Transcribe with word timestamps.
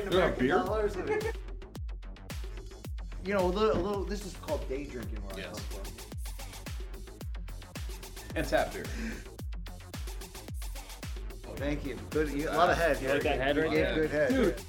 Dollars. 0.00 0.96
You 3.24 3.34
know, 3.34 3.44
a 3.44 3.46
little, 3.46 3.70
a 3.70 3.78
little. 3.80 4.02
This 4.04 4.26
is 4.26 4.32
called 4.34 4.68
day 4.68 4.82
drinking. 4.82 5.18
Where 5.22 5.36
I 5.36 5.48
Yes. 5.48 5.60
come 5.70 5.82
from. 5.84 5.94
And 8.34 8.48
tap 8.48 8.72
beer. 8.72 8.84
Oh, 11.48 11.52
thank 11.54 11.84
you. 11.86 11.96
Good. 12.10 12.30
You, 12.32 12.48
a 12.48 12.50
lot 12.50 12.68
of 12.70 12.76
uh, 12.76 12.80
head. 12.80 13.00
like 13.00 13.22
that 13.22 13.38
head 13.40 13.54
You 13.54 13.62
right 13.62 13.70
there? 13.70 13.94
good 13.94 14.10
head. 14.10 14.28
Dude. 14.30 14.60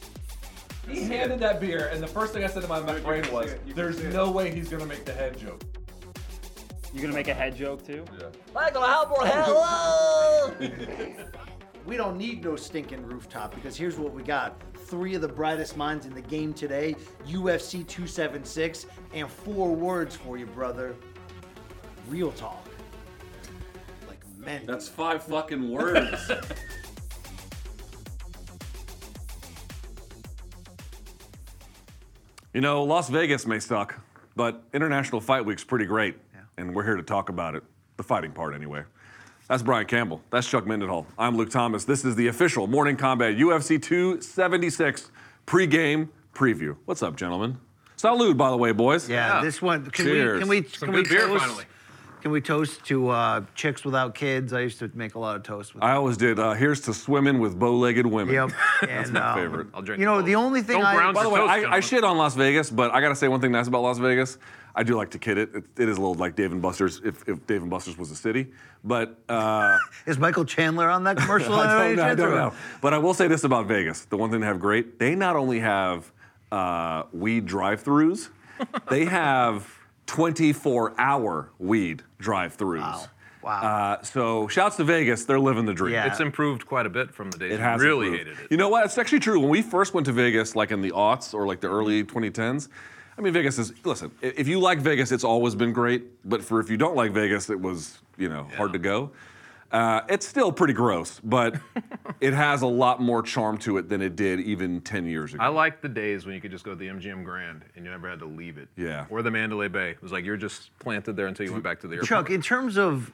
He 0.87 1.01
handed 1.03 1.39
that 1.39 1.59
beer, 1.61 1.87
and 1.91 2.03
the 2.03 2.07
first 2.07 2.31
thing 2.31 2.43
I 2.43 2.47
said 2.47 2.61
to 2.61 2.67
my 2.67 2.79
brain 2.99 3.23
was, 3.33 3.55
"There's 3.73 3.99
no 4.13 4.29
way 4.29 4.53
he's 4.53 4.69
gonna 4.69 4.85
make 4.85 5.03
the 5.03 5.13
head 5.13 5.35
joke." 5.35 5.63
You 6.93 7.01
gonna 7.01 7.13
make 7.15 7.29
a 7.29 7.33
head 7.33 7.55
joke 7.55 7.83
too? 7.83 8.05
Yeah. 8.19 8.27
Michael 8.53 8.83
Halbert, 8.83 9.17
hello. 9.33 10.53
we 11.87 11.97
don't 11.97 12.17
need 12.19 12.43
no 12.43 12.55
stinking 12.55 13.01
rooftop 13.03 13.55
because 13.55 13.75
here's 13.75 13.97
what 13.97 14.13
we 14.13 14.21
got. 14.21 14.61
Three 14.93 15.15
of 15.15 15.21
the 15.21 15.27
brightest 15.27 15.75
minds 15.75 16.05
in 16.05 16.13
the 16.13 16.21
game 16.21 16.53
today, 16.53 16.95
UFC 17.25 17.77
276, 17.87 18.85
and 19.15 19.27
four 19.27 19.73
words 19.75 20.15
for 20.15 20.37
you, 20.37 20.45
brother. 20.45 20.95
Real 22.07 22.31
talk. 22.33 22.63
Like 24.07 24.19
men. 24.37 24.67
That's 24.67 24.87
five 24.87 25.23
fucking 25.23 25.67
words. 25.67 26.31
you 32.53 32.61
know, 32.61 32.83
Las 32.83 33.09
Vegas 33.09 33.47
may 33.47 33.57
suck, 33.57 33.99
but 34.35 34.61
International 34.75 35.19
Fight 35.19 35.43
Week's 35.43 35.63
pretty 35.63 35.85
great, 35.85 36.17
and 36.59 36.75
we're 36.75 36.83
here 36.83 36.97
to 36.97 37.01
talk 37.01 37.29
about 37.29 37.55
it. 37.55 37.63
The 37.97 38.03
fighting 38.03 38.31
part, 38.31 38.53
anyway. 38.53 38.83
That's 39.47 39.61
Brian 39.61 39.85
Campbell. 39.85 40.21
That's 40.29 40.47
Chuck 40.47 40.63
Mindenhall. 40.65 41.05
I'm 41.17 41.35
Luke 41.35 41.49
Thomas. 41.49 41.83
This 41.83 42.05
is 42.05 42.15
the 42.15 42.27
official 42.27 42.65
Morning 42.65 42.95
Combat 42.95 43.35
UFC 43.35 43.81
276 43.81 45.11
pregame 45.45 46.07
preview. 46.33 46.77
What's 46.85 47.03
up, 47.03 47.17
gentlemen? 47.17 47.57
Salud, 47.97 48.37
by 48.37 48.49
the 48.49 48.57
way, 48.57 48.71
boys. 48.71 49.09
yeah, 49.09 49.41
this 49.41 49.61
one. 49.61 49.89
Can 49.89 50.05
Cheers. 50.05 50.35
we? 50.35 50.39
Can 50.39 50.49
we? 50.49 50.63
Some 50.69 50.87
can 50.87 50.95
we 50.95 51.03
beer, 51.03 51.27
toast? 51.27 51.43
finally. 51.43 51.65
Can 52.21 52.31
we 52.31 52.39
toast 52.39 52.85
to 52.85 53.09
uh, 53.09 53.43
chicks 53.53 53.83
without 53.83 54.15
kids? 54.15 54.53
I 54.53 54.61
used 54.61 54.79
to 54.79 54.89
make 54.93 55.15
a 55.15 55.19
lot 55.19 55.35
of 55.35 55.43
toast 55.43 55.75
with. 55.75 55.83
I 55.83 55.91
always 55.91 56.15
did. 56.15 56.39
Uh, 56.39 56.53
here's 56.53 56.79
to 56.81 56.93
swimming 56.93 57.39
with 57.39 57.59
bow-legged 57.59 58.05
women. 58.05 58.33
Yep. 58.33 58.51
That's 58.81 59.09
and, 59.09 59.13
my 59.13 59.31
um, 59.31 59.37
favorite. 59.37 59.67
I'll 59.73 59.81
drink. 59.81 59.99
You 59.99 60.05
know, 60.05 60.19
both. 60.19 60.25
the 60.25 60.35
only 60.35 60.61
thing 60.61 60.77
Don't 60.77 60.85
I- 60.85 61.11
By 61.11 61.23
the 61.23 61.29
way, 61.29 61.41
toast, 61.41 61.51
I, 61.51 61.75
I 61.75 61.79
shit 61.81 62.05
on 62.05 62.17
Las 62.17 62.35
Vegas, 62.35 62.69
but 62.69 62.93
I 62.93 63.01
gotta 63.01 63.15
say 63.15 63.27
one 63.27 63.41
thing 63.41 63.51
nice 63.51 63.67
about 63.67 63.81
Las 63.81 63.97
Vegas. 63.97 64.37
I 64.75 64.83
do 64.83 64.95
like 64.95 65.11
to 65.11 65.19
kid 65.19 65.37
it. 65.37 65.49
It, 65.53 65.63
it 65.77 65.89
is 65.89 65.97
a 65.97 66.01
little 66.01 66.15
like 66.15 66.35
Dave 66.35 66.51
and 66.51 66.61
Buster's 66.61 66.99
if, 67.03 67.27
if 67.27 67.45
Dave 67.45 67.61
and 67.61 67.69
Buster's 67.69 67.97
was 67.97 68.09
a 68.11 68.15
city. 68.15 68.47
But 68.83 69.19
uh, 69.29 69.77
Is 70.05 70.17
Michael 70.17 70.45
Chandler 70.45 70.89
on 70.89 71.03
that 71.03 71.17
commercial? 71.23 71.53
I 71.53 71.67
don't 71.67 71.95
know. 71.95 72.03
I 72.03 72.15
don't 72.15 72.31
know. 72.31 72.53
But 72.81 72.93
I 72.93 72.97
will 72.97 73.13
say 73.13 73.27
this 73.27 73.43
about 73.43 73.67
Vegas: 73.67 74.05
the 74.05 74.17
one 74.17 74.31
thing 74.31 74.39
they 74.39 74.47
have 74.47 74.59
great, 74.59 74.97
they 74.99 75.15
not 75.15 75.35
only 75.35 75.59
have 75.59 76.11
uh, 76.51 77.03
weed 77.11 77.45
drive-throughs, 77.45 78.29
they 78.89 79.05
have 79.05 79.67
24-hour 80.07 81.51
weed 81.59 82.03
drive-throughs. 82.19 82.79
Wow. 82.79 83.05
Wow. 83.43 83.61
Uh, 83.99 84.03
so 84.03 84.47
shouts 84.47 84.77
to 84.77 84.85
Vegas. 84.85 85.25
They're 85.25 85.39
living 85.39 85.65
the 85.65 85.73
dream. 85.73 85.93
Yeah. 85.93 86.05
It's 86.07 86.21
improved 86.21 86.65
quite 86.65 86.85
a 86.85 86.89
bit 86.89 87.11
from 87.13 87.29
the 87.29 87.37
days 87.37 87.51
It 87.51 87.59
has 87.59 87.81
really 87.81 88.07
improved. 88.07 88.27
hated 88.29 88.43
it. 88.45 88.51
You 88.51 88.55
know 88.57 88.69
what? 88.69 88.85
It's 88.85 88.97
actually 88.97 89.19
true. 89.19 89.37
When 89.37 89.49
we 89.49 89.61
first 89.61 89.93
went 89.93 90.05
to 90.05 90.13
Vegas, 90.13 90.55
like 90.55 90.71
in 90.71 90.81
the 90.81 90.91
aughts 90.91 91.33
or 91.33 91.45
like 91.45 91.59
the 91.59 91.67
early 91.69 92.05
2010s, 92.05 92.69
I 93.17 93.21
mean, 93.21 93.33
Vegas 93.33 93.59
is 93.59 93.73
listen. 93.83 94.11
If 94.21 94.47
you 94.47 94.59
like 94.59 94.79
Vegas, 94.79 95.11
it's 95.11 95.23
always 95.23 95.55
been 95.55 95.73
great. 95.73 96.27
But 96.27 96.43
for 96.43 96.59
if 96.59 96.69
you 96.69 96.77
don't 96.77 96.95
like 96.95 97.11
Vegas, 97.11 97.49
it 97.49 97.59
was 97.59 97.99
you 98.17 98.29
know 98.29 98.47
hard 98.55 98.73
to 98.73 98.79
go. 98.79 99.11
Uh, 99.73 100.01
it's 100.07 100.27
still 100.27 100.51
pretty 100.51 100.73
gross, 100.73 101.19
but 101.23 101.55
it 102.21 102.31
has 102.31 102.61
a 102.61 102.67
lot 102.67 103.01
more 103.01 103.23
charm 103.23 103.57
to 103.57 103.77
it 103.79 103.89
than 103.89 104.03
it 104.03 104.15
did 104.15 104.39
even 104.39 104.79
10 104.81 105.07
years 105.07 105.33
ago. 105.33 105.43
I 105.43 105.47
like 105.47 105.81
the 105.81 105.89
days 105.89 106.27
when 106.27 106.35
you 106.35 106.41
could 106.41 106.51
just 106.51 106.63
go 106.63 106.71
to 106.71 106.75
the 106.75 106.87
MGM 106.89 107.23
Grand 107.23 107.65
and 107.75 107.83
you 107.83 107.89
never 107.89 108.07
had 108.07 108.19
to 108.19 108.27
leave 108.27 108.59
it. 108.59 108.67
Yeah. 108.77 109.07
Or 109.09 109.23
the 109.23 109.31
Mandalay 109.31 109.69
Bay. 109.69 109.89
It 109.89 110.01
was 110.03 110.11
like 110.11 110.25
you're 110.25 110.37
just 110.37 110.69
planted 110.77 111.15
there 111.15 111.25
until 111.25 111.47
you 111.47 111.51
went 111.53 111.63
back 111.63 111.79
to 111.79 111.87
the 111.87 111.95
airport. 111.95 112.07
Chuck, 112.07 112.29
in 112.29 112.43
terms 112.43 112.77
of 112.77 113.11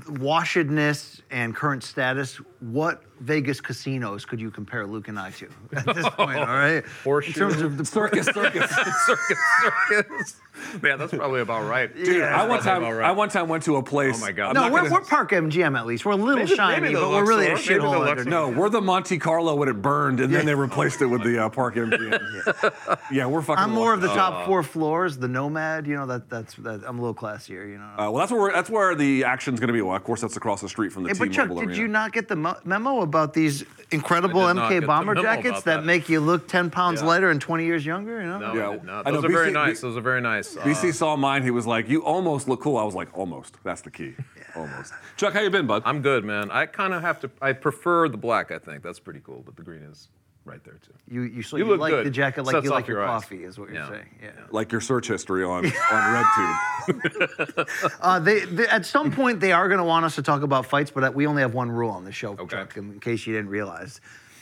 washedness 0.00 1.20
and 1.30 1.54
current 1.54 1.82
status, 1.82 2.36
what 2.60 3.02
Vegas 3.20 3.60
casinos 3.60 4.24
could 4.24 4.40
you 4.40 4.50
compare 4.50 4.86
Luke 4.86 5.08
and 5.08 5.18
I 5.18 5.30
to 5.30 5.48
at 5.74 5.94
this 5.94 6.08
point? 6.10 6.38
All 6.38 6.46
right. 6.46 6.84
Horseshoe. 7.04 7.30
In 7.44 7.50
terms 7.50 7.62
of 7.62 7.76
the 7.76 7.84
circus, 7.84 8.26
circus. 8.26 8.70
circus, 9.06 9.38
circus. 9.62 10.40
Man, 10.82 10.98
that's 10.98 11.12
probably 11.14 11.40
about 11.40 11.66
right. 11.68 11.94
Dude, 11.94 12.22
I 12.22 12.46
one 12.46 12.60
time, 12.60 12.82
right. 12.82 13.08
I 13.08 13.12
one 13.12 13.30
time 13.30 13.48
went 13.48 13.62
to 13.64 13.76
a 13.76 13.82
place. 13.82 14.16
Oh 14.18 14.20
my 14.20 14.32
God. 14.32 14.54
I'm 14.56 14.68
no, 14.68 14.72
we're, 14.72 14.82
gonna- 14.82 14.92
we're 14.92 15.00
Park 15.00 15.30
MGM 15.30 15.78
at 15.78 15.86
least. 15.86 16.04
We're 16.04 16.12
a 16.12 16.16
little 16.16 16.44
Maybe- 16.44 16.54
shiny, 16.54 16.80
maybe 16.82 16.94
the 16.94 17.00
but 17.00 17.10
we're 17.10 17.26
really 17.26 17.46
a 17.46 17.54
Luxor, 17.54 17.72
maybe 17.72 17.82
shithole. 17.84 17.90
Luxor. 17.92 18.08
underneath. 18.10 18.30
No, 18.30 18.48
we're 18.50 18.68
the 18.68 18.80
Monte 18.82 19.18
Carlo 19.18 19.54
when 19.54 19.68
it 19.70 19.80
burned, 19.80 20.20
and 20.20 20.32
then 20.32 20.44
they 20.44 20.54
replaced 20.54 21.00
it 21.00 21.06
with 21.06 21.22
the 21.22 21.38
uh, 21.44 21.48
Park 21.48 21.76
MGM. 21.76 23.00
yeah. 23.12 23.26
we're 23.26 23.40
fucking. 23.42 23.62
I'm 23.64 23.70
more 23.70 23.94
of 23.94 24.00
the 24.02 24.08
lucky. 24.08 24.18
top 24.18 24.46
four 24.46 24.62
floors, 24.62 25.16
the 25.16 25.28
Nomad. 25.28 25.86
You 25.86 25.96
know 25.96 26.06
that 26.06 26.28
that's 26.28 26.54
that. 26.56 26.82
I'm 26.86 26.98
a 26.98 27.00
little 27.00 27.14
classier. 27.14 27.68
You 27.68 27.78
know. 27.78 27.84
Uh, 27.84 28.10
well, 28.10 28.16
that's 28.16 28.32
where 28.32 28.40
we're, 28.42 28.52
that's 28.52 28.68
where 28.70 28.94
the 28.94 29.24
action's 29.24 29.58
going 29.58 29.68
to 29.68 29.72
be. 29.74 29.80
Well, 29.82 29.96
of 29.96 30.04
course, 30.04 30.20
that's 30.20 30.36
across 30.36 30.60
the 30.60 30.68
street 30.68 30.92
from 30.92 31.04
the 31.04 31.10
Hey, 31.10 31.14
but 31.18 31.32
Chuck, 31.32 31.44
T-Mobile 31.48 31.60
did 31.62 31.68
Arena. 31.70 31.80
you 31.82 31.88
not 31.88 32.12
get 32.12 32.28
the 32.28 32.36
mo- 32.36 32.58
memo 32.64 33.00
about 33.00 33.32
these 33.32 33.64
incredible 33.92 34.40
I 34.42 34.48
did 34.52 34.54
not 34.60 34.70
get 34.70 34.82
MK 34.82 34.86
bomber 34.86 35.14
jackets 35.14 35.62
that. 35.62 35.76
that. 35.78 35.84
make 35.84 36.08
you 36.08 36.20
look 36.20 36.48
10 36.48 36.70
pounds 36.70 37.00
Yeah. 37.00 37.06
lighter 37.08 37.30
and 37.30 37.40
20 37.40 37.64
years 37.64 37.84
younger? 37.84 38.20
You 38.20 38.26
know. 38.28 38.38
No, 38.38 38.54
Yeah, 38.54 38.68
I 38.68 38.72
did 38.72 38.84
not. 38.84 39.06
I 39.06 39.10
know, 39.10 39.16
Those 39.20 39.24
are 39.30 39.32
very 39.32 39.50
BC 39.50 39.52
nice. 39.54 39.80
Those 39.80 39.96
are 39.96 40.00
very 40.00 40.20
nice. 40.20 40.56
Uh, 40.56 40.60
BC 40.64 40.92
saw 40.92 41.16
mine. 41.16 41.42
He 41.42 41.50
was 41.50 41.66
like, 41.66 41.88
"You 41.88 42.02
almost 42.04 42.48
look 42.48 42.60
cool." 42.60 42.76
I 42.76 42.84
was 42.84 42.94
like, 42.94 43.08
"Almost." 43.16 43.56
That's 43.64 43.80
the 43.82 43.90
key. 43.90 44.14
Almost. 44.54 44.92
Chuck, 45.16 45.32
how 45.34 45.40
you 45.40 45.50
been, 45.50 45.66
bud? 45.66 45.82
I'm 45.86 46.02
good, 46.02 46.24
man. 46.24 46.50
I 46.50 46.66
kind 46.66 46.92
of 46.92 47.02
have 47.02 47.20
to. 47.20 47.30
I 47.40 47.52
prefer 47.52 48.08
the 48.08 48.18
black. 48.18 48.50
I 48.50 48.58
think 48.58 48.82
that's 48.82 48.98
pretty 49.00 49.20
cool, 49.24 49.42
but 49.46 49.56
the 49.56 49.62
green 49.62 49.82
is 49.82 50.08
right 50.44 50.62
there 50.64 50.74
too. 50.74 50.92
You 51.08 51.22
you, 51.22 51.42
so 51.42 51.56
You 51.56 51.64
you, 51.64 51.70
look 51.70 51.80
like 51.80 51.90
good. 51.92 52.06
the 52.06 52.10
jacket 52.10 52.44
like 52.44 52.54
Sets 52.54 52.64
you 52.64 52.70
like 52.70 52.86
your, 52.88 52.98
your 52.98 53.06
coffee 53.06 53.44
is 53.44 53.58
what 53.58 53.68
you're 53.68 53.78
Yeah. 53.82 53.88
saying. 53.90 54.08
Yeah. 54.22 54.30
like 54.50 54.72
your 54.72 54.80
search 54.80 55.08
history 55.08 55.44
on 55.44 55.64
on 55.90 56.24
RedTube. 56.24 57.68
Uh, 58.00 58.18
they, 58.18 58.40
they 58.40 58.66
at 58.66 58.84
some 58.84 59.12
point 59.12 59.38
they 59.40 59.52
are 59.52 59.68
going 59.68 59.78
to 59.78 59.84
want 59.84 60.04
us 60.04 60.14
to 60.16 60.22
talk 60.22 60.42
about 60.42 60.66
fights, 60.66 60.90
but 60.90 61.14
we 61.14 61.26
only 61.26 61.42
have 61.42 61.54
one 61.54 61.70
rule 61.70 61.90
on 61.90 62.04
the 62.04 62.12
show, 62.12 62.32
Okay. 62.32 62.56
Chuck. 62.56 62.76
In 62.76 62.98
case 63.00 63.26
you 63.26 63.32
didn't 63.34 63.50
realize, 63.50 64.00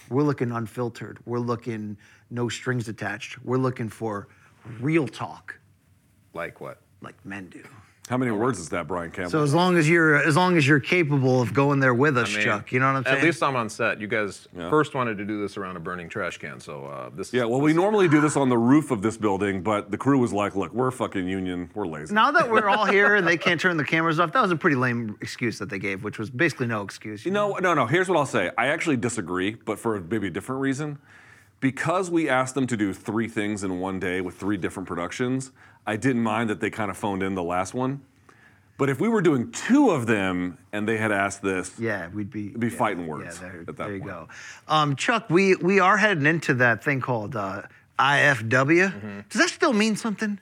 we're 0.09 0.23
looking 0.23 0.51
unfiltered. 0.53 1.19
We're 1.27 1.39
looking 1.39 1.97
no 2.31 2.49
strings 2.49 2.89
attached. 2.89 3.43
We're 3.45 3.59
looking 3.59 3.89
for 3.89 4.29
real 4.81 5.07
talk, 5.09 5.59
Like 6.35 6.61
what? 6.61 6.81
like 7.03 7.15
men 7.25 7.49
do. 7.49 7.63
How 8.11 8.17
many 8.17 8.33
words 8.33 8.59
is 8.59 8.69
that, 8.71 8.89
Brian 8.89 9.13
Campbell? 9.13 9.31
So 9.31 9.43
as 9.45 9.55
long 9.55 9.77
as 9.77 9.89
you're 9.89 10.17
as 10.17 10.35
long 10.37 10.57
as 10.57 10.67
you're 10.67 10.81
capable 10.81 11.41
of 11.41 11.55
going 11.55 11.79
there 11.79 11.95
with 11.95 12.19
us, 12.19 12.29
I 12.33 12.39
mean, 12.39 12.45
Chuck, 12.45 12.73
you 12.73 12.81
know 12.81 12.87
what 12.93 12.97
I'm 12.99 13.05
saying? 13.05 13.19
At 13.19 13.23
least 13.23 13.41
I'm 13.41 13.55
on 13.55 13.69
set. 13.69 14.01
You 14.01 14.09
guys 14.09 14.49
Yeah. 14.53 14.69
first 14.69 14.97
wanted 14.97 15.17
to 15.19 15.25
do 15.25 15.41
this 15.41 15.57
around 15.57 15.77
a 15.77 15.81
burning 15.81 16.09
trash 16.09 16.37
can, 16.39 16.59
so 16.59 16.87
uh, 16.87 17.11
this. 17.15 17.33
yeah, 17.33 17.45
well, 17.45 17.61
we 17.61 17.73
normally 17.73 18.09
do 18.09 18.21
this 18.21 18.37
on 18.37 18.49
the 18.49 18.59
roof 18.59 18.91
of 18.91 19.01
this 19.01 19.17
building, 19.17 19.63
but 19.63 19.93
the 19.93 19.97
crew 19.97 20.19
was 20.19 20.33
like, 20.33 20.57
"Look, 20.57 20.75
we're 20.75 20.91
fucking 20.91 21.29
union. 21.29 21.71
We're 21.73 21.87
lazy." 21.87 22.13
now 22.13 22.33
that 22.33 22.51
we're 22.51 22.69
all 22.69 22.85
here 22.85 23.15
and 23.15 23.25
they 23.25 23.37
can't 23.47 23.61
turn 23.61 23.77
the 23.77 23.85
cameras 23.85 24.19
off, 24.19 24.33
that 24.33 24.43
was 24.43 24.51
a 24.51 24.57
pretty 24.57 24.75
lame 24.75 25.17
excuse 25.21 25.61
that 25.61 25.69
they 25.71 25.79
gave, 25.79 26.03
which 26.03 26.19
was 26.19 26.31
basically 26.31 26.67
no 26.67 26.83
excuse. 26.83 27.25
You 27.25 27.31
know, 27.31 27.53
no, 27.63 27.75
no. 27.75 27.87
Here's 27.87 28.09
what 28.09 28.19
I'll 28.19 28.27
say. 28.27 28.51
I 28.59 28.67
actually 28.67 28.97
disagree, 28.97 29.55
but 29.55 29.79
for 29.79 30.01
maybe 30.01 30.27
a 30.27 30.31
different 30.31 30.61
reason. 30.63 30.99
because 31.61 32.11
we 32.11 32.27
asked 32.27 32.55
them 32.55 32.67
to 32.67 32.75
do 32.77 32.93
three 32.93 33.29
things 33.29 33.63
in 33.63 33.79
one 33.81 34.01
day 34.01 34.21
with 34.23 34.35
three 34.35 34.57
different 34.57 34.89
productions, 34.89 35.53
I 35.87 35.97
didn't 35.97 36.23
mind 36.23 36.51
that 36.51 36.61
they 36.61 36.71
kind 36.71 36.91
of 36.91 36.97
phoned 36.97 37.23
in 37.23 37.35
the 37.35 37.43
last 37.43 37.75
one. 37.75 38.03
But 38.79 38.89
if 38.89 38.99
we 38.99 39.09
were 39.09 39.21
doing 39.21 39.51
two 39.53 39.91
of 39.91 40.07
them 40.07 40.57
and 40.73 40.89
they 40.89 40.97
had 40.97 41.13
asked 41.13 41.43
this, 41.43 41.79
Yeah, 41.79 42.09
we'd 42.09 42.31
be 42.31 42.49
be 42.49 42.69
yeah, 42.69 42.77
fighting 42.79 43.07
words 43.07 43.39
Yeah, 43.43 43.49
there, 43.49 43.61
at 43.61 43.67
that 43.67 43.77
there 43.77 43.93
you 43.95 44.01
point. 44.01 44.11
go. 44.13 44.29
Um, 44.69 44.97
Chuck, 44.97 45.27
we 45.29 45.55
we 45.57 45.81
are 45.81 45.99
heading 45.99 46.25
into 46.27 46.55
that 46.55 46.83
thing 46.83 47.01
called 47.03 47.37
uh, 47.37 47.63
IFW. 47.99 48.91
Mm-hmm. 48.93 49.21
Does 49.29 49.41
that 49.41 49.51
still 49.51 49.75
mean 49.75 49.97
something 49.97 50.39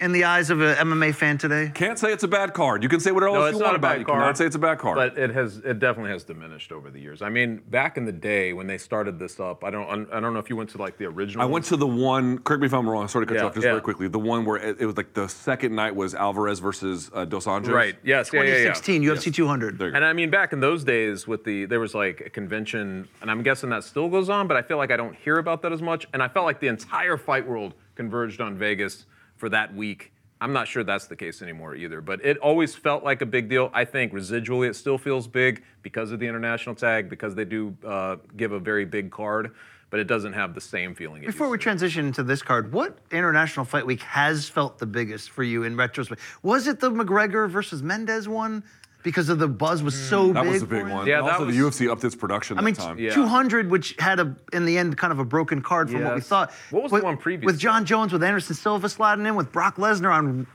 in 0.00 0.12
the 0.12 0.24
eyes 0.24 0.50
of 0.50 0.60
an 0.60 0.76
MMA 0.76 1.14
fan 1.14 1.38
today? 1.38 1.70
can't 1.74 1.98
say 1.98 2.12
it's 2.12 2.24
a 2.24 2.28
bad 2.28 2.54
card. 2.54 2.82
You 2.82 2.88
can 2.88 3.00
say 3.00 3.10
whatever 3.12 3.32
No, 3.32 3.42
else 3.42 3.52
you 3.52 3.62
want 3.62 3.72
a 3.72 3.76
about 3.76 3.88
bad 3.88 3.96
it. 3.96 3.98
You 4.00 4.04
card. 4.06 4.20
cannot 4.20 4.38
say 4.38 4.46
it's 4.46 4.56
a 4.56 4.60
bad 4.60 4.78
card. 4.78 4.96
But 4.96 5.18
it 5.18 5.30
has, 5.30 5.58
it 5.58 5.78
definitely 5.78 6.10
has 6.12 6.24
diminished 6.24 6.72
over 6.72 6.90
the 6.90 7.00
years. 7.00 7.22
I 7.22 7.28
mean, 7.28 7.62
back 7.68 7.96
in 7.96 8.04
the 8.04 8.12
day 8.12 8.52
when 8.52 8.66
they 8.66 8.78
started 8.78 9.18
this 9.18 9.38
up, 9.38 9.64
I 9.64 9.70
don't, 9.70 10.12
I 10.12 10.20
don't 10.20 10.32
know 10.32 10.40
if 10.40 10.50
you 10.50 10.56
went 10.56 10.70
to 10.70 10.78
like 10.78 10.98
the 10.98 11.06
original. 11.06 11.42
I 11.42 11.46
went 11.46 11.64
to 11.66 11.76
the 11.76 11.86
one. 11.86 12.38
Correct 12.38 12.60
me 12.60 12.66
if 12.66 12.74
I'm 12.74 12.88
wrong. 12.88 13.08
Sorry 13.08 13.26
to 13.26 13.32
cut 13.32 13.40
you 13.40 13.46
off 13.46 13.54
just 13.54 13.64
yeah. 13.64 13.72
very 13.72 13.82
quickly. 13.82 14.08
The 14.08 14.18
one 14.18 14.44
where 14.44 14.56
it, 14.56 14.80
it 14.80 14.86
was 14.86 14.96
like 14.96 15.14
the 15.14 15.28
second 15.28 15.74
night 15.74 15.94
was 15.94 16.14
Alvarez 16.14 16.58
versus 16.58 17.10
uh, 17.14 17.24
Dos 17.24 17.46
Anjos. 17.46 17.68
Right. 17.68 17.96
Yes. 18.02 18.30
Yeah. 18.32 18.42
Yeah. 18.42 18.48
Yeah. 18.48 18.72
2016 18.72 19.02
UFC 19.02 19.34
200. 19.34 19.78
There 19.78 19.88
you 19.88 19.92
go. 19.92 19.96
And 19.96 20.04
I 20.04 20.12
mean, 20.12 20.30
back 20.30 20.52
in 20.52 20.60
those 20.60 20.84
days, 20.84 21.26
with 21.26 21.44
the 21.44 21.66
there 21.66 21.80
was 21.80 21.94
like 21.94 22.20
a 22.20 22.30
convention, 22.30 23.08
and 23.20 23.30
I'm 23.30 23.42
guessing 23.42 23.70
that 23.70 23.84
still 23.84 24.08
goes 24.08 24.28
on, 24.28 24.48
but 24.48 24.56
I 24.56 24.62
feel 24.62 24.76
like 24.76 24.90
I 24.90 24.96
don't 24.96 25.14
hear 25.14 25.38
about 25.38 25.62
that 25.62 25.72
as 25.72 25.82
much. 25.82 26.06
And 26.12 26.22
I 26.22 26.28
felt 26.28 26.46
like 26.46 26.60
the 26.60 26.68
entire 26.68 27.16
fight 27.16 27.46
world 27.46 27.74
converged 27.94 28.40
on 28.40 28.56
Vegas 28.56 29.06
for 29.40 29.48
that 29.48 29.74
week. 29.74 30.12
I'm 30.42 30.52
not 30.52 30.68
sure 30.68 30.84
that's 30.84 31.06
the 31.06 31.16
case 31.16 31.42
anymore 31.42 31.74
either, 31.74 32.00
but 32.00 32.24
it 32.24 32.36
always 32.38 32.74
felt 32.74 33.02
like 33.02 33.20
a 33.22 33.26
big 33.26 33.48
deal. 33.48 33.70
I 33.74 33.84
think 33.84 34.12
residually 34.12 34.68
it 34.68 34.76
still 34.76 34.98
feels 34.98 35.26
big 35.26 35.64
because 35.82 36.12
of 36.12 36.20
the 36.20 36.26
international 36.26 36.74
tag, 36.74 37.10
because 37.10 37.34
they 37.34 37.44
do 37.44 37.76
uh, 37.84 38.16
give 38.36 38.52
a 38.52 38.58
very 38.58 38.84
big 38.84 39.10
card, 39.10 39.52
but 39.90 40.00
it 40.00 40.06
doesn't 40.06 40.32
have 40.34 40.54
the 40.54 40.60
same 40.60 40.94
feeling. 40.94 41.22
Before 41.22 41.48
we 41.50 41.58
to. 41.58 41.62
transition 41.62 42.06
into 42.06 42.22
this 42.22 42.42
card, 42.42 42.72
what 42.72 42.98
international 43.10 43.66
fight 43.66 43.84
week 43.84 44.02
has 44.02 44.48
felt 44.48 44.78
the 44.78 44.86
biggest 44.86 45.30
for 45.30 45.42
you 45.42 45.64
in 45.64 45.76
retrospect? 45.76 46.20
Was 46.42 46.66
it 46.66 46.80
the 46.80 46.90
McGregor 46.90 47.48
versus 47.50 47.82
Mendes 47.82 48.28
one? 48.28 48.62
Because 49.02 49.30
of 49.30 49.38
the 49.38 49.48
buzz 49.48 49.82
was 49.82 49.94
so 49.98 50.28
Mm, 50.28 50.34
That 50.34 50.42
big. 50.44 50.52
was 50.52 50.62
a 50.62 50.66
big 50.66 50.86
one. 50.86 51.06
Yeah, 51.06 51.18
And 51.20 51.26
that 51.26 51.32
also 51.34 51.46
was- 51.46 51.56
the 51.56 51.62
UFC 51.62 51.88
upped 51.90 52.04
its 52.04 52.14
production 52.14 52.58
I 52.58 52.62
mean, 52.62 52.74
that 52.74 52.82
time. 52.82 52.98
Yeah. 52.98 53.14
200, 53.14 53.70
which 53.70 53.94
had 53.98 54.20
a 54.20 54.34
in 54.52 54.66
the 54.66 54.76
end 54.76 54.98
kind 54.98 55.10
of 55.12 55.18
a 55.18 55.24
broken 55.24 55.62
card 55.62 55.90
from 55.90 56.04
what 56.04 56.14
we 56.14 56.20
thought. 56.20 56.52
What 56.70 56.82
was 56.82 56.90
the 56.90 56.96
With- 56.96 57.04
one 57.04 57.16
previous 57.16 57.46
With 57.46 57.54
to 57.56 57.60
John? 57.60 57.84
Jones, 57.86 58.12
with 58.12 58.22
Anderson 58.22 58.54
Silva 58.54 58.88
sliding 58.90 59.24
in, 59.24 59.34
with 59.36 59.50
Brock 59.52 59.76
Lesnar 59.76 60.12
on 60.12 60.46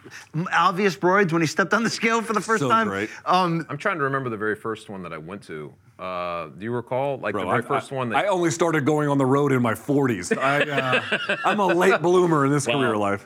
obvious 0.54 0.96
broids 0.96 1.34
when 1.34 1.42
he 1.42 1.48
stepped 1.48 1.74
on 1.74 1.84
the 1.84 1.90
scale 1.90 2.22
for 2.22 2.34
the 2.34 2.42
first 2.42 2.62
So 2.62 2.70
time. 2.70 2.88
great. 2.88 3.10
Um, 3.26 3.66
I'm 3.70 3.78
trying 3.78 3.98
to 3.98 4.04
remember 4.04 4.30
the 4.30 4.38
very 4.38 4.56
first 4.56 4.90
one 4.90 5.02
that 5.04 5.12
I 5.14 5.18
went 5.18 5.42
to. 5.48 5.74
Uh, 5.98 6.48
do 6.58 6.64
you 6.66 6.72
recall, 6.72 7.18
like 7.18 7.32
Bro, 7.34 7.44
the 7.46 7.50
very 7.50 7.64
I- 7.64 7.68
first 7.68 7.92
I, 7.92 7.96
one? 7.96 8.10
That, 8.10 8.26
I 8.26 8.28
only 8.28 8.52
started 8.52 8.86
going 8.86 9.10
on 9.10 9.18
the 9.18 9.26
road 9.26 9.52
in 9.54 9.62
my 9.62 9.74
40s. 9.74 10.38
I, 10.38 10.62
uh, 10.62 11.38
I'm 11.46 11.60
a 11.60 11.66
late 11.68 12.02
bloomer 12.02 12.46
in 12.46 12.52
this 12.52 12.66
career 12.68 12.96
life. 12.98 13.26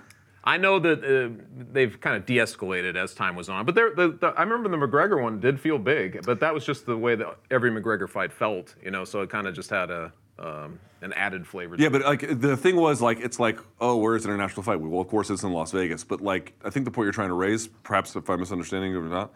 I 0.49 0.57
know 0.57 0.79
that 0.79 1.03
uh, 1.03 1.29
they've 1.71 2.01
kind 2.01 2.15
of 2.15 2.25
de-escalated 2.25 2.95
as 2.95 3.13
time 3.13 3.35
was 3.35 3.49
on, 3.49 3.67
but 3.67 3.75
the, 3.75 4.17
the, 4.19 4.27
I 4.35 4.41
remember 4.41 4.67
the 4.67 4.77
McGregor 4.77 5.21
one 5.21 5.39
did 5.39 5.59
feel 5.59 5.77
big, 5.77 6.25
but 6.25 6.39
that 6.39 6.51
was 6.51 6.65
just 6.65 6.87
the 6.87 6.97
way 6.97 7.13
that 7.13 7.37
every 7.51 7.69
McGregor 7.69 8.09
fight 8.09 8.33
felt, 8.33 8.73
you 8.83 8.89
know. 8.89 9.05
So 9.05 9.21
it 9.21 9.29
kind 9.29 9.45
of 9.45 9.53
just 9.53 9.69
had 9.69 9.91
a 9.91 10.11
um, 10.39 10.79
an 11.01 11.13
added 11.13 11.45
flavor. 11.45 11.77
to 11.77 11.83
Yeah, 11.83 11.89
but 11.89 12.01
like 12.01 12.39
the 12.41 12.57
thing 12.57 12.77
was 12.77 12.99
like 12.99 13.19
it's 13.19 13.39
like 13.39 13.59
oh 13.79 13.97
where's 13.97 14.25
an 14.25 14.31
international 14.31 14.63
fight? 14.63 14.81
Well, 14.81 14.99
of 14.99 15.07
course 15.07 15.29
it's 15.29 15.43
in 15.43 15.51
Las 15.51 15.71
Vegas, 15.71 16.03
but 16.03 16.19
like 16.19 16.53
I 16.65 16.71
think 16.71 16.85
the 16.85 16.91
point 16.91 17.05
you're 17.05 17.13
trying 17.13 17.27
to 17.27 17.35
raise, 17.35 17.67
perhaps 17.67 18.15
if 18.15 18.27
I'm 18.27 18.39
misunderstanding 18.39 18.93
it 18.93 18.95
or 18.95 19.03
not, 19.03 19.31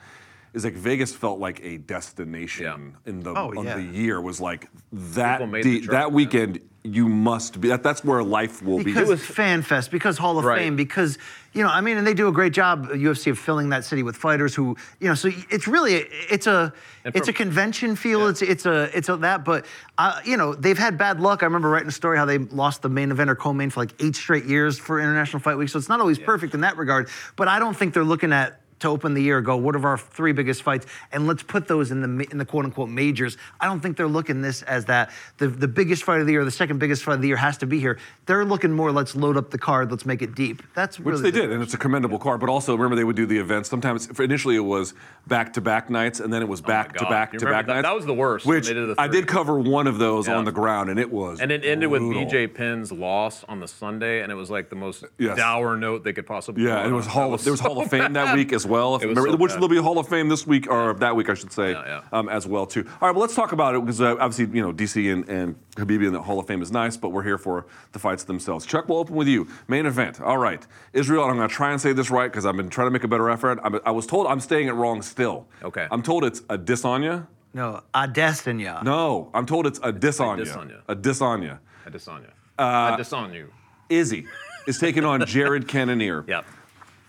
is 0.53 0.63
like 0.63 0.73
Vegas 0.75 1.13
felt 1.15 1.39
like 1.39 1.59
a 1.63 1.77
destination 1.79 2.95
in 3.05 3.21
the 3.21 3.31
Oh, 3.35 3.51
of 3.57 3.65
yeah. 3.65 3.75
the 3.75 3.81
year 3.83 4.21
was 4.21 4.39
like 4.39 4.69
that 4.91 5.47
made 5.49 5.63
de- 5.63 5.79
trip, 5.79 5.91
that 5.91 6.07
yeah. 6.09 6.13
weekend 6.13 6.59
you 6.85 7.07
must 7.07 7.61
be 7.61 7.69
that, 7.69 7.81
that's 7.81 8.03
where 8.03 8.21
life 8.21 8.61
will 8.61 8.77
be. 8.79 8.83
because 8.83 9.09
it's 9.09 9.23
Fan 9.25 9.61
Fest, 9.61 9.89
because 9.89 10.17
Hall 10.17 10.37
of 10.37 10.43
Right. 10.43 10.59
Fame, 10.59 10.75
because 10.75 11.17
you 11.53 11.63
know, 11.63 11.69
I 11.69 11.79
mean, 11.81 11.97
and 11.97 12.05
they 12.05 12.13
do 12.13 12.27
a 12.27 12.31
great 12.33 12.51
job 12.51 12.87
UFC 12.89 13.31
of 13.31 13.39
filling 13.39 13.69
that 13.69 13.85
city 13.85 14.03
with 14.03 14.17
fighters 14.17 14.53
who, 14.53 14.75
you 14.99 15.07
know, 15.07 15.13
so 15.15 15.29
it's 15.49 15.65
really 15.67 15.93
it's 16.29 16.45
a 16.45 16.73
And 17.05 17.15
it's 17.15 17.27
for- 17.27 17.31
a 17.31 17.33
convention 17.33 17.95
feel. 17.95 18.27
It's 18.27 18.41
it's 18.41 18.65
a 18.65 18.89
it's 18.97 19.07
a 19.07 19.15
that, 19.17 19.45
but 19.45 19.65
uh, 19.97 20.19
you 20.25 20.35
know, 20.35 20.53
they've 20.55 20.77
had 20.77 20.97
bad 20.97 21.21
luck. 21.21 21.41
I 21.41 21.45
remember 21.45 21.69
writing 21.69 21.87
a 21.87 21.91
story 21.91 22.17
how 22.17 22.25
they 22.25 22.37
lost 22.39 22.81
the 22.81 22.89
main 22.89 23.11
event 23.11 23.29
or 23.29 23.35
co-main 23.35 23.69
for 23.69 23.79
like 23.79 23.93
eight 24.03 24.15
straight 24.17 24.43
years 24.45 24.77
for 24.77 24.99
International 24.99 25.39
Fight 25.39 25.55
Week. 25.57 25.69
So 25.69 25.79
it's 25.79 25.89
not 25.89 26.01
always 26.01 26.19
perfect 26.19 26.53
in 26.53 26.61
that 26.61 26.75
regard. 26.77 27.07
But 27.37 27.47
I 27.47 27.59
don't 27.59 27.77
think 27.77 27.93
they're 27.93 28.03
looking 28.03 28.33
at 28.33 28.59
to 28.83 28.89
open 28.89 29.13
the 29.13 29.21
year, 29.21 29.41
go, 29.41 29.57
what 29.57 29.75
are 29.75 29.85
our 29.87 29.97
three 29.97 30.31
biggest 30.31 30.61
fights, 30.63 30.85
and 31.11 31.25
let's 31.27 31.41
put 31.43 31.67
those 31.67 31.91
in 31.91 32.01
the 32.17 32.27
in 32.31 32.37
the 32.37 32.45
quote 32.45 32.63
unquote 32.65 32.89
majors. 32.89 33.35
I 33.59 33.65
don't 33.65 33.79
think 33.79 33.97
they're 33.97 34.07
looking 34.07 34.41
this 34.41 34.61
as 34.61 34.85
that 34.85 35.11
the 35.37 35.47
the 35.47 35.67
biggest 35.67 36.03
fight 36.03 36.21
of 36.21 36.27
the 36.27 36.31
year, 36.33 36.45
the 36.45 36.51
second 36.51 36.77
biggest 36.79 37.03
fight 37.03 37.15
of 37.15 37.21
the 37.21 37.27
year 37.27 37.37
has 37.37 37.57
to 37.57 37.65
be 37.65 37.79
here. 37.79 37.97
They're 38.27 38.45
looking 38.45 38.71
more, 38.71 38.91
let's 38.91 39.15
load 39.15 39.35
up 39.37 39.49
the 39.49 39.57
card, 39.57 39.89
let's 39.91 40.05
make 40.05 40.21
it 40.21 40.35
deep. 40.35 40.61
That's 40.75 40.99
Which 40.99 41.07
really 41.13 41.23
they 41.23 41.31
the- 41.31 41.41
did, 41.41 41.51
and 41.51 41.63
it's 41.63 41.73
a 41.73 41.77
commendable 41.77 42.19
card. 42.19 42.39
But 42.39 42.49
also, 42.49 42.73
remember 42.75 42.95
they 42.95 43.03
would 43.03 43.15
do 43.15 43.25
the 43.25 43.37
events. 43.39 43.69
Sometimes, 43.69 44.07
initially, 44.19 44.55
it 44.55 44.59
was 44.59 44.93
back-to-back 45.27 45.89
nights, 45.89 46.19
and 46.19 46.31
then 46.31 46.41
it 46.41 46.47
was 46.47 46.61
Oh 46.61 46.67
back 46.67 46.93
to 46.97 47.05
back 47.05 47.31
to 47.33 47.45
back 47.45 47.65
that- 47.67 47.73
nights. 47.73 47.83
that 47.87 47.95
was 47.95 48.05
the 48.05 48.13
worst 48.13 48.45
Which 48.45 48.67
they 48.67 48.73
did 48.73 48.89
the 48.89 48.95
I 49.01 49.07
did 49.07 49.25
cover 49.27 49.57
one 49.59 49.87
of 49.87 49.97
those 49.97 50.27
Yeah. 50.27 50.35
on 50.37 50.45
the 50.45 50.51
ground, 50.51 50.89
and 50.89 50.99
it 50.99 51.11
was. 51.11 51.39
and 51.39 51.51
it 51.51 51.63
ended 51.65 51.89
with 51.89 52.01
brutal. 52.01 52.25
BJ 52.25 52.47
Penn's 52.53 52.91
loss 52.91 53.43
on 53.47 53.59
the 53.59 53.67
Sunday, 53.67 54.21
and 54.21 54.31
it 54.31 54.35
was 54.35 54.49
like 54.51 54.69
the 54.69 54.75
most 54.75 55.05
Yes. 55.17 55.37
dour 55.37 55.77
note 55.77 56.03
they 56.03 56.13
could 56.13 56.27
possibly. 56.27 56.63
Yeah, 56.65 56.79
and 56.79 56.91
it 56.91 56.95
was. 56.95 57.05
Hall 57.05 57.29
That 57.29 57.35
of, 57.35 57.43
there 57.43 57.53
was 57.53 57.59
Hall 57.59 57.77
of 57.79 57.85
so 57.85 57.89
Fame 57.89 58.13
that 58.13 58.35
week 58.35 58.51
as 58.53 58.65
well. 58.65 58.72
If 58.95 59.01
remember, 59.01 59.29
so 59.29 59.35
which 59.37 59.49
bad. 59.51 59.55
there'll 59.55 59.67
be 59.69 59.77
a 59.77 59.81
Hall 59.81 59.99
of 59.99 60.07
Fame 60.07 60.29
this 60.29 60.45
week 60.47 60.69
or 60.69 60.93
that 60.95 61.15
week, 61.15 61.29
I 61.29 61.33
should 61.33 61.51
say, 61.51 61.71
Yeah, 61.71 61.83
yeah. 61.85 62.01
Um, 62.11 62.29
as 62.29 62.47
well 62.47 62.65
too. 62.65 62.85
All 63.01 63.07
right, 63.07 63.11
well, 63.11 63.21
let's 63.21 63.35
talk 63.35 63.51
about 63.51 63.75
it 63.75 63.81
because 63.81 64.01
uh, 64.01 64.15
obviously 64.19 64.55
you 64.55 64.61
know 64.61 64.73
DC 64.73 65.11
and, 65.11 65.27
and 65.29 65.55
Habibi 65.75 66.07
in 66.07 66.13
the 66.13 66.21
Hall 66.21 66.39
of 66.39 66.47
Fame 66.47 66.61
is 66.61 66.71
nice, 66.71 66.97
but 66.97 67.09
we're 67.09 67.23
here 67.23 67.37
for 67.37 67.65
the 67.91 67.99
fights 67.99 68.23
themselves. 68.23 68.65
Chuck, 68.65 68.89
we'll 68.89 68.99
open 68.99 69.15
with 69.15 69.27
you. 69.27 69.47
Main 69.67 69.85
event. 69.85 70.21
All 70.21 70.37
right, 70.37 70.65
Israel. 70.93 71.23
And 71.23 71.31
I'm 71.31 71.37
going 71.37 71.49
to 71.49 71.55
try 71.55 71.71
and 71.71 71.79
say 71.81 71.93
this 71.93 72.09
right 72.09 72.31
because 72.31 72.45
I've 72.45 72.57
been 72.57 72.69
trying 72.69 72.87
to 72.87 72.91
make 72.91 73.03
a 73.03 73.07
better 73.07 73.29
effort. 73.29 73.59
I'm, 73.63 73.79
I 73.85 73.91
was 73.91 74.05
told 74.05 74.27
I'm 74.27 74.39
staying 74.39 74.67
it 74.67 74.73
wrong 74.73 75.01
still. 75.01 75.47
Okay. 75.63 75.87
I'm 75.91 76.01
told 76.03 76.23
it's 76.23 76.41
a 76.49 76.57
Disanya. 76.57 77.27
No, 77.53 77.83
Adesanya. 77.93 78.83
No, 78.83 79.29
I'm 79.33 79.45
told 79.45 79.67
it's 79.67 79.79
a 79.83 79.93
Disanya. 79.93 80.43
Disanya. 80.43 80.81
A 80.87 80.95
Disanya. 80.95 81.59
Adesanya. 81.85 82.31
Uh, 82.57 82.97
Adesanya. 82.97 83.47
Izzy 83.89 84.25
is 84.67 84.79
taking 84.79 85.05
on 85.05 85.25
Jared 85.25 85.67
Cannonier. 85.67 86.25
Yep. 86.27 86.45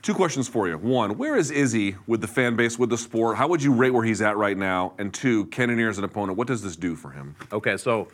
Two 0.05 0.13
questions 0.13 0.47
for 0.47 0.69
you. 0.69 0.77
One, 0.77 1.17
where 1.17 1.35
is 1.35 1.51
Izzy 1.51 1.97
with 2.07 2.21
the 2.21 2.27
fan 2.27 2.57
base, 2.57 2.79
with 2.79 2.91
the 2.91 2.99
sport? 2.99 3.39
How 3.39 3.49
would 3.49 3.63
you 3.63 3.73
rate 3.73 3.89
where 3.89 4.05
he's 4.05 4.21
at 4.21 4.37
right 4.37 4.55
now? 4.55 4.93
And 4.99 5.15
two, 5.15 5.47
Cannonier 5.47 5.89
as 5.89 5.97
an 5.97 6.05
opponent, 6.05 6.37
what 6.37 6.47
does 6.47 6.61
this 6.61 6.77
do 6.77 6.95
for 6.95 7.09
him? 7.09 7.35
Okay, 7.51 7.79
so 7.79 8.09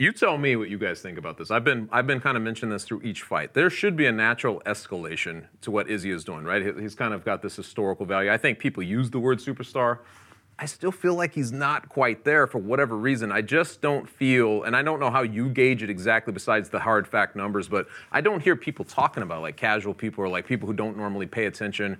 you 0.00 0.10
tell 0.10 0.36
me 0.36 0.56
what 0.56 0.70
you 0.70 0.76
guys 0.76 1.00
think 1.02 1.16
about 1.16 1.38
this. 1.38 1.52
I've 1.52 1.62
been 1.62 1.88
I've 1.92 2.08
been 2.08 2.18
kind 2.18 2.36
of 2.36 2.42
mentioning 2.42 2.72
this 2.72 2.82
through 2.82 3.02
each 3.02 3.22
fight. 3.22 3.54
There 3.54 3.70
should 3.70 3.96
be 3.96 4.06
a 4.06 4.12
natural 4.12 4.60
escalation 4.66 5.44
to 5.60 5.70
what 5.70 5.88
Izzy 5.88 6.10
is 6.10 6.24
doing, 6.24 6.42
right? 6.42 6.76
He's 6.80 6.96
kind 6.96 7.14
of 7.14 7.24
got 7.24 7.42
this 7.42 7.54
historical 7.54 8.06
value. 8.06 8.32
I 8.32 8.36
think 8.36 8.58
people 8.58 8.82
use 8.82 9.08
the 9.08 9.20
word 9.20 9.38
superstar. 9.38 10.00
I 10.58 10.66
still 10.66 10.92
feel 10.92 11.14
like 11.14 11.34
he's 11.34 11.50
not 11.50 11.88
quite 11.88 12.24
there 12.24 12.46
for 12.46 12.58
whatever 12.58 12.96
reason. 12.96 13.32
I 13.32 13.42
just 13.42 13.80
don't 13.80 14.08
feel, 14.08 14.62
and 14.62 14.76
I 14.76 14.82
don't 14.82 15.00
know 15.00 15.10
how 15.10 15.22
you 15.22 15.48
gauge 15.48 15.82
it 15.82 15.90
exactly 15.90 16.32
besides 16.32 16.68
the 16.68 16.78
hard 16.78 17.08
fact 17.08 17.34
numbers, 17.34 17.68
but 17.68 17.88
I 18.12 18.20
don't 18.20 18.40
hear 18.40 18.54
people 18.54 18.84
talking 18.84 19.22
about 19.24 19.42
like 19.42 19.56
casual 19.56 19.94
people 19.94 20.22
or 20.22 20.28
like 20.28 20.46
people 20.46 20.68
who 20.68 20.74
don't 20.74 20.96
normally 20.96 21.26
pay 21.26 21.46
attention 21.46 21.98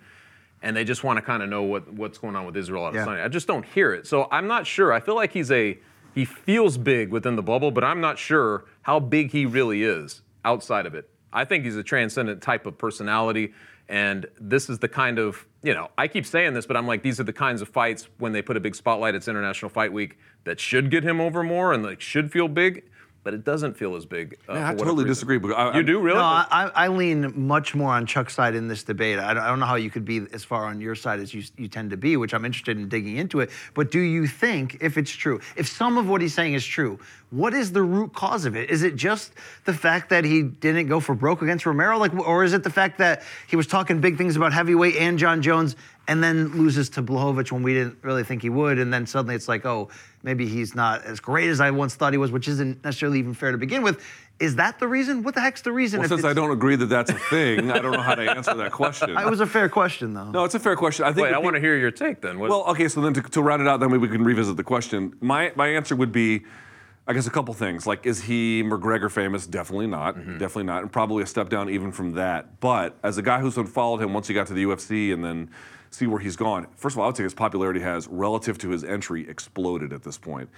and 0.62 0.74
they 0.74 0.84
just 0.84 1.04
want 1.04 1.18
to 1.18 1.22
kind 1.22 1.42
of 1.42 1.48
know 1.48 1.62
what, 1.62 1.92
what's 1.92 2.16
going 2.18 2.36
on 2.36 2.46
with 2.46 2.56
Israel 2.56 2.90
Yeah. 2.94 3.04
Adesanya. 3.04 3.24
I 3.24 3.28
just 3.28 3.46
don't 3.46 3.66
hear 3.66 3.92
it. 3.92 4.06
So 4.06 4.28
I'm 4.30 4.46
not 4.46 4.66
sure. 4.66 4.92
I 4.92 5.00
feel 5.00 5.14
like 5.14 5.32
he's 5.32 5.50
a 5.50 5.78
he 6.14 6.24
feels 6.24 6.78
big 6.78 7.10
within 7.10 7.34
the 7.34 7.42
bubble, 7.42 7.72
but 7.72 7.82
I'm 7.82 8.00
not 8.00 8.18
sure 8.18 8.64
how 8.82 9.00
big 9.00 9.32
he 9.32 9.46
really 9.46 9.82
is 9.82 10.22
outside 10.44 10.86
of 10.86 10.94
it. 10.94 11.10
I 11.32 11.44
think 11.44 11.64
he's 11.64 11.76
a 11.76 11.82
transcendent 11.82 12.40
type 12.40 12.66
of 12.66 12.78
personality, 12.78 13.52
and 13.88 14.26
this 14.40 14.68
is 14.70 14.78
the 14.78 14.88
kind 14.88 15.18
of 15.18 15.46
you 15.62 15.74
know 15.74 15.90
I 15.98 16.08
keep 16.08 16.26
saying 16.26 16.54
this, 16.54 16.66
but 16.66 16.76
I'm 16.76 16.86
like 16.86 17.02
these 17.02 17.20
are 17.20 17.24
the 17.24 17.32
kinds 17.32 17.62
of 17.62 17.68
fights 17.68 18.08
when 18.18 18.32
they 18.32 18.42
put 18.42 18.56
a 18.56 18.60
big 18.60 18.74
spotlight. 18.74 19.14
It's 19.14 19.28
International 19.28 19.68
Fight 19.68 19.92
Week 19.92 20.18
that 20.44 20.60
should 20.60 20.90
get 20.90 21.04
him 21.04 21.20
over 21.20 21.42
more 21.42 21.72
and 21.72 21.82
like 21.82 22.00
should 22.00 22.32
feel 22.32 22.48
big, 22.48 22.84
but 23.24 23.34
it 23.34 23.42
doesn't 23.42 23.74
feel 23.76 23.96
as 23.96 24.04
big. 24.06 24.36
Uh, 24.48 24.52
Yeah, 24.54 24.68
I 24.68 24.74
totally 24.74 24.96
reason. 25.04 25.08
disagree, 25.08 25.38
but 25.38 25.52
I- 25.54 25.76
you 25.78 25.82
do 25.82 25.98
really? 25.98 26.18
No, 26.18 26.22
I, 26.24 26.46
I 26.50 26.84
I 26.84 26.88
lean 26.88 27.32
much 27.46 27.74
more 27.74 27.90
on 27.92 28.06
Chuck's 28.06 28.34
side 28.34 28.54
in 28.54 28.68
this 28.68 28.84
debate. 28.84 29.18
I 29.18 29.34
don't, 29.34 29.42
I 29.42 29.48
don't 29.48 29.58
know 29.58 29.66
how 29.66 29.74
you 29.76 29.90
could 29.90 30.04
be 30.04 30.26
as 30.32 30.44
far 30.44 30.66
on 30.66 30.80
your 30.80 30.94
side 30.94 31.18
as 31.20 31.32
you, 31.34 31.42
you 31.56 31.66
tend 31.66 31.90
to 31.90 31.96
be, 31.96 32.16
which 32.16 32.34
I'm 32.34 32.44
interested 32.44 32.76
in 32.78 32.88
digging 32.88 33.16
into 33.16 33.40
it. 33.40 33.50
But 33.72 33.90
do 33.90 33.98
you 34.00 34.26
think, 34.26 34.76
if 34.80 34.96
it's 34.98 35.10
true, 35.10 35.40
if 35.56 35.66
some 35.66 35.98
of 35.98 36.08
what 36.08 36.20
he's 36.20 36.34
saying 36.34 36.54
is 36.54 36.64
true, 36.64 36.98
what 37.30 37.54
is 37.54 37.72
the 37.72 37.82
root 37.82 38.12
cause 38.12 38.44
of 38.44 38.54
it? 38.54 38.70
Is 38.70 38.82
it 38.84 38.94
just 38.94 39.32
the 39.64 39.74
fact 39.74 40.10
that 40.10 40.24
he 40.24 40.42
didn't 40.42 40.86
go 40.86 41.00
for 41.00 41.14
broke 41.16 41.42
against 41.42 41.66
Romero, 41.66 41.98
like, 41.98 42.14
or 42.14 42.44
is 42.44 42.52
it 42.52 42.62
the 42.62 42.70
fact 42.70 42.98
that 42.98 43.22
he 43.48 43.56
was 43.56 43.66
talking 43.66 44.00
big 44.00 44.16
things 44.18 44.36
about 44.36 44.52
heavyweight 44.52 44.96
and 44.96 45.18
Jon 45.18 45.42
Jones, 45.42 45.74
and 46.06 46.22
then 46.22 46.48
loses 46.58 46.90
to 46.90 47.02
Blachowicz 47.02 47.50
when 47.50 47.62
we 47.62 47.72
didn't 47.72 47.96
really 48.02 48.22
think 48.24 48.42
he 48.42 48.50
would, 48.50 48.78
and 48.78 48.92
then 48.92 49.06
suddenly 49.06 49.34
it's 49.34 49.48
like, 49.48 49.64
oh, 49.64 49.88
maybe 50.24 50.48
he's 50.48 50.74
not 50.74 51.04
as 51.04 51.20
great 51.20 51.50
as 51.50 51.60
I 51.60 51.70
once 51.70 51.94
thought 51.94 52.12
he 52.12 52.18
was, 52.18 52.32
which 52.32 52.48
isn't 52.48 52.82
necessarily 52.82 53.20
even 53.20 53.34
fair 53.34 53.52
to 53.52 53.58
begin 53.58 53.82
with. 53.82 54.04
Is 54.40 54.56
that 54.56 54.80
the 54.80 54.88
reason? 54.88 55.22
What 55.22 55.36
the 55.36 55.40
heck's 55.40 55.62
the 55.62 55.70
reason? 55.70 56.00
Well, 56.00 56.06
if 56.06 56.10
since 56.10 56.24
I 56.24 56.32
don't 56.32 56.50
agree 56.50 56.74
that 56.74 56.86
that's 56.86 57.10
a 57.10 57.14
thing, 57.14 57.70
I 57.70 57.78
don't 57.78 57.92
know 57.92 58.00
how 58.00 58.16
to 58.16 58.28
answer 58.28 58.54
that 58.54 58.72
question. 58.72 59.16
It 59.24 59.30
was 59.30 59.40
a 59.40 59.46
fair 59.46 59.68
question, 59.68 60.12
though. 60.14 60.30
no, 60.30 60.44
it's 60.44 60.54
a 60.56 60.58
fair 60.58 60.74
question. 60.76 61.04
I 61.04 61.12
think. 61.12 61.24
Wait, 61.24 61.30
the 61.30 61.36
I 61.36 61.38
want 61.38 61.54
to 61.54 61.60
hear 61.60 61.76
your 61.76 61.90
take 61.92 62.20
then. 62.20 62.40
What, 62.40 62.50
Well, 62.50 62.64
okay, 62.68 62.88
so 62.88 63.00
then 63.00 63.14
to, 63.14 63.22
to 63.22 63.42
round 63.42 63.62
it 63.62 63.68
out, 63.68 63.78
then 63.80 63.90
we, 63.90 63.98
we 63.98 64.08
can 64.08 64.24
revisit 64.24 64.56
the 64.56 64.64
question. 64.64 65.14
My 65.20 65.52
my 65.54 65.68
answer 65.68 65.94
would 65.94 66.10
be, 66.10 66.44
I 67.06 67.12
guess 67.12 67.26
a 67.26 67.30
couple 67.30 67.54
things. 67.54 67.86
Like, 67.86 68.06
is 68.06 68.22
he 68.22 68.62
McGregor 68.64 69.10
famous? 69.10 69.46
Definitely 69.46 69.86
not. 69.86 70.16
Mm-hmm. 70.16 70.32
Definitely 70.38 70.64
not. 70.64 70.82
And 70.82 70.92
probably 70.92 71.22
a 71.22 71.26
step 71.26 71.48
down 71.48 71.68
even 71.70 71.92
from 71.92 72.12
that. 72.12 72.60
But 72.60 72.96
as 73.02 73.18
a 73.18 73.22
guy 73.22 73.40
who's 73.40 73.54
followed 73.70 74.00
him 74.02 74.12
once 74.14 74.26
he 74.26 74.34
got 74.34 74.46
to 74.48 74.54
the 74.54 74.64
UFC 74.64 75.12
and 75.12 75.24
then 75.24 75.50
see 75.94 76.06
where 76.06 76.20
he's 76.20 76.36
gone, 76.36 76.66
first 76.76 76.94
of 76.94 76.98
all, 76.98 77.04
I 77.04 77.08
would 77.08 77.16
say 77.16 77.22
his 77.22 77.34
popularity 77.34 77.80
has, 77.80 78.08
relative 78.08 78.58
to 78.58 78.70
his 78.70 78.84
entry, 78.84 79.28
exploded 79.28 79.92
at 79.92 80.02
this 80.02 80.18
point. 80.18 80.48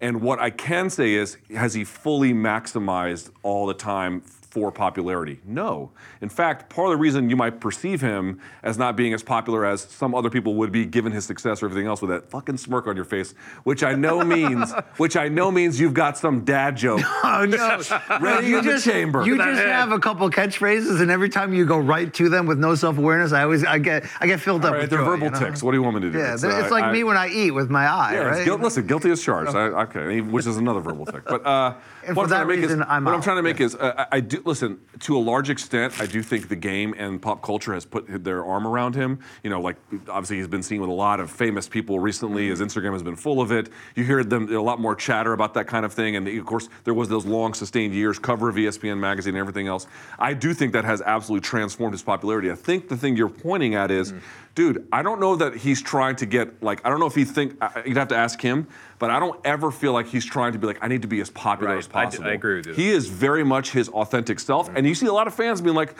And 0.00 0.20
what 0.20 0.38
I 0.38 0.50
can 0.50 0.90
say 0.90 1.14
is, 1.14 1.38
has 1.54 1.74
he 1.74 1.84
fully 1.84 2.32
maximized 2.32 3.30
all 3.42 3.66
the 3.66 3.74
time 3.74 4.22
for 4.56 4.72
popularity? 4.72 5.38
No. 5.44 5.90
In 6.22 6.30
fact, 6.30 6.70
part 6.70 6.86
of 6.86 6.92
the 6.92 6.96
reason 6.96 7.28
you 7.28 7.36
might 7.36 7.60
perceive 7.60 8.00
him 8.00 8.40
as 8.62 8.78
not 8.78 8.96
being 8.96 9.12
as 9.12 9.22
popular 9.22 9.66
as 9.66 9.82
some 9.82 10.14
other 10.14 10.30
people 10.30 10.54
would 10.54 10.72
be 10.72 10.86
given 10.86 11.12
his 11.12 11.26
success 11.26 11.62
or 11.62 11.66
everything 11.66 11.86
else 11.86 12.00
with 12.00 12.08
that 12.08 12.30
fucking 12.30 12.56
smirk 12.56 12.86
on 12.86 12.96
your 12.96 13.04
face, 13.04 13.34
which 13.64 13.82
I 13.82 13.92
know 13.94 14.24
means 14.24 14.72
which 14.96 15.14
I 15.14 15.28
know 15.28 15.50
means 15.50 15.78
you've 15.78 15.92
got 15.92 16.16
some 16.16 16.42
dad 16.46 16.74
joke 16.78 17.02
Oh 17.24 17.44
no! 17.46 17.82
ready 18.20 18.46
you 18.46 18.58
in 18.60 18.64
the 18.64 18.80
chamber. 18.80 19.26
You 19.26 19.36
just 19.36 19.60
have 19.62 19.92
a 19.92 19.98
couple 19.98 20.30
catchphrases, 20.30 21.02
and 21.02 21.10
every 21.10 21.28
time 21.28 21.52
you 21.52 21.66
go 21.66 21.76
right 21.76 22.12
to 22.14 22.30
them 22.30 22.46
with 22.46 22.58
no 22.58 22.74
self-awareness, 22.74 23.32
I 23.32 23.42
always 23.42 23.62
I 23.62 23.76
get 23.78 24.06
I 24.20 24.26
get 24.26 24.40
filled 24.40 24.62
All 24.62 24.68
up 24.68 24.72
right, 24.72 24.80
with 24.82 24.90
they're 24.90 25.00
joy, 25.00 25.04
verbal 25.04 25.26
you 25.26 25.30
know? 25.32 25.38
ticks. 25.38 25.62
What 25.62 25.72
do 25.72 25.76
you 25.76 25.82
want 25.82 25.96
me 25.96 26.00
to 26.00 26.10
do? 26.12 26.18
Yeah, 26.18 26.32
it's, 26.32 26.44
uh, 26.44 26.68
like 26.70 26.84
I- 26.84 26.92
me 26.92 27.04
when 27.04 27.18
I 27.18 27.28
eat 27.28 27.50
with 27.50 27.68
my 27.68 27.86
eye, 27.86 28.14
Yeah, 28.14 28.18
right? 28.20 28.44
guilt, 28.46 28.62
listen, 28.62 28.86
guilty 28.86 29.10
as 29.10 29.22
charged. 29.22 29.54
I, 29.54 29.82
okay, 29.84 30.22
which 30.22 30.46
is 30.46 30.56
another 30.56 30.80
verbal 30.80 31.04
tick. 31.04 31.24
But 31.26 31.44
uh, 31.44 31.74
And 32.06 32.16
what 32.16 32.28
for 32.28 32.34
I'm 32.34 32.46
trying 32.46 32.48
that 32.48 32.54
to 32.54 32.60
make 32.60 32.60
reason, 32.62 32.80
is, 32.80 32.86
I'm 32.88 33.04
what 33.04 33.14
I'm 33.14 33.20
trying 33.22 33.36
to 33.36 33.42
make 33.42 33.60
is, 33.60 33.74
uh, 33.74 34.06
I 34.10 34.16
I 34.16 34.20
do 34.20 34.40
listen 34.46 34.80
to 35.00 35.16
a 35.16 35.18
large 35.18 35.50
extent. 35.50 36.00
I 36.00 36.06
do 36.06 36.22
think 36.22 36.48
the 36.48 36.56
game 36.56 36.94
and 36.96 37.20
pop 37.20 37.42
culture 37.42 37.74
has 37.74 37.84
put 37.84 38.06
their 38.24 38.44
arm 38.44 38.66
around 38.66 38.94
him. 38.94 39.20
You 39.42 39.50
know, 39.50 39.60
like 39.60 39.76
obviously 40.08 40.36
he's 40.38 40.48
been 40.48 40.62
seen 40.62 40.80
with 40.80 40.90
a 40.90 40.94
lot 40.94 41.20
of 41.20 41.30
famous 41.30 41.68
people 41.68 41.98
recently. 41.98 42.48
His 42.48 42.60
mm-hmm. 42.60 42.68
Instagram 42.68 42.92
has 42.92 43.02
been 43.02 43.16
full 43.16 43.40
of 43.40 43.52
it. 43.52 43.68
You 43.94 44.04
hear 44.04 44.24
them 44.24 44.54
a 44.54 44.62
lot 44.62 44.80
more 44.80 44.94
chatter 44.94 45.32
about 45.32 45.54
that 45.54 45.66
kind 45.66 45.84
of 45.84 45.92
thing. 45.92 46.16
And 46.16 46.26
of 46.28 46.46
course, 46.46 46.68
there 46.84 46.94
was 46.94 47.08
those 47.08 47.26
long 47.26 47.54
sustained 47.54 47.94
years, 47.94 48.18
cover 48.18 48.48
of 48.48 48.56
ESPN 48.56 48.98
magazine 48.98 49.34
and 49.34 49.40
everything 49.40 49.68
else. 49.68 49.86
I 50.18 50.34
do 50.34 50.54
think 50.54 50.72
that 50.72 50.84
has 50.84 51.02
absolutely 51.02 51.46
transformed 51.46 51.94
his 51.94 52.02
popularity. 52.02 52.50
I 52.50 52.54
think 52.54 52.88
the 52.88 52.96
thing 52.96 53.16
you're 53.16 53.28
pointing 53.28 53.74
at 53.74 53.90
is. 53.90 54.12
Mm. 54.12 54.20
Dude, 54.56 54.88
I 54.90 55.02
don't 55.02 55.20
know 55.20 55.36
that 55.36 55.54
he's 55.54 55.82
trying 55.82 56.16
to 56.16 56.26
get 56.26 56.62
like 56.62 56.80
I 56.84 56.88
don't 56.88 56.98
know 56.98 57.06
if 57.06 57.14
he 57.14 57.24
think 57.24 57.56
I- 57.62 57.82
you'd 57.86 57.98
have 57.98 58.08
to 58.08 58.16
ask 58.16 58.40
him, 58.40 58.66
but 58.98 59.10
I 59.10 59.20
don't 59.20 59.38
ever 59.44 59.70
feel 59.70 59.92
like 59.92 60.06
he's 60.06 60.24
trying 60.24 60.54
to 60.54 60.58
be 60.58 60.66
like 60.66 60.78
I 60.82 60.88
need 60.88 61.02
to 61.02 61.08
be 61.08 61.20
as 61.20 61.28
popular 61.30 61.74
Right. 61.74 61.78
as 61.78 61.88
I 61.92 62.06
d- 62.06 62.18
I 62.24 62.28
I, 62.30 62.32
agree 62.32 62.56
with 62.56 62.66
you. 62.68 62.72
He 62.74 62.88
is 62.88 63.06
very 63.06 63.44
much 63.44 63.70
his 63.70 63.90
authentic 63.90 64.40
self, 64.40 64.70
and 64.74 64.86
you 64.86 64.94
see 64.94 65.06
a 65.06 65.12
lot 65.12 65.26
of 65.26 65.34
fans 65.34 65.60
being 65.60 65.76
like, 65.76 65.94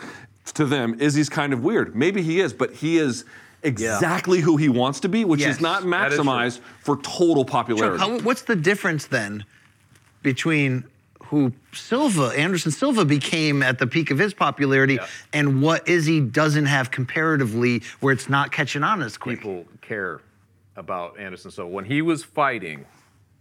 to 0.55 0.65
them, 0.65 0.95
Izzy's 0.99 1.29
kind 1.29 1.53
of 1.53 1.63
weird. 1.63 1.95
Maybe 1.95 2.23
he 2.23 2.39
is, 2.39 2.51
but 2.51 2.73
he 2.73 2.97
is 2.97 3.25
exactly 3.61 4.39
who 4.39 4.57
he 4.57 4.69
wants 4.69 5.01
to 5.01 5.09
be, 5.09 5.23
which 5.23 5.41
Yes. 5.41 5.57
is 5.57 5.61
not 5.61 5.83
That 5.87 6.11
is 6.11 6.15
true. 6.15 6.23
maximized 6.25 6.59
for 6.81 6.97
total 6.97 7.43
Chuck, 7.45 7.51
popularity. 7.51 7.99
how, 7.99 8.17
what's 8.21 8.41
the 8.41 8.55
difference 8.55 9.05
then 9.05 9.43
between 10.23 10.83
who 11.29 11.51
Silva, 11.73 12.27
Anderson 12.37 12.71
Silva 12.71 13.05
became 13.05 13.61
at 13.63 13.79
the 13.79 13.87
peak 13.87 14.11
of 14.11 14.17
his 14.17 14.33
popularity 14.33 14.95
Yeah. 14.95 15.07
and 15.33 15.61
what 15.61 15.87
Izzy 15.87 16.19
doesn't 16.21 16.65
have 16.65 16.89
comparatively 16.91 17.83
where 17.99 18.13
it's 18.13 18.29
not 18.29 18.51
catching 18.51 18.83
on 18.83 19.01
as 19.01 19.17
quick? 19.17 19.39
people 19.39 19.65
care 19.81 20.21
about 20.75 21.19
Anderson. 21.19 21.51
Silva. 21.51 21.69
when 21.71 21.85
he 21.85 22.01
was 22.01 22.23
fighting, 22.23 22.85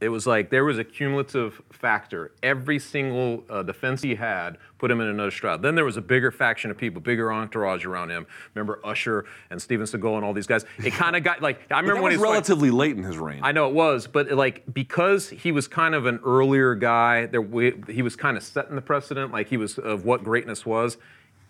it 0.06 0.10
was 0.10 0.24
like 0.24 0.50
there 0.50 0.64
was 0.64 0.78
a 0.78 0.84
cumulative 0.84 1.60
factor. 1.72 2.30
Every 2.40 2.78
single 2.78 3.42
uh, 3.50 3.64
defense 3.64 4.02
he 4.02 4.14
had 4.14 4.56
put 4.78 4.88
him 4.88 5.00
in 5.00 5.08
another 5.08 5.32
stride. 5.32 5.62
Then 5.62 5.74
there 5.74 5.84
was 5.84 5.96
a 5.96 6.00
bigger 6.00 6.30
faction 6.30 6.70
of 6.70 6.78
people, 6.78 7.00
bigger 7.00 7.32
entourage 7.32 7.84
around 7.84 8.10
him. 8.10 8.24
Remember 8.54 8.78
Usher 8.84 9.24
and 9.50 9.60
Steven 9.60 9.84
Seagal 9.84 10.14
and 10.14 10.24
all 10.24 10.32
these 10.32 10.46
guys. 10.46 10.64
It 10.78 10.92
kind 10.92 11.16
of 11.16 11.24
got 11.24 11.42
like 11.42 11.60
I 11.72 11.80
remember 11.80 12.02
when 12.02 12.12
he 12.12 12.18
was 12.18 12.22
fighting- 12.22 12.32
relatively 12.34 12.70
late 12.70 12.96
in 12.96 13.02
his 13.02 13.18
reign. 13.18 13.40
I 13.42 13.50
know 13.50 13.66
it 13.68 13.74
was, 13.74 14.06
but 14.06 14.30
like 14.30 14.62
because 14.72 15.28
he 15.28 15.50
was 15.50 15.66
kind 15.66 15.96
of 15.96 16.06
an 16.06 16.20
earlier 16.24 16.76
guy, 16.76 17.26
there 17.26 17.42
we, 17.42 17.74
he 17.88 18.02
was 18.02 18.14
kind 18.14 18.36
of 18.36 18.44
setting 18.44 18.76
the 18.76 18.82
precedent, 18.82 19.32
like 19.32 19.48
he 19.48 19.56
was 19.56 19.76
of 19.76 20.04
what 20.04 20.22
greatness 20.22 20.64
was. 20.64 20.98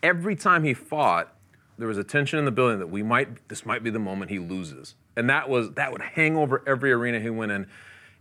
Every 0.02 0.34
time 0.34 0.64
he 0.64 0.72
fought, 0.72 1.34
there 1.76 1.88
was 1.88 1.98
a 1.98 2.04
tension 2.04 2.38
in 2.38 2.46
the 2.46 2.50
building 2.50 2.78
that 2.78 2.86
we 2.86 3.02
might 3.02 3.50
this 3.50 3.66
might 3.66 3.84
be 3.84 3.90
the 3.90 3.98
moment 3.98 4.30
he 4.30 4.38
loses, 4.38 4.94
and 5.14 5.28
that 5.28 5.50
was 5.50 5.72
that 5.72 5.92
would 5.92 6.00
hang 6.00 6.38
over 6.38 6.62
every 6.66 6.90
arena 6.90 7.20
he 7.20 7.28
went 7.28 7.52
in. 7.52 7.66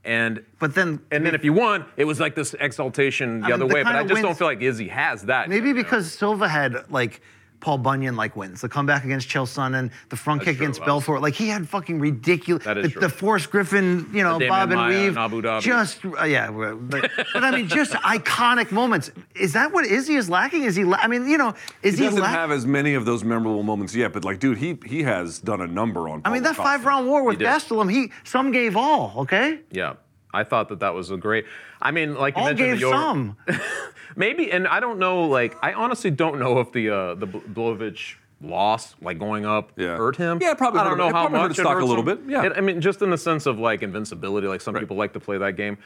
And 0.06 0.44
But 0.60 0.76
then- 0.76 1.00
and 1.12 1.26
then 1.26 1.34
if 1.34 1.44
you 1.44 1.52
won, 1.52 1.86
it 1.98 2.06
was 2.06 2.20
like 2.20 2.36
this 2.36 2.54
exaltation 2.60 3.40
the 3.42 3.46
I 3.46 3.50
mean, 3.50 3.54
other 3.56 3.68
the 3.68 3.74
way. 3.74 3.84
But 3.84 3.96
I 3.96 4.04
just 4.04 4.22
don't 4.22 4.38
feel 4.38 4.48
like 4.48 4.62
Izzy 4.62 4.88
has 4.90 5.24
that. 5.24 5.50
Maybe 5.50 5.70
you 5.70 5.74
know? 5.74 5.82
because 5.84 6.12
Silva 6.14 6.48
had 6.48 6.92
like 6.92 7.22
Paul 7.66 7.80
Bunyan 7.80 8.16
like 8.16 8.36
wins, 8.36 8.62
the 8.62 8.70
comeback 8.70 9.06
against 9.06 9.28
Chael 9.28 9.48
Sonnen, 9.48 9.90
the 10.10 10.16
front 10.16 10.42
That's 10.42 10.50
kick 10.52 10.58
true. 10.58 10.66
against 10.68 10.82
Wow. 10.82 10.86
Belfort. 10.86 11.22
Like 11.24 11.34
he 11.34 11.48
had 11.48 11.68
fucking 11.68 12.00
ridiculous. 12.00 12.64
That 12.64 12.78
is 12.78 12.84
the, 12.84 12.90
true. 12.92 13.02
the 13.02 13.10
Forrest 13.10 13.50
Griffin, 13.50 14.08
you 14.14 14.22
know, 14.22 14.38
The 14.38 14.48
Bob 14.48 14.70
and 14.70 14.80
Demian 14.82 14.90
Weave. 15.08 15.18
Abu 15.18 15.42
Dhabi. 15.42 15.62
Just 15.62 16.06
uh, 16.06 16.26
yeah, 16.26 16.52
but, 16.52 16.76
but 16.92 17.10
I 17.34 17.50
mean, 17.50 17.68
just 17.68 17.94
iconic 18.20 18.72
moments. 18.72 19.10
Is 19.34 19.54
that 19.54 19.74
what 19.74 19.84
Izzy 19.88 20.14
is 20.14 20.30
lacking? 20.30 20.64
Is 20.64 20.76
he? 20.76 20.84
La- 20.84 21.00
I 21.02 21.08
mean, 21.08 21.28
you 21.28 21.40
know, 21.40 21.56
is 21.82 21.98
he 21.98 22.04
he? 22.04 22.10
doesn't 22.10 22.22
lack- 22.22 22.36
have 22.36 22.52
as 22.52 22.68
many 22.68 22.94
of 22.94 23.06
those 23.06 23.24
memorable 23.24 23.64
moments 23.64 23.96
yet, 23.96 24.14
but 24.14 24.24
like, 24.24 24.38
dude, 24.40 24.60
he 24.60 24.78
he 24.86 25.02
has 25.02 25.40
done 25.40 25.60
a 25.62 25.68
number 25.68 26.08
on. 26.08 26.22
I 26.24 26.30
mean, 26.32 26.44
that 26.44 26.56
five 26.56 26.86
round 26.86 27.08
war 27.08 27.24
with 27.24 27.40
did. 27.40 27.48
Gastelum, 27.48 27.92
he 27.92 28.12
some 28.24 28.52
gave 28.52 28.78
all. 28.78 29.14
Okay, 29.22 29.62
Yeah, 29.72 29.96
I 30.36 30.44
thought 30.44 30.70
that 30.70 30.80
that 30.82 30.94
was 30.94 31.10
a 31.12 31.18
great. 31.18 31.46
I 31.82 31.92
mean, 31.92 32.16
like 32.16 32.36
you 32.36 32.42
all 32.42 32.48
mentioned, 32.50 32.80
gave 32.80 32.82
the 32.82 32.90
some. 32.92 33.38
Maybe, 34.16 34.52
and 34.52 34.68
I 34.68 34.80
don't 34.80 35.00
know. 35.00 35.24
Like, 35.26 35.56
I 35.64 35.74
honestly 35.74 36.12
don't 36.12 36.40
know 36.40 36.60
if 36.60 36.72
the 36.72 36.90
uh, 36.90 37.16
the 37.16 37.28
Blachowicz 37.28 38.16
loss, 38.42 38.96
like 39.02 39.18
going 39.18 39.46
up, 39.46 39.72
Yeah. 39.78 39.98
hurt 39.98 40.18
him. 40.18 40.40
Yeah, 40.42 40.52
it 40.52 40.58
probably 40.58 40.82
I 40.82 40.84
hurt 40.84 40.90
don't 40.90 40.94
him. 40.94 41.00
know 41.00 41.08
It 41.10 41.14
how 41.14 41.22
probably 41.24 41.40
hurt 41.40 41.48
much 41.50 41.60
it 41.60 41.62
stock 41.62 41.82
a 41.82 41.86
little 41.86 42.08
him. 42.08 42.18
bit, 42.26 42.32
yeah. 42.32 42.44
It- 42.46 42.54
I 42.58 42.62
mean, 42.62 42.82
just 42.82 43.02
in 43.02 43.10
the 43.10 43.18
sense 43.18 43.46
of 43.46 43.58
like 43.60 43.82
invincibility, 43.82 44.48
like 44.48 44.62
some 44.62 44.76
people 44.76 44.98
like 44.98 45.14
to 45.14 45.20
play 45.20 45.38
that 45.38 45.56
game. 45.56 45.78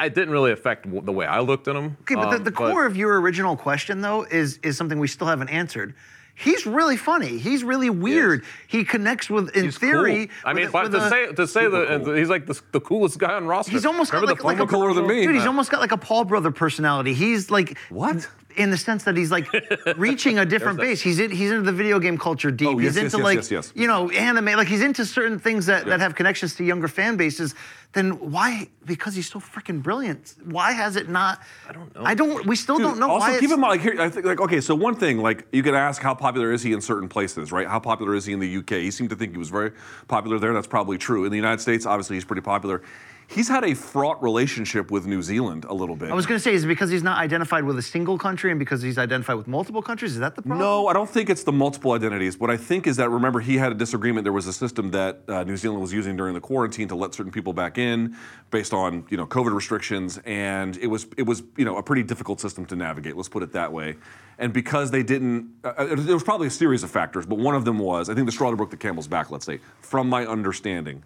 It 0.00 0.12
didn't 0.14 0.30
really 0.30 0.50
affect 0.50 0.84
w- 0.84 1.02
the 1.04 1.12
way 1.12 1.24
I 1.24 1.38
looked 1.38 1.68
at 1.68 1.76
him. 1.76 1.96
Okay, 2.02 2.16
but 2.16 2.30
the, 2.30 2.36
Um, 2.38 2.44
the 2.44 2.50
core 2.50 2.84
of 2.84 2.96
your 2.96 3.20
original 3.20 3.56
question, 3.56 4.00
though, 4.00 4.24
is 4.24 4.58
is 4.64 4.76
something 4.76 4.98
we 4.98 5.06
still 5.06 5.28
haven't 5.28 5.50
answered. 5.50 5.94
He's 6.36 6.66
really 6.66 6.96
funny. 6.96 7.38
He's 7.38 7.62
really 7.62 7.90
weird. 7.90 8.44
He 8.66 8.84
connects 8.84 9.30
with, 9.30 9.54
in 9.56 9.66
he's 9.66 9.78
theory. 9.78 10.26
cool. 10.26 10.36
I 10.44 10.52
with 10.52 10.62
mean, 10.64 10.70
but 10.72 10.84
with 10.84 10.92
to 10.92 11.06
a- 11.06 11.08
say 11.08 11.32
to 11.32 11.46
say 11.46 11.68
that 11.68 12.16
he's 12.16 12.28
like 12.28 12.46
the, 12.46 12.60
the 12.72 12.80
coolest 12.80 13.18
guy 13.18 13.34
on 13.34 13.46
roster. 13.46 13.70
He's 13.70 13.86
almost 13.86 14.10
got 14.10 14.24
like, 14.24 14.38
the 14.38 14.44
like 14.44 14.58
a 14.58 14.66
cooler 14.66 14.92
than 14.94 15.06
me. 15.06 15.24
Dude, 15.24 15.36
he's 15.36 15.44
Uh, 15.44 15.48
almost 15.48 15.70
got 15.70 15.80
like 15.80 15.92
a 15.92 15.96
Paul 15.96 16.24
brother 16.24 16.50
personality. 16.50 17.14
He's 17.14 17.50
like 17.52 17.78
What? 17.88 18.28
In 18.56 18.70
the 18.70 18.76
sense 18.76 19.04
that 19.04 19.16
he's 19.16 19.30
like 19.30 19.48
reaching 19.96 20.38
a 20.38 20.44
different 20.44 20.78
base. 20.78 21.00
He's 21.00 21.18
in, 21.18 21.30
he's 21.30 21.50
into 21.50 21.62
the 21.62 21.72
video 21.72 21.98
game 21.98 22.16
culture 22.16 22.50
deep. 22.50 22.68
Oh, 22.68 22.78
he's 22.78 22.94
yes, 22.94 22.96
yes, 22.96 23.04
into 23.04 23.16
yes, 23.18 23.24
like 23.24 23.36
yes, 23.36 23.50
yes. 23.50 23.72
you 23.74 23.86
know 23.86 24.10
anime. 24.10 24.46
Like 24.46 24.68
he's 24.68 24.82
into 24.82 25.04
certain 25.04 25.38
things 25.38 25.66
that, 25.66 25.86
that 25.86 26.00
have 26.00 26.14
connections 26.14 26.54
to 26.56 26.64
younger 26.64 26.88
fan 26.88 27.16
bases. 27.16 27.54
Then 27.94 28.32
why? 28.32 28.68
Because 28.84 29.14
he's 29.14 29.30
so 29.30 29.38
freaking 29.38 29.80
brilliant. 29.80 30.34
Why 30.44 30.72
has 30.72 30.96
it 30.96 31.08
not? 31.08 31.40
I 31.68 31.72
don't 31.72 31.94
know. 31.94 32.02
I 32.04 32.14
don't. 32.14 32.44
We 32.44 32.56
still 32.56 32.76
Dude, 32.76 32.86
don't 32.86 32.98
know 32.98 33.10
also, 33.10 33.38
keep 33.38 33.50
in 33.50 33.60
mind, 33.60 33.70
like, 33.70 33.80
here, 33.80 34.00
I 34.00 34.08
think, 34.10 34.26
like, 34.26 34.40
okay, 34.40 34.60
so 34.60 34.74
one 34.74 34.96
thing, 34.96 35.18
like, 35.18 35.46
you 35.52 35.62
could 35.62 35.74
ask 35.74 36.02
how 36.02 36.12
popular 36.12 36.52
is 36.52 36.62
he 36.62 36.72
in 36.72 36.80
certain 36.80 37.08
places, 37.08 37.52
right? 37.52 37.68
How 37.68 37.78
popular 37.78 38.16
is 38.16 38.24
he 38.24 38.32
in 38.32 38.40
the 38.40 38.56
UK? 38.56 38.70
He 38.70 38.90
seemed 38.90 39.10
to 39.10 39.16
think 39.16 39.30
he 39.30 39.38
was 39.38 39.48
very 39.48 39.70
popular 40.08 40.40
there. 40.40 40.52
That's 40.52 40.66
probably 40.66 40.98
true. 40.98 41.24
In 41.24 41.30
the 41.30 41.36
United 41.36 41.60
States, 41.60 41.86
obviously, 41.86 42.16
he's 42.16 42.24
pretty 42.24 42.42
popular. 42.42 42.82
He's 43.26 43.48
had 43.48 43.64
a 43.64 43.74
fraught 43.74 44.22
relationship 44.22 44.90
with 44.90 45.06
New 45.06 45.22
Zealand 45.22 45.64
a 45.64 45.74
little 45.74 45.96
bit. 45.96 46.10
I 46.10 46.14
was 46.14 46.26
going 46.26 46.38
to 46.38 46.42
say, 46.42 46.52
is 46.52 46.64
it 46.64 46.66
because 46.66 46.90
he's 46.90 47.02
not 47.02 47.18
identified 47.18 47.64
with 47.64 47.78
a 47.78 47.82
single 47.82 48.18
country 48.18 48.50
and 48.50 48.58
because 48.58 48.82
he's 48.82 48.98
identified 48.98 49.36
with 49.36 49.48
multiple 49.48 49.82
countries? 49.82 50.12
Is 50.12 50.18
that 50.18 50.34
the 50.34 50.42
problem? 50.42 50.58
No, 50.58 50.88
I 50.88 50.92
don't 50.92 51.08
think 51.08 51.30
it's 51.30 51.42
the 51.42 51.52
multiple 51.52 51.92
identities. 51.92 52.38
What 52.38 52.50
I 52.50 52.56
think 52.56 52.86
is 52.86 52.96
that 52.96 53.08
remember 53.10 53.40
he 53.40 53.56
had 53.56 53.72
a 53.72 53.74
disagreement. 53.74 54.24
There 54.24 54.32
was 54.32 54.46
a 54.46 54.52
system 54.52 54.90
that 54.90 55.22
uh, 55.28 55.44
New 55.44 55.56
Zealand 55.56 55.80
was 55.80 55.92
using 55.92 56.16
during 56.16 56.34
the 56.34 56.40
quarantine 56.40 56.88
to 56.88 56.94
let 56.94 57.14
certain 57.14 57.32
people 57.32 57.52
back 57.52 57.78
in, 57.78 58.16
based 58.50 58.72
on 58.72 59.06
you 59.10 59.16
know 59.16 59.26
COVID 59.26 59.54
restrictions, 59.54 60.18
and 60.24 60.76
it 60.76 60.86
was 60.86 61.06
it 61.16 61.22
was 61.22 61.42
you 61.56 61.64
know 61.64 61.76
a 61.76 61.82
pretty 61.82 62.02
difficult 62.02 62.40
system 62.40 62.66
to 62.66 62.76
navigate. 62.76 63.16
Let's 63.16 63.28
put 63.28 63.42
it 63.42 63.52
that 63.52 63.72
way. 63.72 63.96
And 64.36 64.52
because 64.52 64.90
they 64.90 65.04
didn't, 65.04 65.48
uh, 65.62 65.68
uh, 65.68 65.94
there 65.94 66.14
was 66.14 66.24
probably 66.24 66.48
a 66.48 66.50
series 66.50 66.82
of 66.82 66.90
factors, 66.90 67.24
but 67.24 67.38
one 67.38 67.54
of 67.54 67.64
them 67.64 67.78
was 67.78 68.08
I 68.08 68.14
think 68.14 68.26
the 68.26 68.32
straw 68.32 68.50
that 68.50 68.56
broke 68.56 68.70
the 68.70 68.76
camel's 68.76 69.08
back. 69.08 69.30
Let's 69.30 69.46
say, 69.46 69.60
from 69.80 70.08
my 70.08 70.26
understanding. 70.26 71.02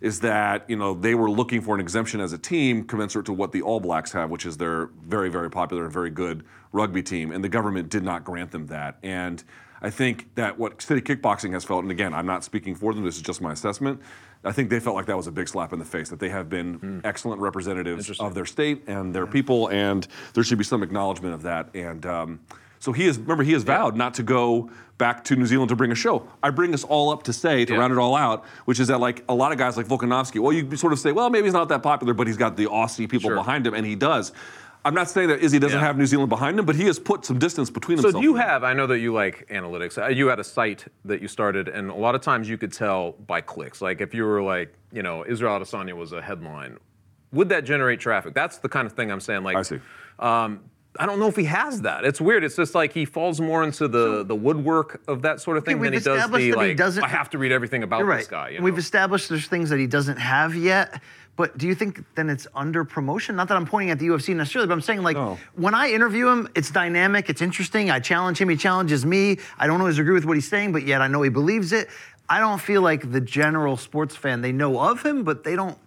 Is 0.00 0.20
that 0.20 0.68
you 0.68 0.76
know 0.76 0.94
they 0.94 1.14
were 1.14 1.30
looking 1.30 1.60
for 1.60 1.74
an 1.74 1.80
exemption 1.80 2.20
as 2.20 2.32
a 2.32 2.38
team 2.38 2.84
commensurate 2.84 3.26
to 3.26 3.32
what 3.32 3.52
the 3.52 3.62
All 3.62 3.80
Blacks 3.80 4.12
have, 4.12 4.30
which 4.30 4.46
is 4.46 4.56
their 4.56 4.86
very 5.02 5.28
very 5.28 5.50
popular 5.50 5.84
and 5.84 5.92
very 5.92 6.10
good 6.10 6.44
rugby 6.72 7.02
team, 7.02 7.32
and 7.32 7.44
the 7.44 7.48
government 7.48 7.88
did 7.90 8.02
not 8.02 8.24
grant 8.24 8.50
them 8.50 8.66
that. 8.68 8.98
And 9.02 9.42
I 9.82 9.90
think 9.90 10.34
that 10.34 10.58
what 10.58 10.80
City 10.82 11.00
Kickboxing 11.00 11.52
has 11.52 11.64
felt, 11.64 11.82
and 11.82 11.90
again, 11.90 12.12
I'm 12.14 12.26
not 12.26 12.44
speaking 12.44 12.74
for 12.74 12.92
them, 12.92 13.04
this 13.04 13.16
is 13.16 13.22
just 13.22 13.40
my 13.40 13.52
assessment. 13.52 14.00
I 14.44 14.52
think 14.52 14.70
they 14.70 14.80
felt 14.80 14.96
like 14.96 15.06
that 15.06 15.16
was 15.16 15.26
a 15.26 15.32
big 15.32 15.48
slap 15.48 15.72
in 15.72 15.78
the 15.78 15.84
face, 15.84 16.08
that 16.10 16.18
they 16.18 16.28
have 16.30 16.48
been 16.48 17.00
excellent 17.04 17.40
representatives 17.40 18.20
of 18.20 18.34
their 18.34 18.46
state 18.46 18.84
and 18.86 19.14
their 19.14 19.26
people, 19.26 19.68
and 19.68 20.06
there 20.34 20.44
should 20.44 20.58
be 20.58 20.64
some 20.64 20.82
acknowledgement 20.82 21.34
of 21.34 21.42
that. 21.42 21.68
And 21.74 22.06
um, 22.06 22.40
so 22.80 22.92
he 22.92 23.06
is, 23.06 23.18
remember, 23.18 23.44
he 23.44 23.52
has 23.52 23.62
vowed 23.62 23.94
not 23.96 24.14
to 24.14 24.22
go 24.24 24.68
back 24.98 25.22
to 25.24 25.36
New 25.36 25.46
Zealand 25.46 25.68
to 25.68 25.76
bring 25.76 25.92
a 25.92 25.94
show. 25.94 26.26
I 26.42 26.50
bring 26.50 26.72
this 26.72 26.82
all 26.84 27.10
up 27.10 27.22
to 27.24 27.32
say, 27.32 27.64
to 27.64 27.72
Yeah. 27.72 27.78
round 27.78 27.92
it 27.92 27.98
all 27.98 28.16
out, 28.16 28.44
which 28.64 28.80
is 28.80 28.88
that 28.88 28.98
like 29.00 29.24
a 29.28 29.34
lot 29.34 29.52
of 29.52 29.58
guys 29.58 29.76
like 29.76 29.86
Volkanovski, 29.86 30.40
well, 30.40 30.52
you 30.52 30.76
sort 30.76 30.92
of 30.92 30.98
say, 30.98 31.12
well, 31.12 31.30
maybe 31.30 31.44
he's 31.44 31.54
not 31.54 31.68
that 31.68 31.82
popular, 31.82 32.12
but 32.14 32.26
he's 32.26 32.36
got 32.36 32.56
the 32.56 32.66
Aussie 32.66 33.08
people 33.08 33.30
Sure. 33.30 33.36
behind 33.36 33.66
him, 33.66 33.74
and 33.74 33.86
he 33.86 33.94
does. 33.94 34.32
I'm 34.82 34.94
not 34.94 35.10
saying 35.10 35.28
that 35.28 35.40
Izzy 35.40 35.58
doesn't 35.58 35.78
Yeah. 35.78 35.84
have 35.86 35.98
New 35.98 36.06
Zealand 36.06 36.30
behind 36.30 36.58
him, 36.58 36.64
but 36.64 36.74
he 36.74 36.86
has 36.86 36.98
put 36.98 37.26
some 37.26 37.38
distance 37.38 37.68
between 37.68 37.98
So 37.98 38.04
himself. 38.04 38.22
do 38.22 38.26
you 38.28 38.36
have? 38.36 38.64
I 38.64 38.72
know 38.72 38.86
that 38.86 38.98
you 38.98 39.12
like 39.12 39.46
analytics. 39.50 40.02
Uh, 40.02 40.08
You 40.08 40.28
had 40.28 40.38
a 40.40 40.44
site 40.44 40.86
that 41.04 41.20
you 41.20 41.28
started, 41.28 41.68
and 41.68 41.90
a 41.90 41.94
lot 41.94 42.14
of 42.14 42.22
times 42.22 42.48
you 42.48 42.56
could 42.56 42.72
tell 42.72 43.12
by 43.26 43.42
clicks. 43.42 43.82
Like 43.82 44.00
if 44.00 44.14
you 44.14 44.24
were 44.24 44.40
like, 44.42 44.72
you 44.90 45.02
know, 45.02 45.22
Israel 45.28 45.58
Adesanya 45.60 45.92
was 45.94 46.12
a 46.12 46.22
headline. 46.22 46.78
would 47.32 47.48
that 47.50 47.64
generate 47.64 48.00
traffic? 48.00 48.34
That's 48.34 48.56
the 48.58 48.68
kind 48.68 48.86
of 48.86 48.92
thing 48.94 49.12
I'm 49.12 49.20
saying. 49.20 49.44
Like, 49.44 49.56
I 49.56 49.62
see. 49.62 49.78
Um, 50.18 50.60
I 50.98 51.06
don't 51.06 51.20
know 51.20 51.28
if 51.28 51.36
he 51.36 51.44
has 51.44 51.82
that. 51.82 52.04
It's 52.04 52.20
weird. 52.20 52.42
It's 52.42 52.56
just 52.56 52.74
like 52.74 52.92
he 52.92 53.04
falls 53.04 53.40
more 53.40 53.62
into 53.62 53.86
the 53.86 54.24
the 54.24 54.34
woodwork 54.34 55.00
of 55.06 55.22
that 55.22 55.40
sort 55.40 55.56
of 55.56 55.64
thing 55.64 55.80
than 55.80 55.92
he 55.92 56.00
does 56.00 56.28
the 56.30 56.52
like. 56.52 56.80
I 56.80 57.08
have 57.08 57.30
to 57.30 57.38
read 57.38 57.52
everything 57.52 57.82
about 57.82 58.04
right. 58.04 58.18
this 58.18 58.26
guy. 58.26 58.50
You 58.50 58.58
know? 58.58 58.64
We've 58.64 58.78
established 58.78 59.28
there's 59.28 59.46
things 59.46 59.70
that 59.70 59.78
he 59.78 59.86
doesn't 59.86 60.18
have 60.18 60.54
yet. 60.54 61.00
But 61.36 61.56
do 61.56 61.66
you 61.66 61.74
think 61.74 62.04
then 62.16 62.28
it's 62.28 62.46
under 62.54 62.84
promotion? 62.84 63.34
Not 63.36 63.48
that 63.48 63.56
I'm 63.56 63.64
pointing 63.64 63.90
at 63.90 63.98
the 63.98 64.08
UFC 64.08 64.36
necessarily, 64.36 64.66
but 64.66 64.74
I'm 64.74 64.82
saying 64.82 65.02
like 65.02 65.16
No. 65.16 65.38
when 65.54 65.74
I 65.74 65.90
interview 65.90 66.28
him, 66.28 66.48
it's 66.54 66.70
dynamic, 66.70 67.30
it's 67.30 67.40
interesting. 67.40 67.90
I 67.90 67.98
challenge 67.98 68.38
him, 68.38 68.48
he 68.48 68.56
challenges 68.56 69.06
me. 69.06 69.38
I 69.58 69.66
don't 69.66 69.80
always 69.80 69.98
agree 69.98 70.12
with 70.12 70.26
what 70.26 70.36
he's 70.36 70.48
saying, 70.48 70.72
but 70.72 70.82
yet 70.82 71.00
I 71.00 71.06
know 71.06 71.22
he 71.22 71.30
believes 71.30 71.72
it. 71.72 71.88
I 72.28 72.40
don't 72.40 72.60
feel 72.60 72.82
like 72.82 73.10
the 73.10 73.20
general 73.20 73.76
sports 73.76 74.14
fan 74.14 74.42
they 74.42 74.52
know 74.52 74.78
of 74.78 75.02
him, 75.02 75.24
but 75.24 75.44
they 75.44 75.56
don't. 75.56 75.78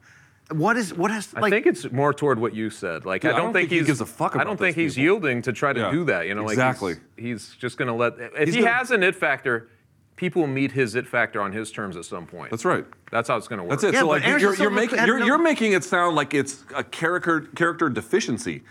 What 0.54 0.78
is 0.78 0.94
what 0.94 1.12
has 1.12 1.34
I 1.36 1.50
think 1.50 1.66
it's 1.66 1.92
more 1.92 2.14
toward 2.14 2.40
what 2.40 2.54
you 2.56 2.70
said. 2.70 3.06
Like 3.06 3.24
Yeah, 3.24 3.34
I, 3.34 3.38
don't 3.38 3.54
think, 3.54 3.70
he 3.70 3.78
he's 3.80 3.88
gives 3.88 4.02
a 4.02 4.06
fuck 4.06 4.36
I 4.36 4.44
don't 4.44 4.58
think 4.58 4.76
he's 4.76 4.96
people. 4.96 5.04
yielding 5.04 5.42
to 5.44 5.54
try 5.54 5.74
to 5.74 5.80
Yeah, 5.80 5.92
do 5.92 6.06
that. 6.06 6.28
You 6.28 6.36
know, 6.36 6.44
like 6.44 6.54
exactly. 6.54 6.96
He's, 7.16 7.26
he's 7.50 7.56
just 7.56 7.78
going 7.78 7.88
to 7.88 7.94
let. 7.94 8.14
If 8.20 8.46
He's 8.48 8.56
he 8.56 8.62
gonna- 8.62 8.74
has 8.74 8.92
an 8.92 9.04
it 9.04 9.16
factor, 9.16 9.70
people 10.16 10.46
meet 10.48 10.72
his 10.72 10.96
it 10.96 11.08
factor 11.08 11.42
on 11.42 11.52
his 11.52 11.72
terms 11.72 11.98
at 11.98 12.06
some 12.06 12.26
point. 12.28 12.52
That's 12.52 12.66
right. 12.66 12.86
That's 13.12 13.28
how 13.30 13.38
it's 13.38 13.48
going 13.48 13.58
to 13.60 13.64
work. 13.64 13.72
That's 13.72 13.84
it. 13.84 13.94
Yeah, 13.94 14.02
so 14.02 14.06
but 14.08 14.12
like 14.12 14.28
Anderson 14.28 14.48
you're, 14.48 14.56
you're 14.62 14.70
making 14.72 15.06
you're, 15.06 15.20
no- 15.20 15.26
you're 15.26 15.38
making 15.38 15.74
it 15.74 15.84
sound 15.84 16.16
like 16.16 16.34
it's 16.34 16.64
a 16.76 16.84
character 16.84 17.42
character 17.56 17.90
deficiency. 17.90 18.64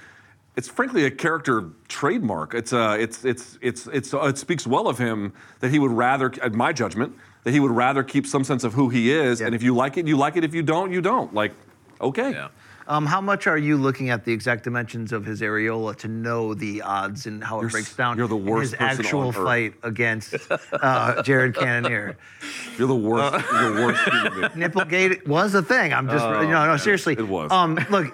It's 0.54 0.68
frankly 0.68 1.04
a 1.06 1.10
character 1.10 1.70
trademark. 1.88 2.52
It's 2.54 2.72
uh, 2.74 2.96
it's 3.00 3.24
it's 3.24 3.58
it's 3.62 3.86
it's 3.86 4.12
uh, 4.12 4.20
it 4.26 4.36
speaks 4.36 4.66
well 4.66 4.86
of 4.86 4.98
him 4.98 5.32
that 5.60 5.70
he 5.70 5.78
would 5.78 5.92
rather, 5.92 6.30
at 6.42 6.52
my 6.52 6.74
judgment, 6.74 7.16
that 7.44 7.52
he 7.52 7.60
would 7.60 7.70
rather 7.70 8.02
keep 8.02 8.26
some 8.26 8.44
sense 8.44 8.62
of 8.62 8.74
who 8.74 8.90
he 8.90 9.10
is. 9.10 9.40
And 9.40 9.54
if 9.54 9.62
you 9.62 9.74
like 9.74 9.96
it, 9.96 10.06
you 10.06 10.16
like 10.18 10.36
it. 10.36 10.44
If 10.44 10.52
you 10.54 10.62
don't, 10.62 10.92
you 10.92 11.00
don't. 11.00 11.32
Like, 11.32 11.52
okay. 12.02 12.32
Yeah. 12.32 12.49
Um, 12.88 13.06
how 13.06 13.21
much 13.21 13.47
are 13.47 13.56
you 13.56 13.76
looking 13.76 14.11
at 14.11 14.25
the 14.25 14.32
exact 14.32 14.64
dimensions 14.64 15.12
of 15.12 15.25
his 15.25 15.40
areola 15.40 15.94
to 15.99 16.09
know 16.09 16.52
the 16.52 16.82
odds 16.82 17.26
and 17.26 17.42
how 17.42 17.59
it 17.59 17.62
You're 17.62 17.71
breaks 17.71 17.94
down? 17.94 18.18
you're 18.18 18.26
the 18.26 18.37
in 18.37 18.44
worst 18.44 18.73
his 18.73 18.80
actual 18.80 19.21
on 19.21 19.28
earth. 19.28 19.35
fight 19.37 19.75
against 19.85 20.35
uh, 20.73 21.23
Jared 21.23 21.54
Cannonier. 21.54 22.16
You're 22.76 22.88
the 22.88 22.94
worst. 22.97 23.47
you're 23.52 23.73
the 23.75 23.82
worst. 23.82 24.54
Nipplegate 24.56 25.26
was 25.28 25.54
a 25.54 25.62
thing. 25.62 25.92
I'm 25.92 26.09
just, 26.09 26.25
you 26.25 26.49
know, 26.49 26.66
no, 26.66 26.76
seriously. 26.76 27.14
it 27.16 27.28
was. 27.28 27.52
Um, 27.52 27.78
look, 27.88 28.12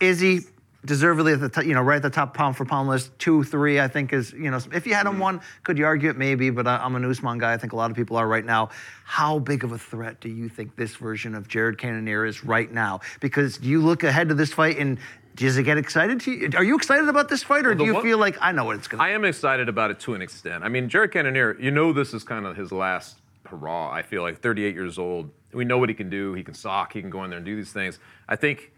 Izzy 0.00 0.46
deservedly 0.88 1.34
at 1.34 1.40
the 1.40 1.48
top, 1.48 1.64
you 1.64 1.74
know, 1.74 1.82
right 1.82 1.96
at 1.96 2.02
the 2.02 2.10
top 2.10 2.34
pound 2.34 2.56
for 2.56 2.64
pound 2.64 2.88
list. 2.88 3.16
Two, 3.18 3.44
three, 3.44 3.78
I 3.78 3.86
think 3.86 4.12
is, 4.12 4.32
you 4.32 4.50
know, 4.50 4.58
if 4.72 4.86
you 4.86 4.94
had 4.94 5.06
him 5.06 5.20
one, 5.20 5.40
could 5.62 5.78
you 5.78 5.84
argue 5.84 6.10
it? 6.10 6.16
Maybe, 6.16 6.50
but 6.50 6.66
I, 6.66 6.78
I'm 6.78 6.96
an 6.96 7.04
Usman 7.04 7.38
guy. 7.38 7.52
I 7.52 7.58
think 7.58 7.74
a 7.74 7.76
lot 7.76 7.90
of 7.90 7.96
people 7.96 8.16
are 8.16 8.26
right 8.26 8.44
now. 8.44 8.70
How 9.04 9.38
big 9.38 9.62
of 9.62 9.70
a 9.70 9.78
threat 9.78 10.20
do 10.20 10.28
you 10.28 10.48
think 10.48 10.74
this 10.74 10.96
version 10.96 11.34
of 11.34 11.46
Jared 11.46 11.78
Cannonier 11.78 12.24
is 12.24 12.42
right 12.42 12.72
now? 12.72 13.00
Because 13.20 13.60
you 13.62 13.80
look 13.80 14.02
ahead 14.02 14.30
to 14.30 14.34
this 14.34 14.52
fight 14.52 14.78
and 14.78 14.98
does 15.36 15.56
it 15.56 15.62
get 15.62 15.78
excited 15.78 16.20
to 16.22 16.32
you? 16.32 16.50
Are 16.56 16.64
you 16.64 16.74
excited 16.74 17.08
about 17.08 17.28
this 17.28 17.44
fight, 17.44 17.64
or 17.64 17.74
the 17.74 17.84
do 17.84 17.84
you 17.84 17.94
one- 17.94 18.02
feel 18.02 18.18
like 18.18 18.36
I 18.40 18.50
know 18.50 18.64
what 18.64 18.74
it's 18.74 18.88
going 18.88 18.98
to 18.98 19.04
I 19.04 19.10
am 19.10 19.24
excited 19.24 19.68
about 19.68 19.92
it 19.92 20.00
to 20.00 20.14
an 20.14 20.22
extent. 20.22 20.64
I 20.64 20.68
mean, 20.68 20.88
Jared 20.88 21.12
Cannonier, 21.12 21.56
you 21.60 21.70
know, 21.70 21.92
this 21.92 22.12
is 22.12 22.24
kind 22.24 22.44
of 22.44 22.56
his 22.56 22.72
last 22.72 23.18
hurrah. 23.46 23.90
I 23.92 24.02
feel 24.02 24.22
like 24.22 24.40
38 24.40 24.74
years 24.74 24.98
old. 24.98 25.30
We 25.52 25.64
know 25.64 25.78
what 25.78 25.88
he 25.90 25.94
can 25.94 26.10
do. 26.10 26.34
He 26.34 26.42
can 26.42 26.54
sock. 26.54 26.92
He 26.92 27.00
can 27.00 27.10
go 27.10 27.22
in 27.24 27.30
there 27.30 27.36
and 27.36 27.46
do 27.46 27.54
these 27.54 27.72
things. 27.72 28.00
I 28.28 28.34
think 28.36 28.72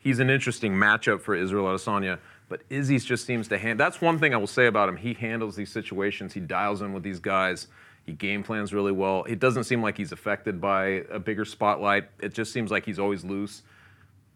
he's 0.00 0.18
an 0.18 0.28
interesting 0.28 0.72
matchup 0.72 1.20
for 1.20 1.36
Israel 1.36 1.66
Adesanya. 1.66 2.18
But 2.48 2.62
Izzy's 2.68 3.04
just 3.04 3.26
seems 3.26 3.46
to 3.48 3.58
hand. 3.58 3.78
That's 3.78 4.00
one 4.00 4.18
thing 4.18 4.34
I 4.34 4.36
will 4.36 4.48
say 4.48 4.66
about 4.66 4.88
him. 4.88 4.96
He 4.96 5.14
handles 5.14 5.54
these 5.54 5.70
situations. 5.70 6.32
He 6.32 6.40
dials 6.40 6.82
in 6.82 6.92
with 6.92 7.04
these 7.04 7.20
guys. 7.20 7.68
He 8.04 8.12
game 8.12 8.42
plans 8.42 8.74
really 8.74 8.90
well. 8.90 9.22
It 9.24 9.38
doesn't 9.38 9.64
seem 9.64 9.82
like 9.82 9.96
he's 9.96 10.10
affected 10.10 10.60
by 10.60 11.04
a 11.12 11.20
bigger 11.20 11.44
spotlight. 11.44 12.08
It 12.18 12.34
just 12.34 12.52
seems 12.52 12.72
like 12.72 12.84
he's 12.84 12.98
always 12.98 13.24
loose. 13.24 13.62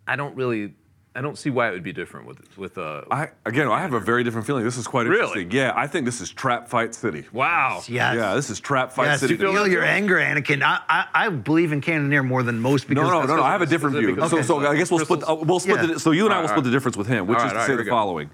I 0.07 0.15
don't 0.15 0.37
really. 0.37 0.75
I 1.17 1.21
don't 1.21 1.39
see 1.39 1.49
why 1.49 1.69
it 1.69 1.73
would 1.73 1.85
be 1.85 1.93
different 1.93 2.27
with 2.27 2.59
with 2.59 2.77
uh. 2.77 3.03
I 3.11 3.29
again, 3.47 3.69
I 3.69 3.81
have 3.81 3.93
a 3.93 4.01
very 4.01 4.25
different 4.25 4.47
feeling. 4.49 4.65
This 4.65 4.77
is 4.77 4.87
quite 4.89 5.07
Really? 5.07 5.21
interesting. 5.43 5.51
Yeah, 5.53 5.73
I 5.77 5.87
think 5.87 6.07
this 6.07 6.21
is 6.21 6.31
trap 6.33 6.69
fight 6.69 6.93
city. 6.95 7.25
wow. 7.33 7.83
Yes. 7.87 8.17
Yeah, 8.17 8.35
this 8.35 8.51
is 8.51 8.59
trap 8.59 8.91
fight 8.93 9.05
Yes, 9.07 9.21
city. 9.21 9.35
you 9.35 9.39
feel 9.39 9.67
your 9.69 9.85
anger, 9.85 10.17
Anakin. 10.17 10.63
I, 10.63 10.81
I, 10.89 11.07
I 11.27 11.29
believe 11.29 11.71
in 11.73 11.81
Cannonier 11.81 12.25
more 12.25 12.43
than 12.43 12.59
most 12.59 12.89
because 12.89 13.09
No, 13.09 13.21
no, 13.21 13.27
no, 13.27 13.37
no. 13.37 13.43
I 13.45 13.53
have 13.53 13.61
a 13.61 13.65
of- 13.65 13.71
different 13.71 13.95
because 13.97 14.15
view. 14.15 14.23
of- 14.25 14.31
So, 14.31 14.37
okay. 14.39 14.67
so 14.67 14.71
I 14.73 14.77
guess 14.77 14.91
we'll 14.91 15.05
split. 15.05 15.21
Crystals. 15.21 15.43
Uh, 15.43 15.45
we'll 15.45 15.61
split. 15.61 15.81
Yeah. 15.83 15.87
The, 15.95 16.01
so 16.01 16.11
you 16.11 16.25
and 16.25 16.35
I 16.35 16.39
will 16.39 16.45
All 16.45 16.49
split 16.49 16.65
the 16.65 16.71
difference 16.73 16.97
with 16.97 17.07
him, 17.07 17.27
which 17.29 17.39
all 17.39 17.47
is 17.47 17.53
right, 17.53 17.53
to 17.55 17.61
all 17.61 17.67
say 17.67 17.73
right, 17.73 17.77
the 17.77 17.83
we 17.83 17.87
go. 17.87 17.91
following. 17.93 18.31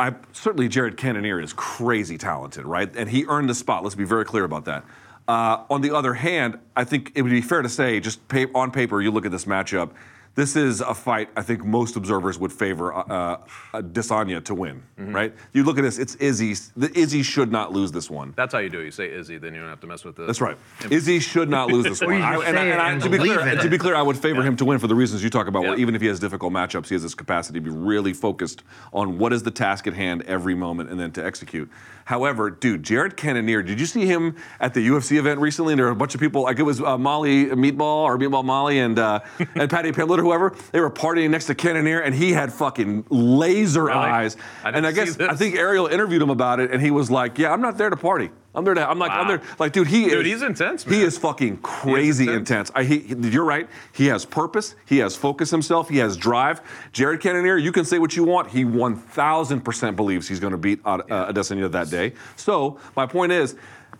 I 0.00 0.14
certainly 0.32 0.68
Jared 0.68 0.96
Cannonier 0.96 1.40
is 1.40 1.52
crazy 1.52 2.16
talented, 2.16 2.64
right? 2.64 2.90
And 2.96 3.10
he 3.10 3.26
earned 3.28 3.50
the 3.50 3.54
spot. 3.54 3.82
Let's 3.82 3.96
be 3.96 4.04
very 4.04 4.24
clear 4.24 4.44
about 4.44 4.64
that. 4.66 4.84
Uh, 5.26 5.64
on 5.68 5.82
the 5.82 5.94
other 5.94 6.14
hand, 6.14 6.58
I 6.74 6.84
think 6.84 7.12
it 7.14 7.20
would 7.22 7.30
be 7.32 7.42
fair 7.42 7.60
to 7.60 7.68
say, 7.68 8.00
just 8.00 8.26
pa- 8.28 8.46
on 8.54 8.70
paper, 8.70 9.02
you 9.02 9.10
look 9.10 9.26
at 9.26 9.32
this 9.32 9.44
matchup. 9.44 9.90
This 10.34 10.54
is 10.54 10.80
a 10.80 10.94
fight 10.94 11.30
I 11.36 11.42
think 11.42 11.64
most 11.64 11.96
observers 11.96 12.38
would 12.38 12.52
favor 12.52 12.94
uh, 12.94 13.00
uh, 13.10 13.82
Desanya 13.82 14.44
to 14.44 14.54
win, 14.54 14.82
Mm-hmm. 14.98 15.12
right? 15.14 15.34
You 15.52 15.64
look 15.64 15.78
at 15.78 15.82
this; 15.82 15.98
it's 15.98 16.14
Izzy. 16.16 16.54
The 16.76 16.96
Izzy 16.96 17.22
should 17.22 17.50
not 17.52 17.72
lose 17.72 17.90
this 17.92 18.08
one. 18.10 18.34
That's 18.36 18.52
how 18.52 18.58
you 18.60 18.68
do 18.68 18.80
it. 18.80 18.84
You 18.84 18.90
say 18.90 19.12
Izzy, 19.12 19.38
then 19.38 19.54
you 19.54 19.60
don't 19.60 19.68
have 19.68 19.80
to 19.80 19.86
mess 19.86 20.04
with 20.04 20.16
the. 20.16 20.26
That's 20.26 20.40
right. 20.40 20.56
Izzy 20.90 21.18
should 21.20 21.48
not 21.48 21.68
lose 21.70 21.84
this 21.84 22.00
one. 22.02 22.22
I- 22.22 22.34
and, 22.34 22.42
say 22.56 22.70
and 22.72 22.80
I- 22.80 22.92
and 22.92 23.02
to 23.02 23.08
be 23.10 23.18
clear, 23.18 23.38
to 23.56 23.68
be 23.68 23.78
clear, 23.78 23.94
I 23.96 24.02
would 24.02 24.16
favor 24.16 24.42
him 24.42 24.56
to 24.56 24.64
win 24.64 24.78
for 24.78 24.86
the 24.86 24.94
reasons 24.94 25.22
you 25.24 25.30
talk 25.30 25.46
about. 25.48 25.62
Where 25.62 25.74
Yeah. 25.74 25.82
even 25.82 25.94
if 25.96 26.00
he 26.00 26.06
has 26.08 26.20
difficult 26.20 26.52
matchups, 26.52 26.88
he 26.88 26.94
has 26.94 27.02
this 27.02 27.14
capacity 27.14 27.58
to 27.58 27.64
be 27.64 27.70
really 27.70 28.12
focused 28.12 28.62
on 28.92 29.18
what 29.18 29.32
is 29.32 29.42
the 29.42 29.50
task 29.50 29.86
at 29.88 29.94
hand 29.94 30.22
every 30.26 30.54
moment 30.54 30.90
and 30.90 30.98
then 31.00 31.10
to 31.12 31.24
execute. 31.24 31.68
However, 32.04 32.48
dude, 32.48 32.82
Jared 32.84 33.16
Cannonier, 33.18 33.62
did 33.62 33.78
you 33.78 33.84
see 33.86 34.06
him 34.06 34.34
at 34.60 34.72
the 34.72 34.86
UFC 34.88 35.18
event 35.18 35.40
recently? 35.40 35.74
And 35.74 35.78
there 35.78 35.86
were 35.86 35.92
a 35.92 35.96
bunch 35.96 36.14
of 36.14 36.20
people, 36.20 36.42
like 36.42 36.58
it 36.58 36.62
was 36.62 36.80
uh, 36.80 36.96
Molly 36.96 37.46
Meatball 37.46 38.04
or 38.04 38.16
Meatball 38.18 38.44
Molly 38.44 38.78
and 38.78 38.98
uh, 38.98 39.20
and 39.54 39.68
Paddy 39.70 39.92
Pimblett 39.92 40.17
or 40.18 40.22
whoever. 40.22 40.54
They 40.72 40.80
were 40.80 40.90
partying 40.90 41.30
next 41.30 41.46
to 41.46 41.54
Cannonier, 41.54 42.00
and 42.00 42.14
he 42.14 42.32
had 42.32 42.52
fucking 42.52 43.04
laser 43.10 43.84
Really? 43.84 43.98
eyes. 43.98 44.36
I 44.64 44.70
and 44.70 44.86
I 44.86 44.92
guess 44.92 45.18
I 45.20 45.34
think 45.34 45.54
Ariel 45.56 45.86
interviewed 45.86 46.22
him 46.22 46.30
about 46.30 46.60
it, 46.60 46.70
and 46.70 46.82
he 46.82 46.90
was 46.90 47.10
like, 47.10 47.38
"Yeah, 47.38 47.52
I'm 47.52 47.60
not 47.60 47.78
there 47.78 47.90
to 47.90 47.96
party. 47.96 48.30
I'm 48.54 48.64
there 48.64 48.74
to. 48.74 48.90
I'm 48.90 48.98
like, 48.98 49.12
I'm 49.12 49.28
there. 49.28 49.42
Like, 49.60 49.72
dude, 49.72 49.86
he 49.86 50.08
Dude, 50.08 50.26
is. 50.26 50.32
he's 50.32 50.42
intense, 50.42 50.82
He 50.82 51.02
is 51.02 51.16
fucking 51.16 51.58
crazy 51.58 52.24
intense. 52.24 52.70
intense. 52.70 52.72
I, 52.74 52.82
he, 52.82 53.28
you're 53.28 53.44
right. 53.44 53.68
He 53.92 54.06
has 54.06 54.24
purpose. 54.24 54.74
He 54.84 54.98
has 54.98 55.14
focus 55.14 55.50
himself. 55.50 55.88
He 55.88 55.98
has 55.98 56.16
drive. 56.16 56.60
Jared 56.92 57.20
Cannonier, 57.20 57.56
you 57.56 57.70
can 57.70 57.84
say 57.84 58.00
what 58.00 58.16
you 58.16 58.24
want. 58.24 58.48
He 58.48 58.64
1,000% 58.64 59.96
believes 59.96 60.26
he's 60.26 60.40
going 60.40 60.50
to 60.52 60.56
beat 60.58 60.80
uh, 60.84 60.94
uh, 61.08 61.32
Adesanya 61.32 61.70
that 61.70 61.90
day. 61.90 62.14
So 62.36 62.78
my 62.96 63.06
point 63.06 63.30
is, 63.32 63.54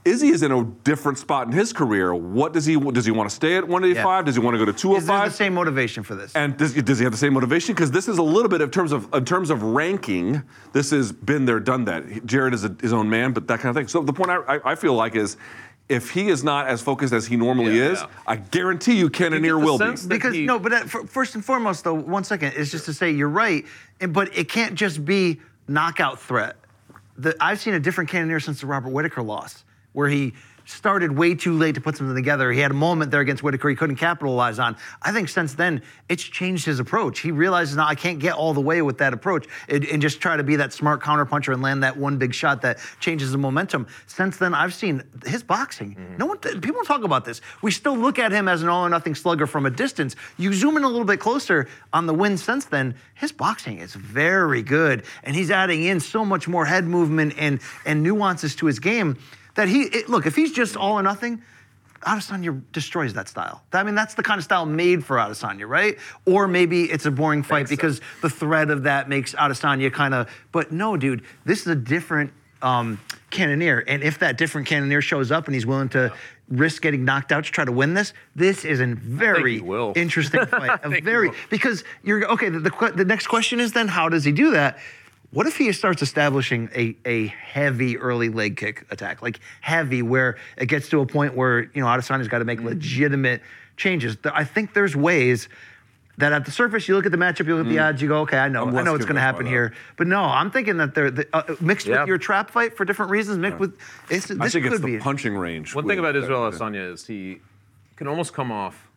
Izzy 0.04 0.28
is 0.28 0.42
in 0.42 0.52
a 0.52 0.64
different 0.84 1.18
spot 1.18 1.46
in 1.48 1.52
his 1.52 1.72
career. 1.72 2.14
What 2.14 2.52
does 2.52 2.64
he 2.64 2.78
does 2.78 3.04
he 3.04 3.10
want 3.10 3.28
to 3.28 3.34
stay 3.34 3.56
at 3.56 3.64
185? 3.68 4.04
Yeah. 4.04 4.22
Does 4.24 4.34
he 4.36 4.40
want 4.40 4.54
to 4.54 4.58
go 4.58 4.64
to 4.64 4.70
oh 4.88 4.96
Is 4.96 5.06
there 5.06 5.16
the 5.16 5.24
205? 5.30 5.34
same 5.34 5.54
motivation 5.54 6.02
for 6.02 6.14
this? 6.14 6.34
And 6.34 6.56
does, 6.56 6.72
does 6.74 6.98
he 6.98 7.04
have 7.04 7.12
the 7.12 7.18
same 7.18 7.34
motivation? 7.34 7.74
Because 7.74 7.90
this 7.90 8.08
is 8.08 8.16
a 8.18 8.22
little 8.22 8.48
bit 8.48 8.60
in 8.60 8.70
terms 8.70 8.92
of 8.92 9.12
in 9.12 9.24
terms 9.24 9.50
of 9.50 9.62
ranking. 9.62 10.42
This 10.72 10.90
has 10.92 11.12
been 11.12 11.44
there, 11.44 11.60
done 11.60 11.84
that. 11.86 12.24
Jared 12.24 12.54
is 12.54 12.64
a, 12.64 12.74
his 12.80 12.92
own 12.92 13.10
man, 13.10 13.32
but 13.32 13.48
that 13.48 13.60
kind 13.60 13.68
of 13.70 13.76
thing. 13.80 13.88
So 13.88 14.02
the 14.02 14.12
point 14.12 14.30
I, 14.30 14.36
I, 14.56 14.72
I 14.72 14.74
feel 14.76 14.94
like 14.94 15.14
is, 15.14 15.36
if 15.90 16.10
he 16.10 16.28
is 16.28 16.42
not 16.44 16.68
as 16.68 16.80
focused 16.80 17.12
as 17.12 17.26
he 17.26 17.36
normally 17.36 17.76
Yeah, 17.78 17.90
is, 17.90 18.00
yeah. 18.00 18.06
I 18.26 18.36
guarantee 18.36 18.96
you, 18.98 19.10
Cannonier 19.10 19.54
the 19.54 19.58
will 19.58 19.78
be. 19.78 19.84
sense 19.86 20.02
that 20.02 20.08
because 20.08 20.34
he- 20.34 20.46
no, 20.46 20.58
but 20.58 20.72
uh, 20.72 20.76
that, 20.80 20.94
f- 20.94 21.08
first 21.10 21.34
and 21.34 21.44
foremost, 21.44 21.84
though, 21.84 21.94
one 21.94 22.24
second 22.24 22.52
is 22.54 22.70
just 22.70 22.84
to 22.86 22.94
say 22.94 23.10
you're 23.10 23.28
right, 23.28 23.64
and, 24.00 24.12
but 24.14 24.34
it 24.36 24.48
can't 24.48 24.74
just 24.74 25.04
be 25.04 25.40
knockout 25.66 26.18
threat. 26.20 26.56
The, 27.18 27.34
I've 27.40 27.58
seen 27.60 27.74
a 27.74 27.80
different 27.80 28.08
Cannonier 28.10 28.38
since 28.40 28.60
the 28.60 28.66
Robert 28.66 28.90
Whitaker 28.90 29.22
loss, 29.22 29.64
where 29.98 30.08
he 30.08 30.32
started 30.64 31.10
way 31.10 31.34
too 31.34 31.54
late 31.54 31.74
to 31.74 31.80
put 31.80 31.96
something 31.96 32.14
together. 32.14 32.52
He 32.52 32.60
had 32.60 32.70
a 32.70 32.74
moment 32.74 33.10
there 33.10 33.20
against 33.20 33.42
Whitaker 33.42 33.68
he 33.68 33.74
couldn't 33.74 33.96
capitalize 33.96 34.60
on. 34.60 34.76
I 35.02 35.10
think 35.10 35.28
since 35.28 35.54
then 35.54 35.82
it's 36.08 36.22
changed 36.22 36.66
his 36.66 36.78
approach. 36.78 37.18
He 37.18 37.32
realizes 37.32 37.76
now 37.76 37.88
I 37.88 37.96
can't 37.96 38.20
get 38.20 38.34
all 38.34 38.54
the 38.54 38.60
way 38.60 38.80
with 38.82 38.98
that 38.98 39.12
approach 39.12 39.46
and, 39.68 39.84
and 39.86 40.00
just 40.00 40.20
try 40.20 40.36
to 40.36 40.44
be 40.44 40.56
that 40.56 40.72
smart 40.72 41.02
counterpuncher 41.02 41.52
and 41.52 41.62
land 41.62 41.82
that 41.82 41.96
one 41.96 42.16
big 42.16 42.32
shot 42.32 42.62
that 42.62 42.78
changes 43.00 43.32
the 43.32 43.38
momentum. 43.38 43.88
Since 44.06 44.36
then, 44.36 44.54
I've 44.54 44.74
seen 44.74 45.02
his 45.26 45.42
boxing. 45.42 45.96
Mm-hmm. 45.96 46.16
No 46.18 46.26
one, 46.26 46.38
people 46.38 46.74
don't 46.74 46.86
talk 46.86 47.02
about 47.02 47.24
this. 47.24 47.40
We 47.60 47.72
still 47.72 47.96
look 47.96 48.20
at 48.20 48.30
him 48.30 48.46
as 48.46 48.62
an 48.62 48.68
all 48.68 48.86
or 48.86 48.90
nothing 48.90 49.16
slugger 49.16 49.48
from 49.48 49.66
a 49.66 49.70
distance. 49.70 50.14
You 50.36 50.52
zoom 50.52 50.76
in 50.76 50.84
a 50.84 50.88
little 50.88 51.06
bit 51.06 51.18
closer 51.18 51.66
on 51.92 52.06
the 52.06 52.14
wins 52.14 52.44
since 52.44 52.66
then. 52.66 52.94
His 53.14 53.32
boxing 53.32 53.78
is 53.78 53.94
very 53.94 54.62
good, 54.62 55.04
and 55.24 55.34
he's 55.34 55.50
adding 55.50 55.82
in 55.82 55.98
so 55.98 56.24
much 56.24 56.46
more 56.46 56.66
head 56.66 56.84
movement 56.84 57.34
and 57.36 57.58
and 57.84 58.02
nuances 58.04 58.54
to 58.56 58.66
his 58.66 58.78
game 58.78 59.16
that 59.58 59.68
he 59.68 59.82
it, 59.82 60.08
look. 60.08 60.24
If 60.24 60.36
he's 60.36 60.52
just 60.52 60.76
all 60.76 60.94
or 60.94 61.02
nothing. 61.02 61.42
Adesanya 62.02 62.62
destroys 62.70 63.12
that 63.14 63.28
style. 63.28 63.64
I 63.72 63.82
mean, 63.82 63.96
that's 63.96 64.14
the 64.14 64.22
kind 64.22 64.38
of 64.38 64.44
style 64.44 64.64
made 64.64 65.04
for 65.04 65.16
Adesanya, 65.16 65.68
right? 65.68 65.98
Or 66.26 66.46
maybe 66.46 66.84
it's 66.84 67.06
a 67.06 67.10
boring 67.10 67.42
fight 67.42 67.68
because 67.68 68.00
the 68.22 68.30
threat 68.30 68.70
of 68.70 68.84
that 68.84 69.08
makes 69.08 69.34
Adesanya 69.34 69.92
kind 69.92 70.14
of. 70.14 70.30
But 70.52 70.70
no, 70.70 70.96
dude, 70.96 71.24
this 71.44 71.62
is 71.62 71.66
a 71.66 71.74
different 71.74 72.32
um, 72.62 73.00
Cannonier, 73.30 73.80
and 73.88 74.04
if 74.04 74.20
that 74.20 74.38
different 74.38 74.68
Cannonier 74.68 75.02
shows 75.02 75.32
up 75.32 75.46
and 75.46 75.54
he's 75.54 75.66
willing 75.66 75.88
to 75.90 76.12
risk 76.48 76.82
getting 76.82 77.04
knocked 77.04 77.32
out 77.32 77.44
to 77.44 77.50
try 77.50 77.64
to 77.64 77.72
win 77.72 77.94
this, 77.94 78.12
this 78.36 78.64
is 78.64 78.78
a 78.78 78.86
very 78.86 79.58
interesting 79.96 80.46
fight. 80.46 80.78
a 80.84 81.00
very 81.00 81.32
because 81.50 81.82
you're 82.04 82.24
okay. 82.30 82.48
The, 82.48 82.60
the 82.60 82.92
the 82.94 83.04
next 83.04 83.26
question 83.26 83.58
is 83.58 83.72
then 83.72 83.88
how 83.88 84.08
does 84.08 84.24
he 84.24 84.30
do 84.30 84.52
that? 84.52 84.78
What 85.30 85.46
if 85.46 85.56
he 85.56 85.70
starts 85.72 86.00
establishing 86.00 86.70
a, 86.74 86.96
a 87.04 87.26
heavy 87.26 87.98
early 87.98 88.30
leg 88.30 88.56
kick 88.56 88.86
attack, 88.90 89.20
like 89.20 89.40
heavy, 89.60 90.00
where 90.00 90.38
it 90.56 90.66
gets 90.66 90.88
to 90.88 91.00
a 91.00 91.06
point 91.06 91.34
where 91.36 91.64
you 91.74 91.82
know 91.82 91.86
Adesanya's 91.86 92.28
got 92.28 92.38
to 92.38 92.44
make 92.46 92.60
legitimate 92.62 93.42
changes? 93.76 94.16
I 94.24 94.44
think 94.44 94.72
there's 94.72 94.96
ways. 94.96 95.48
that 96.18 96.32
at 96.32 96.44
the 96.44 96.50
surface 96.50 96.88
you 96.88 96.96
look 96.96 97.06
at 97.06 97.12
the 97.12 97.18
matchup, 97.18 97.46
you 97.46 97.56
look 97.56 97.66
at 97.66 97.70
the 97.70 97.78
odds, 97.78 98.02
you 98.02 98.08
go, 98.08 98.22
okay, 98.22 98.38
I 98.38 98.48
know, 98.48 98.62
I'm 98.62 98.70
I 98.70 98.72
less 98.72 98.84
know 98.84 98.92
what's 98.92 99.04
going 99.04 99.14
to 99.14 99.20
happen 99.20 99.46
here. 99.46 99.72
But 99.96 100.08
no, 100.08 100.20
I'm 100.20 100.50
thinking 100.50 100.78
that 100.78 100.94
they're 100.94 101.12
the, 101.12 101.28
uh, 101.32 101.54
mixed 101.60 101.86
Yeah. 101.86 102.00
with 102.00 102.08
your 102.08 102.18
trap 102.18 102.50
fight 102.50 102.76
for 102.76 102.84
different 102.84 103.12
reasons. 103.12 103.38
Mixed 103.38 103.60
with 103.60 103.78
it's, 104.10 104.26
this 104.26 104.40
I 104.40 104.48
think 104.48 104.64
could 104.64 104.72
it's 104.72 104.82
be 104.82 104.96
the 104.96 105.02
punching 105.02 105.36
range. 105.36 105.74
One 105.74 105.86
thing 105.86 106.00
about 106.00 106.16
Israel 106.16 106.50
yeah. 106.50 106.58
Adesanya 106.58 106.92
is 106.92 107.06
he 107.06 107.40
can 107.96 108.08
almost 108.08 108.32
come 108.32 108.50
off 108.50 108.88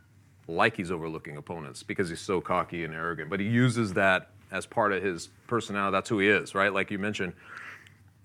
like 0.48 0.78
he's 0.78 0.89
overlooking 0.91 1.38
opponents 1.38 1.84
because 1.84 2.10
he's 2.10 2.20
so 2.20 2.41
cocky 2.41 2.84
and 2.84 2.94
arrogant, 2.94 3.30
but 3.30 3.39
he 3.39 3.46
uses 3.46 3.94
that 3.94 4.30
as 4.51 4.65
part 4.65 4.91
of 4.93 5.01
his 5.03 5.29
personality. 5.47 5.93
That's 5.93 6.09
who 6.09 6.19
he 6.19 6.27
is, 6.27 6.53
right? 6.55 6.73
Like 6.73 6.91
you 6.91 6.99
mentioned. 6.99 7.33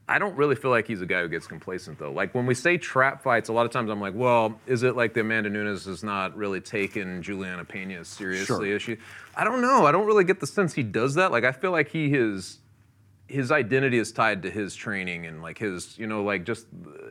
I 0.08 0.20
don't 0.20 0.36
really 0.36 0.54
feel 0.54 0.70
like 0.70 0.86
he's 0.86 1.00
a 1.02 1.06
guy 1.06 1.22
who 1.22 1.28
gets 1.28 1.48
complacent 1.48 1.98
though. 1.98 2.12
Like 2.12 2.32
when 2.32 2.46
we 2.46 2.54
say 2.54 2.78
trap 2.78 3.24
fights, 3.24 3.48
a 3.48 3.52
lot 3.52 3.66
of 3.66 3.72
times 3.72 3.90
I'm 3.90 4.00
like, 4.00 4.14
well, 4.14 4.60
is 4.64 4.84
it 4.84 4.94
like 4.94 5.14
the 5.14 5.20
Amanda 5.22 5.50
Nunes 5.50 5.84
has 5.86 6.04
not 6.04 6.36
really 6.36 6.60
taken 6.60 7.22
Juliana 7.24 7.64
Pena 7.64 8.04
seriously 8.04 8.68
Sure. 8.68 8.76
as 8.76 8.82
she? 8.82 8.98
I 9.34 9.42
don't 9.42 9.60
know. 9.60 9.84
I 9.84 9.90
don't 9.90 10.06
really 10.06 10.22
get 10.22 10.38
the 10.38 10.46
sense 10.46 10.74
he 10.74 10.84
does 10.84 11.16
that. 11.16 11.32
Like 11.32 11.42
I 11.42 11.50
feel 11.50 11.72
like 11.72 11.88
he 11.88 12.14
is 12.14 12.58
his 13.26 13.50
identity 13.50 13.98
is 13.98 14.12
tied 14.12 14.42
to 14.44 14.50
his 14.50 14.76
training 14.76 15.26
and 15.26 15.42
like 15.42 15.58
his, 15.58 15.98
you 15.98 16.06
know, 16.06 16.22
like 16.22 16.44
just 16.44 16.66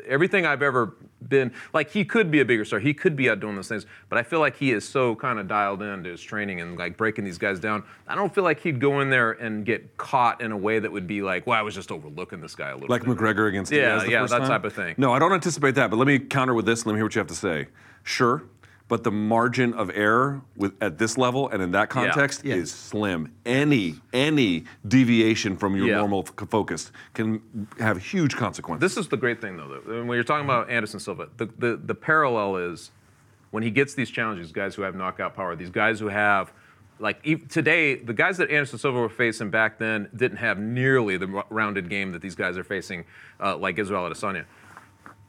everything 0.08 0.46
I've 0.46 0.62
ever 0.62 0.96
been. 1.30 1.52
Like 1.74 1.90
he 1.92 2.06
could 2.06 2.32
be 2.32 2.40
a 2.42 2.46
bigger 2.46 2.66
star, 2.66 2.80
he 2.80 2.94
could 2.94 3.16
be 3.16 3.30
out 3.30 3.40
doing 3.40 3.56
those 3.56 3.68
things, 3.68 3.86
but 4.10 4.18
I 4.18 4.24
feel 4.24 4.40
like 4.40 4.56
he 4.58 4.72
is 4.72 4.88
so 4.88 5.16
kind 5.16 5.40
of 5.40 5.48
dialed 5.48 5.82
into 5.82 6.10
his 6.10 6.22
training 6.22 6.62
and 6.62 6.78
like 6.78 6.98
breaking 6.98 7.24
these 7.26 7.38
guys 7.38 7.60
down. 7.60 7.84
I 8.08 8.16
don't 8.16 8.34
feel 8.34 8.44
like 8.44 8.60
he'd 8.62 8.80
go 8.80 9.02
in 9.02 9.10
there 9.10 9.32
and 9.32 9.66
get 9.66 9.98
caught 9.98 10.42
in 10.42 10.52
a 10.52 10.58
way 10.58 10.80
that 10.80 10.92
would 10.92 11.08
be 11.08 11.22
like, 11.22 11.46
well, 11.48 11.58
I 11.58 11.62
was 11.62 11.76
just 11.76 11.92
overlooking 11.92 12.42
this 12.42 12.56
guy 12.56 12.70
a 12.70 12.74
little 12.74 12.90
Like 12.90 13.04
bit. 13.04 13.18
McGregor 13.18 13.50
against 13.50 13.72
Yeah, 13.72 13.96
Diaz 13.96 14.04
the 14.04 14.12
yeah, 14.12 14.22
that 14.26 14.38
time? 14.40 14.48
type 14.48 14.64
of 14.66 14.74
thing. 14.74 14.96
No, 14.98 15.14
I 15.14 15.20
don't 15.20 15.34
anticipate 15.34 15.76
that. 15.76 15.90
But 15.90 15.98
let 15.98 16.08
me 16.08 16.20
counter 16.20 16.54
with 16.54 16.66
this. 16.66 16.82
and 16.82 16.88
Let 16.88 16.94
me 16.94 16.98
hear 17.00 17.06
what 17.06 17.16
you 17.16 17.20
have 17.20 17.28
to 17.28 17.36
say. 17.36 17.68
Sure, 18.04 18.44
but 18.88 19.04
the 19.04 19.12
margin 19.12 19.74
of 19.74 19.90
error 19.96 20.42
with 20.56 20.74
at 20.82 20.98
this 21.00 21.18
level 21.18 21.50
and 21.50 21.62
in 21.64 21.72
that 21.72 21.90
context 21.90 22.44
Yeah. 22.46 22.56
is 22.56 22.72
slim. 22.72 23.32
Any 23.46 23.96
any 24.14 24.66
deviation 24.88 25.58
from 25.58 25.76
your 25.76 25.88
Yeah. 25.88 25.98
normal 25.98 26.26
f- 26.40 26.48
focus 26.50 26.92
can 27.14 27.42
have 27.80 27.98
huge 27.98 28.36
consequences. 28.36 28.82
This 28.82 28.98
is 29.04 29.10
the 29.10 29.18
great 29.18 29.42
thing, 29.42 29.58
though. 29.58 29.80
though. 29.86 30.04
When 30.04 30.16
you're 30.16 30.24
talking 30.24 30.46
about 30.46 30.70
Anderson 30.70 31.00
Silva, 31.00 31.30
the, 31.38 31.48
the, 31.58 31.78
the 31.84 31.96
parallel 31.96 32.58
is 32.58 32.92
when 33.52 33.64
he 33.64 33.72
gets 33.72 33.94
these 33.96 34.10
challenges, 34.12 34.52
guys 34.52 34.76
who 34.76 34.84
have 34.84 34.96
knockout 34.96 35.36
power, 35.36 35.56
these 35.56 35.70
guys 35.72 36.00
who 36.00 36.08
have, 36.10 36.52
like, 37.00 37.26
ev- 37.28 37.48
today, 37.48 37.96
the 37.96 38.14
guys 38.14 38.38
that 38.38 38.50
Anderson 38.52 38.78
Silva 38.78 39.00
were 39.00 39.10
facing 39.10 39.50
back 39.50 39.80
then 39.80 40.10
didn't 40.16 40.38
have 40.38 40.60
nearly 40.60 41.18
the 41.18 41.28
r- 41.28 41.46
rounded 41.50 41.90
game 41.90 42.12
that 42.12 42.22
these 42.22 42.36
guys 42.36 42.58
are 42.58 42.64
facing, 42.64 43.06
uh, 43.40 43.58
like 43.58 43.80
Israel 43.80 44.08
Adesanya. 44.10 44.46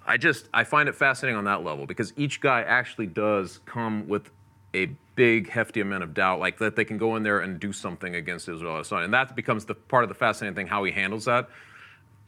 I 0.06 0.16
just 0.16 0.48
I 0.54 0.64
find 0.64 0.88
it 0.88 0.94
fascinating 0.94 1.36
on 1.36 1.44
that 1.44 1.64
level 1.64 1.86
because 1.86 2.12
each 2.16 2.40
guy 2.40 2.62
actually 2.62 3.06
does 3.06 3.60
come 3.66 4.08
with 4.08 4.30
a 4.74 4.86
big 5.14 5.48
hefty 5.48 5.80
amount 5.80 6.02
of 6.02 6.14
doubt, 6.14 6.38
like 6.38 6.58
that 6.58 6.76
they 6.76 6.84
can 6.84 6.98
go 6.98 7.16
in 7.16 7.22
there 7.22 7.40
and 7.40 7.58
do 7.58 7.72
something 7.72 8.14
against 8.14 8.48
Israel 8.48 8.80
Adesanya, 8.80 9.04
and 9.04 9.14
that 9.14 9.34
becomes 9.34 9.64
the 9.64 9.74
part 9.74 10.04
of 10.04 10.08
the 10.08 10.14
fascinating 10.14 10.54
thing 10.54 10.66
how 10.66 10.84
he 10.84 10.92
handles 10.92 11.24
that. 11.24 11.48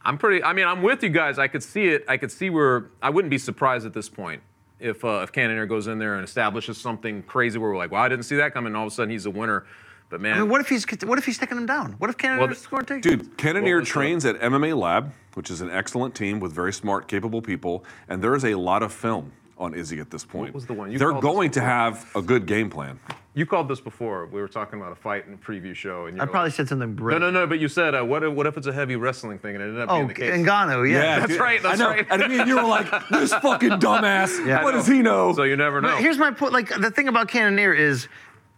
I'm 0.01 0.17
pretty. 0.17 0.43
I 0.43 0.53
mean, 0.53 0.67
I'm 0.67 0.81
with 0.81 1.03
you 1.03 1.09
guys. 1.09 1.39
I 1.39 1.47
could 1.47 1.63
see 1.63 1.87
it. 1.87 2.05
I 2.07 2.17
could 2.17 2.31
see 2.31 2.49
where 2.49 2.89
I 3.01 3.09
wouldn't 3.09 3.29
be 3.29 3.37
surprised 3.37 3.85
at 3.85 3.93
this 3.93 4.09
point 4.09 4.41
if 4.79 5.03
uh, 5.03 5.21
if 5.23 5.31
Cannonier 5.31 5.65
goes 5.65 5.87
in 5.87 5.99
there 5.99 6.15
and 6.15 6.23
establishes 6.23 6.77
something 6.77 7.23
crazy 7.23 7.59
where 7.59 7.69
we're 7.69 7.77
like, 7.77 7.91
"Wow, 7.91 8.03
I 8.03 8.09
didn't 8.09 8.25
see 8.25 8.37
that 8.37 8.53
coming." 8.53 8.67
And 8.67 8.77
all 8.77 8.87
of 8.87 8.93
a 8.93 8.95
sudden, 8.95 9.11
he's 9.11 9.25
a 9.25 9.31
winner. 9.31 9.65
But 10.09 10.21
man, 10.21 10.37
I 10.37 10.39
mean, 10.41 10.49
what 10.49 10.59
if 10.61 10.69
he's 10.69 10.85
what 11.05 11.17
if 11.19 11.25
he's 11.25 11.37
taking 11.37 11.57
him 11.57 11.65
down? 11.67 11.93
What 11.99 12.09
if 12.09 12.17
Canada 12.17 12.41
Well, 12.41 12.51
is 12.51 12.57
scoring 12.59 12.85
take? 12.85 13.01
Dude, 13.03 13.37
Cannonier 13.37 13.81
trains 13.81 14.25
at 14.25 14.39
MMA 14.39 14.75
Lab, 14.77 15.13
which 15.35 15.51
is 15.51 15.61
an 15.61 15.69
excellent 15.69 16.15
team 16.15 16.39
with 16.39 16.51
very 16.51 16.73
smart, 16.73 17.07
capable 17.07 17.41
people, 17.41 17.83
and 18.07 18.23
there 18.23 18.35
is 18.35 18.43
a 18.45 18.55
lot 18.55 18.81
of 18.83 18.91
film 18.91 19.31
on 19.57 19.73
Izzy 19.73 19.99
at 19.99 20.09
this 20.09 20.23
point. 20.25 20.45
What 20.49 20.55
was 20.55 20.65
the 20.65 20.73
one? 20.73 20.91
You 20.91 20.97
They're 20.97 21.13
going 21.13 21.51
to 21.51 21.61
have 21.61 22.09
a 22.15 22.21
good 22.21 22.45
game 22.45 22.69
plan. 22.69 22.97
you 23.33 23.45
called 23.45 23.67
this 23.67 23.81
before. 23.81 24.25
We 24.27 24.39
were 24.39 24.47
talking 24.47 24.79
about 24.79 24.93
a 24.93 24.95
fight 24.95 25.27
in 25.27 25.33
a 25.33 25.37
preview 25.37 25.75
show, 25.75 26.05
and 26.05 26.19
I 26.21 26.25
probably 26.25 26.47
like, 26.47 26.53
said 26.53 26.69
something 26.69 26.89
No, 26.91 26.95
brilliant. 26.95 27.21
no, 27.21 27.29
no. 27.31 27.39
No. 27.41 27.47
But 27.47 27.59
you 27.59 27.67
said, 27.67 27.93
uh, 27.93 28.01
what, 28.03 28.23
if, 28.23 28.31
what 28.33 28.47
if 28.47 28.55
it's 28.57 28.67
a 28.67 28.73
heavy 28.73 28.95
wrestling 28.95 29.37
thing 29.37 29.55
and 29.55 29.63
it 29.63 29.67
ended 29.67 29.81
up 29.81 29.89
Oh, 29.91 29.95
being 29.97 30.07
the 30.07 30.13
case? 30.13 30.33
Ngannou, 30.33 30.89
yeah. 30.89 31.19
That's 31.19 31.31
dude. 31.33 31.41
right, 31.41 31.61
that's 31.61 31.79
I 31.79 31.83
know. 31.83 31.89
right. 31.89 32.07
And 32.09 32.27
me 32.31 32.39
and 32.39 32.47
you 32.47 32.55
were 32.55 32.63
like, 32.63 32.89
this 33.09 33.33
fucking 33.33 33.69
dumbass. 33.81 34.43
Yeah. 34.47 34.63
What 34.63 34.71
does 34.71 34.87
he 34.87 35.01
know? 35.01 35.33
So 35.33 35.43
you 35.43 35.57
never 35.57 35.81
know. 35.81 35.89
But 35.89 35.99
here's 35.99 36.17
my 36.17 36.31
point. 36.31 36.53
Like 36.53 36.69
the 36.79 36.89
thing 36.89 37.09
about 37.09 37.27
Cannonier 37.27 37.73
is, 37.73 38.07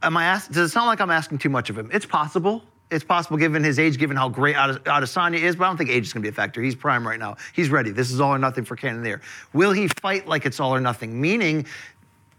am 0.04 0.18
I 0.18 0.26
ask, 0.26 0.52
Does 0.52 0.70
it 0.70 0.74
sound 0.74 0.88
like 0.88 1.02
I'm 1.02 1.12
asking 1.12 1.40
too 1.40 1.50
much 1.50 1.70
of 1.70 1.78
him? 1.78 1.90
It's 1.94 2.06
possible. 2.06 2.64
It's 2.90 3.06
possible 3.06 3.38
given 3.38 3.64
his 3.64 3.80
age, 3.80 3.98
given 3.98 4.18
how 4.18 4.28
great 4.28 4.58
Ade- 4.58 4.84
Adesanya 4.84 5.40
is, 5.40 5.56
but 5.56 5.64
I 5.64 5.68
don't 5.68 5.78
think 5.78 5.90
age 5.90 6.04
is 6.04 6.12
going 6.12 6.24
to 6.24 6.30
be 6.30 6.34
a 6.34 6.36
factor. 6.36 6.62
He's 6.62 6.76
prime 6.76 7.08
right 7.08 7.20
now. 7.20 7.38
He's 7.54 7.70
ready. 7.70 7.92
This 7.92 8.12
is 8.12 8.20
all 8.20 8.34
or 8.34 8.38
nothing 8.38 8.66
for 8.66 8.76
Cannonier. 8.76 9.22
Will 9.54 9.72
he 9.72 9.88
fight 10.02 10.28
like 10.28 10.46
it's 10.46 10.60
all 10.60 10.76
or 10.76 10.82
nothing? 10.82 11.20
Meaning, 11.22 11.66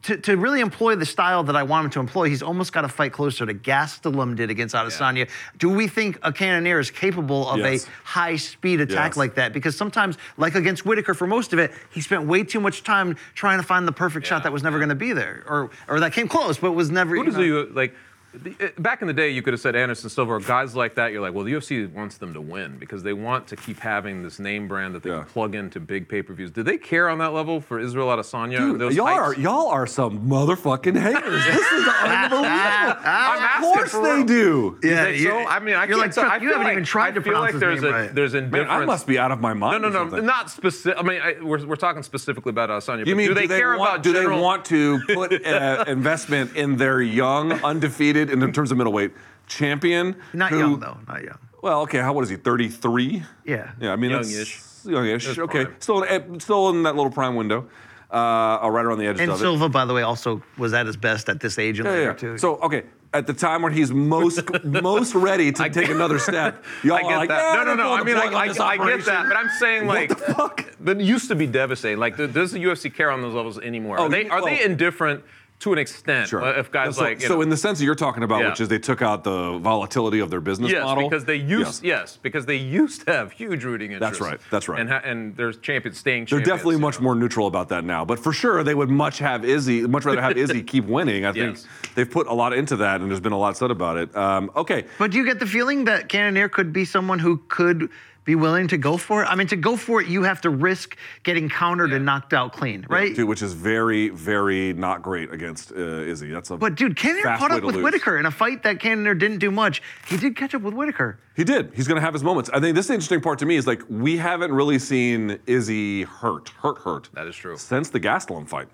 to, 0.02 0.16
to 0.16 0.36
really 0.36 0.60
employ 0.60 0.96
the 0.96 1.06
style 1.06 1.44
that 1.44 1.54
I 1.56 1.62
want 1.62 1.84
him 1.86 1.90
to 1.92 2.00
employ, 2.00 2.28
he's 2.28 2.42
almost 2.42 2.72
got 2.72 2.82
to 2.82 2.88
fight 2.88 3.12
closer 3.12 3.46
to 3.46 3.54
Gastelum 3.54 4.34
did 4.36 4.50
against 4.50 4.74
Adesanya. 4.74 5.28
Do 5.58 5.68
we 5.68 5.86
think 5.86 6.18
a 6.22 6.32
Cannonier 6.32 6.80
is 6.80 6.90
capable 6.90 7.48
of 7.48 7.58
Yes. 7.60 7.86
a 7.86 7.90
high 8.04 8.36
speed 8.36 8.80
attack 8.80 9.10
Yes. 9.12 9.16
like 9.16 9.34
that? 9.36 9.52
Because 9.52 9.76
sometimes, 9.76 10.18
like 10.36 10.54
against 10.54 10.84
Whitaker, 10.84 11.14
for 11.14 11.26
most 11.26 11.52
of 11.52 11.58
it, 11.58 11.72
he 11.90 12.00
spent 12.00 12.24
way 12.24 12.42
too 12.42 12.60
much 12.60 12.82
time 12.82 13.16
trying 13.34 13.58
to 13.58 13.64
find 13.64 13.86
the 13.86 13.92
perfect 13.92 14.26
shot 14.26 14.42
that 14.42 14.52
was 14.52 14.62
never 14.62 14.78
going 14.78 14.88
to 14.88 14.94
be 14.94 15.12
there, 15.12 15.44
or 15.46 15.70
or 15.88 16.00
that 16.00 16.12
came 16.12 16.26
close 16.28 16.58
but 16.58 16.72
was 16.72 16.90
never. 16.90 17.14
Who 17.16 17.24
you 17.24 17.30
know- 17.30 17.40
you 17.40 17.70
like? 17.72 17.94
The- 18.34 18.54
uh, 18.60 18.80
Back 18.80 19.02
in 19.02 19.08
the 19.08 19.14
day, 19.14 19.30
you 19.30 19.42
could 19.42 19.52
have 19.52 19.60
said 19.60 19.76
Anderson 19.76 20.08
Silva 20.10 20.32
or 20.32 20.40
guys 20.40 20.74
like 20.74 20.94
that. 20.94 21.12
You're 21.12 21.20
like, 21.20 21.34
well, 21.34 21.44
the 21.44 21.52
UFC 21.52 21.86
wants 21.92 22.16
them 22.18 22.32
to 22.34 22.40
win 22.40 22.76
because 22.78 23.02
they 23.02 23.12
want 23.12 23.46
to 23.48 23.56
keep 23.56 23.78
having 23.78 24.22
this 24.22 24.38
name 24.38 24.68
brand 24.68 24.94
that 24.94 25.02
they 25.02 25.10
Yeah. 25.10 25.18
can 25.18 25.26
plug 25.26 25.54
into 25.54 25.80
big 25.80 26.08
pay-per-views. 26.08 26.50
Do 26.50 26.62
they 26.62 26.78
care 26.78 27.08
on 27.08 27.18
that 27.18 27.32
level 27.32 27.60
for 27.60 27.78
Israel 27.78 28.08
Adesanya? 28.08 28.58
Dude, 28.58 28.80
those 28.80 28.96
y'all 28.96 29.06
hypes? 29.06 29.16
are 29.18 29.34
y'all 29.34 29.68
are 29.68 29.86
some 29.86 30.20
motherfucking 30.28 30.98
haters. 31.00 31.44
This 31.44 31.56
is 31.72 31.88
unbelievable. 32.02 32.44
I'm 33.04 33.51
of 33.64 33.74
course 33.74 33.92
they 33.92 33.98
real. 34.00 34.24
do. 34.24 34.78
Yeah, 34.82 35.08
you- 35.08 35.28
so? 35.30 35.38
I 35.46 35.58
mean, 35.60 35.74
I 35.74 35.84
you're 35.84 35.88
can't 35.88 35.98
like, 36.00 36.10
tell. 36.12 36.24
Chuck, 36.24 36.32
I 36.32 36.36
you 36.36 36.48
haven't 36.48 36.64
like, 36.64 36.72
even 36.72 36.84
tried 36.84 37.08
I 37.08 37.10
to 37.12 37.22
feel 37.22 37.32
pronounce 37.32 37.42
like 37.42 37.52
his 37.52 37.60
there's 37.60 37.82
name 37.82 37.92
a 37.92 37.96
right. 37.96 38.14
there's 38.14 38.32
Man. 38.34 38.70
I 38.70 38.84
must 38.84 39.06
be 39.06 39.18
out 39.18 39.30
of 39.32 39.40
my 39.40 39.54
mind. 39.54 39.82
no, 39.82 39.88
no, 39.88 39.92
no, 40.04 40.10
something. 40.10 40.26
not 40.26 40.50
specific. 40.50 40.98
I 40.98 41.02
mean, 41.02 41.20
I, 41.22 41.36
we're, 41.42 41.64
we're 41.66 41.76
talking 41.76 42.02
specifically 42.02 42.50
about 42.50 42.70
Adesanya. 42.70 43.06
You 43.06 43.16
mean 43.16 43.28
do 43.28 43.34
they 43.34 43.46
care 43.48 43.76
want, 43.78 43.90
about 43.90 44.02
do 44.02 44.12
general? 44.12 44.36
they 44.38 44.42
want 44.42 44.64
to 44.66 45.00
put 45.14 45.46
uh, 45.46 45.84
investment 45.88 46.56
in 46.56 46.76
their 46.76 47.00
young, 47.00 47.52
undefeated, 47.64 48.30
in 48.30 48.52
terms 48.52 48.70
of 48.70 48.78
middleweight 48.78 49.12
champion? 49.46 50.16
Not 50.32 50.50
who- 50.50 50.58
young 50.58 50.80
though, 50.80 50.98
not 51.08 51.22
young. 51.22 51.38
Well, 51.62 51.82
okay, 51.82 51.98
how 51.98 52.12
old 52.12 52.24
is 52.24 52.28
he? 52.28 52.34
33? 52.36 53.22
Yeah. 53.44 53.70
Yeah, 53.80 53.92
I 53.92 53.96
mean, 53.96 54.10
Youngish. 54.10 54.56
that's 54.60 54.84
youngish. 54.84 55.26
That's 55.26 55.38
Okay, 55.38 55.64
prime. 55.66 55.76
still, 55.78 56.02
eh, 56.02 56.18
still 56.38 56.70
in 56.70 56.82
that 56.82 56.96
little 56.96 57.10
prime 57.12 57.36
window, 57.36 57.68
uh, 58.10 58.58
or 58.62 58.72
right 58.72 58.84
around 58.84 58.98
the 58.98 59.06
edge 59.06 59.20
And 59.20 59.30
of 59.30 59.36
it. 59.36 59.40
Silva, 59.40 59.68
by 59.68 59.84
the 59.84 59.94
way, 59.94 60.02
also 60.02 60.42
was 60.58 60.74
at 60.74 60.86
his 60.86 60.96
best 60.96 61.28
at 61.28 61.38
this 61.38 61.60
age 61.60 61.78
and 61.78 61.86
Yeah, 61.86 61.92
later 61.92 62.04
yeah. 62.06 62.12
too. 62.14 62.38
So 62.38 62.56
okay, 62.56 62.82
at 63.14 63.26
the 63.26 63.32
time 63.32 63.62
when 63.62 63.72
he's 63.72 63.90
most 63.90 64.42
most 64.64 65.14
ready 65.14 65.52
to 65.52 65.68
take 65.68 65.88
another 65.88 66.18
step, 66.18 66.64
y'all 66.82 66.96
I 66.96 67.02
get 67.02 67.16
like, 67.16 67.28
that. 67.28 67.54
"Yeah, 67.54 67.64
no, 67.64 67.74
no, 67.74 67.82
no. 67.82 67.92
I 67.92 68.02
mean, 68.02 68.16
like, 68.16 68.32
I, 68.32 68.64
I 68.64 68.76
get 68.76 69.04
that, 69.06 69.28
but 69.28 69.36
I'm 69.36 69.50
saying 69.50 69.86
What 69.86 69.94
like, 69.94 70.08
the 70.10 70.34
fuck? 70.34 70.64
That 70.80 71.00
used 71.00 71.28
to 71.28 71.34
be 71.34 71.46
devastating. 71.46 71.98
Like, 71.98 72.16
does 72.16 72.52
the 72.52 72.58
UFC 72.58 72.92
care 72.92 73.10
on 73.10 73.22
those 73.22 73.34
levels 73.34 73.58
anymore? 73.58 73.98
Oh, 73.98 74.04
are 74.04 74.08
they 74.08 74.28
are 74.28 74.42
they 74.42 74.62
oh. 74.62 74.66
indifferent 74.66 75.24
to 75.62 75.72
an 75.72 75.78
extent? 75.78 76.28
Sure. 76.28 76.42
uh, 76.42 76.58
If 76.58 76.70
guys 76.70 76.96
so, 76.96 77.02
like, 77.02 77.20
you 77.22 77.28
so 77.28 77.34
know, 77.36 77.40
in 77.42 77.48
the 77.48 77.56
sense 77.56 77.78
that 77.78 77.84
you're 77.84 77.94
talking 77.94 78.22
about, 78.22 78.40
Yeah. 78.42 78.50
which 78.50 78.60
is 78.60 78.68
they 78.68 78.78
took 78.78 79.00
out 79.00 79.24
the 79.24 79.58
volatility 79.58 80.18
of 80.20 80.28
their 80.30 80.40
business 80.40 80.70
yes, 80.72 80.82
model. 80.84 81.08
because 81.08 81.24
they 81.24 81.36
used 81.36 81.84
yes. 81.84 82.18
because 82.22 82.46
they 82.46 82.56
used 82.56 83.06
to 83.06 83.12
have 83.12 83.32
huge 83.32 83.64
rooting 83.64 83.92
interests. 83.92 84.20
right, 84.20 84.40
that's 84.50 84.68
right. 84.68 84.80
And 84.80 84.90
ha- 84.90 85.00
and 85.04 85.36
there's 85.36 85.58
champions 85.58 85.98
staying. 85.98 86.26
Champions, 86.26 86.46
They're 86.48 86.56
definitely 86.56 86.78
much 86.80 86.98
know. 86.98 87.04
more 87.04 87.14
neutral 87.14 87.46
about 87.46 87.68
that 87.70 87.84
now. 87.84 88.04
But 88.04 88.18
for 88.18 88.32
sure, 88.32 88.62
they 88.64 88.74
would 88.74 88.90
much 88.90 89.18
have 89.18 89.44
Izzy, 89.44 89.86
much 89.86 90.04
rather 90.04 90.20
have 90.20 90.36
Izzy 90.36 90.62
keep 90.74 90.84
winning. 90.84 91.24
I 91.24 91.32
think 91.32 91.56
Yes. 91.56 91.66
they've 91.94 92.10
put 92.10 92.26
a 92.26 92.34
lot 92.34 92.52
into 92.52 92.76
that, 92.76 93.00
and 93.00 93.08
there's 93.10 93.20
been 93.20 93.32
a 93.32 93.38
lot 93.38 93.56
said 93.56 93.70
about 93.70 93.96
it. 93.96 94.14
Um, 94.16 94.50
okay, 94.56 94.84
But 94.98 95.10
do 95.12 95.18
you 95.18 95.24
get 95.24 95.38
the 95.38 95.46
feeling 95.46 95.84
that 95.84 96.08
Cannonier 96.08 96.48
could 96.48 96.72
be 96.72 96.84
someone 96.84 97.18
who 97.20 97.40
could 97.48 97.88
be 98.24 98.34
willing 98.34 98.68
to 98.68 98.78
go 98.78 98.96
for 98.96 99.22
it? 99.22 99.26
I 99.26 99.34
mean, 99.34 99.46
to 99.48 99.56
go 99.56 99.76
for 99.76 100.00
it, 100.00 100.06
you 100.08 100.22
have 100.22 100.40
to 100.42 100.50
risk 100.50 100.96
getting 101.24 101.48
countered 101.48 101.92
and 101.92 102.04
knocked 102.04 102.32
out 102.32 102.52
clean, 102.52 102.86
right? 102.88 103.14
dude, 103.14 103.28
which 103.28 103.42
is 103.42 103.52
very, 103.52 104.10
very 104.10 104.72
not 104.74 105.02
great 105.02 105.32
against 105.32 105.72
uh, 105.72 105.76
Izzy. 105.76 106.30
That's 106.30 106.50
a 106.50 106.56
But 106.56 106.76
dude, 106.76 106.96
Cannonier 106.96 107.36
caught 107.36 107.50
up 107.50 107.62
with 107.62 107.74
lose. 107.76 107.84
Whitaker 107.84 108.18
in 108.18 108.26
a 108.26 108.30
fight 108.30 108.62
that 108.62 108.78
Cannonier 108.80 109.14
didn't 109.14 109.38
do 109.38 109.50
much. 109.50 109.82
He 110.06 110.16
did 110.16 110.36
catch 110.36 110.54
up 110.54 110.62
with 110.62 110.74
Whitaker. 110.74 111.18
He 111.34 111.44
did. 111.44 111.72
He's 111.74 111.88
going 111.88 111.96
to 111.96 112.02
have 112.04 112.12
his 112.14 112.22
moments. 112.22 112.50
I 112.52 112.60
think 112.60 112.74
this 112.76 112.84
is 112.84 112.88
the 112.88 112.94
interesting 112.94 113.20
part 113.20 113.38
to 113.40 113.46
me 113.46 113.56
is 113.56 113.66
like 113.66 113.82
we 113.88 114.16
haven't 114.18 114.52
really 114.52 114.78
seen 114.78 115.38
Izzy 115.46 116.02
hurt, 116.04 116.50
hurt, 116.50 116.78
hurt. 116.78 117.08
That 117.14 117.26
is 117.26 117.34
true. 117.36 117.56
Since 117.56 117.90
the 117.90 118.00
Gastelum 118.00 118.48
fight, 118.48 118.68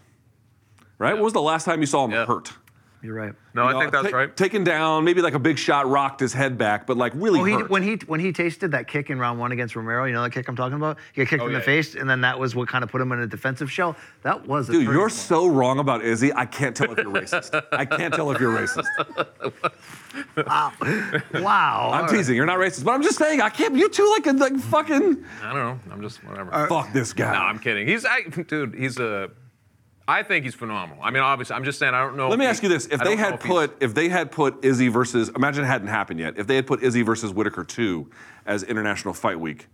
right? 0.98 1.14
When 1.14 1.22
was 1.22 1.32
the 1.32 1.42
last 1.42 1.64
time 1.64 1.80
you 1.80 1.86
saw 1.86 2.04
him 2.04 2.10
Yeah. 2.10 2.26
hurt? 2.26 2.52
You're 3.00 3.14
right. 3.14 3.32
No, 3.54 3.62
You 3.62 3.68
I 3.68 3.72
know, 3.72 3.78
think 3.80 3.92
that's 3.92 4.10
ta- 4.10 4.16
right. 4.16 4.36
Taken 4.36 4.64
down, 4.64 5.04
maybe 5.04 5.22
like 5.22 5.34
a 5.34 5.38
big 5.38 5.56
shot 5.56 5.88
rocked 5.88 6.18
his 6.18 6.32
head 6.32 6.58
back, 6.58 6.84
but 6.86 6.96
like 6.96 7.12
really 7.14 7.38
Oh, 7.40 7.44
he, 7.44 7.52
hurt. 7.52 7.70
when 7.70 7.82
he 7.84 7.94
when 8.06 8.18
he 8.18 8.32
tasted 8.32 8.72
that 8.72 8.88
kick 8.88 9.08
in 9.10 9.18
round 9.20 9.38
one 9.38 9.52
against 9.52 9.76
Romero, 9.76 10.04
you 10.04 10.12
know 10.12 10.22
that 10.22 10.30
kick 10.32 10.48
I'm 10.48 10.56
talking 10.56 10.76
about. 10.76 10.98
He 11.12 11.22
got 11.22 11.30
kicked 11.30 11.42
Oh, 11.42 11.46
in 11.46 11.52
yeah, 11.52 11.58
the 11.58 11.64
face, 11.64 11.94
and 11.94 12.10
then 12.10 12.20
that 12.22 12.38
was 12.38 12.56
what 12.56 12.66
kind 12.68 12.82
of 12.82 12.90
put 12.90 13.00
him 13.00 13.12
in 13.12 13.20
a 13.20 13.26
defensive 13.26 13.70
shell. 13.70 13.96
That 14.22 14.46
was 14.48 14.68
a 14.68 14.72
Dude, 14.72 14.80
turning 14.86 14.92
you're 14.98 15.08
point. 15.08 15.12
so 15.12 15.46
wrong 15.46 15.78
about 15.78 16.02
Izzy. 16.04 16.32
I 16.34 16.44
can't 16.44 16.74
tell 16.74 16.90
if 16.90 16.98
you're 16.98 17.12
racist. 17.12 17.64
I 17.72 17.84
can't 17.84 18.12
tell 18.12 18.30
if 18.32 18.40
you're 18.40 18.52
racist. 18.52 18.84
wow. 20.46 20.72
wow. 21.34 21.90
I'm 21.92 22.08
teasing. 22.08 22.34
You're 22.36 22.46
not 22.46 22.58
racist, 22.58 22.84
but 22.84 22.92
I'm 22.92 23.02
just 23.02 23.18
saying 23.18 23.40
I 23.40 23.48
can't. 23.50 23.76
You 23.76 23.88
two 23.88 24.08
like 24.10 24.26
a 24.26 24.32
like 24.32 24.56
fucking 24.58 25.24
I 25.44 25.52
don't 25.52 25.54
know. 25.54 25.78
I'm 25.92 26.02
just 26.02 26.24
whatever. 26.24 26.66
fuck 26.68 26.92
this 26.92 27.12
guy. 27.12 27.32
No, 27.32 27.38
I'm 27.38 27.58
kidding. 27.58 27.86
He's, 27.86 28.04
I, 28.04 28.22
dude. 28.22 28.74
He's 28.74 28.98
a. 28.98 29.30
I 30.08 30.22
think 30.22 30.46
he's 30.46 30.54
phenomenal. 30.54 31.02
I 31.02 31.10
mean, 31.10 31.22
obviously, 31.22 31.54
I'm 31.54 31.64
just 31.64 31.78
saying 31.78 31.92
I 31.92 32.00
don't 32.00 32.16
know. 32.16 32.30
Let 32.30 32.38
me 32.38 32.46
if 32.46 32.50
ask 32.50 32.62
you 32.62 32.70
this: 32.70 32.86
If 32.86 33.02
I 33.02 33.04
they 33.04 33.16
had 33.16 33.34
if 33.34 33.40
put, 33.40 33.76
if 33.80 33.94
they 33.94 34.08
had 34.08 34.32
put 34.32 34.64
Izzy 34.64 34.88
versus, 34.88 35.28
imagine 35.36 35.64
it 35.64 35.66
hadn't 35.66 35.88
happened 35.88 36.18
yet. 36.18 36.38
If 36.38 36.46
they 36.46 36.56
had 36.56 36.66
put 36.66 36.82
Izzy 36.82 37.02
versus 37.02 37.30
Whitaker 37.30 37.62
two 37.62 38.10
as 38.46 38.62
International 38.62 39.12
Fight 39.12 39.38
Week, 39.38 39.68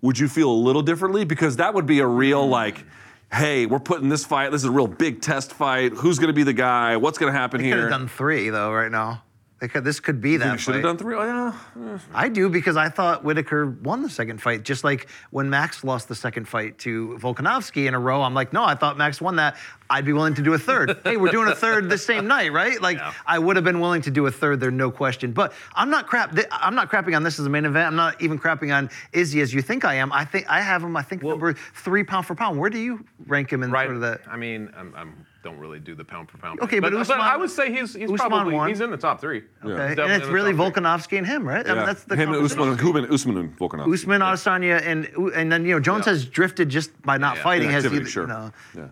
would 0.00 0.16
you 0.16 0.28
feel 0.28 0.48
a 0.48 0.54
little 0.54 0.82
differently? 0.82 1.24
Because 1.24 1.56
that 1.56 1.74
would 1.74 1.86
be 1.86 1.98
a 1.98 2.06
real 2.06 2.46
like, 2.46 2.84
hey, 3.32 3.66
we're 3.66 3.80
putting 3.80 4.08
this 4.08 4.24
fight. 4.24 4.52
This 4.52 4.62
is 4.62 4.68
a 4.68 4.70
real 4.70 4.86
big 4.86 5.22
test 5.22 5.52
fight. 5.52 5.92
Who's 5.92 6.20
going 6.20 6.28
to 6.28 6.34
be 6.34 6.44
the 6.44 6.52
guy? 6.52 6.96
What's 6.96 7.18
going 7.18 7.32
to 7.32 7.38
happen 7.38 7.60
here? 7.60 7.70
They 7.70 7.72
could 7.72 7.82
here? 7.82 7.90
have 7.90 8.00
done 8.00 8.08
three 8.08 8.48
though 8.50 8.72
right 8.72 8.92
now. 8.92 9.24
Could. 9.68 9.84
This 9.84 10.00
could 10.00 10.22
be 10.22 10.38
that. 10.38 10.58
should 10.58 10.74
have 10.74 10.82
done 10.82 10.96
three. 10.96 11.14
Oh, 11.14 11.54
yeah. 11.76 11.98
I 12.14 12.28
do 12.30 12.48
because 12.48 12.78
I 12.78 12.88
thought 12.88 13.22
Whitaker 13.22 13.66
won 13.66 14.02
the 14.02 14.08
second 14.08 14.40
fight, 14.40 14.62
just 14.62 14.84
like 14.84 15.08
when 15.30 15.50
Max 15.50 15.84
lost 15.84 16.08
the 16.08 16.14
second 16.14 16.48
fight 16.48 16.78
to 16.78 17.18
Volkanovski 17.20 17.86
in 17.86 17.92
a 17.92 17.98
row. 17.98 18.22
I'm 18.22 18.32
like, 18.32 18.54
no, 18.54 18.64
I 18.64 18.74
thought 18.74 18.96
Max 18.96 19.20
won 19.20 19.36
that. 19.36 19.56
I'd 19.90 20.06
be 20.06 20.14
willing 20.14 20.34
to 20.34 20.42
do 20.42 20.54
a 20.54 20.58
third. 20.58 20.98
hey, 21.04 21.18
we're 21.18 21.30
doing 21.30 21.48
a 21.48 21.54
third 21.54 21.90
the 21.90 21.98
same 21.98 22.26
night, 22.26 22.52
right? 22.52 22.80
Like, 22.80 22.98
I 23.26 23.38
would 23.38 23.56
have 23.56 23.64
been 23.64 23.80
willing 23.80 24.00
to 24.02 24.10
do 24.10 24.26
a 24.26 24.30
third 24.30 24.60
there, 24.60 24.70
no 24.70 24.90
question. 24.90 25.32
But 25.32 25.52
I'm 25.74 25.90
not 25.90 26.06
crap. 26.06 26.34
th- 26.34 26.46
I'm 26.50 26.74
not 26.74 26.90
crapping 26.90 27.14
on 27.14 27.22
this 27.22 27.38
as 27.38 27.44
a 27.44 27.50
main 27.50 27.66
event. 27.66 27.88
I'm 27.88 27.96
not 27.96 28.20
even 28.22 28.38
crapping 28.38 28.74
on 28.74 28.88
Izzy 29.12 29.40
as 29.42 29.52
you 29.52 29.60
think 29.60 29.84
I 29.84 29.94
am. 29.94 30.10
I 30.12 30.24
think 30.24 30.48
I 30.48 30.60
have 30.62 30.82
him. 30.82 30.96
I 30.96 31.02
think 31.02 31.22
number 31.22 31.52
three 31.74 32.04
pound 32.04 32.24
for 32.24 32.34
pound. 32.34 32.58
Where 32.58 32.70
do 32.70 32.78
you 32.78 33.04
rank 33.26 33.52
him 33.52 33.62
in 33.62 33.70
right? 33.70 33.86
sort 33.86 33.96
of 33.96 34.02
that? 34.02 34.22
I 34.30 34.36
mean, 34.36 34.70
I'm, 34.76 34.94
I'm 34.96 35.26
don't 35.42 35.58
really 35.58 35.80
do 35.80 35.94
the 35.94 36.04
pound 36.04 36.30
for 36.30 36.38
pound. 36.38 36.60
Okay, 36.60 36.72
thing. 36.76 36.80
but 36.82 36.94
Usman- 36.94 37.20
I 37.20 37.36
would 37.36 37.50
say 37.50 37.72
he's 37.72 37.94
he's 37.94 38.04
Usman 38.10 38.16
probably 38.18 38.54
won. 38.54 38.68
he's 38.68 38.80
in 38.80 38.90
the 38.90 38.96
top 38.96 39.20
three. 39.20 39.38
Okay, 39.64 39.94
definitely 39.94 40.02
and 40.04 40.22
it's 40.22 40.26
really. 40.30 40.52
Volkanovski 40.52 41.18
and 41.18 41.26
him, 41.26 41.46
right? 41.48 41.64
I 41.66 41.68
mean, 41.70 41.78
Yeah. 41.78 41.86
that's 41.86 42.04
the 42.04 42.16
him, 42.16 42.32
and. 42.34 42.44
Usman, 42.44 42.68
Usman, 42.70 43.06
Usman, 43.12 43.36
and 43.38 43.58
Volkanovski. 43.58 43.94
Usman, 43.94 44.20
Adesanya, 44.20 44.82
and 44.84 45.06
and 45.34 45.50
then 45.50 45.64
you 45.64 45.72
know 45.74 45.80
Jones 45.80 46.06
Yeah. 46.06 46.12
has 46.12 46.26
drifted 46.26 46.68
just 46.68 47.00
by 47.02 47.16
not 47.16 47.36
Yeah. 47.36 47.42
fighting. 47.42 47.70
Has 47.70 47.84
Inactivity, 47.84 48.02
either- 48.02 48.10
sure. 48.10 48.22
you 48.24 48.28
know, 48.28 48.52
Yeah. 48.76 48.84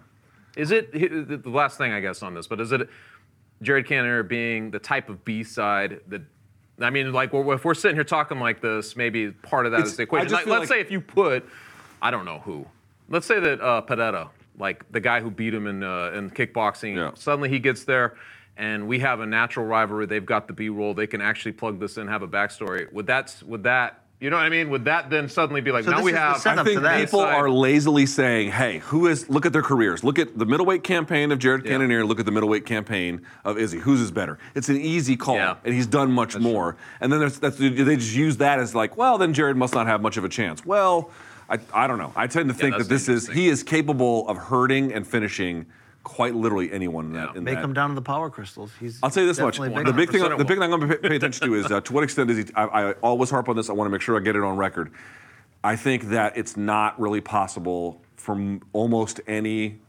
Is 0.56 0.70
it 0.70 0.92
the 0.92 1.36
the 1.36 1.50
last 1.50 1.78
thing 1.78 1.92
I 1.92 2.00
guess 2.00 2.22
on 2.22 2.34
this? 2.34 2.46
But 2.46 2.60
is 2.60 2.72
it 2.72 2.88
Jared 3.62 3.86
Cannonier 3.86 4.22
being 4.22 4.70
the 4.70 4.78
type 4.78 5.08
of 5.08 5.24
B 5.24 5.42
side 5.44 6.00
that? 6.08 6.22
I 6.80 6.90
mean, 6.90 7.12
like 7.12 7.30
if 7.34 7.64
we're 7.64 7.74
sitting 7.74 7.96
here 7.96 8.04
talking 8.04 8.38
like 8.38 8.60
this, 8.60 8.96
maybe 8.96 9.32
part 9.32 9.66
of 9.66 9.72
that 9.72 9.78
It's- 9.80 9.90
is 9.92 9.96
the 9.96 10.04
equation. 10.04 10.30
Like, 10.30 10.46
let's 10.46 10.60
like- 10.60 10.68
say 10.68 10.80
if 10.80 10.90
you 10.92 11.00
put, 11.00 11.44
I 12.00 12.10
don't 12.12 12.24
know 12.24 12.38
who, 12.38 12.66
let's 13.08 13.26
say 13.26 13.38
that 13.40 13.60
uh, 13.60 13.80
Pereira, 13.80 14.30
like 14.58 14.90
the 14.90 15.00
guy 15.00 15.20
who 15.20 15.30
beat 15.30 15.54
him 15.54 15.66
in 15.66 15.82
uh, 15.82 16.10
in 16.14 16.30
kickboxing, 16.30 16.96
Yeah. 16.96 17.10
suddenly 17.14 17.48
he 17.48 17.58
gets 17.58 17.84
there, 17.84 18.16
and 18.56 18.88
we 18.88 18.98
have 19.00 19.20
a 19.20 19.26
natural 19.26 19.66
rivalry. 19.66 20.06
They've 20.06 20.24
got 20.26 20.46
the 20.48 20.52
B 20.52 20.68
roll. 20.68 20.94
They 20.94 21.06
can 21.06 21.20
actually 21.20 21.52
plug 21.52 21.78
this 21.80 21.96
in, 21.98 22.08
have 22.08 22.22
a 22.22 22.28
backstory. 22.28 22.92
Would 22.92 23.06
that 23.06 23.34
would 23.46 23.62
that 23.64 24.04
you 24.20 24.30
know 24.30 24.36
what 24.36 24.46
I 24.46 24.48
mean? 24.48 24.68
Would 24.70 24.86
that 24.86 25.10
then 25.10 25.28
suddenly 25.28 25.60
be 25.60 25.70
like 25.70 25.84
So 25.84 25.92
now 25.92 26.02
we 26.02 26.10
have? 26.10 26.38
setup 26.38 26.66
I 26.66 26.68
think 26.68 26.82
that. 26.82 26.98
people 26.98 27.20
Side. 27.20 27.34
are 27.36 27.48
lazily 27.48 28.04
saying, 28.04 28.50
"Hey, 28.50 28.78
who 28.78 29.06
is? 29.06 29.30
Look 29.30 29.46
at 29.46 29.52
their 29.52 29.62
careers. 29.62 30.02
Look 30.02 30.18
at 30.18 30.36
the 30.36 30.44
middleweight 30.44 30.82
campaign 30.82 31.30
of 31.30 31.38
Jared 31.38 31.64
Yeah. 31.64 31.70
Cannonier. 31.70 32.04
Look 32.04 32.18
at 32.18 32.26
the 32.26 32.32
middleweight 32.32 32.66
campaign 32.66 33.20
of 33.44 33.56
Izzy. 33.58 33.78
Whose 33.78 34.00
is 34.00 34.10
better? 34.10 34.40
It's 34.56 34.68
an 34.68 34.76
easy 34.80 35.16
call, 35.16 35.36
Yeah. 35.36 35.54
and 35.64 35.72
he's 35.72 35.86
done 35.86 36.10
much 36.10 36.36
more. 36.36 36.76
And 37.00 37.12
then 37.12 37.20
there's, 37.20 37.38
that's, 37.38 37.58
they 37.58 37.70
just 37.94 38.16
use 38.16 38.38
that 38.38 38.58
as 38.58 38.74
like, 38.74 38.96
well, 38.96 39.18
then 39.18 39.32
Jared 39.34 39.56
must 39.56 39.72
not 39.72 39.86
have 39.86 40.00
much 40.02 40.16
of 40.16 40.24
a 40.24 40.28
chance. 40.28 40.66
Well, 40.66 41.12
I, 41.48 41.58
I 41.72 41.86
don't 41.86 41.98
know. 41.98 42.12
I 42.14 42.26
tend 42.26 42.48
to 42.48 42.54
think 42.54 42.74
that's 42.74 42.88
that 42.88 42.94
this 42.94 43.02
is 43.08 43.24
interesting. 43.24 43.34
he 43.36 43.48
is 43.48 43.62
capable 43.62 44.28
of 44.28 44.36
hurting 44.36 44.92
and 44.92 45.06
finishing 45.06 45.66
quite 46.04 46.34
literally 46.34 46.70
anyone 46.72 47.06
in 47.06 47.12
that. 47.14 47.30
Yeah. 47.32 47.38
In 47.38 47.44
Make 47.44 47.56
that. 47.56 47.64
him 47.64 47.72
down 47.72 47.90
to 47.90 47.94
the 47.94 48.02
power 48.02 48.30
crystals. 48.30 48.70
He's 48.80 48.98
I'll 49.02 49.10
tell 49.10 49.22
you 49.22 49.28
this 49.28 49.38
much: 49.40 49.56
definitely 49.58 49.84
the 49.84 49.92
big 49.92 50.10
thing, 50.10 50.22
the 50.22 50.44
big 50.44 50.58
thing 50.58 50.62
I'm 50.62 50.70
going 50.80 50.88
to 50.88 50.96
pay, 50.98 51.08
pay 51.08 51.16
attention 51.20 51.46
to 51.46 51.54
is 51.54 51.70
uh, 51.70 51.80
to 51.80 51.92
what 51.92 52.04
extent 52.04 52.30
is 52.30 52.38
he? 52.48 52.54
I, 52.54 52.64
I 52.64 52.92
always 52.94 53.30
harp 53.30 53.48
on 53.48 53.56
this. 53.56 53.68
I 53.70 53.72
want 53.72 53.86
to 53.88 53.92
make 53.92 54.00
sure 54.00 54.16
I 54.16 54.20
get 54.20 54.36
it 54.36 54.42
on 54.42 54.56
record. 54.56 54.90
I 55.64 55.74
think 55.76 56.04
that 56.10 56.36
it's 56.36 56.56
not 56.56 56.98
really 57.00 57.20
possible 57.20 58.00
from 58.16 58.62
almost 58.72 59.20
any 59.26 59.80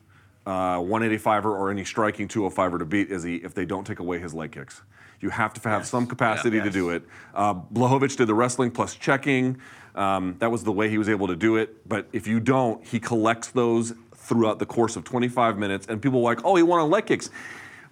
uh, 0.46 0.78
185er 0.80 1.46
or 1.46 1.70
any 1.70 1.86
striking 1.86 2.28
205er 2.28 2.80
to 2.80 2.86
beat 2.86 3.12
Izzy 3.12 3.36
if 3.38 3.54
they 3.54 3.66
don't 3.66 3.86
take 3.86 4.00
away 4.00 4.18
his 4.20 4.34
leg 4.34 4.52
kicks. 4.52 4.82
You 5.22 5.30
have 5.30 5.54
to 5.54 5.70
have 5.70 5.86
some 5.86 6.08
capacity 6.08 6.58
Yeah. 6.58 6.64
to 6.64 6.70
do 6.72 6.90
it. 6.90 7.04
Uh, 7.36 7.54
Blachowicz 7.54 8.16
did 8.18 8.28
the 8.28 8.34
wrestling 8.34 8.72
plus 8.72 8.96
checking. 8.96 9.58
Um, 10.00 10.38
that 10.40 10.50
was 10.50 10.64
the 10.64 10.72
way 10.72 10.90
he 10.90 10.98
was 10.98 11.10
able 11.10 11.28
to 11.28 11.36
do 11.36 11.58
it. 11.58 11.88
But 11.88 12.08
if 12.14 12.26
you 12.26 12.40
don't, 12.40 12.86
he 12.88 13.02
collects 13.02 13.50
those 13.50 13.94
throughout 14.16 14.58
the 14.58 14.66
course 14.66 14.96
of 14.96 15.04
25 15.04 15.58
minutes, 15.58 15.88
and 15.88 16.02
people 16.02 16.20
are 16.20 16.24
like, 16.36 16.46
"Oh, 16.46 16.56
he 16.56 16.64
won 16.64 16.80
on 16.80 16.90
leg 16.90 17.06
kicks." 17.06 17.30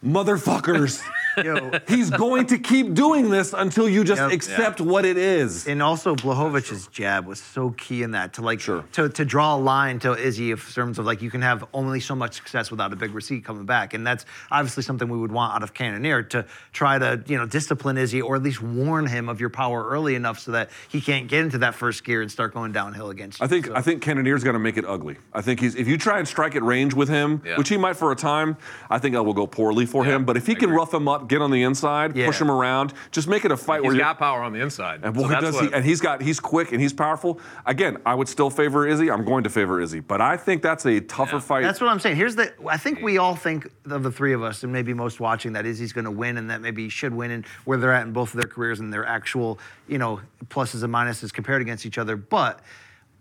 Motherfuckers. 0.05 1.01
Yo. 1.43 1.71
He's 1.87 2.09
going 2.09 2.47
to 2.47 2.57
keep 2.57 2.95
doing 2.95 3.29
this 3.29 3.53
until 3.53 3.87
you 3.87 4.03
just 4.03 4.19
Yep. 4.19 4.31
accept 4.31 4.81
what 4.81 5.05
it 5.05 5.17
is. 5.17 5.67
And 5.67 5.83
also, 5.83 6.15
Blachowicz's 6.15 6.87
jab 6.87 7.27
was 7.27 7.39
so 7.39 7.69
key 7.71 8.01
in 8.01 8.11
that 8.11 8.33
to 8.33 8.41
like 8.41 8.59
Sure. 8.59 8.83
to, 8.93 9.07
to 9.09 9.23
draw 9.23 9.55
a 9.55 9.59
line 9.59 9.99
to 9.99 10.13
Izzy 10.17 10.49
in 10.49 10.57
terms 10.57 10.97
of 10.97 11.05
like 11.05 11.21
you 11.21 11.29
can 11.29 11.43
have 11.43 11.63
only 11.73 11.99
so 11.99 12.15
much 12.15 12.33
success 12.33 12.71
without 12.71 12.91
a 12.91 12.95
big 12.95 13.13
receipt 13.13 13.43
coming 13.45 13.65
back, 13.67 13.93
and 13.93 14.05
that's 14.05 14.25
obviously 14.51 14.81
something 14.81 15.07
we 15.09 15.17
would 15.17 15.31
want 15.31 15.53
out 15.55 15.61
of 15.61 15.75
Cannonier 15.75 16.23
to 16.23 16.45
try 16.73 16.97
to 16.97 17.23
you 17.27 17.37
know 17.37 17.45
discipline 17.45 17.97
Izzy 17.99 18.21
or 18.21 18.35
at 18.35 18.41
least 18.41 18.61
warn 18.63 19.05
him 19.05 19.29
of 19.29 19.39
your 19.39 19.51
power 19.51 19.87
early 19.89 20.15
enough 20.15 20.39
so 20.39 20.51
that 20.53 20.71
he 20.89 21.01
can't 21.01 21.27
get 21.27 21.43
into 21.43 21.59
that 21.59 21.75
first 21.75 22.03
gear 22.03 22.23
and 22.23 22.31
start 22.31 22.51
going 22.53 22.71
downhill 22.71 23.09
against 23.11 23.39
you. 23.39 23.45
I 23.45 23.47
think 23.47 23.67
So- 23.67 23.75
I 23.75 23.81
think 23.81 24.01
Cannonier's 24.01 24.43
going 24.43 24.55
to 24.55 24.59
make 24.59 24.77
it 24.77 24.85
ugly. 24.87 25.17
I 25.33 25.41
think 25.41 25.59
he's 25.59 25.75
if 25.75 25.87
you 25.87 25.99
try 25.99 26.17
and 26.17 26.27
strike 26.27 26.55
at 26.55 26.63
range 26.63 26.95
with 26.95 27.09
him, 27.09 27.43
Yeah. 27.45 27.57
which 27.59 27.69
he 27.69 27.77
might 27.77 27.95
for 27.95 28.11
a 28.11 28.15
time, 28.15 28.57
I 28.89 28.97
think 28.97 29.13
that 29.13 29.21
will 29.23 29.33
go 29.35 29.45
poorly 29.45 29.85
for 29.87 30.05
Yeah, 30.05 30.15
him. 30.15 30.25
But 30.25 30.37
if 30.37 30.45
he 30.45 30.51
I 30.51 30.55
can 30.55 30.65
agree. 30.65 30.77
rough 30.77 30.93
him 30.93 31.07
up, 31.07 31.27
get 31.27 31.41
on 31.41 31.49
the 31.51 31.63
inside, 31.63 32.15
Yeah. 32.15 32.27
push 32.27 32.39
him 32.39 32.51
around, 32.51 32.93
just 33.11 33.27
make 33.27 33.43
it 33.45 33.51
a 33.51 33.57
fight 33.57 33.77
He's 33.81 33.85
where 33.87 33.93
you 33.95 33.99
got 33.99 34.19
power 34.19 34.41
on 34.43 34.53
the 34.53 34.59
inside. 34.61 34.99
and 35.03 35.15
So 35.15 35.21
boy, 35.23 35.27
that's 35.29 35.41
does 35.43 35.59
he, 35.59 35.73
and 35.73 35.83
he's 35.83 35.99
got 36.01 36.21
he's 36.21 36.39
quick 36.39 36.71
and 36.71 36.81
he's 36.81 36.93
powerful. 36.93 37.39
Again, 37.65 37.97
I 38.05 38.13
would 38.13 38.27
still 38.27 38.49
favor 38.49 38.85
Izzy. 38.85 39.09
I'm 39.09 39.25
going 39.25 39.43
to 39.45 39.49
favor 39.49 39.81
Izzy, 39.81 39.99
but 40.01 40.21
I 40.21 40.37
think 40.37 40.61
that's 40.61 40.85
a 40.85 40.99
tougher 41.01 41.37
Yeah. 41.37 41.41
fight. 41.41 41.63
That's 41.63 41.81
what 41.81 41.89
I'm 41.89 41.99
saying. 41.99 42.15
Here's 42.17 42.35
the. 42.35 42.53
I 42.69 42.77
think 42.77 43.01
we 43.01 43.17
all 43.17 43.35
think 43.35 43.67
of 43.89 44.03
the 44.03 44.11
three 44.11 44.33
of 44.33 44.43
us, 44.43 44.63
and 44.63 44.71
maybe 44.71 44.93
most 44.93 45.19
watching, 45.19 45.53
that 45.53 45.65
Izzy's 45.65 45.93
going 45.93 46.05
to 46.05 46.11
win, 46.11 46.37
and 46.37 46.49
that 46.49 46.61
maybe 46.61 46.83
he 46.83 46.89
should 46.89 47.13
win, 47.13 47.31
and 47.31 47.45
where 47.65 47.77
they're 47.77 47.93
at 47.93 48.05
in 48.05 48.11
both 48.13 48.33
of 48.33 48.39
their 48.39 48.49
careers 48.49 48.79
and 48.79 48.91
their 48.93 49.05
actual, 49.05 49.57
you 49.87 49.97
know, 49.97 50.19
pluses 50.49 50.83
and 50.83 50.93
minuses 50.93 51.31
compared 51.33 51.61
against 51.61 51.85
each 51.85 51.97
other. 51.97 52.15
But 52.17 52.59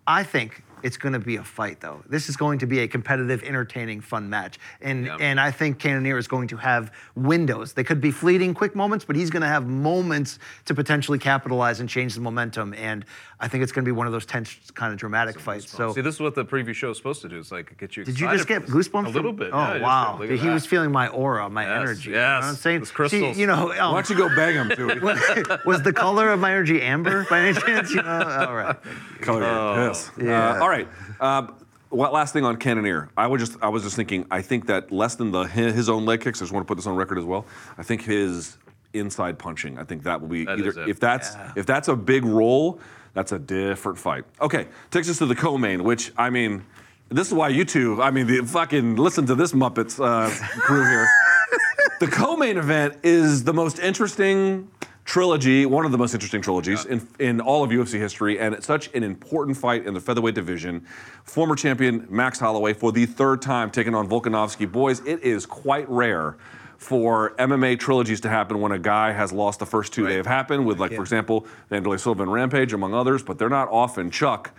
I 0.07 0.22
think 0.22 0.62
it's 0.82 0.96
going 0.96 1.12
to 1.12 1.18
be 1.18 1.36
a 1.36 1.44
fight, 1.44 1.80
though. 1.80 2.02
This 2.08 2.28
is 2.28 2.36
going 2.36 2.58
to 2.60 2.66
be 2.66 2.80
a 2.80 2.88
competitive, 2.88 3.42
entertaining, 3.42 4.00
fun 4.00 4.28
match, 4.28 4.58
and 4.80 5.06
Yeah. 5.06 5.16
and 5.20 5.40
I 5.40 5.50
think 5.50 5.78
Cannonier 5.78 6.18
is 6.18 6.28
going 6.28 6.48
to 6.48 6.56
have 6.56 6.92
windows. 7.14 7.72
They 7.72 7.84
could 7.84 8.00
be 8.00 8.10
fleeting, 8.10 8.54
quick 8.54 8.74
moments, 8.74 9.04
but 9.04 9.16
he's 9.16 9.30
going 9.30 9.42
to 9.42 9.48
have 9.48 9.66
moments 9.66 10.38
to 10.66 10.74
potentially 10.74 11.18
capitalize 11.18 11.80
and 11.80 11.88
change 11.88 12.14
the 12.14 12.20
momentum. 12.20 12.74
And 12.74 13.04
I 13.40 13.48
think 13.48 13.62
it's 13.62 13.72
going 13.72 13.84
to 13.84 13.88
be 13.88 13.92
one 13.96 14.06
of 14.06 14.12
those 14.12 14.26
tense, 14.26 14.56
kind 14.74 14.92
of 14.92 14.98
dramatic 14.98 15.38
fights. 15.38 15.70
So. 15.70 15.92
See, 15.92 16.00
this 16.00 16.14
is 16.16 16.20
what 16.20 16.34
the 16.34 16.44
preview 16.44 16.74
show 16.74 16.90
is 16.90 16.96
supposed 16.96 17.22
to 17.22 17.28
do. 17.28 17.38
It's 17.38 17.52
like 17.52 17.76
get 17.78 17.96
you. 17.96 18.04
Did 18.04 18.18
you 18.20 18.28
just 18.30 18.48
get 18.48 18.66
goosebumps? 18.66 19.06
A 19.06 19.10
little 19.10 19.32
bit. 19.32 19.50
Oh 19.52 19.58
yeah, 19.74 19.80
wow! 19.82 20.18
look 20.18 20.30
at 20.30 20.38
He 20.38 20.48
was 20.48 20.66
feeling 20.66 20.92
my 20.92 21.08
aura, 21.08 21.48
my 21.50 21.64
Yes, 21.64 21.80
energy. 21.80 22.10
You 22.10 22.16
know 22.16 22.22
what 22.22 22.44
I'm 22.44 22.54
saying? 22.54 22.78
those 22.80 22.90
crystals. 22.90 23.34
See, 23.34 23.40
you 23.40 23.46
know, 23.46 23.66
Why 23.66 23.78
oh, 23.80 23.94
don't 23.94 24.08
you 24.10 24.16
go 24.16 24.28
bang 24.34 24.54
him 24.54 24.68
to 24.70 24.88
it? 24.90 25.66
was 25.66 25.82
the 25.82 25.92
color 25.92 26.30
of 26.30 26.40
my 26.40 26.50
energy 26.50 26.80
amber 26.82 27.26
by 27.28 27.40
any 27.40 27.58
chance? 27.60 27.90
You 27.92 28.02
know, 28.02 28.46
all 28.48 28.54
right. 28.54 28.76
Color 29.20 29.40
your 29.42 29.88
piss. 29.88 30.10
Yeah. 30.18 30.50
Uh, 30.50 30.64
all 30.66 30.70
right. 30.72 30.88
Uh, 31.20 31.46
what 31.90 32.12
last 32.12 32.33
thing 32.33 32.44
on 32.44 32.57
Cannonier? 32.57 33.09
I 33.16 33.29
would 33.29 33.38
just 33.38 33.57
I 33.62 33.68
was 33.68 33.85
just 33.85 33.94
thinking. 33.94 34.26
I 34.33 34.42
think 34.42 34.66
that 34.66 34.90
less 34.90 35.14
than 35.14 35.31
the 35.31 35.44
his 35.44 35.88
own 35.88 36.05
leg 36.05 36.22
kicks. 36.22 36.40
I 36.40 36.42
just 36.42 36.52
want 36.52 36.66
to 36.66 36.68
put 36.68 36.74
this 36.76 36.88
on 36.88 36.96
record 36.96 37.18
as 37.18 37.24
well. 37.24 37.46
I 37.79 37.85
think 37.85 38.02
his 38.02 38.59
inside 38.92 39.38
punching. 39.38 39.79
I 39.79 39.85
think 39.85 40.02
that 40.02 40.20
will 40.20 40.26
be 40.26 40.44
That 40.44 40.59
either 40.59 40.70
it. 40.70 40.88
if 40.88 40.98
that's 40.98 41.37
if 41.55 41.66
that's 41.66 41.87
a 41.87 41.94
big 41.94 42.24
role, 42.24 42.81
that's 43.14 43.31
a 43.31 43.38
different 43.38 43.96
fight. 43.96 44.24
Okay, 44.40 44.66
takes 44.90 45.09
us 45.09 45.18
to 45.18 45.26
the 45.26 45.37
co-main, 45.37 45.85
which 45.85 46.12
I 46.18 46.31
mean. 46.31 46.64
This 47.09 47.29
is 47.29 47.35
why 47.35 47.50
you 47.50 47.64
two, 47.64 48.02
I 48.02 48.11
mean, 48.11 48.26
the 48.26 48.40
fucking 48.44 48.96
listen 48.96 49.26
to 49.26 49.37
this 49.37 49.52
Muppets 49.52 50.05
uh, 50.05 50.29
crew 50.59 50.85
here. 50.85 51.07
the 52.00 52.09
co-main 52.09 52.57
event 52.57 52.96
is 53.05 53.44
the 53.44 53.55
most 53.55 53.79
interesting 53.79 54.68
trilogy, 55.07 55.64
one 55.64 55.87
of 55.87 55.92
the 55.92 55.99
most 55.99 56.12
interesting 56.12 56.42
trilogies 56.42 56.85
in, 56.85 57.07
in 57.21 57.40
all 57.40 57.64
of 57.64 57.71
UFC 57.71 57.99
history, 57.99 58.38
and 58.38 58.55
it's 58.55 58.66
such 58.66 58.92
an 58.92 59.05
important 59.05 59.57
fight 59.57 59.87
in 59.87 59.95
the 59.95 60.01
featherweight 60.01 60.35
division. 60.35 60.85
Former 61.25 61.55
champion 61.55 62.07
Max 62.11 62.40
Holloway 62.40 62.75
for 62.75 62.92
the 62.92 63.07
third 63.07 63.40
time 63.40 63.71
taking 63.71 63.95
on 63.95 64.09
Volkanovski. 64.09 64.71
Boys, 64.71 65.01
it 65.07 65.23
is 65.23 65.47
quite 65.47 65.88
rare 65.88 66.37
for 66.77 67.35
MMA 67.37 67.79
trilogies 67.79 68.21
to 68.21 68.29
happen 68.29 68.61
when 68.61 68.73
a 68.73 68.79
guy 68.79 69.12
has 69.12 69.33
lost 69.33 69.61
the 69.61 69.66
first 69.66 69.95
two. 69.95 70.07
They 70.07 70.16
have 70.16 70.27
happened 70.27 70.66
with, 70.66 70.79
like, 70.79 70.92
for 70.92 71.01
example, 71.01 71.47
Wanderlei 71.71 71.99
Silva 71.99 72.25
and 72.25 72.33
Rampage, 72.33 72.73
among 72.73 72.92
others, 72.92 73.23
but 73.23 73.38
they're 73.38 73.49
not 73.49 73.69
often. 73.71 74.11
Chuck, 74.11 74.51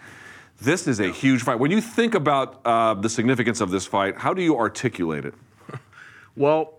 this 0.61 0.87
is 0.87 0.99
a 0.99 1.11
huge 1.11 1.43
fight. 1.43 1.59
When 1.59 1.71
you 1.71 1.81
think 1.81 2.15
about 2.15 2.61
uh, 2.65 2.95
the 2.95 3.09
significance 3.09 3.61
of 3.61 3.69
this 3.69 3.85
fight, 3.85 4.17
how 4.17 4.33
do 4.33 4.41
you 4.41 4.57
articulate 4.57 5.25
it? 5.25 5.33
Well, 6.35 6.76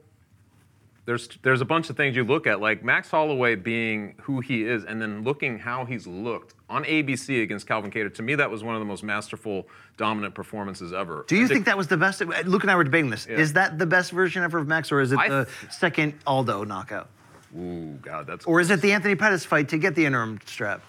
there's 1.09 1.27
there's 1.41 1.63
a 1.63 1.65
bunch 1.65 1.89
of 1.89 1.97
things 1.97 2.15
you 2.15 2.23
look 2.23 2.47
at, 2.47 2.61
like 2.61 2.85
Max 2.85 3.11
Holloway 3.11 3.55
being 3.55 4.15
who 4.21 4.41
he 4.41 4.65
is, 4.65 4.85
and 4.85 5.01
then 5.01 5.25
looking 5.25 5.59
how 5.59 5.87
he's 5.87 6.07
looked 6.07 6.53
on 6.69 6.85
ABC 6.85 7.43
against 7.43 7.67
Calvin 7.67 7.91
Kattar. 7.91 8.13
To 8.13 8.23
me, 8.23 8.35
that 8.35 8.51
was 8.51 8.63
one 8.63 8.75
of 8.75 8.81
the 8.81 8.85
most 8.85 9.03
masterful, 9.03 9.67
dominant 9.97 10.35
performances 10.35 10.93
ever. 10.93 11.25
Do 11.27 11.37
you 11.37 11.49
think 11.49 11.65
that 11.65 11.79
was 11.79 11.87
the 11.87 11.97
best? 11.97 12.21
Uh, 12.21 12.27
Luke 12.45 12.63
and 12.63 12.71
I 12.71 12.77
were 12.77 12.85
debating 12.85 13.09
this. 13.09 13.25
Is 13.25 13.55
that 13.55 13.79
the 13.79 13.87
best 13.87 14.13
version 14.13 14.43
ever 14.43 14.59
of 14.59 14.69
Max, 14.69 14.93
or 14.93 15.01
is 15.01 15.13
it 15.13 15.19
I 15.19 15.31
the 15.31 15.45
th- 15.47 15.73
second 15.73 16.13
Aldo 16.27 16.65
knockout? 16.65 17.09
Ooh, 17.57 17.99
God, 18.03 18.27
that's. 18.27 18.45
Or 18.45 18.61
is 18.61 18.71
it 18.71 18.83
the 18.83 18.93
Anthony 18.93 19.15
Pettis 19.15 19.47
fight 19.47 19.71
to 19.71 19.79
get 19.79 19.95
the 19.95 20.05
interim 20.05 20.39
strap? 20.45 20.83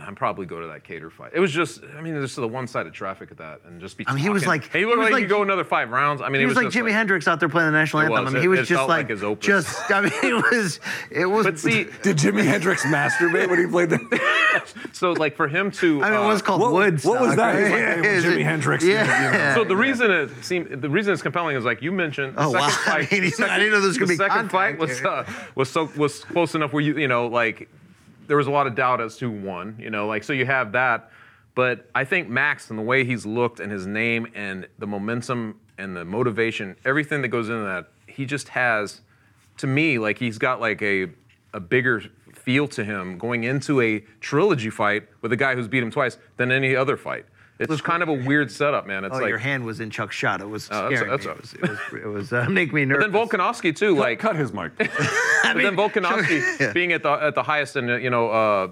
I 0.00 0.04
Man, 0.04 0.08
I'd 0.08 0.16
probably 0.16 0.46
go 0.46 0.60
to 0.60 0.68
that 0.68 0.82
Kattar 0.84 1.12
fight. 1.12 1.32
It 1.34 1.40
was 1.40 1.52
just, 1.52 1.82
I 1.96 2.00
mean, 2.00 2.14
there's 2.14 2.34
the 2.34 2.48
one-sided 2.48 2.92
traffic 2.94 3.30
at 3.30 3.36
that, 3.38 3.60
and 3.66 3.80
just 3.80 3.96
be. 3.98 4.04
I 4.08 4.12
mean, 4.14 4.22
he 4.22 4.30
was 4.30 4.42
talking. 4.44 4.60
like- 4.62 4.72
he 4.72 4.78
he 4.80 4.84
looked 4.86 4.98
was 4.98 5.04
like, 5.04 5.12
like- 5.12 5.18
he 5.22 5.24
could 5.26 5.30
go 5.30 5.42
another 5.42 5.64
five 5.64 5.90
rounds. 5.90 6.22
I 6.22 6.28
mean, 6.28 6.36
He 6.40 6.44
it 6.44 6.46
was, 6.46 6.56
like 6.56 6.70
just 6.70 6.76
Jimi 6.76 6.90
Hendrix 6.92 7.28
out 7.28 7.38
there 7.40 7.48
playing 7.48 7.68
the 7.70 7.78
national 7.78 8.02
It 8.02 8.06
anthem. 8.06 8.24
was. 8.24 8.32
I 8.32 8.38
mean, 8.38 8.42
he 8.42 8.46
It- 8.46 8.48
was 8.48 8.58
it 8.60 8.62
just 8.64 8.78
felt 8.78 8.88
like, 8.88 8.98
like 9.04 9.10
his 9.10 9.22
opus. 9.22 9.46
just. 9.46 9.90
I 9.90 10.00
mean, 10.00 10.12
it 10.22 10.34
was. 10.50 10.80
It 11.10 11.26
was. 11.26 11.44
But 11.46 11.58
see, 11.58 11.84
Did 12.02 12.16
Jimi 12.16 12.44
Hendrix 12.44 12.84
masturbate 12.84 13.48
when 13.50 13.58
he 13.58 13.66
played 13.66 13.90
that? 13.90 14.74
so 14.92 15.12
like 15.12 15.36
for 15.36 15.48
him 15.48 15.70
to. 15.72 16.02
I 16.02 16.10
mean, 16.10 16.20
it 16.20 16.24
uh, 16.24 16.28
was 16.28 16.42
called 16.42 16.60
what- 16.62 16.72
Woodstock. 16.72 17.12
what 17.12 17.20
was 17.22 17.36
that? 17.36 17.54
He's 17.56 17.70
like, 17.70 17.72
right? 17.72 18.04
hey, 18.04 18.14
Is 18.16 18.24
Jimi 18.24 18.40
it- 18.40 18.44
Hendrix, 18.44 18.84
you 18.84 18.92
Yeah. 18.92 19.52
know. 19.54 19.62
So 19.62 19.68
the 19.68 19.76
reason 19.76 20.10
it 20.10 20.30
seemed, 20.42 20.80
the 20.82 20.88
reason 20.90 21.12
it's 21.12 21.22
compelling 21.22 21.56
is 21.56 21.64
like 21.64 21.82
you 21.82 21.92
mentioned. 21.92 22.36
The 22.36 22.42
Oh, 22.44 22.52
second 22.52 22.60
wow. 22.60 22.68
Fight, 22.70 23.12
I 23.12 23.20
mean, 23.20 23.30
the 23.36 23.52
I 23.52 23.58
didn't 23.58 23.72
know 23.72 23.80
there 23.80 23.88
was 23.88 23.98
gonna 23.98 24.06
the 24.06 24.12
be 24.14 24.16
second 24.16 24.48
fight 24.50 24.78
contact 24.78 24.78
was 24.78 24.98
here. 24.98 25.08
uh, 25.08 25.24
was 25.54 25.68
so 25.68 25.90
was 25.96 26.24
close 26.24 26.54
enough 26.54 26.72
where 26.72 26.82
you 26.82 26.96
you 26.96 27.08
know 27.08 27.26
like 27.26 27.68
there 28.30 28.36
was 28.36 28.46
a 28.46 28.50
lot 28.52 28.68
of 28.68 28.76
doubt 28.76 29.00
as 29.00 29.16
to 29.16 29.28
who 29.28 29.44
won. 29.44 29.74
You 29.80 29.90
know, 29.90 30.06
like 30.06 30.22
so 30.22 30.32
you 30.32 30.46
have 30.46 30.70
that, 30.70 31.10
but 31.56 31.90
I 31.96 32.04
think 32.04 32.28
Max 32.28 32.70
and 32.70 32.78
the 32.78 32.82
way 32.82 33.04
he's 33.04 33.26
looked 33.26 33.58
and 33.58 33.72
his 33.72 33.88
name 33.88 34.28
and 34.36 34.68
the 34.78 34.86
momentum 34.86 35.58
and 35.78 35.96
the 35.96 36.04
motivation, 36.04 36.76
everything 36.84 37.22
that 37.22 37.28
goes 37.28 37.48
into 37.48 37.64
that, 37.64 37.88
he 38.06 38.24
just 38.24 38.50
has, 38.50 39.00
to 39.56 39.66
me, 39.66 39.98
like 39.98 40.16
he's 40.16 40.38
got 40.38 40.60
like 40.60 40.80
a 40.80 41.08
a 41.52 41.58
bigger 41.58 42.04
feel 42.32 42.68
to 42.68 42.84
him 42.84 43.18
going 43.18 43.42
into 43.42 43.80
a 43.80 43.98
trilogy 44.20 44.70
fight 44.70 45.08
with 45.22 45.32
a 45.32 45.36
guy 45.36 45.56
who's 45.56 45.66
beat 45.66 45.82
him 45.82 45.90
twice 45.90 46.16
than 46.36 46.52
any 46.52 46.76
other 46.76 46.96
fight. 46.96 47.26
It's 47.60 47.80
kind 47.82 48.02
of 48.02 48.08
a 48.08 48.12
weird 48.14 48.50
setup, 48.50 48.86
man. 48.86 49.04
It's 49.04 49.14
Oh, 49.14 49.18
like 49.20 49.28
your 49.28 49.38
hand 49.38 49.64
was 49.64 49.80
in 49.80 49.90
Chuck's 49.90 50.16
shot. 50.16 50.40
It 50.40 50.48
was 50.48 50.68
Oh, 50.70 50.88
that's- 50.88 50.98
scaring 50.98 51.10
that's 51.10 51.26
me. 51.26 51.30
a- 51.30 51.34
It 51.34 51.40
was, 51.40 51.52
it 51.54 51.70
was, 51.92 52.02
it 52.02 52.06
was 52.06 52.32
uh, 52.32 52.46
make 52.50 52.72
me 52.72 52.84
But 52.86 52.98
nervous. 53.00 53.12
then 53.12 53.12
Volkanovski 53.40 53.76
too, 53.76 53.94
like 53.96 54.18
cut 54.18 54.34
his 54.36 54.52
mic. 54.52 54.74
but 54.78 54.88
then 54.88 55.76
Volkanovski 55.76 56.72
being 56.74 56.92
at 56.92 57.02
the 57.02 57.10
at 57.10 57.34
the 57.34 57.42
highest 57.42 57.76
and 57.76 58.02
you 58.02 58.10
know 58.10 58.30
uh, 58.30 58.68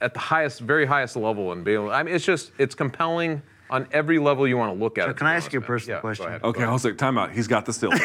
at 0.00 0.14
the 0.14 0.20
highest, 0.20 0.60
very 0.60 0.86
highest 0.86 1.16
level 1.16 1.50
and 1.52 1.64
being, 1.64 1.88
I 1.90 2.02
mean, 2.04 2.14
it's 2.14 2.24
just 2.24 2.52
it's 2.58 2.74
compelling 2.76 3.42
on 3.70 3.86
every 3.92 4.18
level 4.18 4.46
you 4.46 4.56
want 4.56 4.72
to 4.74 4.82
look 4.82 4.96
at. 4.96 5.08
it, 5.10 5.16
can 5.16 5.26
I 5.26 5.34
ask 5.34 5.52
you 5.52 5.58
a 5.58 5.62
personal 5.62 5.96
Yeah, 5.96 6.00
question? 6.00 6.26
ahead. 6.26 6.42
Okay, 6.44 6.62
Jose, 6.62 6.90
time 6.92 7.18
out. 7.18 7.32
He's 7.32 7.48
got 7.48 7.66
the 7.66 7.72
silly. 7.72 7.98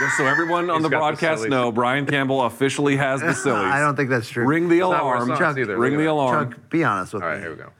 Just 0.00 0.16
so 0.16 0.24
everyone 0.26 0.70
on 0.70 0.76
He's 0.76 0.84
the 0.84 0.88
got 0.88 0.98
the 0.98 1.02
broadcast 1.16 1.38
sillies. 1.42 1.50
know, 1.50 1.70
Brian 1.72 2.06
Campbell 2.06 2.42
officially 2.42 2.96
has 2.96 3.20
the 3.20 3.34
sillies. 3.34 3.64
I 3.64 3.80
don't 3.80 3.96
think 3.96 4.08
that's 4.08 4.28
true. 4.28 4.46
Ring 4.46 4.68
the 4.68 4.78
not 4.80 5.02
alarm. 5.02 5.28
Chuck, 5.30 5.40
not 5.40 5.58
either. 5.58 5.76
Ring 5.76 5.98
the 5.98 6.06
alarm. 6.06 6.52
Chuck, 6.52 6.70
be 6.70 6.84
honest 6.84 7.12
with 7.12 7.22
All 7.22 7.28
right, 7.28 7.38
me. 7.40 7.44
All 7.44 7.50
right, 7.50 7.56
here 7.58 7.66
we 7.66 7.70
go. 7.70 7.72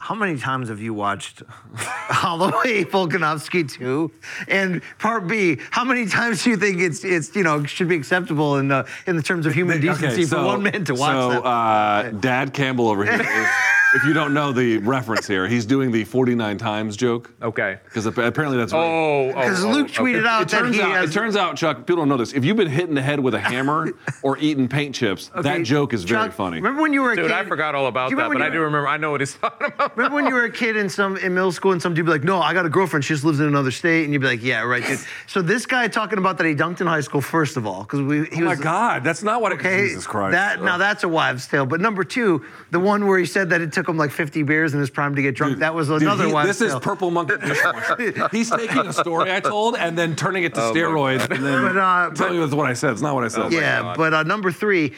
How 0.00 0.14
many 0.14 0.38
times 0.38 0.70
have 0.70 0.80
you 0.80 0.94
watched 0.94 1.42
Holloway 1.76 2.84
Volkanovski 2.84 3.70
2? 3.70 4.10
And 4.48 4.80
part 4.98 5.26
B, 5.26 5.58
how 5.70 5.84
many 5.84 6.06
times 6.06 6.42
do 6.42 6.50
you 6.50 6.56
think 6.56 6.80
it's 6.80 7.04
it's 7.04 7.36
you 7.36 7.42
know 7.42 7.64
should 7.64 7.88
be 7.88 7.96
acceptable 7.96 8.56
in 8.56 8.68
the 8.68 8.88
in 9.06 9.16
the 9.16 9.22
terms 9.22 9.44
of 9.44 9.52
human 9.52 9.78
decency 9.80 10.24
for 10.24 10.42
one 10.42 10.62
man 10.62 10.84
to 10.86 10.94
watch 10.94 11.12
so, 11.12 11.30
that? 11.30 11.44
uh, 11.44 12.10
Dad 12.12 12.54
Campbell 12.54 12.88
over 12.88 13.04
here. 13.04 13.20
is- 13.20 13.48
if 13.94 14.04
you 14.04 14.12
don't 14.12 14.32
know 14.32 14.52
the 14.52 14.78
reference 14.78 15.26
here, 15.26 15.48
he's 15.48 15.66
doing 15.66 15.90
the 15.90 16.04
49 16.04 16.58
times 16.58 16.96
joke. 16.96 17.32
Okay. 17.42 17.78
Because 17.84 18.06
apparently 18.06 18.56
that's 18.56 18.72
right. 18.72 18.80
Oh, 18.80 19.30
oh, 19.30 19.34
Because 19.34 19.64
oh, 19.64 19.70
Luke 19.70 19.90
okay. 19.90 20.02
tweeted 20.02 20.26
out 20.26 20.42
It 20.42 20.48
that 20.48 20.60
turns 20.60 20.76
he 20.76 20.82
out, 20.82 20.92
has. 20.92 21.10
it 21.10 21.12
turns 21.12 21.36
out, 21.36 21.56
Chuck, 21.56 21.78
people 21.78 21.96
don't 21.96 22.08
know 22.08 22.16
this. 22.16 22.32
If 22.32 22.44
you've 22.44 22.56
been 22.56 22.68
hit 22.68 22.88
in 22.88 22.94
the 22.94 23.02
head 23.02 23.20
with 23.20 23.34
a 23.34 23.40
hammer 23.40 23.90
or 24.22 24.38
eating 24.38 24.68
paint 24.68 24.94
chips, 24.94 25.30
that 25.34 25.62
joke 25.64 25.92
is 25.92 26.04
very 26.04 26.30
funny. 26.30 26.56
Remember 26.58 26.82
when 26.82 26.92
you 26.92 27.02
were 27.02 27.12
a 27.12 27.16
Dude, 27.16 27.24
kid? 27.24 27.28
Dude, 27.28 27.36
I 27.36 27.44
forgot 27.44 27.74
all 27.74 27.86
about 27.86 28.10
that, 28.10 28.16
remember 28.16 28.34
but 28.36 28.42
I 28.42 28.50
do 28.50 28.60
remember. 28.60 28.86
I 28.86 28.96
know 28.96 29.10
what 29.10 29.20
he's 29.20 29.34
talking 29.40 29.68
about. 29.68 29.96
Remember 29.96 30.14
when 30.16 30.26
you 30.26 30.34
were 30.34 30.44
a 30.44 30.52
kid 30.52 30.76
in 30.76 30.88
some 30.88 31.16
in 31.16 31.34
middle 31.34 31.52
school 31.52 31.72
and 31.72 31.82
some 31.82 31.94
dude 31.94 32.06
be 32.06 32.12
like, 32.12 32.24
"No, 32.24 32.40
I 32.40 32.54
got 32.54 32.66
a 32.66 32.68
girlfriend. 32.68 33.04
She 33.04 33.14
just 33.14 33.24
lives 33.24 33.40
in 33.40 33.46
another 33.46 33.70
state," 33.70 34.04
and 34.04 34.12
you'd 34.12 34.20
be 34.20 34.28
like, 34.28 34.42
"Yeah, 34.42 34.62
right, 34.62 34.84
dude." 34.84 34.98
so 35.26 35.42
this 35.42 35.66
guy 35.66 35.88
talking 35.88 36.18
about 36.18 36.38
that 36.38 36.46
he 36.46 36.54
dunked 36.54 36.80
in 36.80 36.86
high 36.86 37.00
school, 37.00 37.20
first 37.20 37.56
of 37.56 37.66
all, 37.66 37.82
because 37.82 38.00
we 38.02 38.26
he 38.26 38.42
oh 38.42 38.46
my 38.46 38.54
God, 38.54 39.02
that's 39.04 39.22
not 39.22 39.40
what 39.42 39.52
it 39.52 39.58
okay. 39.60 39.88
Jesus 39.88 40.06
Christ. 40.06 40.32
That 40.32 40.62
now 40.62 40.78
that's 40.78 41.02
a 41.02 41.08
wives' 41.08 41.46
tale. 41.46 41.66
But 41.66 41.80
number 41.80 42.04
two, 42.04 42.44
the 42.70 42.80
one 42.80 43.06
where 43.06 43.18
he 43.18 43.26
said 43.26 43.50
that 43.50 43.60
it 43.60 43.72
took 43.72 43.79
him 43.88 43.96
like 43.96 44.10
50 44.10 44.42
beers 44.44 44.74
in 44.74 44.80
his 44.80 44.90
prime 44.90 45.14
to 45.16 45.22
get 45.22 45.34
drunk. 45.34 45.58
that 45.58 45.74
was 45.74 45.88
Dude, 45.88 46.02
another 46.02 46.26
he- 46.26 46.32
wives' 46.32 46.58
This 46.58 46.68
tale. 46.70 46.78
is 46.78 46.84
Purple 46.84 47.10
Monkey 47.10 47.34
dishwasher. 47.44 48.28
He's 48.30 48.50
taking 48.50 48.86
a 48.86 48.92
story 48.92 49.32
I 49.32 49.40
told 49.40 49.76
and 49.76 49.96
then 49.98 50.16
turning 50.16 50.44
it 50.44 50.54
to 50.54 50.60
steroids 50.60 51.30
and 51.30 51.44
then 51.44 51.62
But, 51.62 51.76
uh, 51.76 52.10
telling 52.14 52.34
you 52.34 52.40
that's 52.40 52.54
what 52.54 52.66
I 52.68 52.72
said. 52.74 52.92
It's 52.92 53.02
not 53.02 53.14
what 53.14 53.24
I 53.24 53.28
said. 53.28 53.52
yeah, 53.52 53.94
but 53.96 54.12
uh, 54.14 54.22
number 54.24 54.50
three. 54.52 54.94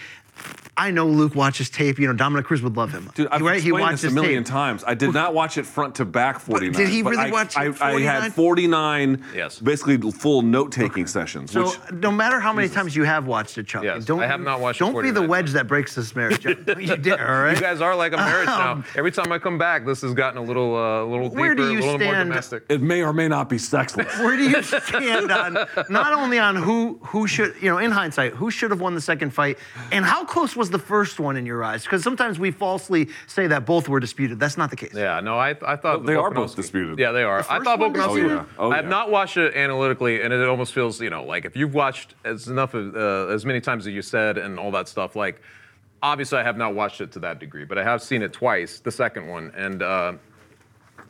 I 0.74 0.90
know 0.90 1.06
Luke 1.06 1.34
watches 1.34 1.68
tape. 1.68 1.98
You 1.98 2.06
know, 2.06 2.14
Dominick 2.14 2.46
Cruz 2.46 2.62
would 2.62 2.76
love 2.78 2.92
him. 2.92 3.10
Dude, 3.14 3.28
I've 3.30 3.42
right? 3.42 3.56
explained 3.58 3.92
this 3.98 4.04
a 4.04 4.10
million 4.10 4.42
tape. 4.42 4.52
times. 4.52 4.82
I 4.86 4.94
did 4.94 5.12
not 5.12 5.34
watch 5.34 5.58
it 5.58 5.66
front 5.66 5.96
to 5.96 6.06
back 6.06 6.38
49. 6.40 6.72
did 6.72 6.88
he 6.88 7.02
but 7.02 7.10
really 7.10 7.24
I, 7.24 7.30
watch 7.30 7.56
I, 7.58 7.72
I 7.80 8.00
had 8.00 8.32
49 8.32 9.22
Yes. 9.34 9.58
basically 9.58 9.98
full 10.12 10.40
note-taking 10.40 11.06
sessions. 11.06 11.50
So 11.52 11.64
which, 11.66 11.78
no 11.92 12.10
matter 12.10 12.40
how 12.40 12.52
many 12.54 12.68
times 12.70 12.96
you 12.96 13.04
have 13.04 13.26
watched 13.26 13.58
it, 13.58 13.66
Chuck, 13.66 13.84
Yes, 13.84 14.04
don't 14.06 14.22
I 14.22 14.26
have 14.26 14.40
not 14.40 14.60
watched 14.60 14.78
Don't 14.78 14.94
be 14.94 15.10
the 15.10 15.20
49 15.20 15.28
wedge 15.28 15.50
that 15.52 15.66
breaks 15.66 15.94
this 15.94 16.16
marriage. 16.16 16.40
Chuck. 16.40 16.56
You 16.80 16.96
dare, 16.96 17.28
all 17.36 17.42
right? 17.42 17.54
You 17.54 17.60
guys 17.60 17.80
are 17.82 17.94
like 17.94 18.12
a 18.14 18.16
marriage 18.16 18.48
Um, 18.48 18.80
now. 18.80 18.84
Every 18.96 19.12
time 19.12 19.30
I 19.30 19.38
come 19.38 19.58
back, 19.58 19.84
this 19.84 20.00
has 20.00 20.14
gotten 20.14 20.38
a 20.38 20.42
little, 20.42 20.74
uh, 20.74 21.04
a 21.04 21.06
little 21.06 21.28
deeper, 21.28 21.40
Where 21.40 21.54
do 21.54 21.64
you 21.70 21.78
a 21.78 21.80
little 21.80 21.98
more 21.98 22.12
stand- 22.12 22.30
domestic. 22.30 22.64
it 22.70 22.80
may 22.80 23.02
or 23.02 23.12
may 23.12 23.28
not 23.28 23.48
be 23.50 23.58
sexless. 23.58 24.06
Where 24.20 24.36
do 24.38 24.48
you 24.48 24.62
stand 24.62 25.30
on 25.30 25.58
not 25.90 26.12
only 26.14 26.38
on 26.38 26.56
who 26.56 26.98
who 27.02 27.26
should 27.26 27.54
you 27.60 27.68
know 27.70 27.78
in 27.78 27.90
hindsight 27.90 28.32
who 28.32 28.50
should 28.50 28.70
have 28.70 28.80
won 28.80 28.94
the 28.94 29.00
second 29.00 29.30
fight 29.34 29.58
and 29.90 30.04
how 30.04 30.24
close 30.24 30.56
was 30.56 30.61
the 30.70 30.78
first 30.78 31.20
one 31.20 31.36
in 31.36 31.46
your 31.46 31.62
eyes? 31.64 31.84
Because 31.84 32.02
sometimes 32.02 32.38
we 32.38 32.50
falsely 32.50 33.08
say 33.26 33.46
that 33.46 33.64
both 33.66 33.88
were 33.88 34.00
disputed. 34.00 34.38
That's 34.40 34.56
not 34.56 34.70
the 34.70 34.76
case. 34.76 34.94
Yeah, 34.94 35.20
no, 35.20 35.38
I, 35.38 35.56
I 35.66 35.76
thought 35.76 36.04
They 36.06 36.14
are 36.14 36.30
both 36.30 36.54
disputed. 36.56 36.98
Yeah, 36.98 37.12
they 37.12 37.22
are. 37.22 37.38
I 37.38 37.42
first 37.42 37.64
thought 37.64 37.78
one 37.78 37.92
Volkanovski. 37.92 38.04
disputed? 38.14 38.30
Oh, 38.32 38.40
yeah. 38.40 38.44
Oh, 38.58 38.70
I 38.72 38.76
have 38.76 38.86
not 38.86 39.10
watched 39.10 39.36
it 39.36 39.54
analytically, 39.54 40.22
and 40.22 40.32
it 40.32 40.48
almost 40.48 40.72
feels, 40.72 41.00
you 41.00 41.10
know, 41.10 41.24
like 41.24 41.44
if 41.44 41.56
you've 41.56 41.74
watched 41.74 42.14
as 42.24 42.48
enough 42.48 42.74
of 42.74 42.94
uh, 42.96 43.32
as 43.32 43.44
many 43.46 43.60
times 43.60 43.86
as 43.86 43.92
you 43.92 44.02
said 44.02 44.38
and 44.38 44.58
all 44.58 44.70
that 44.72 44.88
stuff, 44.88 45.16
like 45.16 45.40
obviously 46.02 46.38
I 46.38 46.42
have 46.42 46.56
not 46.56 46.74
watched 46.74 47.00
it 47.00 47.12
to 47.12 47.18
that 47.20 47.38
degree, 47.38 47.64
but 47.64 47.78
I 47.78 47.84
have 47.84 48.02
seen 48.02 48.22
it 48.22 48.32
twice, 48.32 48.80
the 48.80 48.90
second 48.90 49.28
one, 49.28 49.52
and 49.56 49.82
uh, 49.82 50.12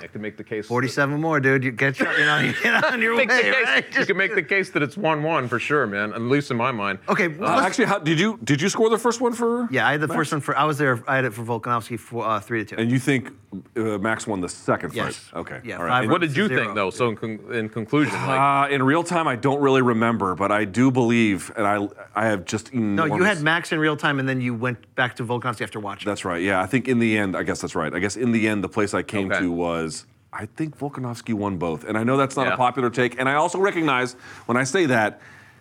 I 0.00 0.06
can 0.06 0.20
make 0.22 0.36
the 0.36 0.44
case. 0.44 0.66
47 0.66 1.20
more, 1.20 1.40
dude. 1.40 1.64
You 1.64 1.70
get 1.72 1.98
your, 1.98 2.12
you 2.18 2.24
know, 2.24 2.38
you 2.38 2.52
get 2.62 2.84
on 2.84 3.00
your 3.02 3.12
way, 3.16 3.26
Make 3.26 3.28
the 3.30 3.42
case, 3.42 3.64
right? 3.64 3.98
You 3.98 4.06
can 4.06 4.16
make 4.16 4.34
the 4.34 4.42
case 4.42 4.70
that 4.70 4.82
it's 4.82 4.96
one-one 4.96 5.48
for 5.48 5.58
sure, 5.58 5.86
man. 5.86 6.12
At 6.12 6.22
least 6.22 6.50
in 6.50 6.56
my 6.56 6.72
mind. 6.72 6.98
okay, 7.08 7.26
Uh, 7.26 7.30
let's- 7.40 7.62
actually, 7.66 7.84
how, 7.86 7.98
did 7.98 8.18
you 8.18 8.38
did 8.44 8.60
you 8.60 8.68
score 8.68 8.88
the 8.90 8.98
first 8.98 9.20
one 9.20 9.32
for? 9.32 9.68
yeah, 9.70 9.86
I 9.86 9.92
had 9.92 10.00
the 10.00 10.08
first 10.08 10.32
one 10.32 10.40
for. 10.40 10.56
I 10.56 10.64
was 10.64 10.78
there. 10.78 11.02
I 11.06 11.16
had 11.16 11.24
it 11.24 11.32
for 11.34 11.42
Volkanovski 11.44 11.98
for 11.98 12.26
uh, 12.26 12.40
three 12.40 12.64
to 12.64 12.76
two. 12.76 12.80
And 12.80 12.90
you 12.90 12.98
think 12.98 13.30
uh, 13.76 13.98
Max 13.98 14.26
won 14.26 14.40
the 14.40 14.48
second 14.48 14.94
Yes. 14.94 15.16
fight? 15.16 15.40
Okay. 15.40 15.60
Yeah, 15.64 15.74
all 15.74 15.80
five 15.80 15.88
right. 15.88 16.02
And- 16.04 16.10
What 16.12 16.20
did 16.20 16.36
you 16.36 16.48
Zero. 16.48 16.62
think, 16.64 16.74
though? 16.74 16.90
So 16.90 17.08
in, 17.10 17.16
con- 17.16 17.40
in 17.52 17.68
conclusion, 17.68 18.14
like, 18.14 18.40
Uh, 18.70 18.74
in 18.74 18.82
real 18.82 19.02
time, 19.04 19.26
I 19.28 19.36
don't 19.36 19.60
really 19.60 19.82
remember, 19.82 20.34
but 20.34 20.50
I 20.50 20.64
do 20.64 20.90
believe, 20.90 21.52
and 21.56 21.66
I 21.66 21.76
I 22.14 22.24
have 22.26 22.44
just 22.44 22.72
no, 22.74 23.04
you 23.04 23.22
had 23.24 23.42
Max 23.42 23.72
in 23.72 23.78
real 23.78 23.96
time, 23.96 24.18
and 24.20 24.26
then 24.28 24.40
you 24.40 24.54
went 24.54 24.78
back 24.94 25.16
to 25.16 25.24
Volkanovski 25.24 25.62
after 25.62 25.80
watching. 25.80 26.08
That's 26.10 26.24
right. 26.24 26.42
Yeah, 26.42 26.62
I 26.62 26.66
think 26.66 26.88
in 26.88 26.98
the 26.98 27.16
end, 27.22 27.36
I 27.36 27.42
guess 27.42 27.60
that's 27.60 27.74
right. 27.74 27.92
I 27.94 27.98
guess 27.98 28.16
in 28.16 28.32
the 28.32 28.48
end, 28.48 28.62
the 28.64 28.68
place 28.68 28.94
I 28.94 29.02
came 29.02 29.30
Okay. 29.30 29.40
to 29.42 29.52
was 29.52 29.91
I 30.32 30.46
think 30.46 30.78
Volkanovski 30.78 31.34
won 31.34 31.58
both, 31.58 31.84
and 31.84 31.98
I 31.98 32.04
know 32.04 32.16
that's 32.16 32.36
not 32.36 32.46
Yeah. 32.46 32.54
a 32.54 32.56
popular 32.56 32.88
take, 32.90 33.18
and 33.20 33.28
I 33.28 33.34
also 33.34 33.58
recognize 33.58 34.14
when 34.46 34.56
I 34.56 34.64
say 34.64 34.86
that. 34.86 35.20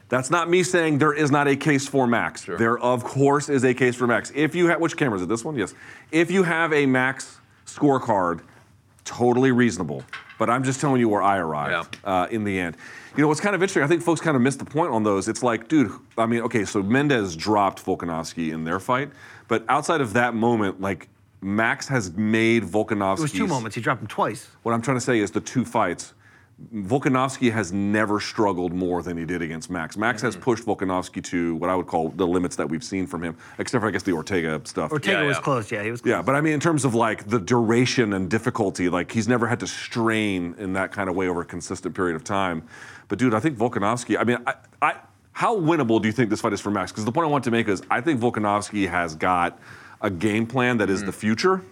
That's 0.09 0.29
not 0.29 0.49
me 0.49 0.61
saying 0.63 0.97
there 0.97 1.13
is 1.13 1.31
not 1.31 1.47
a 1.47 1.55
case 1.55 1.87
for 1.87 2.05
Max. 2.05 2.43
There, 2.43 2.77
of 2.79 3.01
course, 3.01 3.47
is 3.47 3.63
a 3.63 3.73
case 3.73 3.95
for 3.95 4.07
Max. 4.07 4.29
If 4.35 4.55
you 4.55 4.67
have, 4.67 4.81
which 4.81 4.97
camera 4.97 5.15
is 5.15 5.23
it? 5.23 5.29
This 5.29 5.45
one? 5.45 5.55
Yes. 5.55 5.73
If 6.11 6.29
you 6.29 6.43
have 6.43 6.73
a 6.73 6.85
Max 6.85 7.37
scorecard, 7.65 8.41
totally 9.05 9.53
reasonable. 9.53 10.03
But 10.37 10.49
I'm 10.49 10.63
just 10.65 10.81
telling 10.81 10.99
you 10.99 11.07
where 11.07 11.21
I 11.21 11.37
arrived 11.37 11.97
uh, 12.03 12.27
in 12.29 12.43
the 12.43 12.59
end. 12.59 12.75
You 13.15 13.21
know, 13.21 13.29
what's 13.29 13.39
kind 13.39 13.55
of 13.55 13.61
interesting, 13.61 13.83
I 13.83 13.87
think 13.87 14.01
folks 14.01 14.19
kind 14.19 14.35
of 14.35 14.41
missed 14.41 14.59
the 14.59 14.65
point 14.65 14.91
on 14.91 15.03
those. 15.03 15.29
It's 15.29 15.43
like, 15.43 15.69
dude, 15.69 15.93
I 16.17 16.25
mean, 16.25 16.41
okay, 16.41 16.65
so 16.65 16.83
Mendes 16.83 17.35
dropped 17.37 17.85
Volkanovski 17.85 18.51
in 18.51 18.65
their 18.65 18.81
fight, 18.81 19.11
but 19.47 19.63
outside 19.69 20.01
of 20.01 20.11
that 20.13 20.33
moment, 20.33 20.81
like, 20.81 21.07
Max 21.41 21.87
has 21.87 22.11
made 22.13 22.63
Volkanovski. 22.63 23.19
It 23.19 23.21
was 23.21 23.31
two 23.31 23.47
moments. 23.47 23.75
He 23.75 23.81
dropped 23.81 24.01
him 24.01 24.07
twice. 24.07 24.47
What 24.63 24.73
I'm 24.73 24.81
trying 24.81 24.97
to 24.97 25.01
say 25.01 25.19
is 25.19 25.31
the 25.31 25.41
two 25.41 25.65
fights. 25.65 26.13
Volkanovski 26.71 27.51
has 27.51 27.73
never 27.73 28.19
struggled 28.19 28.71
more 28.71 29.01
than 29.01 29.17
he 29.17 29.25
did 29.25 29.41
against 29.41 29.71
Max. 29.71 29.97
Max 29.97 30.21
has 30.21 30.35
mm-hmm. 30.35 30.43
pushed 30.43 30.63
Volkanovski 30.63 31.23
to 31.23 31.55
what 31.55 31.71
I 31.71 31.75
would 31.75 31.87
call 31.87 32.09
the 32.09 32.27
limits 32.27 32.55
that 32.57 32.69
we've 32.69 32.83
seen 32.83 33.07
from 33.07 33.23
him, 33.23 33.35
except 33.57 33.81
for 33.81 33.87
I 33.87 33.91
guess 33.91 34.03
the 34.03 34.11
Ortega 34.11 34.61
stuff. 34.65 34.91
Ortega 34.91 35.21
Yeah, 35.21 35.27
was 35.27 35.37
yeah. 35.37 35.41
close. 35.41 35.71
Yeah, 35.71 35.83
he 35.83 35.89
was. 35.89 36.01
Close. 36.01 36.11
Yeah, 36.11 36.21
but 36.21 36.35
I 36.35 36.41
mean, 36.41 36.53
in 36.53 36.59
terms 36.59 36.85
of 36.85 36.93
like 36.93 37.27
the 37.27 37.39
duration 37.39 38.13
and 38.13 38.29
difficulty, 38.29 38.89
like 38.89 39.11
he's 39.11 39.27
never 39.27 39.47
had 39.47 39.59
to 39.61 39.67
strain 39.67 40.53
in 40.59 40.73
that 40.73 40.91
kind 40.91 41.09
of 41.09 41.15
way 41.15 41.27
over 41.27 41.41
a 41.41 41.45
consistent 41.45 41.95
period 41.95 42.15
of 42.15 42.23
time. 42.23 42.63
But 43.07 43.17
dude, 43.17 43.33
I 43.33 43.39
think 43.39 43.57
Volkanovski. 43.57 44.19
I 44.19 44.23
mean, 44.23 44.37
I, 44.45 44.53
I 44.81 44.95
how 45.33 45.57
winnable 45.57 45.99
do 45.99 46.07
you 46.07 46.13
think 46.13 46.29
this 46.29 46.41
fight 46.41 46.53
is 46.53 46.61
for 46.61 46.69
Max? 46.69 46.91
Because 46.91 47.05
the 47.05 47.11
point 47.11 47.25
I 47.25 47.29
want 47.31 47.43
to 47.45 47.51
make 47.51 47.67
is, 47.67 47.81
I 47.89 48.01
think 48.01 48.19
Volkanovski 48.19 48.87
has 48.87 49.15
got 49.15 49.57
a 50.01 50.09
game 50.09 50.47
plan 50.47 50.77
that 50.77 50.89
is 50.89 51.03
the 51.03 51.11
future. 51.11 51.63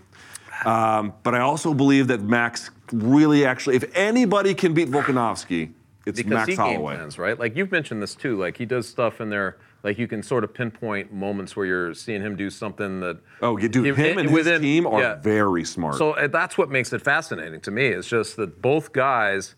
Um, 0.65 1.13
but 1.23 1.35
I 1.35 1.39
also 1.39 1.73
believe 1.73 2.07
that 2.07 2.21
Max 2.21 2.69
really, 2.91 3.45
actually, 3.45 3.77
if 3.77 3.95
anybody 3.95 4.53
can 4.53 4.73
beat 4.73 4.89
Volkanovski, 4.89 5.71
it's 6.05 6.17
because 6.17 6.31
Max 6.31 6.49
he 6.49 6.55
game 6.55 6.65
Holloway. 6.65 6.95
plans, 6.95 7.17
right? 7.17 7.39
Like 7.39 7.55
you've 7.55 7.71
mentioned 7.71 8.01
this 8.01 8.15
too. 8.15 8.37
Like 8.37 8.57
he 8.57 8.65
does 8.65 8.87
stuff 8.87 9.21
in 9.21 9.29
there. 9.29 9.57
Like 9.83 9.97
you 9.97 10.07
can 10.07 10.21
sort 10.21 10.43
of 10.43 10.53
pinpoint 10.53 11.13
moments 11.13 11.55
where 11.55 11.65
you're 11.65 11.93
seeing 11.93 12.21
him 12.21 12.35
do 12.35 12.49
something 12.49 12.99
that. 12.99 13.19
Oh, 13.41 13.57
dude, 13.57 13.85
he- 13.85 13.93
him 13.93 14.17
and 14.17 14.33
within- 14.33 14.53
his 14.53 14.61
team 14.61 14.85
are 14.85 15.01
yeah. 15.01 15.15
very 15.15 15.63
smart. 15.63 15.95
So 15.95 16.11
uh, 16.11 16.27
that's 16.27 16.57
what 16.57 16.69
makes 16.69 16.91
it 16.91 17.01
fascinating 17.01 17.61
to 17.61 17.71
me. 17.71 17.87
It's 17.87 18.07
just 18.07 18.35
that 18.35 18.61
both 18.61 18.91
guys 18.91 19.55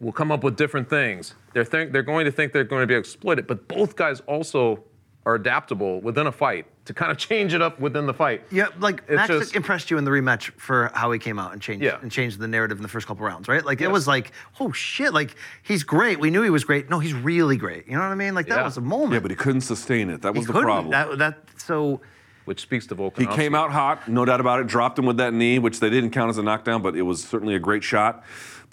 will 0.00 0.12
come 0.12 0.32
up 0.32 0.42
with 0.42 0.56
different 0.56 0.90
things. 0.90 1.34
They're 1.52 1.64
think, 1.64 1.92
they're 1.92 2.02
going 2.02 2.24
to 2.24 2.32
think 2.32 2.52
they're 2.52 2.64
going 2.64 2.82
to 2.82 2.86
be 2.86 2.94
able 2.94 3.04
to 3.04 3.10
split 3.10 3.38
it, 3.38 3.46
but 3.46 3.68
both 3.68 3.94
guys 3.94 4.20
also 4.26 4.82
are 5.24 5.36
adaptable 5.36 6.00
within 6.00 6.26
a 6.26 6.32
fight 6.32 6.66
to 6.86 6.92
kind 6.94 7.10
of 7.10 7.16
change 7.16 7.54
it 7.54 7.62
up 7.62 7.80
within 7.80 8.04
the 8.06 8.12
fight. 8.12 8.42
Yeah, 8.50 8.66
like 8.78 9.02
It's 9.08 9.16
Max 9.16 9.28
just- 9.28 9.56
impressed 9.56 9.90
you 9.90 9.96
in 9.96 10.04
the 10.04 10.10
rematch 10.10 10.50
for 10.58 10.90
how 10.94 11.10
he 11.12 11.18
came 11.18 11.38
out 11.38 11.52
and 11.54 11.62
changed 11.62 11.82
Yeah. 11.82 11.96
and 12.02 12.10
changed 12.12 12.38
the 12.38 12.46
narrative 12.48 12.76
in 12.76 12.82
the 12.82 12.88
first 12.88 13.06
couple 13.06 13.24
rounds, 13.24 13.48
right? 13.48 13.64
Like 13.64 13.80
it 13.80 13.90
was 13.90 14.06
like, 14.06 14.32
oh 14.60 14.70
shit, 14.72 15.14
like 15.14 15.34
he's 15.62 15.82
great. 15.82 16.20
We 16.20 16.28
knew 16.30 16.42
he 16.42 16.50
was 16.50 16.64
great. 16.64 16.90
No, 16.90 16.98
he's 16.98 17.14
really 17.14 17.56
great. 17.56 17.86
You 17.86 17.94
know 17.94 18.00
what 18.00 18.12
I 18.12 18.14
mean? 18.14 18.34
Like 18.34 18.48
that 18.48 18.58
Yeah. 18.58 18.64
was 18.64 18.76
a 18.76 18.82
moment. 18.82 19.14
Yeah, 19.14 19.20
but 19.20 19.30
he 19.30 19.36
couldn't 19.36 19.62
sustain 19.62 20.10
it. 20.10 20.20
That 20.22 20.34
He 20.34 20.38
was 20.40 20.46
the 20.46 20.52
couldn't. 20.52 20.66
problem. 20.68 20.90
That, 20.90 21.18
that 21.18 21.38
so 21.56 22.02
Which 22.44 22.60
speaks 22.60 22.86
to 22.88 22.94
Volkanovski. 22.94 23.20
He 23.20 23.26
came 23.28 23.54
out 23.54 23.70
hot, 23.72 24.06
no 24.06 24.26
doubt 24.26 24.40
about 24.40 24.60
it. 24.60 24.66
Dropped 24.66 24.98
him 24.98 25.06
with 25.06 25.16
that 25.16 25.32
knee, 25.32 25.58
which 25.58 25.80
they 25.80 25.88
didn't 25.88 26.10
count 26.10 26.28
as 26.28 26.36
a 26.36 26.42
knockdown, 26.42 26.82
but 26.82 26.94
it 26.94 27.00
was 27.02 27.24
certainly 27.24 27.54
a 27.54 27.58
great 27.58 27.82
shot. 27.82 28.22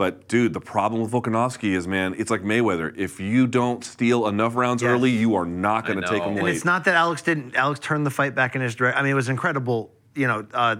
But 0.01 0.27
dude, 0.27 0.53
the 0.53 0.59
problem 0.59 0.99
with 0.99 1.11
Volkanovski 1.11 1.75
is, 1.75 1.87
man, 1.87 2.15
it's 2.17 2.31
like 2.31 2.41
Mayweather. 2.41 2.91
If 2.97 3.19
you 3.19 3.45
don't 3.45 3.83
steal 3.83 4.25
enough 4.25 4.55
rounds 4.55 4.81
Yes. 4.81 4.89
early, 4.89 5.11
you 5.11 5.35
are 5.35 5.45
not 5.45 5.85
going 5.85 6.01
to 6.01 6.07
take 6.07 6.17
know. 6.23 6.23
him 6.23 6.29
And 6.29 6.35
late. 6.37 6.47
And 6.49 6.55
it's 6.55 6.65
not 6.65 6.85
that 6.85 6.95
Alex 6.95 7.21
didn't. 7.21 7.55
Alex 7.55 7.79
turned 7.79 8.03
the 8.03 8.09
fight 8.09 8.33
back 8.33 8.55
in 8.55 8.61
his 8.63 8.73
direction. 8.73 8.97
I 8.99 9.03
mean, 9.03 9.11
it 9.11 9.13
was 9.13 9.29
incredible. 9.29 9.91
You 10.15 10.25
know, 10.25 10.47
uh, 10.55 10.77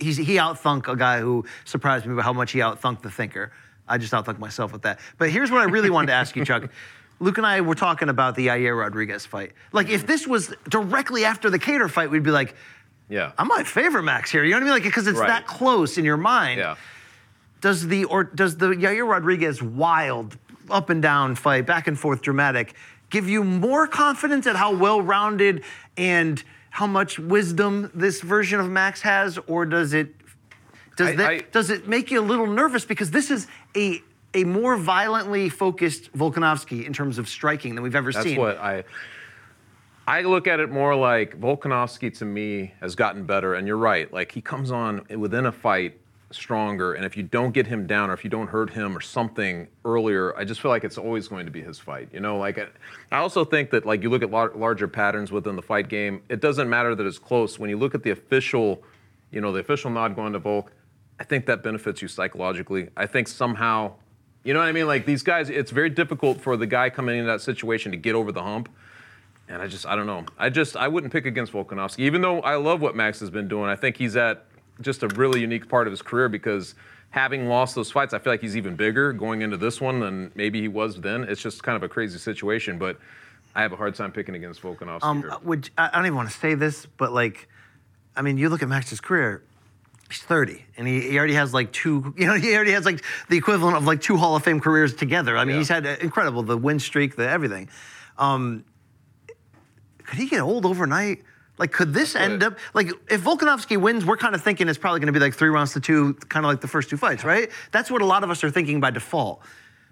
he's 0.00 0.16
he 0.16 0.38
outthunk 0.38 0.88
a 0.88 0.96
guy 0.96 1.20
who 1.20 1.44
surprised 1.66 2.04
me 2.04 2.16
by 2.16 2.22
how 2.22 2.32
much 2.32 2.50
he 2.50 2.58
outthunked 2.58 3.02
the 3.02 3.12
thinker. 3.12 3.52
I 3.86 3.96
just 3.96 4.12
outthunked 4.12 4.40
myself 4.40 4.72
with 4.72 4.82
that. 4.82 4.98
But 5.18 5.30
here's 5.30 5.52
what 5.52 5.60
I 5.60 5.64
really 5.70 5.88
wanted 5.88 6.08
to 6.08 6.14
ask 6.14 6.34
you, 6.34 6.44
Chuck. 6.44 6.68
Luke 7.20 7.38
and 7.38 7.46
I 7.46 7.60
were 7.60 7.76
talking 7.76 8.08
about 8.08 8.34
the 8.34 8.48
Yair 8.48 8.76
Rodriguez 8.76 9.24
fight. 9.24 9.52
Like, 9.70 9.88
if 9.88 10.04
this 10.04 10.26
was 10.26 10.52
directly 10.68 11.24
after 11.24 11.48
the 11.48 11.60
Kattar 11.60 11.88
fight, 11.88 12.10
we'd 12.10 12.24
be 12.24 12.32
like, 12.32 12.56
Yeah. 13.08 13.30
I 13.38 13.44
might 13.44 13.68
favor 13.68 14.02
Max 14.02 14.32
here. 14.32 14.42
You 14.42 14.50
know 14.50 14.56
what 14.56 14.62
I 14.62 14.64
mean? 14.64 14.74
Like, 14.74 14.82
because 14.82 15.06
it's 15.06 15.20
Right. 15.20 15.28
that 15.28 15.46
close 15.46 15.96
in 15.96 16.04
your 16.04 16.16
mind. 16.16 16.58
yeah. 16.58 16.74
Does 17.60 17.88
the 17.88 18.04
or 18.04 18.24
does 18.24 18.56
the 18.56 18.68
Yair 18.68 19.08
Rodriguez 19.08 19.62
wild 19.62 20.38
up 20.70 20.90
and 20.90 21.02
down 21.02 21.34
fight, 21.34 21.66
back 21.66 21.86
and 21.88 21.98
forth, 21.98 22.22
dramatic, 22.22 22.74
give 23.10 23.28
you 23.28 23.42
more 23.42 23.86
confidence 23.86 24.46
at 24.46 24.54
how 24.56 24.74
well-rounded 24.76 25.64
and 25.96 26.42
how 26.70 26.86
much 26.86 27.18
wisdom 27.18 27.90
this 27.94 28.20
version 28.20 28.60
of 28.60 28.68
Max 28.70 29.00
has, 29.02 29.38
or 29.46 29.64
does 29.66 29.92
it 29.94 30.14
does 30.96 31.08
I- 31.08 31.16
that 31.16 31.30
I- 31.30 31.38
does 31.52 31.70
it 31.70 31.88
make 31.88 32.10
you 32.10 32.20
a 32.20 32.22
little 32.22 32.46
nervous 32.46 32.84
because 32.84 33.10
this 33.10 33.30
is 33.30 33.46
a 33.76 34.02
a 34.34 34.44
more 34.44 34.76
violently 34.76 35.48
focused 35.48 36.12
Volkanovski 36.12 36.84
in 36.84 36.92
terms 36.92 37.18
of 37.18 37.28
striking 37.28 37.74
than 37.74 37.82
we've 37.82 37.94
ever 37.96 38.12
That's 38.12 38.24
seen. 38.24 38.36
That's 38.40 38.58
what 38.58 38.64
I. 38.64 38.84
I 40.06 40.22
look 40.22 40.46
at 40.46 40.58
it 40.60 40.70
more 40.70 40.94
like 40.94 41.38
Volkanovski 41.38 42.16
to 42.18 42.24
me 42.24 42.72
has 42.80 42.94
gotten 42.94 43.24
better, 43.24 43.54
and 43.54 43.66
you're 43.66 43.76
right. 43.76 44.10
Like 44.12 44.32
he 44.32 44.40
comes 44.40 44.70
on 44.70 45.04
within 45.16 45.46
a 45.46 45.52
fight 45.52 45.98
stronger, 46.30 46.94
and 46.94 47.04
if 47.04 47.16
you 47.16 47.22
don't 47.22 47.52
get 47.52 47.66
him 47.66 47.86
down, 47.86 48.10
or 48.10 48.12
if 48.12 48.22
you 48.22 48.30
don't 48.30 48.48
hurt 48.48 48.70
him, 48.70 48.96
or 48.96 49.00
something 49.00 49.68
earlier, 49.84 50.36
I 50.36 50.44
just 50.44 50.60
feel 50.60 50.70
like 50.70 50.84
it's 50.84 50.98
always 50.98 51.28
going 51.28 51.46
to 51.46 51.52
be 51.52 51.62
his 51.62 51.78
fight. 51.78 52.08
You 52.12 52.20
know, 52.20 52.38
like 52.38 52.58
I, 53.10 53.18
also 53.18 53.44
think 53.44 53.70
that 53.70 53.86
like 53.86 54.02
you 54.02 54.10
look 54.10 54.22
at 54.22 54.30
lar- 54.30 54.52
larger 54.54 54.88
patterns 54.88 55.32
within 55.32 55.56
the 55.56 55.62
fight 55.62 55.88
game. 55.88 56.22
It 56.28 56.40
doesn't 56.40 56.68
matter 56.68 56.94
that 56.94 57.06
it's 57.06 57.18
close. 57.18 57.58
When 57.58 57.70
you 57.70 57.78
look 57.78 57.94
at 57.94 58.02
the 58.02 58.10
official, 58.10 58.82
you 59.30 59.40
know, 59.40 59.52
the 59.52 59.60
official 59.60 59.90
nod 59.90 60.14
going 60.14 60.32
to 60.34 60.38
Volk, 60.38 60.72
I 61.18 61.24
think 61.24 61.46
that 61.46 61.62
benefits 61.62 62.02
you 62.02 62.08
psychologically. 62.08 62.88
I 62.96 63.06
think 63.06 63.28
somehow. 63.28 63.94
You 64.44 64.54
know 64.54 64.60
what 64.60 64.68
I 64.68 64.72
mean? 64.72 64.86
Like 64.86 65.04
these 65.04 65.22
guys, 65.22 65.50
it's 65.50 65.72
very 65.72 65.90
difficult 65.90 66.40
for 66.40 66.56
the 66.56 66.66
guy 66.66 66.90
coming 66.90 67.18
into 67.18 67.30
that 67.30 67.40
situation 67.40 67.90
to 67.92 67.98
get 67.98 68.14
over 68.14 68.32
the 68.32 68.42
hump. 68.42 68.68
And 69.48 69.60
I 69.60 69.66
just, 69.66 69.84
I 69.84 69.96
don't 69.96 70.06
know. 70.06 70.26
I 70.38 70.48
just, 70.48 70.76
I 70.76 70.88
wouldn't 70.88 71.12
pick 71.12 71.26
against 71.26 71.52
Volkanovski, 71.52 72.00
even 72.00 72.20
though 72.20 72.40
I 72.40 72.56
love 72.56 72.80
what 72.80 72.94
Max 72.94 73.18
has 73.20 73.30
been 73.30 73.48
doing. 73.48 73.68
I 73.68 73.76
think 73.76 73.96
he's 73.96 74.14
at 74.14 74.47
just 74.80 75.02
a 75.02 75.08
really 75.08 75.40
unique 75.40 75.68
part 75.68 75.86
of 75.86 75.90
his 75.90 76.02
career 76.02 76.28
because 76.28 76.74
having 77.10 77.48
lost 77.48 77.74
those 77.74 77.90
fights, 77.90 78.12
I 78.14 78.18
feel 78.18 78.32
like 78.32 78.40
he's 78.40 78.56
even 78.56 78.76
bigger 78.76 79.12
going 79.12 79.42
into 79.42 79.56
this 79.56 79.80
one 79.80 80.00
than 80.00 80.30
maybe 80.34 80.60
he 80.60 80.68
was 80.68 81.00
then. 81.00 81.24
It's 81.24 81.40
just 81.42 81.62
kind 81.62 81.76
of 81.76 81.82
a 81.82 81.88
crazy 81.88 82.18
situation, 82.18 82.78
but 82.78 82.98
I 83.54 83.62
have 83.62 83.72
a 83.72 83.76
hard 83.76 83.94
time 83.94 84.12
picking 84.12 84.34
against 84.34 84.62
Volkanovski. 84.62 85.02
Um, 85.04 85.24
would 85.42 85.70
I 85.78 85.88
I 85.88 85.96
don't 85.96 86.06
even 86.06 86.16
want 86.16 86.30
to 86.30 86.36
say 86.36 86.54
this, 86.54 86.86
but 86.86 87.12
like, 87.12 87.48
I 88.14 88.22
mean, 88.22 88.38
you 88.38 88.48
look 88.48 88.62
at 88.62 88.68
Max's 88.68 89.00
career. 89.00 89.42
He's 90.10 90.22
30, 90.22 90.64
and 90.78 90.88
he, 90.88 91.02
he 91.02 91.18
already 91.18 91.34
has 91.34 91.52
like 91.52 91.70
two. 91.70 92.14
You 92.16 92.26
know, 92.28 92.34
he 92.34 92.54
already 92.54 92.72
has 92.72 92.86
like 92.86 93.04
the 93.28 93.36
equivalent 93.36 93.76
of 93.76 93.84
like 93.86 94.00
two 94.00 94.16
Hall 94.16 94.36
of 94.36 94.42
Fame 94.42 94.58
careers 94.60 94.94
together. 94.94 95.36
I 95.36 95.44
mean, 95.44 95.54
Yeah. 95.56 95.58
he's 95.58 95.68
had 95.68 95.86
uh, 95.86 95.96
incredible 96.00 96.42
the 96.42 96.56
win 96.56 96.78
streak, 96.78 97.16
the 97.16 97.28
everything. 97.28 97.68
Um, 98.16 98.64
could 100.04 100.18
he 100.18 100.26
get 100.26 100.40
old 100.40 100.64
overnight? 100.64 101.24
Like, 101.58 101.72
could 101.72 101.92
this 101.92 102.14
end 102.14 102.42
up 102.42 102.58
like 102.74 102.88
if 103.10 103.22
Volkanovski 103.22 103.76
wins? 103.76 104.04
We're 104.04 104.16
kind 104.16 104.34
of 104.34 104.42
thinking 104.42 104.68
it's 104.68 104.78
probably 104.78 105.00
going 105.00 105.12
to 105.12 105.18
be 105.18 105.24
like 105.24 105.34
three 105.34 105.48
rounds 105.48 105.72
to 105.72 105.80
two, 105.80 106.14
kind 106.28 106.46
of 106.46 106.50
like 106.50 106.60
the 106.60 106.68
first 106.68 106.88
two 106.88 106.96
fights, 106.96 107.24
right? 107.24 107.50
That's 107.72 107.90
what 107.90 108.02
a 108.02 108.06
lot 108.06 108.24
of 108.24 108.30
us 108.30 108.42
are 108.44 108.50
thinking 108.50 108.80
by 108.80 108.90
default. 108.90 109.42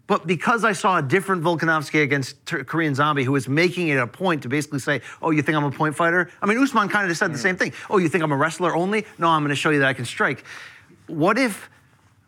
But 0.06 0.26
because 0.26 0.64
I 0.64 0.72
saw 0.72 0.98
a 0.98 1.02
different 1.02 1.42
Volkanovski 1.42 2.02
against 2.02 2.44
Tur- 2.46 2.62
Korean 2.62 2.94
Zombie, 2.94 3.24
who 3.24 3.32
was 3.32 3.48
making 3.48 3.88
it 3.88 3.98
a 3.98 4.06
point 4.06 4.42
to 4.42 4.48
basically 4.48 4.78
say, 4.78 5.00
"Oh, 5.20 5.30
you 5.30 5.42
think 5.42 5.56
I'm 5.56 5.64
a 5.64 5.70
point 5.70 5.96
fighter?" 5.96 6.30
I 6.40 6.46
mean, 6.46 6.58
Usman 6.58 6.88
kind 6.88 7.04
of 7.04 7.10
just 7.10 7.18
said 7.18 7.32
the 7.32 7.38
mm. 7.38 7.42
same 7.42 7.56
thing. 7.56 7.72
"Oh, 7.90 7.98
you 7.98 8.08
think 8.08 8.22
I'm 8.22 8.32
a 8.32 8.36
wrestler 8.36 8.76
only?" 8.76 9.04
No, 9.18 9.28
I'm 9.28 9.42
going 9.42 9.50
to 9.50 9.56
show 9.56 9.70
you 9.70 9.80
that 9.80 9.88
I 9.88 9.94
can 9.94 10.04
strike. 10.04 10.44
What 11.08 11.38
if 11.38 11.68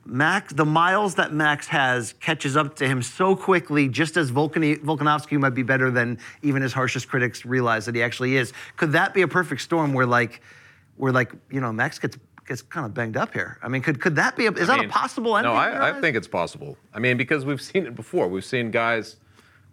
Max, 0.08 0.54
the 0.54 0.64
miles 0.64 1.16
that 1.16 1.34
Max 1.34 1.66
has, 1.68 2.14
catches 2.14 2.56
up 2.56 2.76
to 2.76 2.88
him 2.88 3.02
so 3.02 3.36
quickly, 3.36 3.88
just 3.88 4.16
as 4.16 4.30
Volkan- 4.30 4.82
Volkanovski 4.82 5.38
might 5.38 5.54
be 5.54 5.62
better 5.62 5.90
than 5.90 6.18
even 6.42 6.62
his 6.62 6.72
harshest 6.72 7.08
critics 7.08 7.44
realize 7.44 7.84
that 7.84 7.94
he 7.94 8.02
actually 8.02 8.36
is? 8.36 8.54
Could 8.76 8.92
that 8.92 9.12
be 9.12 9.20
a 9.20 9.28
perfect 9.28 9.60
storm 9.60 9.92
where, 9.92 10.06
like, 10.06 10.40
where 10.96 11.12
like 11.12 11.32
you 11.50 11.60
know 11.60 11.72
Max 11.72 11.98
gets 11.98 12.16
gets 12.46 12.62
kind 12.62 12.86
of 12.86 12.94
banged 12.94 13.18
up 13.18 13.34
here? 13.34 13.58
I 13.62 13.68
mean, 13.68 13.82
could 13.82 14.00
could 14.00 14.16
that 14.16 14.34
be? 14.34 14.46
A, 14.46 14.52
is 14.52 14.68
that 14.68 14.78
I 14.78 14.80
mean, 14.80 14.90
a 14.90 14.92
possible 14.92 15.36
ending? 15.36 15.52
No, 15.52 15.58
I, 15.58 15.90
I 15.90 16.00
think 16.00 16.16
it's 16.16 16.28
possible. 16.28 16.78
I 16.94 16.98
mean, 16.98 17.18
because 17.18 17.44
we've 17.44 17.60
seen 17.60 17.86
it 17.86 17.94
before. 17.94 18.28
We've 18.28 18.44
seen 18.44 18.70
guys, 18.70 19.16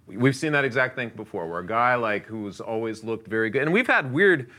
we've 0.06 0.36
seen 0.36 0.52
that 0.52 0.66
exact 0.66 0.96
thing 0.96 1.12
before, 1.16 1.50
where 1.50 1.60
a 1.60 1.66
guy 1.66 1.96
like 1.96 2.26
who's 2.26 2.60
always 2.60 3.04
looked 3.04 3.28
very 3.28 3.50
good, 3.50 3.64
and 3.64 3.74
we've 3.74 3.88
had 3.88 4.12
weird, 4.14 4.50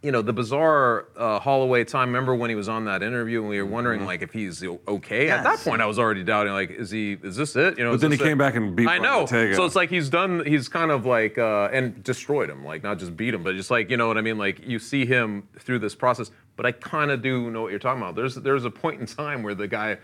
you 0.00 0.12
know, 0.12 0.22
the 0.22 0.32
bizarre 0.32 1.06
uh, 1.16 1.40
Holloway 1.40 1.82
time. 1.82 2.08
Remember 2.08 2.32
when 2.34 2.50
he 2.50 2.56
was 2.56 2.68
on 2.68 2.84
that 2.84 3.02
interview 3.02 3.40
and 3.40 3.48
we 3.48 3.60
were 3.60 3.68
wondering 3.68 4.04
like 4.04 4.22
if 4.22 4.32
he's 4.32 4.62
okay? 4.62 5.28
At 5.28 5.42
that 5.42 5.58
point, 5.58 5.82
I 5.82 5.86
was 5.86 5.98
already 5.98 6.22
doubting 6.22 6.52
like, 6.52 6.70
is 6.70 6.90
he? 6.90 7.18
Is 7.22 7.34
this 7.36 7.56
it? 7.56 7.78
You 7.78 7.84
know. 7.84 7.90
But 7.92 8.02
then 8.02 8.12
he 8.12 8.16
it? 8.16 8.20
came 8.20 8.38
back 8.38 8.54
and 8.54 8.76
beat 8.76 8.86
I 8.86 8.98
know. 8.98 9.22
Ortega. 9.22 9.56
So 9.56 9.64
it's 9.64 9.74
like 9.74 9.90
he's 9.90 10.08
done. 10.08 10.44
He's 10.46 10.68
kind 10.68 10.92
of 10.92 11.04
like 11.04 11.36
uh, 11.36 11.70
and 11.72 12.02
destroyed 12.04 12.48
him. 12.48 12.64
Like 12.64 12.84
not 12.84 12.98
just 12.98 13.16
beat 13.16 13.34
him, 13.34 13.42
but 13.42 13.56
just 13.56 13.72
like 13.72 13.90
you 13.90 13.96
know 13.96 14.06
what 14.06 14.18
I 14.18 14.20
mean. 14.20 14.38
Like 14.38 14.64
you 14.64 14.78
see 14.78 15.04
him 15.04 15.48
through 15.58 15.80
this 15.80 15.96
process. 15.96 16.30
But 16.54 16.66
I 16.66 16.72
kind 16.72 17.10
of 17.10 17.20
do 17.22 17.50
know 17.50 17.62
what 17.62 17.70
you're 17.70 17.78
talking 17.80 18.00
about. 18.00 18.14
There's 18.14 18.36
there's 18.36 18.64
a 18.64 18.70
point 18.70 19.00
in 19.00 19.06
time 19.06 19.42
where 19.42 19.54
the 19.54 19.66
guy, 19.66 19.98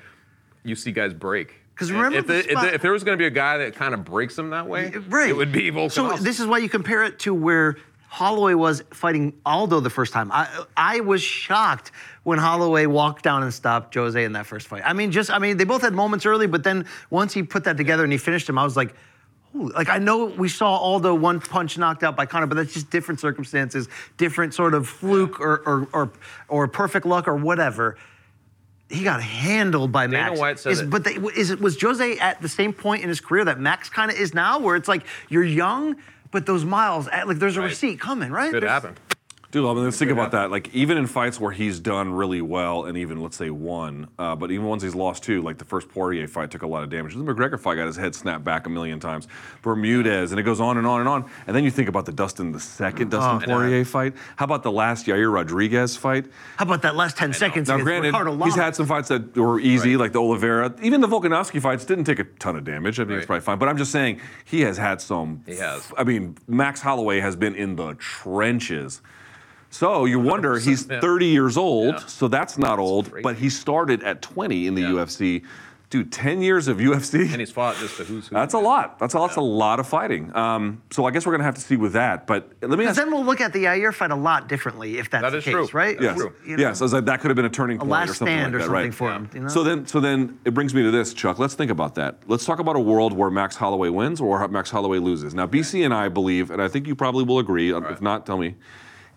you 0.65 0.75
see 0.75 0.91
guys 0.91 1.15
break. 1.15 1.55
Because 1.75 1.91
remember 1.91 2.19
if, 2.19 2.27
the 2.29 2.39
it- 2.39 2.47
if, 2.47 2.51
spot- 2.53 2.63
there- 2.65 2.75
if 2.75 2.83
there 2.83 2.93
was 2.93 3.03
going 3.05 3.19
to 3.19 3.23
be 3.23 3.27
a 3.27 3.31
guy 3.31 3.59
that 3.59 3.75
kind 3.75 3.95
of 3.95 4.05
breaks 4.05 4.39
him 4.39 4.51
that 4.51 4.69
way, 4.69 4.93
right. 5.09 5.29
it 5.29 5.37
would 5.37 5.51
be 5.51 5.71
Volkanovski. 5.73 6.17
So 6.19 6.23
this 6.23 6.39
is 6.39 6.47
why 6.47 6.59
you 6.59 6.69
compare 6.69 7.03
it 7.05 7.19
to 7.21 7.35
where 7.35 7.77
Holloway 8.15 8.55
was 8.55 8.85
fighting 8.93 9.33
Aldo 9.45 9.81
the 9.81 9.91
first 9.91 10.13
time. 10.13 10.31
I 10.31 10.47
I 10.77 11.01
was 11.01 11.21
shocked 11.21 11.91
when 12.23 12.39
Holloway 12.39 12.87
walked 12.87 13.25
down 13.25 13.43
and 13.43 13.53
stopped 13.53 13.93
Jose 13.97 14.23
in 14.23 14.35
that 14.35 14.47
first 14.47 14.69
fight. 14.69 14.83
I 14.85 14.93
mean, 14.93 15.11
just 15.11 15.31
I 15.31 15.41
mean, 15.41 15.57
they 15.57 15.65
both 15.65 15.83
had 15.83 15.93
moments 15.93 16.25
early, 16.25 16.47
but 16.47 16.63
then 16.63 16.87
once 17.11 17.35
he 17.35 17.43
put 17.43 17.65
that 17.65 17.77
together 17.77 18.05
and 18.05 18.13
he 18.13 18.19
finished 18.19 18.49
him, 18.49 18.57
I 18.59 18.65
was 18.65 18.77
like. 18.77 18.95
Like 19.57 19.89
I 19.89 19.99
know 19.99 20.25
we 20.25 20.49
saw 20.49 20.67
Aldo 20.75 21.15
one 21.15 21.39
punch 21.39 21.79
knocked 21.79 22.03
out 22.03 22.17
by 22.17 22.27
Conor, 22.27 22.49
but 22.49 22.57
that's 22.57 22.75
just 22.75 22.91
different 22.91 23.21
circumstances, 23.21 23.87
different 24.17 24.53
sort 24.53 24.75
of 24.75 24.89
fluke 24.89 25.39
or 25.39 25.63
or 25.65 25.89
or, 25.93 26.13
or 26.49 26.67
perfect 26.67 27.07
luck 27.07 27.29
or 27.29 27.37
whatever. 27.37 27.97
He 28.91 29.05
got 29.05 29.23
handled 29.23 29.93
by 29.93 30.09
Dana 30.09 30.31
Max. 30.31 30.41
White 30.41 30.59
said 30.59 30.73
Is- 30.73 30.81
it. 30.81 30.91
but 30.91 31.05
they, 31.05 31.15
is 31.37 31.51
it 31.51 31.61
was 31.61 31.81
Jose 31.81 32.19
at 32.19 32.43
the 32.43 32.49
same 32.49 32.73
point 32.73 33.05
in 33.05 33.09
his 33.09 33.21
career 33.21 33.45
that 33.45 33.61
Max 33.61 33.89
kind 33.89 34.11
of 34.11 34.17
is 34.19 34.35
now, 34.35 34.59
where 34.59 34.75
it's 34.75 34.89
like 34.89 35.07
you're 35.29 35.45
young, 35.45 35.95
but 36.35 36.45
those 36.47 36.65
miles, 36.65 37.09
eh, 37.13 37.23
like 37.25 37.39
there's 37.39 37.57
a 37.57 37.61
Right. 37.61 37.67
receipt 37.71 38.01
coming, 38.01 38.31
right? 38.33 38.51
could 38.51 38.63
There's- 38.65 38.73
happen. 38.83 38.97
Dude, 39.55 39.65
I 39.67 39.73
mean, 39.73 39.85
let's 39.85 39.99
think 39.99 40.11
about 40.11 40.33
that. 40.33 40.51
Like, 40.51 40.75
even 40.75 40.99
in 40.99 41.07
fights 41.07 41.39
where 41.39 41.53
he's 41.53 41.79
done 41.79 42.13
really 42.13 42.43
well 42.43 42.87
and 42.87 42.99
even, 42.99 43.21
let's 43.21 43.37
say, 43.37 43.51
won, 43.51 44.09
uh, 44.19 44.35
but 44.35 44.51
even 44.51 44.67
ones 44.67 44.83
he's 44.83 44.97
lost 44.97 45.23
too, 45.23 45.43
like 45.43 45.59
the 45.59 45.65
first 45.65 45.89
Poirier 45.89 46.27
fight 46.27 46.51
took 46.51 46.63
a 46.63 46.67
lot 46.67 46.83
of 46.83 46.91
damage. 46.91 47.15
The 47.15 47.21
McGregor 47.21 47.61
fight 47.61 47.77
got 47.77 47.87
his 47.87 47.95
head 47.95 48.17
snapped 48.17 48.43
back 48.43 48.67
a 48.67 48.69
million 48.69 48.99
times. 48.99 49.29
Bermudez, 49.63 50.33
and 50.33 50.41
it 50.41 50.43
goes 50.43 50.61
on 50.61 50.77
and 50.77 50.89
on 50.89 50.99
and 50.99 51.09
on. 51.09 51.31
And 51.47 51.55
then 51.55 51.63
you 51.63 51.71
think 51.71 51.89
about 51.89 52.05
the 52.05 52.11
Dustin, 52.11 52.51
the 52.51 52.59
second 52.59 53.13
Dustin 53.13 53.49
know. 53.49 53.55
Poirier 53.55 53.85
fight. 53.85 54.15
How 54.35 54.45
about 54.45 54.65
the 54.65 54.73
last 54.73 55.07
Yair 55.07 55.33
Rodriguez 55.33 55.97
fight? 55.97 56.27
How 56.57 56.65
about 56.65 56.83
that 56.83 56.97
last 56.97 57.17
10 57.17 57.33
seconds 57.33 57.69
Now, 57.69 57.77
against 57.77 57.85
granted, 57.87 58.09
Ricardo 58.09 58.33
Lamas? 58.33 58.55
he's 58.55 58.61
had 58.61 58.75
some 58.75 58.87
fights 58.87 59.07
that 59.11 59.37
were 59.37 59.61
easy, 59.61 59.97
like 59.97 60.11
the 60.11 60.21
Oliveira. 60.21 60.75
Even 60.83 61.01
the 61.01 61.07
Volkanovski 61.07 61.63
fights 61.63 61.85
didn't 61.85 62.07
take 62.07 62.19
a 62.19 62.25
ton 62.25 62.57
of 62.57 62.65
damage. 62.65 62.99
I 62.99 63.05
mean, 63.05 63.19
it's 63.19 63.27
probably 63.27 63.43
fine. 63.43 63.61
But 63.61 63.69
I'm 63.69 63.79
just 63.79 63.93
saying, 63.93 64.21
he 64.45 64.63
has 64.63 64.79
had 64.79 65.01
some. 65.01 65.45
He 65.47 65.55
has. 65.55 65.93
I 65.97 66.03
mean, 66.03 66.39
Max 66.49 66.81
Holloway 66.81 67.21
has 67.21 67.37
been 67.37 67.55
in 67.55 67.77
the 67.77 67.95
trenches. 67.95 69.01
So 69.75 70.05
you 70.05 70.21
wonder, 70.21 70.57
he's 70.57 70.85
30 70.85 71.27
years 71.27 71.57
old, 71.57 71.95
Yeah. 71.95 72.07
so 72.07 72.29
that's 72.29 72.57
not 72.57 72.79
old, 72.79 73.11
crazy. 73.11 73.23
but 73.25 73.35
he 73.35 73.49
started 73.49 74.05
at 74.05 74.23
20 74.23 74.69
in 74.69 74.77
the 74.77 74.83
Yeah. 74.83 74.91
UFC. 74.93 75.43
Dude, 75.91 76.13
10 76.13 76.43
years 76.43 76.69
of 76.69 76.79
UFC. 76.81 77.23
And 77.23 77.41
he's 77.41 77.51
fought 77.51 77.77
just 77.79 77.99
the 77.99 78.05
who's 78.05 78.29
who. 78.29 78.35
That's 78.37 78.55
a 78.55 78.59
lot. 78.59 79.01
That's 79.01 79.15
a, 79.17 79.19
that's 79.19 79.35
a 79.35 79.41
lot 79.41 79.81
of 79.81 79.87
fighting. 79.89 80.35
Um, 80.35 80.81
so 80.93 81.07
I 81.07 81.11
guess 81.11 81.27
we're 81.27 81.33
gonna 81.33 81.43
have 81.45 81.57
to 81.57 81.61
see 81.61 81.75
with 81.77 81.93
that. 81.95 82.25
But 82.29 82.51
let 82.63 82.71
me 82.71 82.77
Because 82.77 82.91
ask. 82.91 82.99
then 83.05 83.13
we'll 83.13 83.25
look 83.25 83.41
at 83.41 83.53
the 83.53 83.65
Yair 83.65 83.93
fight 83.93 84.13
a 84.13 84.17
lot 84.17 84.49
differently 84.49 84.99
if 84.99 85.11
that's 85.11 85.23
That 85.23 85.31
the 85.31 85.39
is 85.39 85.45
case, 85.45 85.53
true. 85.53 85.69
right? 85.73 86.01
Yes, 86.01 86.17
true. 86.19 86.33
You 86.47 86.57
know? 86.57 86.63
yes. 86.63 86.81
I 86.81 86.87
like, 86.87 87.05
that 87.07 87.21
could 87.21 87.31
have 87.31 87.37
been 87.37 87.45
a 87.45 87.49
turning 87.51 87.79
point 87.79 87.91
last 87.91 88.11
or 88.11 88.15
something 88.15 88.33
stand 88.37 88.53
like 88.53 88.55
or 88.55 88.59
that, 88.59 88.65
something 88.67 88.85
right? 88.85 88.95
for 88.95 89.13
him, 89.13 89.29
you 89.35 89.41
know? 89.41 89.49
So 89.49 89.65
then, 89.65 89.87
so 89.89 89.99
then 89.99 90.39
it 90.45 90.55
brings 90.55 90.73
me 90.73 90.83
to 90.85 90.91
this, 90.93 91.13
Chuck. 91.15 91.41
Let's 91.41 91.55
think 91.55 91.73
about 91.73 91.97
that. 91.97 92.19
Let's 92.29 92.45
talk 92.45 92.61
about 92.61 92.77
a 92.77 92.81
world 92.81 93.13
where 93.13 93.29
Max 93.31 93.57
Holloway 93.57 93.89
wins 93.89 94.21
or 94.21 94.47
Max 94.49 94.71
Holloway 94.71 94.99
loses. 95.01 95.35
Now, 95.35 95.47
BC 95.49 95.85
and 95.85 95.93
I 95.93 96.09
believe, 96.09 96.53
and 96.53 96.63
I 96.63 96.69
think 96.69 96.87
you 96.87 96.95
probably 96.95 97.25
will 97.25 97.41
agree. 97.41 97.73
If 97.75 98.01
not, 98.01 98.25
tell 98.25 98.39
me. 98.39 98.55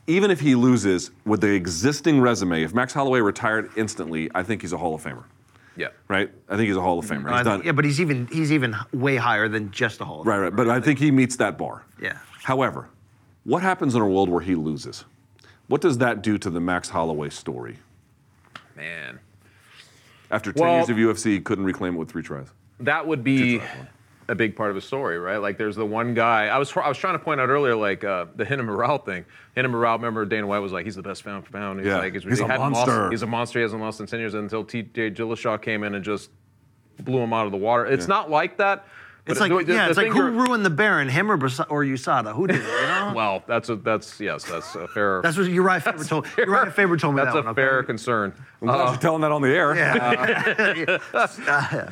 Even 0.08 0.32
if 0.32 0.40
he 0.40 0.56
loses 0.56 1.12
with 1.26 1.42
the 1.42 1.54
existing 1.54 2.22
resume, 2.22 2.64
if 2.64 2.74
Max 2.74 2.94
Holloway 2.94 3.20
retired 3.20 3.70
instantly, 3.76 4.30
I 4.34 4.42
think 4.44 4.62
he's 4.62 4.74
a 4.74 4.78
Hall 4.78 4.96
of 4.96 5.04
Famer. 5.04 5.24
Yeah. 5.76 5.90
Right? 6.08 6.32
I 6.50 6.56
think 6.56 6.68
he's 6.68 6.78
a 6.78 6.82
Hall 6.82 6.98
of 6.98 7.06
Famer. 7.06 7.32
He's 7.36 7.44
done. 7.44 7.62
yeah, 7.64 7.74
but 7.74 7.86
he's 7.86 8.02
even 8.02 8.28
he's 8.28 8.52
even 8.52 8.76
way 8.94 9.18
higher 9.18 9.48
than 9.48 9.70
just 9.72 10.02
a 10.02 10.06
Hall. 10.06 10.22
of 10.22 10.28
Right, 10.28 10.40
right. 10.40 10.56
But 10.56 10.70
I 10.70 10.80
think 10.80 10.98
he 10.98 11.12
meets 11.12 11.36
that 11.36 11.58
bar. 11.58 11.84
Yeah. 12.02 12.18
However, 12.44 12.88
what 13.44 13.62
happens 13.62 13.94
in 13.94 14.02
a 14.02 14.08
world 14.08 14.30
where 14.30 14.42
he 14.42 14.56
loses? 14.56 15.06
What 15.68 15.82
does 15.82 15.98
that 16.00 16.22
do 16.24 16.38
to 16.40 16.50
the 16.50 16.62
Max 16.62 16.90
Holloway 16.90 17.30
story? 17.30 17.78
Man. 18.76 19.20
After 20.32 20.52
10 20.52 20.62
Well- 20.64 20.76
years 20.78 20.90
of 20.90 20.98
UFC, 20.98 21.32
he 21.34 21.40
couldn't 21.42 21.66
reclaim 21.66 21.96
it 21.96 21.98
with 21.98 22.10
three 22.10 22.24
tries. 22.24 22.48
that 22.80 23.06
would 23.08 23.24
be 23.24 23.58
tries, 23.60 23.78
one. 23.78 23.88
A 24.30 24.36
big 24.36 24.56
part 24.56 24.70
of 24.70 24.76
his 24.76 24.84
story, 24.86 25.18
right? 25.20 25.38
Like, 25.38 25.58
there's 25.58 25.76
the 25.76 25.86
one 25.86 26.14
guy. 26.14 26.48
I 26.48 26.58
was 26.58 26.76
I 26.76 26.90
was 26.90 26.98
trying 26.98 27.14
to 27.14 27.20
point 27.20 27.40
out 27.40 27.50
earlier, 27.50 27.76
like 27.76 28.04
uh, 28.04 28.26
the 28.36 28.46
Hina 28.46 28.64
Morale 28.64 28.98
thing. 28.98 29.26
Hina 29.56 29.70
Morale, 29.70 29.98
remember 29.98 30.26
Dana 30.26 30.46
White 30.46 30.60
was 30.60 30.72
like, 30.74 30.86
he's 30.86 30.96
the 30.96 31.02
best 31.02 31.24
pound 31.24 31.46
for 31.46 31.52
pound. 31.52 31.80
He's 31.80 31.88
Yeah. 31.88 31.98
like, 32.00 32.14
He's 32.14 32.24
he 32.40 32.44
a 32.44 32.48
monster. 32.48 32.92
Lost, 33.04 33.12
he's 33.12 33.22
a 33.22 33.28
monster. 33.28 33.60
He 33.60 33.64
hasn't 33.64 33.82
lost 33.82 34.00
in 34.02 34.06
10 34.08 34.20
years 34.20 34.34
until 34.34 34.64
T.J. 34.64 35.12
Dillashaw 35.12 35.62
came 35.62 35.84
in 35.84 35.96
and 35.96 36.04
just 36.04 36.30
blew 37.00 37.20
him 37.20 37.32
out 37.32 37.46
of 37.46 37.52
the 37.52 37.58
water. 37.58 37.86
It's 37.86 38.08
not 38.08 38.30
like 38.30 38.58
that. 38.58 38.86
But 39.28 39.32
It's 39.34 39.40
like 39.42 39.52
the- 39.52 39.64
the- 39.64 39.74
yeah, 39.74 39.84
the 39.86 39.90
it's 39.90 39.98
like 39.98 40.08
who 40.08 40.22
ruined 40.24 40.66
the 40.66 40.70
Baron, 40.70 41.10
him 41.10 41.30
or 41.32 41.38
Bas- 41.38 41.60
or 41.70 41.84
USADA? 41.84 42.34
Who 42.34 42.48
did 42.48 42.58
it? 42.58 42.64
You 42.64 42.88
know? 42.88 43.12
Well, 43.16 43.44
that's 43.48 43.70
a 43.70 43.76
that's 43.76 44.20
yes, 44.20 44.44
that's 44.46 44.74
a 44.76 44.88
fair. 44.88 45.22
That's 45.22 45.38
what 45.38 45.48
Uriah 45.50 45.80
Faber 45.80 46.04
told. 46.04 46.28
Uriah 46.38 46.72
Faber 46.72 46.98
told 46.98 47.16
me 47.16 47.22
that's 47.22 47.34
that 47.36 47.42
a 47.42 47.44
one. 47.46 47.56
fair 47.56 47.80
okay? 47.80 47.88
concern. 47.88 48.34
I'm 48.62 48.68
glad 48.68 48.90
you're 48.92 48.98
telling 49.02 49.22
that 49.22 49.32
on 49.32 49.42
the 49.42 49.50
air. 49.50 49.72
Uh, 49.72 50.98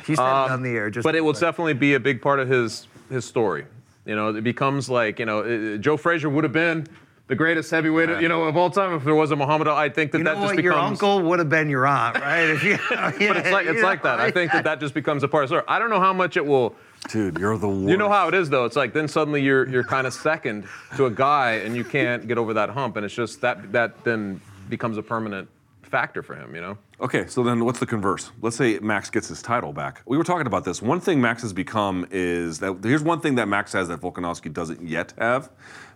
he 0.06 0.14
said 0.14 0.24
it 0.46 0.50
on 0.50 0.62
the 0.62 0.70
air. 0.70 0.90
Just 0.90 1.04
but 1.04 1.14
it 1.14 1.20
will 1.20 1.32
definitely 1.32 1.74
be 1.74 1.94
a 1.94 2.00
big 2.00 2.20
part 2.22 2.38
of 2.40 2.48
his 2.48 2.86
his 3.10 3.24
story. 3.24 3.66
You 4.04 4.14
know, 4.16 4.34
it 4.34 4.42
becomes 4.42 4.88
like 4.88 5.18
you 5.18 5.26
know, 5.26 5.40
uh, 5.40 5.76
Joe 5.78 5.96
Frazier 5.96 6.28
would 6.28 6.44
have 6.44 6.52
been 6.52 6.86
the 7.28 7.34
greatest 7.34 7.70
heavyweight, 7.72 8.20
you 8.20 8.28
know, 8.28 8.44
of 8.44 8.56
all 8.56 8.70
time 8.70 8.94
if 8.94 9.02
there 9.02 9.14
was 9.14 9.32
a 9.32 9.36
Muhammad 9.36 9.66
Ali. 9.66 9.86
I 9.86 9.88
think 9.88 10.12
that 10.12 10.18
You 10.18 10.24
that 10.24 10.34
just 10.34 10.42
what? 10.44 10.50
becomes. 10.56 10.64
Your 10.64 10.74
uncle 10.74 11.22
would 11.22 11.40
have 11.40 11.48
been 11.48 11.68
your 11.68 11.84
aunt, 11.86 12.20
right? 12.20 12.48
If 12.50 12.62
you, 12.62 12.78
but 12.88 13.36
it's 13.36 13.50
like 13.50 13.66
it's 13.66 13.82
like 13.82 14.02
that. 14.04 14.20
I 14.20 14.30
think 14.30 14.52
that 14.52 14.62
that 14.64 14.78
just 14.80 14.94
becomes 14.94 15.22
a 15.24 15.28
part 15.28 15.42
of 15.44 15.50
the 15.50 15.56
story. 15.56 15.64
I 15.66 15.78
don't 15.80 15.90
know 15.90 15.98
how 16.00 16.12
much 16.12 16.36
it 16.36 16.46
will. 16.46 16.76
Dude, 17.08 17.38
you're 17.38 17.56
the 17.56 17.68
worst. 17.68 17.88
You 17.90 17.96
know 17.96 18.08
how 18.08 18.28
it 18.28 18.34
is 18.34 18.50
though. 18.50 18.64
It's 18.64 18.76
like 18.76 18.92
then 18.92 19.06
suddenly 19.08 19.42
you're 19.42 19.68
you're 19.68 19.84
kind 19.84 20.06
of 20.06 20.12
second 20.12 20.66
to 20.96 21.06
a 21.06 21.10
guy 21.10 21.52
and 21.64 21.76
you 21.76 21.84
can't 21.84 22.26
get 22.26 22.36
over 22.38 22.54
that 22.54 22.70
hump, 22.70 22.96
and 22.96 23.04
it's 23.04 23.14
just 23.14 23.40
that 23.42 23.72
that 23.72 24.02
then 24.04 24.40
becomes 24.68 24.98
a 24.98 25.02
permanent 25.02 25.48
factor 25.82 26.20
for 26.22 26.34
him. 26.34 26.54
You 26.54 26.60
know. 26.62 26.78
Okay, 27.00 27.26
so 27.26 27.42
then 27.44 27.64
what's 27.64 27.78
the 27.78 27.86
converse? 27.86 28.32
Let's 28.40 28.56
say 28.56 28.78
Max 28.80 29.10
gets 29.10 29.28
his 29.28 29.40
title 29.42 29.72
back. 29.72 30.00
We 30.06 30.16
were 30.16 30.24
talking 30.24 30.46
about 30.46 30.64
this. 30.64 30.80
One 30.82 30.98
thing 30.98 31.20
Max 31.20 31.42
has 31.42 31.52
become 31.52 32.08
is 32.10 32.58
that 32.60 32.78
here's 32.82 33.02
one 33.02 33.20
thing 33.20 33.34
that 33.36 33.46
Max 33.48 33.72
has 33.74 33.86
that 33.88 34.00
Volkanovski 34.00 34.52
doesn't 34.52 34.82
yet 34.82 35.12
have. 35.18 35.50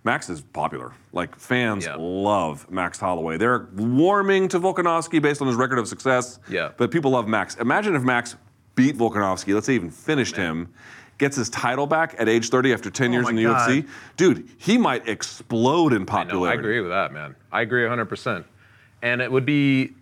Max 0.04 0.28
is 0.30 0.42
popular. 0.42 0.92
Like 1.12 1.34
fans 1.36 1.86
Yeah. 1.86 1.96
love 1.98 2.70
Max 2.70 3.00
Holloway. 3.00 3.36
They're 3.38 3.68
warming 3.74 4.48
to 4.48 4.60
Volkanovski 4.60 5.20
based 5.20 5.40
on 5.40 5.48
his 5.48 5.56
record 5.56 5.78
of 5.78 5.88
success. 5.88 6.38
Yeah. 6.48 6.70
But 6.76 6.90
people 6.90 7.10
love 7.10 7.26
Max. 7.28 7.56
Imagine 7.56 7.94
if 7.96 8.02
Max 8.02 8.36
beat 8.80 8.96
Volkanovski, 8.96 9.54
let's 9.54 9.66
say 9.66 9.74
even 9.74 9.90
finished 9.90 10.36
him, 10.36 10.68
gets 11.18 11.36
his 11.36 11.48
title 11.50 11.86
back 11.86 12.14
at 12.18 12.28
age 12.28 12.48
30 12.48 12.72
after 12.72 12.90
10 12.90 13.12
years 13.12 13.24
Oh 13.26 13.26
my 13.26 13.30
in 13.30 13.36
the 13.36 13.42
God. 13.44 13.68
UFC. 13.70 13.88
Dude, 14.16 14.48
he 14.58 14.78
might 14.78 15.06
explode 15.08 15.92
in 15.92 16.00
No, 16.02 16.06
popularity. 16.06 16.56
I 16.58 16.60
agree 16.60 16.80
with 16.80 16.90
that, 16.90 17.12
man. 17.12 17.34
I 17.52 17.60
agree 17.62 17.82
100%. 17.84 18.44
And 19.02 19.20
it 19.20 19.30
would 19.30 19.46
be. 19.46 19.92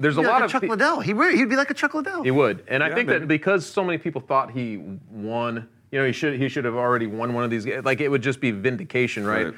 There's 0.00 0.16
a 0.16 0.20
Like 0.20 0.30
lot 0.30 0.42
a 0.42 0.44
of 0.44 0.50
Chuck 0.52 0.62
pe- 0.62 0.68
Liddell. 0.68 1.00
He 1.00 1.12
re- 1.12 1.36
he'd 1.36 1.48
be 1.48 1.56
like 1.56 1.70
a 1.70 1.74
Chuck 1.74 1.94
Liddell. 1.94 2.22
He 2.22 2.30
would, 2.30 2.62
and 2.68 2.84
I 2.84 2.88
Yeah, 2.88 2.94
think 2.94 3.08
maybe. 3.08 3.18
that 3.20 3.26
because 3.26 3.66
so 3.66 3.82
many 3.82 3.98
people 3.98 4.20
thought 4.20 4.52
he 4.52 4.76
won, 5.10 5.68
you 5.90 5.98
know, 5.98 6.06
he 6.06 6.12
should 6.12 6.38
he 6.38 6.48
should 6.48 6.64
have 6.64 6.76
already 6.76 7.08
won 7.08 7.34
one 7.34 7.42
of 7.42 7.50
these. 7.50 7.64
ga- 7.64 7.80
Like 7.80 8.00
it 8.00 8.08
would 8.08 8.22
just 8.22 8.40
be 8.40 8.52
vindication, 8.52 9.26
right? 9.26 9.46
Right. 9.46 9.54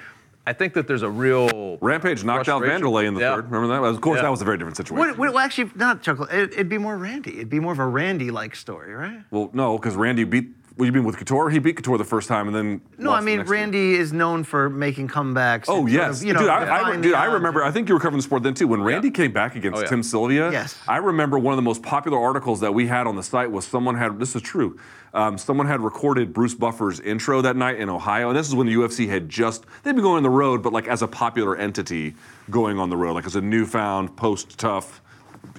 I 0.50 0.52
think 0.52 0.74
that 0.74 0.88
there's 0.88 1.02
a 1.02 1.08
real 1.08 1.78
Rampage 1.80 2.24
knocked 2.24 2.48
out 2.48 2.58
frustration. 2.58 2.82
Wanderlei 2.84 3.04
in 3.06 3.14
the 3.14 3.20
Yeah. 3.20 3.36
third. 3.36 3.52
Remember 3.52 3.68
that? 3.68 3.84
Of 3.88 4.00
course, 4.00 4.16
Yeah. 4.16 4.22
that 4.22 4.30
was 4.32 4.42
a 4.42 4.44
very 4.44 4.58
different 4.58 4.76
situation. 4.76 4.98
What, 4.98 5.16
what, 5.16 5.32
well, 5.32 5.38
actually, 5.44 5.70
not 5.76 6.02
Chuck. 6.02 6.18
Liddell. 6.18 6.36
It, 6.36 6.52
it'd 6.54 6.68
be 6.68 6.76
more 6.76 6.96
Randy. 6.98 7.34
It'd 7.36 7.48
be 7.48 7.60
more 7.60 7.72
of 7.72 7.78
a 7.78 7.86
Randy-like 7.86 8.56
story, 8.56 8.92
right? 8.92 9.20
Well, 9.30 9.50
no, 9.52 9.78
because 9.78 9.94
Randy 9.94 10.24
beat. 10.24 10.48
What 10.80 10.86
you 10.86 10.92
mean 10.92 11.04
with 11.04 11.18
Couture? 11.18 11.50
He 11.50 11.58
beat 11.58 11.76
Couture 11.76 11.98
the 11.98 12.04
first 12.04 12.26
time, 12.26 12.46
and 12.46 12.56
then. 12.56 12.80
No, 12.96 13.12
I 13.12 13.20
mean 13.20 13.36
next 13.36 13.50
year. 13.50 13.58
Randy 13.60 13.94
is 13.96 14.14
known 14.14 14.44
for 14.44 14.70
making 14.70 15.08
comebacks. 15.08 15.66
Oh 15.68 15.80
and 15.80 15.90
yes, 15.90 16.22
of, 16.22 16.26
you 16.26 16.32
know, 16.32 16.40
dude. 16.40 16.48
I, 16.48 16.92
I, 16.92 16.96
dude, 16.96 17.12
I 17.12 17.26
remember. 17.26 17.62
I 17.62 17.70
think 17.70 17.86
you 17.86 17.94
were 17.94 18.00
covering 18.00 18.16
the 18.16 18.22
sport 18.22 18.42
then 18.44 18.54
too. 18.54 18.66
When 18.66 18.80
Randy 18.82 19.10
came 19.10 19.30
back 19.30 19.56
against 19.56 19.76
Oh, 19.76 19.82
yeah. 19.82 19.88
Tim 19.88 20.02
Sylvia, 20.02 20.50
Yes. 20.50 20.78
I 20.88 20.96
remember 20.96 21.38
one 21.38 21.52
of 21.52 21.56
the 21.56 21.62
most 21.62 21.82
popular 21.82 22.18
articles 22.18 22.60
that 22.60 22.72
we 22.72 22.86
had 22.86 23.06
on 23.06 23.14
the 23.14 23.22
site 23.22 23.50
was 23.50 23.66
someone 23.66 23.94
had. 23.94 24.18
This 24.18 24.34
is 24.34 24.40
true. 24.40 24.78
Um, 25.12 25.36
someone 25.36 25.66
had 25.66 25.82
recorded 25.82 26.32
Bruce 26.32 26.54
Buffer's 26.54 26.98
intro 26.98 27.42
that 27.42 27.56
night 27.56 27.78
in 27.78 27.90
Ohio, 27.90 28.30
and 28.30 28.38
this 28.38 28.48
is 28.48 28.54
when 28.54 28.66
the 28.66 28.72
UFC 28.72 29.06
had 29.06 29.28
just 29.28 29.66
they'd 29.82 29.92
been 29.92 30.00
going 30.00 30.16
on 30.16 30.22
the 30.22 30.30
road, 30.30 30.62
but 30.62 30.72
like 30.72 30.88
as 30.88 31.02
a 31.02 31.06
popular 31.08 31.56
entity 31.58 32.14
going 32.48 32.78
on 32.78 32.88
the 32.88 32.96
road, 32.96 33.12
like 33.12 33.26
as 33.26 33.36
a 33.36 33.42
newfound 33.42 34.16
post-TUF 34.16 35.02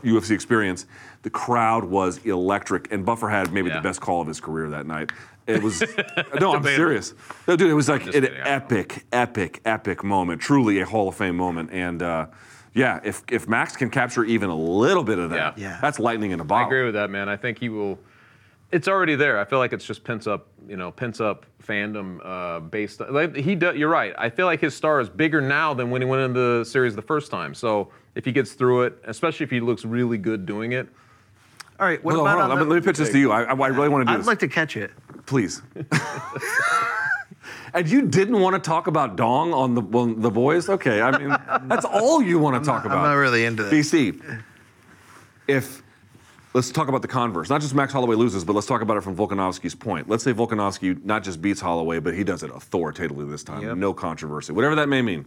UFC 0.04 0.32
experience. 0.32 0.88
The 1.24 1.30
crowd 1.30 1.84
was 1.86 2.18
electric, 2.26 2.92
and 2.92 3.06
Buffer 3.06 3.30
had 3.30 3.52
maybe 3.54 3.70
Yeah. 3.70 3.76
the 3.76 3.82
best 3.82 4.02
call 4.02 4.22
of 4.22 4.28
his 4.28 4.40
career 4.42 4.70
that 4.72 4.88
night. 4.88 5.12
It 5.48 5.62
was 5.62 5.82
no, 6.40 6.56
I'm 6.56 6.64
serious. 6.64 7.14
No, 7.48 7.56
dude, 7.56 7.70
it 7.70 7.74
was 7.76 7.90
like 7.90 8.06
an 8.06 8.12
kidding, 8.12 8.34
I 8.34 8.38
know. 8.38 8.44
epic, 8.46 9.06
epic, 9.12 9.62
epic 9.66 10.04
moment. 10.04 10.42
Truly 10.42 10.80
a 10.82 10.86
Hall 10.86 11.08
of 11.10 11.16
Fame 11.16 11.36
moment. 11.38 11.70
And 11.72 12.02
uh, 12.02 12.28
yeah, 12.74 13.00
if 13.04 13.24
if 13.30 13.48
Max 13.48 13.76
can 13.76 13.90
capture 13.90 14.24
even 14.24 14.50
a 14.50 14.56
little 14.56 15.04
bit 15.04 15.20
of 15.20 15.30
that, 15.32 15.58
Yeah. 15.58 15.70
Yeah. 15.72 15.78
that's 15.82 16.00
lightning 16.00 16.32
in 16.32 16.40
a 16.40 16.44
bottle. 16.44 16.66
I 16.66 16.68
agree 16.68 16.86
with 16.86 16.94
that, 16.96 17.10
man. 17.10 17.28
I 17.30 17.36
think 17.38 17.60
he 17.60 17.70
will. 17.70 18.00
It's 18.72 18.88
already 18.88 19.16
there. 19.16 19.38
I 19.38 19.44
feel 19.44 19.60
like 19.60 19.74
it's 19.74 19.84
just 19.84 20.04
pent 20.06 20.28
up, 20.28 20.48
you 20.66 20.78
know, 20.78 20.92
pent 20.92 21.20
up 21.20 21.46
fandom 21.62 22.20
uh, 22.24 22.62
based. 22.62 23.02
Like 23.02 23.36
he, 23.36 23.54
do, 23.54 23.76
you're 23.76 23.90
right. 23.90 24.14
I 24.18 24.30
feel 24.30 24.46
like 24.46 24.62
his 24.62 24.74
star 24.74 25.02
is 25.02 25.10
bigger 25.10 25.42
now 25.42 25.74
than 25.74 25.92
when 25.92 26.02
he 26.02 26.08
went 26.08 26.22
into 26.22 26.40
the 26.60 26.64
series 26.66 26.96
the 26.96 27.02
first 27.02 27.30
time. 27.30 27.54
So 27.54 27.90
if 28.16 28.24
he 28.24 28.32
gets 28.32 28.54
through 28.54 28.84
it, 28.84 28.98
especially 29.04 29.44
if 29.44 29.50
he 29.52 29.60
looks 29.60 29.84
really 29.84 30.18
good 30.18 30.46
doing 30.46 30.72
it, 30.72 30.88
All 31.82 31.88
right, 31.88 32.02
what 32.04 32.14
Hold 32.14 32.28
on, 32.28 32.34
about 32.36 32.42
hold 32.42 32.44
on. 32.44 32.52
on 32.52 32.58
Let 32.58 32.58
me- 32.60 32.64
the- 32.66 32.74
let 32.76 32.84
me 32.84 32.86
pitch 32.92 32.98
this 33.00 33.10
to 33.10 33.18
you. 33.20 33.32
I, 33.32 33.42
I 33.42 33.68
really 33.70 33.90
want 33.90 34.08
to 34.08 34.14
do 34.14 34.18
this. 34.18 34.18
I'd 34.18 34.20
this. 34.20 34.28
like 34.28 34.40
to 34.40 34.48
catch 34.48 34.78
it. 34.78 34.92
Please. 35.26 35.64
and 37.74 37.90
you 37.90 38.04
didn't 38.04 38.40
want 38.40 38.54
to 38.54 38.60
talk 38.60 38.86
about 38.88 39.16
Dong 39.16 39.52
on 39.54 39.74
the 39.74 39.82
on 39.82 40.22
the 40.22 40.30
boys? 40.30 40.70
Okay, 40.70 41.02
I 41.02 41.18
mean 41.18 41.36
that's 41.68 41.86
all 41.86 42.22
you 42.22 42.38
want 42.38 42.64
to 42.64 42.68
talk 42.68 42.86
about. 42.86 42.98
I'm 43.00 43.04
not 43.04 43.14
really 43.16 43.46
into 43.46 43.64
that. 43.64 43.74
BC. 43.74 44.22
if 45.48 45.82
let's 46.54 46.70
talk 46.72 46.88
about 46.88 47.02
the 47.02 47.08
converse, 47.08 47.50
not 47.50 47.62
just 47.62 47.74
Max 47.74 47.94
Holloway 47.94 48.16
loses, 48.16 48.44
but 48.44 48.54
let's 48.54 48.68
talk 48.68 48.82
about 48.82 48.98
it 48.98 49.02
from 49.02 49.16
Volkanovski's 49.16 49.74
point. 49.74 50.08
Let's 50.10 50.24
say 50.24 50.34
Volkanovski 50.34 51.04
not 51.04 51.24
just 51.24 51.42
beats 51.42 51.62
Holloway, 51.62 52.00
but 52.00 52.14
he 52.14 52.24
does 52.24 52.44
it 52.44 52.52
authoritatively 52.54 53.26
this 53.26 53.44
time, 53.44 53.64
Yep. 53.64 53.78
no 53.78 53.94
controversy, 53.94 54.54
whatever 54.54 54.76
that 54.76 54.88
may 54.90 55.02
mean. 55.02 55.26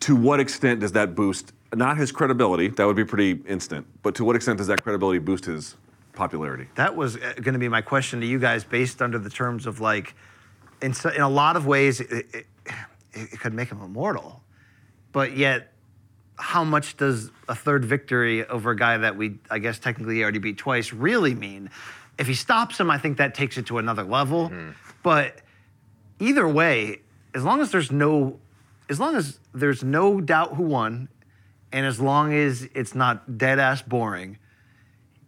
To 0.00 0.16
what 0.16 0.40
extent 0.40 0.80
does 0.80 0.92
that 0.92 1.14
boost 1.14 1.52
not 1.78 1.96
his 1.96 2.12
credibility? 2.12 2.68
That 2.68 2.86
would 2.86 2.96
be 2.96 3.04
pretty 3.04 3.42
instant. 3.46 3.86
But 4.02 4.14
to 4.16 4.24
what 4.24 4.36
extent 4.36 4.58
does 4.58 4.66
that 4.68 4.82
credibility 4.82 5.18
boost 5.18 5.44
his 5.44 5.76
popularity? 6.12 6.68
That 6.76 6.94
was 6.94 7.16
uh, 7.16 7.34
going 7.40 7.54
to 7.54 7.58
be 7.58 7.68
my 7.68 7.82
question 7.82 8.20
to 8.20 8.26
you 8.26 8.38
guys, 8.38 8.64
based 8.64 9.02
under 9.02 9.18
the 9.18 9.30
terms 9.30 9.66
of 9.66 9.80
like, 9.80 10.14
in, 10.80 10.94
so, 10.94 11.10
in 11.10 11.20
a 11.20 11.28
lot 11.28 11.56
of 11.56 11.66
ways, 11.66 12.00
it, 12.00 12.26
it, 12.32 12.46
it 13.12 13.40
could 13.40 13.54
make 13.54 13.70
him 13.70 13.80
immortal, 13.80 14.42
but 15.12 15.36
yet, 15.36 15.72
how 16.36 16.64
much 16.64 16.96
does 16.96 17.30
a 17.48 17.54
third 17.54 17.84
victory 17.84 18.44
over 18.46 18.72
a 18.72 18.76
guy 18.76 18.98
that 18.98 19.16
we, 19.16 19.38
I 19.50 19.60
guess, 19.60 19.78
technically 19.78 20.20
already 20.22 20.40
beat 20.40 20.58
twice, 20.58 20.92
really 20.92 21.34
mean? 21.34 21.70
If 22.18 22.26
he 22.26 22.34
stops 22.34 22.78
him, 22.78 22.90
I 22.90 22.98
think 22.98 23.18
that 23.18 23.34
takes 23.34 23.56
it 23.56 23.66
to 23.66 23.78
another 23.78 24.02
level. 24.02 24.48
Hmm. 24.48 24.70
But 25.04 25.42
either 26.18 26.48
way, 26.48 27.00
as 27.34 27.44
long 27.44 27.60
as 27.60 27.70
there's 27.70 27.92
no, 27.92 28.40
as 28.88 28.98
long 28.98 29.14
as 29.14 29.38
there's 29.52 29.84
no 29.84 30.20
doubt 30.20 30.54
who 30.54 30.64
won, 30.64 31.08
and 31.74 31.84
as 31.84 31.98
long 31.98 32.32
as 32.32 32.68
it's 32.72 32.94
not 32.94 33.36
dead 33.36 33.58
ass 33.58 33.82
boring, 33.82 34.38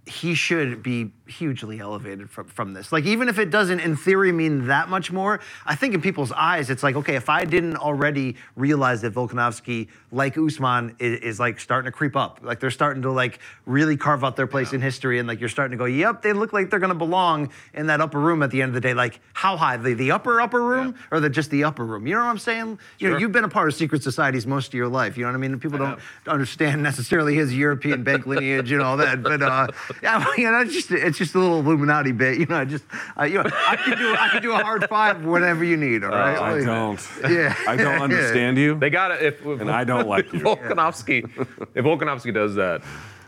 he 0.07 0.37
should 0.37 0.81
be 0.81 1.11
hugely 1.27 1.81
elevated 1.81 2.31
from, 2.31 2.47
from 2.47 2.73
this. 2.73 2.93
Like, 2.93 3.05
even 3.05 3.29
if 3.29 3.39
it 3.39 3.51
doesn't, 3.51 3.81
in 3.81 3.97
theory, 3.97 4.33
mean 4.33 4.67
that 4.67 4.89
much 4.89 5.11
more, 5.11 5.41
I 5.65 5.75
think 5.75 5.95
in 5.95 6.01
people's 6.01 6.33
eyes, 6.33 6.71
it's 6.71 6.83
like, 6.83 6.97
okay, 6.97 7.17
if 7.17 7.29
I 7.29 7.45
didn't 7.45 7.77
already 7.77 8.37
realize 8.55 9.03
that 9.03 9.15
Volkanovski, 9.15 9.89
like 10.13 10.39
Usman, 10.39 10.97
is, 10.99 11.21
is 11.21 11.41
like 11.41 11.61
starting 11.61 11.91
to 11.91 11.97
creep 11.97 12.17
up, 12.17 12.41
like 12.43 12.61
they're 12.61 12.71
starting 12.71 13.03
to 13.03 13.11
like 13.11 13.41
really 13.67 13.97
carve 13.97 14.25
out 14.25 14.37
their 14.37 14.47
place 14.47 14.73
in 14.73 14.81
history, 14.81 15.19
and 15.19 15.29
like 15.29 15.41
you're 15.41 15.49
starting 15.49 15.77
to 15.77 15.83
go, 15.83 15.87
yep, 15.87 16.23
they 16.23 16.33
look 16.33 16.53
like 16.53 16.71
they're 16.71 16.81
gonna 16.81 16.95
belong 16.95 17.51
in 17.75 17.87
that 17.89 18.01
upper 18.01 18.21
room 18.21 18.43
at 18.43 18.51
the 18.51 18.63
end 18.63 18.71
of 18.71 18.75
the 18.75 18.81
day. 18.81 18.95
Like, 18.95 19.21
how 19.33 19.57
high? 19.57 19.77
The, 19.77 19.95
the 19.95 20.11
upper, 20.13 20.41
upper 20.41 20.63
room, 20.63 20.95
or 21.11 21.21
the 21.21 21.31
just 21.31 21.51
the 21.51 21.65
upper 21.65 21.85
room? 21.85 22.07
You 22.07 22.15
know 22.15 22.21
what 22.21 22.31
I'm 22.31 22.39
saying? 22.39 22.79
You 22.99 23.11
know, 23.11 23.19
you've 23.19 23.33
been 23.33 23.45
a 23.45 23.49
part 23.49 23.69
of 23.69 23.75
secret 23.75 24.03
societies 24.03 24.47
most 24.47 24.69
of 24.69 24.75
your 24.75 24.89
life. 24.89 25.17
You 25.17 25.25
know 25.25 25.31
what 25.31 25.37
I 25.37 25.49
mean? 25.49 25.59
People 25.59 25.79
don't 25.79 26.01
understand 26.27 26.83
necessarily 26.83 27.35
his 27.35 27.55
European 27.55 28.03
bank 28.03 28.27
lineage 28.27 28.73
and 28.73 28.83
all 28.83 28.97
that, 28.99 29.23
but 29.23 29.43
uh, 29.43 29.67
yeah, 30.03 30.25
you 30.37 30.51
know, 30.51 30.61
it's 30.61 30.73
just 30.73 30.91
it's 30.91 31.16
just 31.19 31.35
a 31.35 31.39
little 31.39 31.61
Illuminati 31.61 32.13
bit. 32.13 32.39
You 32.39 32.47
know, 32.47 32.57
I 32.57 32.65
just 32.65 32.85
uh, 33.19 33.25
you 33.25 33.35
know, 33.43 33.51
I 33.69 33.77
can 33.77 33.99
do 33.99 34.15
I 34.15 34.29
can 34.29 34.43
do 34.43 34.53
a 34.53 34.57
hard 34.63 34.89
five 34.89 35.25
whenever 35.25 35.65
you 35.65 35.77
need. 35.77 36.05
All 36.05 36.11
right? 36.11 36.37
I 36.37 36.53
Like, 36.55 36.65
don't. 36.65 37.09
Yeah. 37.31 37.55
I 37.67 37.77
don't 37.77 38.01
understand 38.09 38.59
you. 38.59 38.79
they 38.79 38.91
got 38.91 39.09
to 39.09 39.27
if, 39.27 39.45
if 39.45 39.61
And 39.61 39.71
I 39.71 39.85
don't 39.85 40.07
like 40.09 40.33
you. 40.33 40.41
Volkanovski, 40.41 41.25
if 41.75 41.85
Volkanovski 41.85 42.33
does 42.33 42.55
that, 42.57 42.83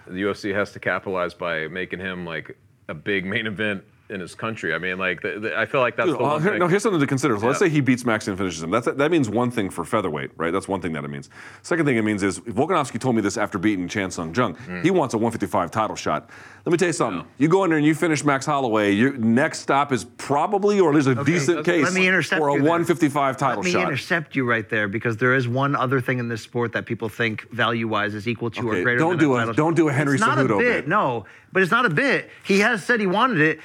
the 0.07 0.22
UFC 0.22 0.55
has 0.55 0.72
to 0.72 0.80
capitalize 0.80 1.34
by 1.34 1.68
making 1.68 2.01
him 2.01 2.24
like 2.24 2.57
a 2.89 2.95
big 2.95 3.24
main 3.26 3.47
event 3.47 3.84
in 4.11 4.20
his 4.20 4.34
country. 4.34 4.74
I 4.74 4.78
mean, 4.78 4.98
like 4.98 5.20
the, 5.20 5.38
the, 5.38 5.59
I 5.59 5.66
feel 5.66 5.80
like 5.80 5.96
that's 5.96 6.09
Dude, 6.09 6.18
the 6.18 6.22
one 6.22 6.42
here- 6.42 6.52
thing. 6.52 6.61
no, 6.61 6.66
here's 6.68 6.82
something 6.82 7.00
to 7.00 7.06
consider. 7.06 7.38
So 7.38 7.46
let's 7.46 7.59
say 7.59 7.68
he 7.68 7.80
beats 7.80 8.04
Max 8.04 8.26
and 8.26 8.38
finishes 8.38 8.62
him. 8.62 8.70
That's, 8.70 8.86
that 8.86 9.11
means 9.11 9.28
one 9.28 9.50
thing 9.50 9.68
for 9.70 9.84
featherweight, 9.84 10.30
right? 10.36 10.50
That's 10.50 10.66
one 10.68 10.80
thing 10.80 10.92
that 10.94 11.04
it 11.04 11.09
means. 11.09 11.28
Second 11.62 11.84
thing 11.86 11.96
it 11.96 12.02
means 12.02 12.22
is 12.22 12.40
Volkanovski 12.40 12.98
told 12.98 13.16
me 13.16 13.20
this 13.22 13.36
after 13.36 13.59
beating 13.59 13.86
Chan 13.88 14.12
Sung 14.12 14.34
Jung. 14.34 14.54
Mm. 14.54 14.82
He 14.82 14.90
wants 14.90 15.14
a 15.14 15.18
155 15.18 15.70
title 15.70 15.96
shot. 15.96 16.30
Let 16.64 16.72
me 16.72 16.78
tell 16.78 16.88
you 16.88 16.92
something. 16.92 17.26
You 17.38 17.48
go 17.48 17.64
in 17.64 17.70
there 17.70 17.78
and 17.78 17.86
you 17.86 17.94
finish 17.94 18.24
Max 18.24 18.44
Holloway. 18.46 18.92
Your 18.92 19.12
next 19.16 19.61
stop 19.61 19.92
is 19.92 20.04
probably, 20.04 20.80
or 20.80 20.90
at 20.90 20.94
least 20.96 21.09
a 21.09 21.24
decent 21.24 21.64
case 21.64 21.84
Let 21.84 21.92
me 21.94 22.06
intercept 22.06 22.38
for 22.40 22.48
a 22.48 22.52
you 22.54 22.59
there. 22.61 22.68
155 22.70 23.36
title 23.36 23.62
shot. 23.62 23.64
Let 23.64 23.64
me 23.64 23.70
shot. 23.72 23.88
intercept 23.88 24.36
you 24.36 24.44
right 24.48 24.68
there 24.68 24.88
because 24.88 25.16
there 25.16 25.34
is 25.34 25.48
one 25.48 25.74
other 25.74 26.00
thing 26.00 26.18
in 26.18 26.28
this 26.28 26.42
sport 26.42 26.72
that 26.72 26.84
people 26.86 27.09
think 27.09 27.50
value-wise 27.52 28.14
is 28.14 28.28
equal 28.28 28.50
to 28.50 28.61
Okay, 28.68 28.80
or 28.80 28.82
greater 28.82 28.98
don't 28.98 29.11
than 29.12 29.18
do 29.18 29.34
a- 29.34 29.38
title 29.38 29.54
don't 29.54 29.74
do 29.76 29.88
a 29.88 29.92
Henry 29.92 30.14
It's 30.14 30.20
not 30.20 30.38
a 30.38 30.44
bit, 30.46 30.59
bit. 30.59 30.88
no, 30.88 31.24
but 31.52 31.62
it's 31.62 31.70
not 31.72 31.86
a 31.86 31.90
bit. 31.90 32.28
He 32.44 32.59
has 32.61 32.84
said 32.84 33.00
he 33.00 33.06
wanted 33.06 33.40
it. 33.40 33.61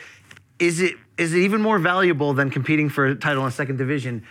Is 0.64 0.82
it 0.82 0.96
is 1.18 1.34
it 1.34 1.40
even 1.40 1.62
more 1.62 1.78
valuable 1.78 2.34
than 2.34 2.50
competing 2.50 2.90
for 2.90 3.06
a 3.06 3.16
title 3.16 3.46
in 3.46 3.52
second 3.52 3.78
division? 3.78 4.24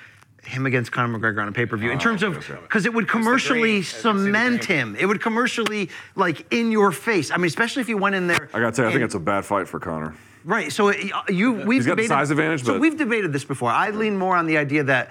Him 0.44 0.66
against 0.66 0.90
Conor 0.90 1.16
McGregor 1.18 1.40
on 1.40 1.46
a 1.46 1.52
pay-per-view 1.52 1.90
Oh, 1.90 1.92
in 1.92 2.00
terms 2.00 2.24
of 2.24 2.34
because 2.62 2.84
it 2.84 2.92
would 2.92 3.06
commercially 3.06 3.82
cement 3.82 4.64
him. 4.64 4.96
It 4.98 5.06
would 5.06 5.20
commercially 5.20 5.88
like 6.16 6.52
in 6.52 6.72
your 6.72 6.90
face. 6.90 7.30
I 7.30 7.36
mean, 7.36 7.44
especially 7.46 7.82
if 7.82 7.88
you 7.88 7.96
went 7.96 8.16
in 8.16 8.26
there. 8.26 8.48
I 8.52 8.58
gotta 8.58 8.74
say, 8.74 8.84
I 8.84 8.90
think 8.90 9.04
it's 9.04 9.14
a 9.14 9.20
bad 9.20 9.44
fight 9.44 9.68
for 9.68 9.78
Conor. 9.78 10.16
Right. 10.44 10.72
So 10.72 10.88
uh, 10.88 10.94
you 11.28 11.52
we've 11.52 11.78
He's 11.82 11.86
got 11.86 11.92
the 11.92 12.02
debated, 12.02 12.08
size 12.08 12.30
advantage, 12.32 12.64
So 12.64 12.72
but- 12.72 12.80
we've 12.80 12.96
debated 12.98 13.32
this 13.32 13.44
before. 13.44 13.70
I 13.70 13.90
lean 13.90 14.16
more 14.16 14.34
on 14.34 14.46
the 14.46 14.56
idea 14.56 14.82
that 14.84 15.10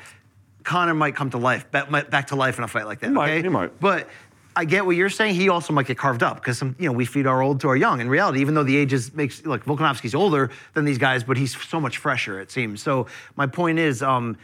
Conor 0.64 0.94
might 0.96 1.16
come 1.16 1.30
to 1.30 1.38
life, 1.38 1.72
back, 1.72 1.90
back 2.10 2.28
to 2.28 2.36
life 2.36 2.58
in 2.58 2.66
a 2.66 2.68
fight 2.68 2.86
like 2.86 3.00
that. 3.00 3.08
He 3.08 3.14
might, 3.14 3.30
okay? 3.32 3.42
he 3.42 3.48
might. 3.50 3.80
But 3.80 4.10
I 4.56 4.66
get 4.66 4.86
what 4.86 4.96
you're 4.98 5.10
saying. 5.10 5.36
He 5.36 5.48
also 5.50 5.72
might 5.74 5.88
get 5.88 5.98
carved 5.98 6.24
up 6.24 6.36
because 6.36 6.62
you 6.62 6.76
know, 6.80 6.92
we 6.92 7.06
feed 7.06 7.26
our 7.26 7.42
old 7.42 7.62
to 7.62 7.70
our 7.70 7.76
young. 7.78 8.02
In 8.02 8.10
reality, 8.10 8.42
even 8.42 8.54
though 8.54 8.64
the 8.64 8.76
age 8.76 8.92
is 8.92 9.14
makes 9.14 9.46
like 9.46 9.64
Volkanovski's 9.66 10.14
older 10.14 10.50
than 10.74 10.84
these 10.86 10.98
guys, 10.98 11.24
but 11.24 11.38
he's 11.38 11.56
so 11.62 11.80
much 11.80 11.98
fresher. 11.98 12.40
It 12.40 12.52
seems. 12.52 12.82
So 12.82 13.08
my 13.36 13.48
point 13.48 13.80
is. 13.80 14.02
Um, 14.04 14.38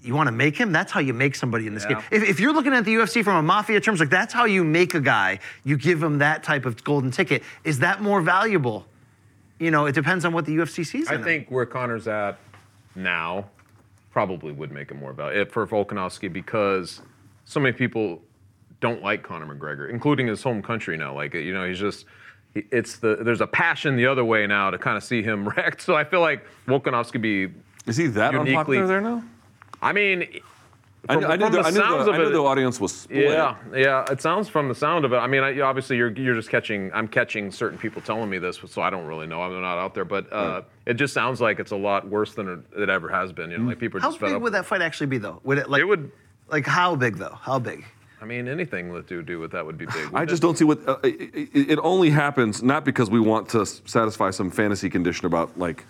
you 0.00 0.14
want 0.14 0.28
to 0.28 0.32
make 0.32 0.56
him? 0.56 0.70
That's 0.70 0.92
how 0.92 1.00
you 1.00 1.12
make 1.12 1.34
somebody 1.34 1.66
in 1.66 1.74
this 1.74 1.82
Yeah. 1.82 1.94
game. 1.94 2.02
If, 2.12 2.22
if 2.22 2.40
you're 2.40 2.52
looking 2.52 2.72
at 2.72 2.84
the 2.84 2.94
UFC 2.94 3.22
from 3.24 3.34
a 3.36 3.42
mafia 3.42 3.80
terms, 3.80 3.98
like 3.98 4.08
that's 4.10 4.32
how 4.32 4.44
you 4.44 4.62
make 4.62 4.94
a 4.94 5.00
guy. 5.00 5.40
You 5.64 5.76
give 5.76 6.00
him 6.00 6.18
that 6.18 6.44
type 6.44 6.66
of 6.66 6.82
golden 6.84 7.10
ticket. 7.10 7.42
Is 7.64 7.80
that 7.80 8.00
more 8.00 8.20
valuable? 8.22 8.86
You 9.58 9.72
know, 9.72 9.86
it 9.86 9.96
depends 9.96 10.24
on 10.24 10.32
what 10.32 10.46
the 10.46 10.56
UFC 10.56 10.86
sees. 10.86 11.08
I 11.08 11.14
in 11.14 11.18
him. 11.20 11.24
think 11.24 11.50
where 11.50 11.66
Conor's 11.66 12.06
at 12.06 12.38
now 12.94 13.46
probably 14.12 14.52
would 14.52 14.70
make 14.70 14.92
it 14.92 14.94
more 14.94 15.12
valuable 15.12 15.50
for 15.50 15.66
Volkanovski 15.66 16.32
because 16.32 17.02
so 17.44 17.58
many 17.58 17.72
people 17.72 18.22
don't 18.80 19.02
like 19.02 19.22
Conor 19.22 19.46
McGregor, 19.54 19.90
including 19.90 20.26
his 20.26 20.42
home 20.42 20.62
country 20.62 20.96
now. 20.96 21.14
Like 21.14 21.34
you 21.34 21.52
know, 21.52 21.66
he's 21.66 21.78
just 21.78 22.06
it's 22.54 22.98
the 22.98 23.16
there's 23.20 23.40
a 23.40 23.46
passion 23.46 23.96
the 23.96 24.06
other 24.06 24.24
way 24.24 24.46
now 24.46 24.70
to 24.70 24.78
kind 24.78 24.96
of 24.96 25.04
see 25.04 25.22
him 25.22 25.48
wrecked. 25.56 25.82
So 25.82 25.94
I 25.94 26.04
feel 26.04 26.20
like 26.20 26.44
Volkanovski 26.66 27.20
be. 27.20 27.48
Is 27.86 27.96
he 27.96 28.06
that 28.08 28.32
Uniquely- 28.32 28.54
unpopular 28.78 28.86
there 28.86 29.00
now? 29.00 29.22
I 29.82 29.92
mean. 29.92 30.40
I, 31.08 31.14
from- 31.14 31.22
knew- 31.22 31.28
I 31.28 31.36
knew 31.36 31.44
the, 31.50 31.62
the 31.62 31.66
I 31.68 31.70
knew 31.70 32.04
the, 32.04 32.12
I 32.12 32.18
knew 32.18 32.30
the 32.30 32.38
audience 32.42 32.80
was 32.80 32.92
split. 32.92 33.30
Yeah, 33.30 33.54
yeah. 33.74 34.04
It 34.10 34.20
sounds 34.20 34.48
from 34.48 34.68
the 34.68 34.74
sound 34.74 35.04
of 35.04 35.12
it. 35.12 35.16
I 35.16 35.28
mean, 35.28 35.42
I, 35.42 35.58
obviously 35.60 35.96
you're 35.96 36.10
you're 36.10 36.34
just 36.34 36.50
catching. 36.50 36.90
I'm 36.92 37.06
catching 37.06 37.52
certain 37.52 37.78
people 37.78 38.02
telling 38.02 38.28
me 38.28 38.38
this, 38.38 38.58
so 38.66 38.82
I 38.82 38.90
don't 38.90 39.06
really 39.06 39.26
know. 39.26 39.40
I'm 39.40 39.52
not 39.62 39.78
out 39.78 39.94
there, 39.94 40.04
but 40.04 40.30
uh, 40.32 40.62
it 40.86 40.94
just 40.94 41.14
sounds 41.14 41.40
like 41.40 41.60
it's 41.60 41.70
a 41.70 41.76
lot 41.76 42.06
worse 42.08 42.34
than 42.34 42.48
it, 42.48 42.82
it 42.82 42.88
ever 42.90 43.08
has 43.08 43.32
been. 43.32 43.50
You 43.52 43.58
know, 43.58 43.68
like 43.68 43.78
people 43.78 43.98
are 43.98 44.00
How 44.02 44.08
just 44.08 44.18
fed 44.18 44.26
big 44.26 44.36
up. 44.36 44.42
would 44.42 44.52
that 44.54 44.66
fight 44.66 44.82
actually 44.82 45.06
be, 45.06 45.18
though? 45.18 45.40
Would 45.44 45.58
it 45.58 45.70
like? 45.70 45.80
It 45.80 45.84
would. 45.86 46.10
Like 46.50 46.66
how 46.66 46.96
big 46.96 47.16
though? 47.16 47.38
How 47.40 47.58
big? 47.60 47.84
I 48.20 48.24
mean, 48.24 48.48
anything 48.48 48.92
that 48.94 49.06
do 49.06 49.22
do 49.22 49.38
with 49.38 49.52
that 49.52 49.64
would 49.64 49.78
be 49.78 49.86
big. 49.86 50.10
I 50.12 50.24
just 50.24 50.42
it? 50.42 50.46
don't 50.46 50.58
see 50.58 50.64
what 50.64 50.86
uh, 50.88 50.96
it, 51.04 51.48
it 51.54 51.70
it 51.70 51.78
only 51.82 52.10
happens 52.10 52.62
not 52.62 52.84
because 52.84 53.10
we 53.10 53.20
want 53.20 53.48
to 53.50 53.64
satisfy 53.64 54.30
some 54.30 54.50
fantasy 54.50 54.90
condition 54.90 55.26
about 55.26 55.56
like 55.58 55.84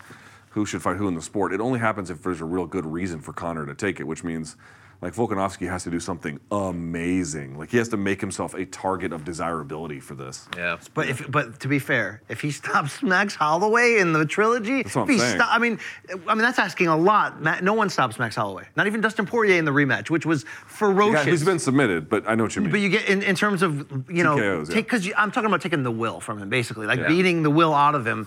who 0.51 0.67
should 0.67 0.83
fight 0.83 0.97
who 0.97 1.09
in 1.09 1.15
the 1.15 1.23
sport. 1.23 1.53
It 1.53 1.61
only 1.61 1.79
happens 1.79 2.11
if 2.11 2.23
there's 2.23 2.41
a 2.41 2.45
real 2.45 2.67
good 2.67 2.85
reason 2.85 3.21
for 3.21 3.33
Conor 3.33 3.65
to 3.67 3.75
take 3.75 4.01
it, 4.01 4.05
which 4.05 4.25
means 4.25 4.57
like 5.01 5.15
Volkanovski 5.15 5.69
has 5.71 5.85
to 5.85 5.91
do 5.91 6.01
something 6.01 6.41
amazing. 6.51 7.57
Like 7.57 7.71
he 7.71 7.77
has 7.77 7.89
to 7.91 7.97
make 7.97 8.21
himself 8.21 8.55
a 8.55 8.65
target 8.67 9.13
of 9.13 9.25
desirability 9.25 10.01
for 10.01 10.15
this. 10.15 10.49
Yeah. 10.57 10.79
But 10.95 11.09
if, 11.09 11.31
but 11.31 11.61
to 11.61 11.69
be 11.69 11.79
fair, 11.79 12.21
if 12.29 12.41
he 12.41 12.51
stops 12.61 13.01
Max 13.03 13.35
Holloway 13.37 13.99
in 13.99 14.13
the 14.13 14.27
trilogy, 14.27 14.83
That's 14.83 14.97
what 14.97 15.03
I'm 15.03 15.09
he 15.09 15.19
saying. 15.19 15.37
sto- 15.39 15.47
I 15.49 15.59
mean, 15.59 15.79
I 16.27 16.35
mean 16.35 16.43
that's 16.43 16.59
asking 16.59 16.89
a 16.89 16.97
lot. 16.97 17.41
Ma- 17.43 17.61
No 17.61 17.75
one 17.75 17.91
stops 17.91 18.19
Max 18.19 18.35
Holloway. 18.35 18.65
Not 18.77 18.87
even 18.89 19.01
Dustin 19.01 19.25
Poirier 19.27 19.57
in 19.59 19.65
the 19.65 19.71
rematch, 19.71 20.11
which 20.11 20.27
was 20.27 20.45
ferocious. 20.67 21.25
guy- 21.25 21.31
he's 21.31 21.45
been 21.45 21.59
submitted, 21.61 22.09
but 22.09 22.29
I 22.29 22.35
know 22.35 22.45
what 22.45 22.57
you 22.57 22.63
mean. 22.63 22.71
But 22.73 22.81
you 22.81 22.89
get 22.89 23.09
in, 23.09 23.23
in 23.23 23.37
terms 23.37 23.63
of 23.63 24.11
you 24.11 24.25
know, 24.25 24.37
TKOs, 24.37 24.69
yeah. 24.71 24.75
because 24.75 25.09
I'm 25.17 25.31
talking 25.31 25.47
about 25.49 25.61
taking 25.61 25.83
the 25.85 25.93
will 25.93 26.21
from 26.21 26.39
him, 26.41 26.49
basically, 26.49 26.87
like 26.87 26.99
Yeah. 27.01 27.09
beating 27.09 27.43
the 27.45 27.51
will 27.51 27.75
out 27.75 27.95
of 27.95 28.05
him. 28.07 28.27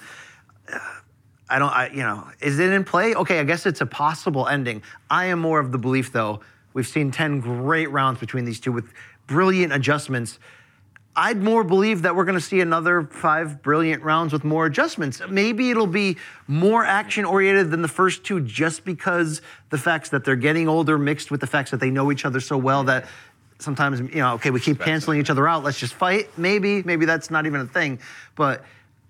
Uh, 0.72 0.80
I 1.50 1.60
don't, 1.60 1.70
I, 1.70 1.88
you 1.90 1.98
know, 1.98 2.26
is 2.40 2.60
it 2.60 2.72
in 2.72 2.86
play? 2.86 3.14
Okay, 3.14 3.42
I 3.42 3.44
guess 3.44 3.66
it's 3.66 3.82
a 3.82 3.86
possible 3.86 4.48
ending. 4.48 4.82
I 5.10 5.26
am 5.26 5.40
more 5.40 5.60
of 5.60 5.74
the 5.74 5.78
belief, 5.78 6.14
though. 6.14 6.40
We've 6.74 6.88
seen 6.88 7.12
ten 7.12 7.40
great 7.40 7.90
rounds 7.92 8.20
between 8.20 8.46
these 8.46 8.60
two 8.60 8.72
with 8.72 8.92
brilliant 9.28 9.74
adjustments. 9.74 10.40
I'd 11.14 11.44
more 11.44 11.66
believe 11.66 12.04
that 12.04 12.16
we're 12.16 12.24
going 12.24 12.38
to 12.38 12.44
see 12.44 12.62
another 12.62 13.04
five 13.04 13.62
brilliant 13.62 14.02
rounds 14.02 14.32
with 14.32 14.46
more 14.46 14.66
adjustments. 14.66 15.22
Maybe 15.30 15.70
it'll 15.70 15.86
be 15.86 16.16
more 16.48 16.86
action 16.86 17.26
oriented 17.26 17.70
than 17.70 17.82
the 17.82 17.90
first 17.90 18.24
two 18.24 18.40
just 18.40 18.86
because 18.86 19.42
the 19.72 19.78
facts 19.78 20.10
that 20.10 20.24
they're 20.24 20.38
getting 20.38 20.70
older 20.70 20.98
mixed 20.98 21.30
with 21.30 21.42
the 21.42 21.48
facts 21.48 21.72
that 21.72 21.82
they 21.82 21.90
know 21.90 22.14
each 22.14 22.24
other 22.24 22.40
so 22.40 22.58
well 22.58 22.86
that 22.86 23.08
sometimes, 23.60 24.00
you 24.00 24.22
know, 24.22 24.36
okay, 24.36 24.52
we 24.52 24.62
keep 24.62 24.80
canceling 24.80 25.20
each 25.20 25.30
other 25.30 25.50
out. 25.50 25.64
Let's 25.64 25.80
just 25.80 25.94
fight. 25.94 26.30
Maybe, 26.38 26.82
maybe 26.84 27.06
that's 27.06 27.30
not 27.30 27.46
even 27.46 27.60
a 27.60 27.66
thing. 27.66 28.00
But 28.36 28.64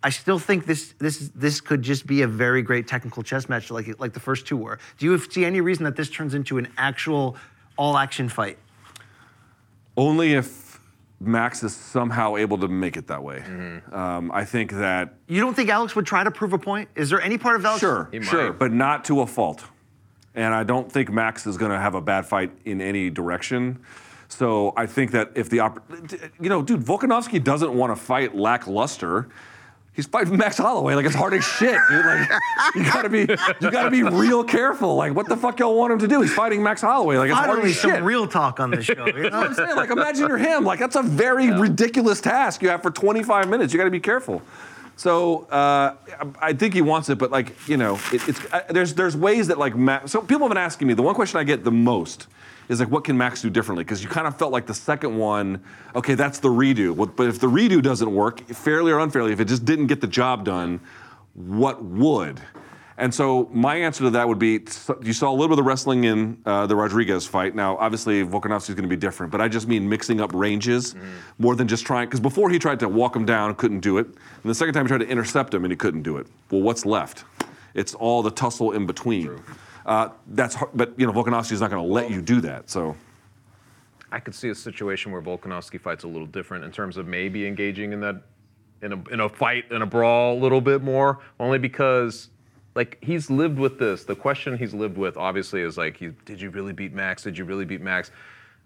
I 0.03 0.09
still 0.09 0.39
think 0.39 0.65
this 0.65 0.95
this 0.97 1.29
this 1.35 1.61
could 1.61 1.83
just 1.83 2.07
be 2.07 2.23
a 2.23 2.27
very 2.27 2.63
great 2.63 2.87
technical 2.87 3.21
chess 3.21 3.47
match 3.47 3.69
like 3.69 3.99
like 3.99 4.13
the 4.13 4.19
first 4.19 4.47
two 4.47 4.57
were. 4.57 4.79
Do 4.97 5.05
you 5.05 5.17
see 5.19 5.45
any 5.45 5.61
reason 5.61 5.83
that 5.85 5.95
this 5.95 6.09
turns 6.09 6.33
into 6.33 6.57
an 6.57 6.67
actual 6.77 7.37
all 7.81 7.97
action 7.97 8.29
fight? 8.29 8.59
Only 9.97 10.33
if 10.33 10.79
Max 11.19 11.63
is 11.63 11.75
somehow 11.75 12.35
able 12.37 12.59
to 12.59 12.67
make 12.67 12.95
it 12.95 13.07
that 13.07 13.23
way. 13.23 13.39
Mm-hmm. 13.39 13.93
Um, 13.93 14.31
I 14.31 14.45
think 14.45 14.71
that 14.73 15.15
You 15.27 15.41
don't 15.41 15.55
think 15.55 15.69
Alex 15.69 15.95
would 15.95 16.05
try 16.05 16.23
to 16.23 16.29
prove 16.29 16.53
a 16.53 16.59
point? 16.59 16.89
Is 16.95 17.09
there 17.09 17.19
any 17.21 17.39
part 17.39 17.55
of 17.55 17.65
Alex? 17.65 17.79
Sure, 17.79 18.07
He 18.11 18.21
sure, 18.21 18.49
might. 18.51 18.59
but 18.59 18.71
not 18.71 19.03
to 19.05 19.21
a 19.21 19.27
fault. 19.27 19.63
And 20.35 20.53
I 20.53 20.63
don't 20.63 20.89
think 20.91 21.11
Max 21.11 21.47
is 21.47 21.57
going 21.57 21.71
to 21.71 21.79
have 21.79 21.95
a 21.95 22.01
bad 22.01 22.25
fight 22.27 22.51
in 22.65 22.81
any 22.81 23.09
direction. 23.09 23.79
So 24.29 24.73
I 24.77 24.85
think 24.85 25.11
that 25.11 25.31
if 25.35 25.49
the 25.49 25.59
opp- 25.61 25.83
you 26.39 26.49
know, 26.49 26.61
dude, 26.61 26.81
Volkanovski 26.81 27.43
doesn't 27.43 27.73
want 27.73 27.95
to 27.95 28.01
fight 28.01 28.35
lackluster. 28.35 29.27
He's 29.93 30.07
fighting 30.07 30.37
Max 30.37 30.57
Holloway 30.57 30.95
like 30.95 31.05
it's 31.05 31.13
hard 31.15 31.33
as 31.33 31.43
shit, 31.43 31.77
dude. 31.89 32.05
Like 32.05 32.29
you 32.75 32.83
gotta 32.85 33.09
be, 33.09 33.19
you 33.59 33.71
gotta 33.71 33.91
be 33.91 34.03
real 34.03 34.41
careful. 34.43 34.95
Like 34.95 35.13
what 35.13 35.27
the 35.27 35.35
fuck 35.35 35.59
y'all 35.59 35.77
want 35.77 35.91
him 35.91 35.99
to 35.99 36.07
do? 36.07 36.21
He's 36.21 36.33
fighting 36.33 36.63
Max 36.63 36.81
Holloway 36.81 37.17
like 37.17 37.29
it's 37.29 37.37
hard 37.37 37.49
Finally, 37.49 37.71
as 37.71 37.75
shit. 37.75 37.95
some 37.95 38.03
real 38.05 38.25
talk 38.25 38.59
on 38.61 38.71
this 38.71 38.85
show. 38.85 39.05
You 39.05 39.15
You 39.17 39.23
know 39.23 39.29
know? 39.29 39.37
what 39.39 39.47
I'm 39.49 39.53
saying? 39.53 39.75
Like, 39.75 39.89
imagine 39.89 40.27
you're 40.29 40.37
him. 40.37 40.63
Like, 40.63 40.79
that's 40.79 40.95
a 40.95 41.03
very 41.03 41.51
ridiculous 41.51 42.21
task 42.21 42.61
you 42.61 42.69
have 42.69 42.81
for 42.81 42.89
25 42.91 43.49
minutes. 43.49 43.73
You 43.73 43.77
got 43.79 43.83
to 43.85 43.91
be 43.91 43.99
careful. 43.99 44.41
So 44.95 45.41
uh, 45.49 45.95
I 46.39 46.53
think 46.53 46.73
he 46.73 46.81
wants 46.81 47.09
it, 47.09 47.17
but 47.17 47.29
like, 47.31 47.53
you 47.67 47.75
know, 47.75 47.99
it, 48.13 48.27
it's 48.29 48.39
uh, 48.53 48.61
there's 48.69 48.93
there's 48.93 49.17
ways 49.17 49.47
that 49.47 49.57
like 49.57 49.75
Max. 49.75 50.11
So 50.11 50.21
people 50.21 50.47
have 50.47 50.49
been 50.51 50.57
asking 50.57 50.87
me. 50.87 50.93
The 50.93 51.01
one 51.01 51.15
question 51.15 51.39
I 51.39 51.43
get 51.43 51.63
the 51.63 51.71
most 51.71 52.27
is 52.71 52.79
like, 52.79 52.89
what 52.89 53.03
can 53.03 53.17
Max 53.17 53.41
do 53.41 53.49
differently? 53.49 53.83
Because 53.83 54.01
you 54.01 54.09
kind 54.09 54.25
of 54.25 54.37
felt 54.37 54.51
like 54.51 54.65
the 54.65 54.73
second 54.73 55.17
one, 55.17 55.61
okay, 55.95 56.15
that's 56.15 56.39
the 56.39 56.49
redo. 56.49 56.95
But 57.15 57.27
if 57.27 57.39
the 57.39 57.47
redo 57.47 57.81
doesn't 57.81 58.13
work, 58.13 58.47
fairly 58.47 58.91
or 58.91 58.99
unfairly, 58.99 59.33
if 59.33 59.39
it 59.39 59.45
just 59.45 59.65
didn't 59.65 59.87
get 59.87 59.99
the 59.99 60.07
job 60.07 60.45
done, 60.45 60.79
what 61.33 61.83
would? 61.83 62.41
And 62.97 63.13
so 63.13 63.49
my 63.51 63.75
answer 63.77 64.03
to 64.03 64.09
that 64.11 64.27
would 64.27 64.37
be: 64.37 64.63
you 65.01 65.11
saw 65.11 65.31
a 65.31 65.33
little 65.33 65.47
bit 65.47 65.53
of 65.53 65.57
the 65.57 65.63
wrestling 65.63 66.03
in 66.03 66.37
uh, 66.45 66.67
the 66.67 66.75
Rodriguez 66.75 67.25
fight. 67.25 67.55
Now, 67.55 67.75
obviously, 67.77 68.23
Volkanovski 68.23 68.69
is 68.69 68.75
going 68.75 68.83
to 68.83 68.95
be 68.95 68.95
different, 68.95 69.31
but 69.31 69.41
I 69.41 69.47
just 69.47 69.67
mean 69.67 69.89
mixing 69.89 70.21
up 70.21 70.31
ranges 70.33 70.93
more 71.39 71.55
than 71.55 71.67
just 71.67 71.85
trying. 71.85 72.07
Because 72.07 72.19
before 72.19 72.49
he 72.51 72.59
tried 72.59 72.79
to 72.81 72.87
walk 72.87 73.15
him 73.15 73.25
down, 73.25 73.55
couldn't 73.55 73.79
do 73.79 73.97
it, 73.97 74.05
and 74.05 74.43
the 74.43 74.53
second 74.53 74.75
time 74.75 74.85
he 74.85 74.87
tried 74.87 74.99
to 74.99 75.07
intercept 75.07 75.53
him, 75.53 75.65
and 75.65 75.71
he 75.71 75.77
couldn't 75.77 76.03
do 76.03 76.17
it. 76.17 76.27
Well, 76.51 76.61
what's 76.61 76.85
left? 76.85 77.23
It's 77.73 77.95
all 77.95 78.21
the 78.21 78.31
tussle 78.31 78.73
in 78.73 78.85
between. 78.85 79.41
Uh, 79.91 80.09
that's 80.27 80.55
hard, 80.55 80.71
but 80.73 80.93
you 80.97 81.05
know 81.05 81.11
Volkanovski 81.11 81.51
is 81.51 81.59
not 81.59 81.69
going 81.69 81.85
to 81.85 81.93
let 81.93 82.09
you 82.09 82.21
do 82.21 82.39
that. 82.39 82.69
So 82.69 82.95
I 84.09 84.21
could 84.21 84.33
see 84.33 84.47
a 84.47 84.55
situation 84.55 85.11
where 85.11 85.21
Volkanovski 85.21 85.81
fights 85.81 86.05
a 86.05 86.07
little 86.07 86.27
different 86.27 86.63
in 86.63 86.71
terms 86.71 86.95
of 86.95 87.07
maybe 87.07 87.45
engaging 87.45 87.91
in 87.91 87.99
that 87.99 88.23
in 88.81 88.93
a 88.93 89.03
in 89.09 89.19
a 89.19 89.27
fight 89.27 89.65
in 89.69 89.81
a 89.81 89.85
brawl 89.85 90.37
a 90.37 90.39
little 90.39 90.61
bit 90.61 90.81
more, 90.81 91.19
only 91.41 91.57
because 91.57 92.29
like 92.73 92.99
he's 93.01 93.29
lived 93.29 93.59
with 93.59 93.79
this. 93.79 94.05
The 94.05 94.15
question 94.15 94.57
he's 94.57 94.73
lived 94.73 94.97
with 94.97 95.17
obviously 95.17 95.59
is 95.59 95.77
like, 95.77 95.97
he, 95.97 96.11
did 96.23 96.39
you 96.39 96.51
really 96.51 96.71
beat 96.71 96.93
Max? 96.93 97.23
Did 97.23 97.37
you 97.37 97.43
really 97.43 97.65
beat 97.65 97.81
Max? 97.81 98.11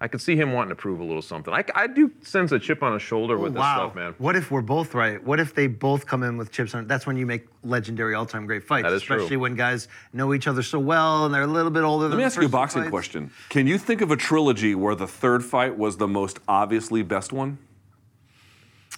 I 0.02 0.10
could 0.10 0.22
see 0.22 0.36
him 0.36 0.52
wanting 0.52 0.70
to 0.70 0.76
prove 0.76 1.00
a 1.00 1.04
little 1.04 1.22
something. 1.22 1.54
I, 1.54 1.64
I 1.74 1.88
do 1.88 2.12
sense 2.22 2.52
a 2.52 2.60
chip 2.60 2.84
on 2.84 2.94
his 2.94 3.02
shoulder 3.02 3.38
with 3.38 3.54
this 3.54 3.60
wow. 3.60 3.78
stuff, 3.78 3.96
man. 3.96 4.14
What 4.18 4.36
if 4.36 4.52
we're 4.52 4.62
both 4.62 4.94
right? 4.94 5.24
What 5.24 5.40
if 5.40 5.56
they 5.56 5.68
both 5.68 6.06
come 6.06 6.22
in 6.24 6.36
with 6.36 6.52
chips 6.52 6.76
on? 6.76 6.86
That's 6.86 7.08
when 7.08 7.16
you 7.16 7.26
make 7.26 7.48
legendary 7.64 8.14
all-time 8.14 8.46
great 8.46 8.64
fights. 8.64 8.84
That 8.84 8.92
is 8.92 9.04
true. 9.04 9.16
especially 9.16 9.38
when 9.38 9.56
guys 9.56 9.88
know 10.12 10.34
each 10.34 10.48
other 10.48 10.64
so 10.64 10.80
well 10.80 11.26
and 11.26 11.34
they're 11.34 11.44
a 11.44 11.48
little 11.48 11.72
bit 11.72 11.84
older. 11.84 12.10
let 12.10 12.18
me 12.18 12.24
ask 12.26 12.38
you 12.38 12.46
a 12.46 12.50
boxing 12.50 12.90
question: 12.90 13.32
Can 13.50 13.68
you 13.68 13.78
think 13.78 14.02
of 14.02 14.12
a 14.12 14.18
trilogy 14.18 14.76
where 14.76 14.96
the 14.96 15.08
third 15.08 15.46
fight 15.46 15.78
was 15.78 15.96
the 15.96 16.08
most 16.08 16.40
obviously 16.48 17.02
best 17.02 17.32
one? 17.32 17.58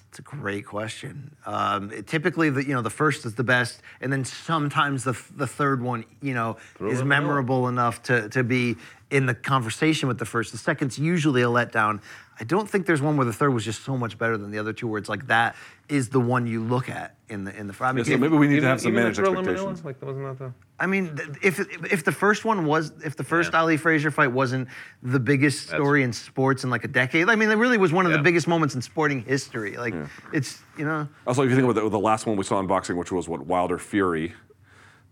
It's 0.10 0.20
a 0.20 0.36
great 0.36 0.66
question. 0.66 1.36
Um, 1.46 1.92
it- 1.92 2.08
typically, 2.08 2.50
the 2.50 2.66
you 2.66 2.74
know 2.74 2.82
the 2.82 2.90
first 2.90 3.24
is 3.24 3.36
the 3.36 3.44
best, 3.44 3.84
and 4.02 4.12
then 4.12 4.26
sometimes 4.26 5.04
the 5.04 5.16
the 5.36 5.46
third 5.46 5.80
one 5.80 6.06
you 6.24 6.34
know 6.34 6.58
is 6.82 7.04
memorable 7.04 7.68
enough 7.68 8.02
to 8.04 8.28
to 8.30 8.44
be 8.44 8.78
in 9.10 9.26
the 9.26 9.34
conversation 9.34 10.08
with 10.08 10.20
the 10.20 10.26
first. 10.26 10.52
The 10.52 10.58
second's 10.58 11.00
usually 11.00 11.42
a 11.42 11.48
letdown. 11.48 12.02
I 12.40 12.44
don't 12.44 12.70
think 12.70 12.86
there's 12.86 13.02
one 13.02 13.18
where 13.18 13.26
the 13.26 13.34
third 13.34 13.52
was 13.54 13.66
just 13.66 13.84
so 13.84 13.98
much 13.98 14.18
better 14.18 14.38
than 14.38 14.52
the 14.52 14.60
other 14.60 14.74
two, 14.74 14.88
where 14.88 15.00
it's 15.00 15.10
like 15.10 15.28
that 15.28 15.56
is 15.90 16.10
the 16.10 16.20
one 16.20 16.46
you 16.46 16.62
look 16.64 16.88
at 16.90 17.16
in 17.30 17.46
the 17.46 17.56
in 17.58 17.68
the. 17.68 17.76
I 17.80 17.92
mean, 17.94 18.06
Yeah, 18.06 18.16
so 18.16 18.18
maybe 18.20 18.36
we 18.36 18.48
need 18.48 18.60
to 18.60 18.68
have 18.68 18.80
some 18.80 18.92
even 18.92 19.04
managed 19.04 19.20
expectations. 19.20 19.84
Like, 19.84 20.00
wasn't 20.02 20.26
that 20.26 20.46
the? 20.46 20.54
I 20.80 20.86
mean, 20.86 21.18
if 21.42 21.60
if 21.92 22.04
the 22.04 22.12
first 22.12 22.46
one 22.46 22.66
was, 22.66 22.92
if 23.04 23.16
the 23.16 23.24
first 23.24 23.56
Ali 23.56 23.78
Frazier 23.78 24.12
fight 24.12 24.32
wasn't 24.32 24.68
the 25.02 25.20
biggest 25.20 25.68
story 25.68 26.04
in 26.04 26.14
sports 26.14 26.64
in 26.64 26.70
like 26.70 26.84
a 26.84 26.88
decade, 26.90 27.30
I 27.30 27.36
mean, 27.36 27.50
it 27.50 27.56
really 27.56 27.80
was 27.80 27.92
one 27.92 28.06
of 28.06 28.12
the 28.12 28.20
biggest 28.20 28.48
moments 28.48 28.76
in 28.76 28.82
sporting 28.82 29.24
history. 29.24 29.78
Like, 29.78 29.96
it's 30.34 30.62
you 30.78 30.86
know, 30.86 31.08
Also, 31.26 31.42
if 31.44 31.50
you 31.50 31.56
think 31.56 31.68
about 31.68 31.82
the, 31.82 31.90
the 31.90 31.98
last 32.00 32.28
one 32.28 32.38
we 32.38 32.44
saw 32.44 32.60
in 32.60 32.68
boxing, 32.68 32.98
which 32.98 33.12
was 33.12 33.28
what 33.28 33.48
Wilder 33.48 33.80
Fury. 33.80 34.34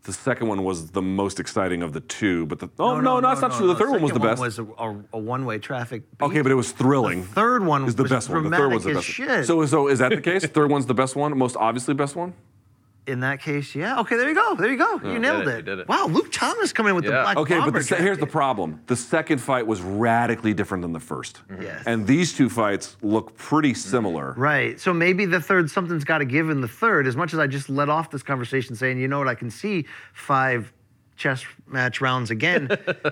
The 0.06 0.14
second 0.14 0.48
one 0.48 0.64
was 0.64 0.92
the 0.92 1.02
most 1.02 1.40
exciting 1.40 1.82
of 1.82 1.92
the 1.92 2.00
two, 2.00 2.46
but 2.46 2.60
the 2.60 2.70
oh 2.78 3.02
no, 3.02 3.20
no, 3.20 3.28
that's 3.28 3.42
not 3.42 3.54
true. 3.54 3.68
The 3.68 3.76
third 3.76 3.90
one 3.90 4.04
was 4.04 4.12
the 4.12 4.20
best. 4.20 4.40
was 4.40 4.60
a, 4.60 4.64
a, 4.64 5.04
a 5.14 5.18
one-way 5.18 5.58
traffic. 5.58 6.04
okay, 6.22 6.42
but 6.42 6.52
it 6.52 6.56
was 6.56 6.72
thrilling. 6.72 7.22
The 7.22 7.28
third 7.28 7.66
one 7.66 7.86
is 7.86 7.96
the 7.96 8.04
best 8.04 8.30
one. 8.30 8.50
The 8.50 8.56
third 8.56 8.72
was 8.72 8.84
the 8.84 8.94
best. 8.94 9.08
shit. 9.08 9.46
So, 9.46 9.66
so 9.66 9.88
is 9.88 10.00
that 10.00 10.10
the 10.10 10.22
case? 10.22 10.46
third 10.46 10.70
one's 10.70 10.86
the 10.86 10.94
best 10.94 11.16
one, 11.16 11.36
most 11.38 11.58
obviously 11.58 11.96
best 11.96 12.16
one. 12.16 12.36
In 13.08 13.20
that 13.22 13.42
case, 13.42 13.76
yeah. 13.76 14.00
Okay, 14.00 14.18
there 14.18 14.28
you 14.28 14.36
go. 14.36 14.56
There 14.56 14.70
you 14.70 14.78
go. 14.78 15.00
Oh, 15.04 15.12
you 15.12 15.20
nailed 15.20 15.46
did 15.46 15.48
it, 15.48 15.52
it. 15.52 15.58
you 15.58 15.64
did 15.64 15.80
it. 15.80 15.88
Wow, 15.88 16.08
Luke 16.08 16.32
Thomas 16.32 16.74
coming 16.74 16.92
in 16.92 16.96
with 16.96 17.06
the 17.06 17.12
Yeah. 17.12 17.24
black 17.24 17.38
Okay, 17.38 17.60
but 17.60 17.74
the, 17.74 17.84
se- 17.84 17.98
here's 17.98 18.18
the 18.18 18.26
problem: 18.26 18.82
the 18.88 18.96
second 18.96 19.40
fight 19.40 19.66
was 19.68 19.82
radically 19.82 20.54
different 20.54 20.82
than 20.82 20.94
the 20.94 21.00
1st 21.00 21.34
mm-hmm. 21.34 21.62
Yes. 21.62 21.84
and 21.86 22.08
these 22.08 22.34
two 22.34 22.50
fights 22.50 22.98
look 23.02 23.36
pretty 23.38 23.72
mm-hmm. 23.72 23.90
similar. 23.90 24.34
Right. 24.38 24.80
So 24.80 24.94
maybe 24.94 25.26
the 25.26 25.40
third, 25.42 25.70
something's 25.70 26.04
got 26.04 26.20
to 26.20 26.26
give 26.26 26.50
in 26.50 26.62
the 26.62 26.68
third. 26.68 27.08
As 27.08 27.16
much 27.16 27.34
as 27.34 27.40
I 27.40 27.48
just 27.48 27.70
let 27.70 27.90
off 27.90 28.10
this 28.10 28.24
conversation 28.24 28.76
saying, 28.76 28.98
you 29.00 29.08
know 29.08 29.20
what, 29.20 29.28
I 29.28 29.36
can 29.36 29.50
see 29.50 29.86
five 30.14 30.72
chess 31.16 31.44
match 31.68 32.02
rounds 32.02 32.30
again. 32.32 32.70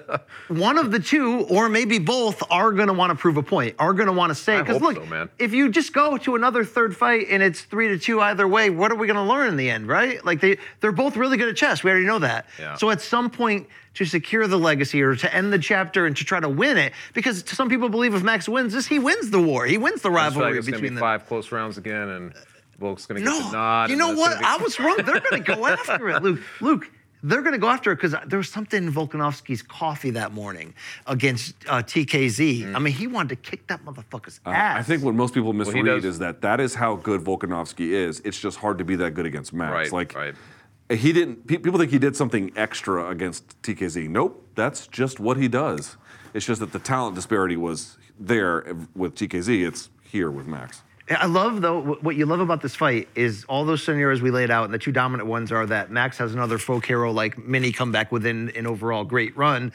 One 0.49 0.78
of 0.78 0.91
the 0.91 0.99
two, 0.99 1.41
or 1.49 1.70
maybe 1.70 1.99
both, 1.99 2.43
are 2.51 2.72
going 2.72 2.88
to 2.88 2.93
want 2.93 3.12
to 3.12 3.16
prove 3.16 3.38
a 3.38 3.43
point. 3.43 3.76
Are 3.80 3.93
going 3.93 4.08
to 4.08 4.14
want 4.14 4.30
to 4.32 4.36
say, 4.36 4.60
because 4.60 4.82
look, 4.82 4.95
so, 4.95 5.30
if 5.39 5.54
you 5.54 5.70
just 5.70 5.93
go 5.93 6.18
to 6.18 6.36
another 6.36 6.64
third 6.66 6.95
fight 6.95 7.28
and 7.30 7.41
it's 7.41 7.62
three 7.62 7.88
to 7.89 7.97
two 7.97 8.22
either 8.22 8.47
way, 8.47 8.70
what 8.70 8.91
are 8.91 8.95
we 8.95 9.08
going 9.08 9.18
to 9.18 9.24
learn 9.24 9.47
in 9.49 9.58
the 9.58 9.70
end, 9.70 9.88
right? 9.88 10.24
Like 10.26 10.41
they, 10.41 10.58
they're 10.82 10.91
both 10.91 11.16
really 11.18 11.38
good 11.38 11.49
at 11.49 11.56
chess. 11.56 11.84
We 11.84 11.91
already 11.91 12.06
know 12.06 12.20
that. 12.20 12.45
Yeah. 12.60 12.76
So 12.76 12.89
at 12.89 13.01
some 13.01 13.30
point. 13.30 13.68
To 13.97 14.06
secure 14.06 14.47
the 14.47 14.58
legacy 14.58 15.04
or 15.04 15.16
to 15.16 15.32
end 15.32 15.54
the 15.54 15.60
chapter 15.60 16.08
and 16.08 16.18
to 16.18 16.24
try 16.26 16.39
to 16.39 16.49
win 16.49 16.80
it, 16.80 16.93
because 17.14 17.47
some 17.47 17.70
people 17.70 17.89
believe 17.89 18.16
if 18.16 18.24
Max 18.24 18.49
wins 18.49 18.74
this, 18.74 18.88
he 18.88 18.97
wins 18.97 19.30
the 19.30 19.39
war. 19.39 19.68
He 19.68 19.78
wins 19.78 20.01
the 20.01 20.10
like 20.10 20.16
rivalry 20.34 20.58
it's 20.58 20.66
between 20.66 20.82
be 20.82 20.89
them. 20.89 20.97
five 20.97 21.28
close 21.28 21.51
rounds 21.51 21.78
again, 21.78 22.10
and 22.10 22.34
Volk's 22.80 23.06
gonna 23.06 23.20
get 23.20 23.28
No, 23.28 23.39
the 23.39 23.51
nod. 23.51 23.91
you 23.91 23.95
know 23.95 24.16
what? 24.16 24.39
be- 24.39 24.45
I 24.45 24.58
was 24.58 24.80
wrong. 24.80 24.95
They're 24.97 25.20
going 25.20 25.43
to 25.43 25.56
go 25.56 25.64
after 25.68 26.10
it, 26.10 26.24
Luke. 26.24 26.39
Luke, 26.60 26.89
they're 27.24 27.41
going 27.41 27.53
to 27.53 27.59
go 27.59 27.69
after 27.69 27.91
it 27.91 27.95
because 27.95 28.13
there 28.28 28.38
was 28.38 28.49
something 28.49 28.84
in 28.84 28.91
Volkanovski's 28.93 29.61
coffee 29.61 30.11
that 30.11 30.34
morning 30.34 30.74
against 31.07 31.55
uh, 31.69 31.82
TKZ. 31.82 32.76
I 32.76 32.80
mean, 32.80 32.93
he 32.93 33.07
wanted 33.07 33.30
to 33.30 33.49
kick 33.49 33.65
that 33.67 33.84
motherfucker's 33.86 34.41
Uh, 34.45 34.49
ass. 34.49 34.80
I 34.80 34.84
think 34.84 35.03
what 35.03 35.15
most 35.15 35.34
people 35.34 35.53
misread 35.53 35.86
does- 35.86 36.05
is 36.05 36.19
that 36.19 36.41
that 36.41 36.59
is 36.59 36.76
how 36.76 36.95
good 36.97 37.21
Volkanovski 37.21 37.91
is. 37.91 38.19
It's 38.26 38.39
just 38.39 38.57
hard 38.57 38.78
to 38.80 38.84
be 38.84 38.95
that 38.97 39.11
good 39.13 39.26
against 39.26 39.53
Max. 39.53 39.74
Right, 39.74 39.91
like, 39.91 40.15
right. 40.15 40.36
He 40.89 41.13
didn't. 41.13 41.47
People 41.47 41.80
think 41.80 41.91
he 41.91 41.97
did 41.97 42.15
something 42.15 42.51
extra 42.57 43.07
against 43.09 43.59
TKZ. 43.63 44.09
Nope, 44.09 44.45
that's 44.53 44.86
just 44.88 45.19
what 45.19 45.38
he 45.38 45.47
does. 45.47 45.95
It's 46.34 46.45
just 46.45 46.59
that 46.59 46.74
the 46.74 46.80
talent 46.80 47.15
disparity 47.15 47.55
was 47.55 47.97
there 48.19 48.65
with 48.93 49.15
TKZ. 49.15 49.65
It's 49.65 49.89
here 50.03 50.30
with 50.30 50.45
Max. 50.45 50.84
I 51.10 51.26
love 51.26 51.62
though 51.62 51.82
what 51.82 52.16
you 52.16 52.26
love 52.26 52.39
about 52.39 52.62
this 52.62 52.76
fight 52.76 53.10
is 53.14 53.43
all 53.45 53.66
those 53.66 53.84
scenarios 53.84 54.22
we 54.22 54.32
laid 54.32 54.49
out, 54.49 54.66
and 54.66 54.74
the 54.74 54.80
two 54.80 54.93
dominant 54.93 55.28
ones 55.28 55.51
are 55.51 55.66
that 55.66 55.91
Max 55.91 56.18
has 56.18 56.34
another 56.34 56.58
folk 56.58 56.86
hero 56.86 57.12
like 57.12 57.38
mini 57.38 57.72
comeback 57.72 58.12
within 58.12 58.49
an 58.56 58.68
overall 58.68 59.04
great 59.04 59.36
run. 59.36 59.74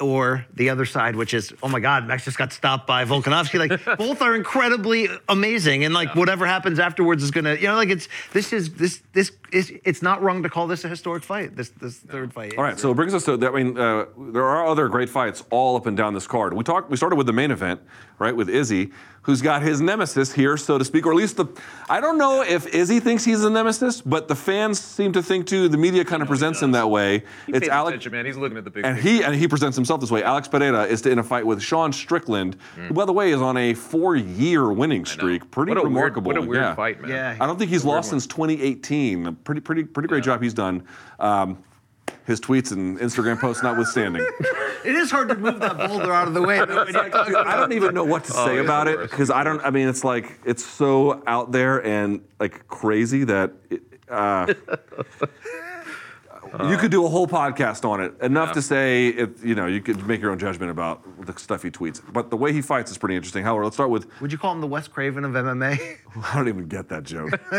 Or 0.00 0.46
the 0.52 0.70
other 0.70 0.84
side, 0.84 1.14
which 1.14 1.32
is, 1.32 1.52
oh 1.62 1.68
my 1.68 1.78
God, 1.78 2.08
Max 2.08 2.24
just 2.24 2.36
got 2.36 2.52
stopped 2.52 2.88
by 2.88 3.04
Volkanovski. 3.04 3.58
Like 3.58 3.98
both 3.98 4.20
are 4.20 4.34
incredibly 4.34 5.06
amazing, 5.28 5.84
and 5.84 5.94
like 5.94 6.16
whatever 6.16 6.44
happens 6.44 6.80
afterwards 6.80 7.22
is 7.22 7.30
gonna, 7.30 7.54
you 7.54 7.68
know, 7.68 7.76
like 7.76 7.90
it's 7.90 8.08
this 8.32 8.52
is 8.52 8.74
this 8.74 9.00
this 9.12 9.30
is 9.52 9.70
it's 9.84 10.02
not 10.02 10.20
wrong 10.20 10.42
to 10.42 10.48
call 10.48 10.66
this 10.66 10.84
a 10.84 10.88
historic 10.88 11.22
fight. 11.22 11.54
This 11.54 11.68
this 11.68 11.98
third 11.98 12.32
fight. 12.32 12.54
All 12.56 12.64
right, 12.64 12.80
so 12.80 12.90
it 12.90 12.94
brings 12.94 13.14
us 13.14 13.24
to. 13.26 13.36
That. 13.36 13.52
I 13.52 13.62
mean, 13.62 13.78
uh, 13.78 14.06
there 14.32 14.44
are 14.44 14.66
other 14.66 14.88
great 14.88 15.10
fights 15.10 15.44
all 15.50 15.76
up 15.76 15.86
and 15.86 15.96
down 15.96 16.14
this 16.14 16.26
card. 16.26 16.54
We 16.54 16.64
talked. 16.64 16.90
We 16.90 16.96
started 16.96 17.16
with 17.16 17.26
the 17.26 17.34
main 17.34 17.52
event, 17.52 17.80
right, 18.18 18.34
with 18.34 18.48
Izzy, 18.48 18.90
who's 19.22 19.40
got 19.40 19.62
his 19.62 19.80
nemesis 19.80 20.32
here, 20.32 20.56
so 20.56 20.78
to 20.78 20.84
speak, 20.84 21.06
or 21.06 21.12
at 21.12 21.16
least 21.16 21.36
the. 21.36 21.46
I 21.88 22.00
don't 22.00 22.18
know 22.18 22.42
if 22.42 22.66
Izzy 22.74 22.98
thinks 23.00 23.24
he's 23.24 23.44
a 23.44 23.50
nemesis, 23.50 24.00
but 24.00 24.26
the 24.28 24.34
fans 24.34 24.80
seem 24.80 25.12
to 25.12 25.22
think 25.22 25.46
too. 25.46 25.68
The 25.68 25.76
media 25.76 26.04
kind 26.04 26.22
of 26.22 26.28
presents 26.28 26.60
him 26.60 26.72
that 26.72 26.90
way. 26.90 27.22
He 27.46 27.52
it's 27.52 27.68
Alex. 27.68 27.90
attention, 27.94 28.12
man. 28.12 28.26
He's 28.26 28.36
looking 28.36 28.58
at 28.58 28.64
the 28.64 28.70
big 28.70 28.84
And 28.84 28.96
picture. 28.96 29.08
he 29.10 29.22
and 29.22 29.34
he 29.34 29.46
presents 29.46 29.76
himself 29.76 30.00
this 30.00 30.10
way. 30.10 30.22
Alex 30.24 30.48
Pereira 30.48 30.84
is 30.84 31.06
in 31.06 31.18
a 31.18 31.22
fight 31.22 31.46
with 31.46 31.62
Sean 31.62 31.92
Strickland, 31.92 32.56
who, 32.76 32.94
by 32.94 33.04
the 33.04 33.12
way, 33.12 33.30
is 33.32 33.40
on 33.40 33.56
a 33.56 33.74
four-year 33.74 34.72
winning 34.72 35.04
streak. 35.04 35.50
Pretty 35.50 35.70
What 35.70 35.78
a 35.78 35.82
weird- 35.82 35.94
remarkable. 35.94 36.26
what 36.28 36.36
a 36.36 36.40
weird 36.42 36.62
yeah. 36.62 36.74
fight, 36.74 37.00
man. 37.00 37.10
Yeah. 37.10 37.36
I 37.40 37.46
don't 37.46 37.58
think 37.58 37.70
he's 37.70 37.84
lost 37.84 38.10
since 38.10 38.26
2018. 38.26 39.36
Pretty, 39.44 39.60
pretty, 39.60 39.84
pretty 39.84 40.08
great 40.08 40.24
job 40.24 40.42
he's 40.42 40.54
done. 40.54 40.82
Um, 41.20 41.58
his 42.26 42.40
tweets 42.40 42.72
and 42.72 42.98
Instagram 42.98 43.38
posts 43.40 43.62
notwithstanding. 43.62 44.26
It 44.84 44.96
is 44.96 45.12
hard 45.12 45.28
to 45.28 45.36
move 45.36 45.60
that 45.60 45.78
boulder 45.78 46.12
out 46.12 46.26
of 46.26 46.34
the 46.34 46.42
way. 46.42 46.58
but 46.58 46.68
when 46.70 46.86
you- 46.88 46.92
Dude, 46.92 47.36
I 47.36 47.54
don't 47.54 47.72
even 47.72 47.94
know 47.94 48.02
what 48.02 48.24
to 48.24 48.32
say 48.32 48.56
it's 48.58 48.64
about 48.64 48.88
it 48.88 48.98
because 49.00 49.30
I 49.30 49.44
don't. 49.44 49.60
I 49.64 49.70
mean, 49.70 49.86
it's 49.86 50.02
like 50.02 50.40
it's 50.44 50.64
so 50.64 51.22
out 51.28 51.52
there 51.52 51.84
and 51.86 52.20
like 52.40 52.66
crazy 52.66 53.22
that. 53.24 53.52
It, 53.70 53.82
uh, 54.08 54.52
You 56.68 56.76
could 56.76 56.90
do 56.90 57.06
a 57.06 57.08
whole 57.08 57.26
podcast 57.26 57.88
on 57.88 58.00
it. 58.00 58.14
Enough 58.20 58.52
to 58.52 58.62
say, 58.62 59.08
it, 59.08 59.42
you 59.42 59.54
know, 59.54 59.66
you 59.66 59.80
could 59.80 60.06
make 60.06 60.20
your 60.20 60.30
own 60.30 60.38
judgment 60.38 60.70
about 60.70 61.02
the 61.24 61.38
stuff 61.38 61.62
he 61.62 61.70
tweets. 61.70 62.02
But 62.12 62.30
the 62.30 62.36
way 62.36 62.52
he 62.52 62.60
fights 62.60 62.90
is 62.90 62.98
pretty 62.98 63.16
interesting. 63.16 63.44
However, 63.44 63.64
let's 63.64 63.76
start 63.76 63.90
with. 63.90 64.06
Would 64.20 64.32
you 64.32 64.38
call 64.38 64.52
him 64.52 64.60
the 64.60 64.66
Wes 64.66 64.88
Craven 64.88 65.24
of 65.24 65.32
MMA? 65.32 65.98
I 66.32 66.36
don't 66.36 66.48
even 66.48 66.68
get 66.68 66.88
that 66.88 67.04
joke. 67.04 67.30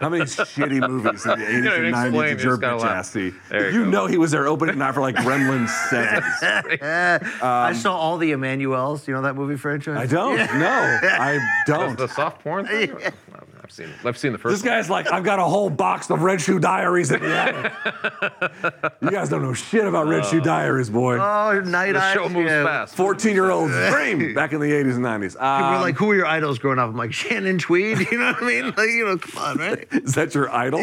How 0.00 0.08
many 0.08 0.24
shitty 0.24 0.88
movies 0.88 1.24
in 1.24 1.38
the 1.38 1.44
80s 1.44 1.64
don't 1.64 1.84
and 1.86 1.94
90s 1.94 2.14
you 2.14 2.22
did 2.22 2.32
just 2.34 2.44
your 2.44 2.58
bitch 2.58 2.84
ass 2.84 3.10
see? 3.10 3.32
You 3.50 3.84
you 3.84 3.86
know 3.86 4.06
he 4.06 4.18
was 4.18 4.30
there 4.30 4.46
opening 4.46 4.78
night 4.78 4.94
for 4.94 5.00
like 5.00 5.16
Gremlins 5.16 5.68
7. 5.90 6.78
I 6.82 7.68
um, 7.68 7.74
saw 7.74 7.96
all 7.96 8.18
the 8.18 8.32
Emmanuelles. 8.32 9.06
You 9.08 9.14
know 9.14 9.22
that 9.22 9.34
movie 9.34 9.56
franchise? 9.56 9.96
I 9.96 10.06
don't. 10.06 10.36
No, 10.36 10.98
I 11.02 11.38
don't. 11.66 11.98
the 11.98 12.08
soft 12.08 12.42
porn 12.42 12.66
thing? 12.66 12.96
I've 13.64 13.72
seen 13.72 13.88
it. 13.88 13.94
I've 14.04 14.18
seen 14.18 14.32
the 14.32 14.38
first 14.38 14.52
This 14.52 14.62
guy's 14.62 14.90
like, 14.90 15.10
I've 15.10 15.24
got 15.24 15.38
a 15.38 15.44
whole 15.44 15.70
box 15.70 16.10
of 16.10 16.20
Red 16.22 16.38
Shoe 16.38 16.58
Diaries 16.58 17.10
in 17.10 17.20
the 17.20 17.34
attic. 17.34 17.72
you 19.00 19.10
guys 19.10 19.30
don't 19.30 19.40
know 19.42 19.54
shit 19.54 19.86
about 19.86 20.06
Red 20.06 20.26
Shoe 20.26 20.42
Diaries, 20.42 20.90
boy. 20.90 21.16
Oh, 21.18 21.60
Night 21.60 21.92
The 21.92 22.12
show 22.12 22.28
moves 22.28 22.50
yeah. 22.50 22.62
fast. 22.62 22.94
14 22.94 23.32
year 23.34 23.50
olds 23.50 23.72
dream 23.90 24.34
back 24.34 24.52
in 24.52 24.60
the 24.60 24.70
80s 24.70 24.96
and 24.96 25.04
90s. 25.04 25.32
People 25.32 25.46
were 25.48 25.76
Um, 25.76 25.80
like, 25.80 25.94
who 25.96 26.06
were 26.08 26.14
your 26.14 26.26
idols 26.26 26.58
growing 26.58 26.78
up? 26.78 26.90
I'm 26.90 26.96
like, 26.96 27.14
Shannon 27.14 27.56
Tweed. 27.58 27.98
You 28.12 28.18
know 28.18 28.32
what 28.32 28.42
I 28.42 28.46
mean? 28.46 28.64
Like, 28.76 28.88
you 28.90 29.06
know, 29.06 29.16
come 29.16 29.42
on, 29.42 29.56
right? 29.56 29.88
Is 29.92 30.12
that 30.14 30.34
your 30.34 30.54
idol? 30.54 30.80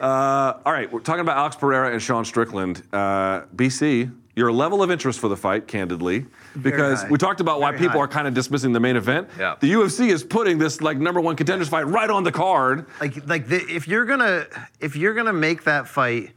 uh, 0.00 0.54
all 0.66 0.72
right, 0.72 0.90
we're 0.92 1.00
talking 1.00 1.20
about 1.20 1.36
Alex 1.36 1.54
Pereira 1.56 1.92
and 1.92 2.02
Sean 2.02 2.24
Strickland. 2.24 2.82
Uh, 2.92 3.42
BC, 3.54 4.12
your 4.36 4.52
level 4.52 4.82
of 4.82 4.90
interest 4.90 5.18
for 5.18 5.28
the 5.28 5.36
fight, 5.36 5.66
candidly, 5.66 6.26
because 6.60 7.04
we 7.08 7.16
talked 7.16 7.40
about 7.40 7.58
why 7.58 7.70
Very 7.70 7.80
people 7.80 7.98
high. 7.98 8.04
are 8.04 8.08
kind 8.08 8.28
of 8.28 8.34
dismissing 8.34 8.72
the 8.72 8.80
main 8.80 8.94
event. 8.94 9.28
Yeah. 9.38 9.56
The 9.58 9.72
UFC 9.72 10.10
is 10.10 10.22
putting 10.22 10.58
this 10.58 10.82
like 10.82 10.98
number 10.98 11.22
one 11.22 11.36
contenders 11.36 11.70
fight 11.70 11.86
right 11.86 12.10
on 12.10 12.22
the 12.22 12.30
card. 12.32 12.86
Like, 13.00 13.26
like 13.26 13.48
the, 13.48 13.56
if 13.56 13.88
you're 13.88 14.04
gonna, 14.04 14.46
if 14.78 14.94
you're 14.94 15.14
gonna 15.14 15.32
make 15.32 15.64
that 15.64 15.88
fight, 15.88 16.32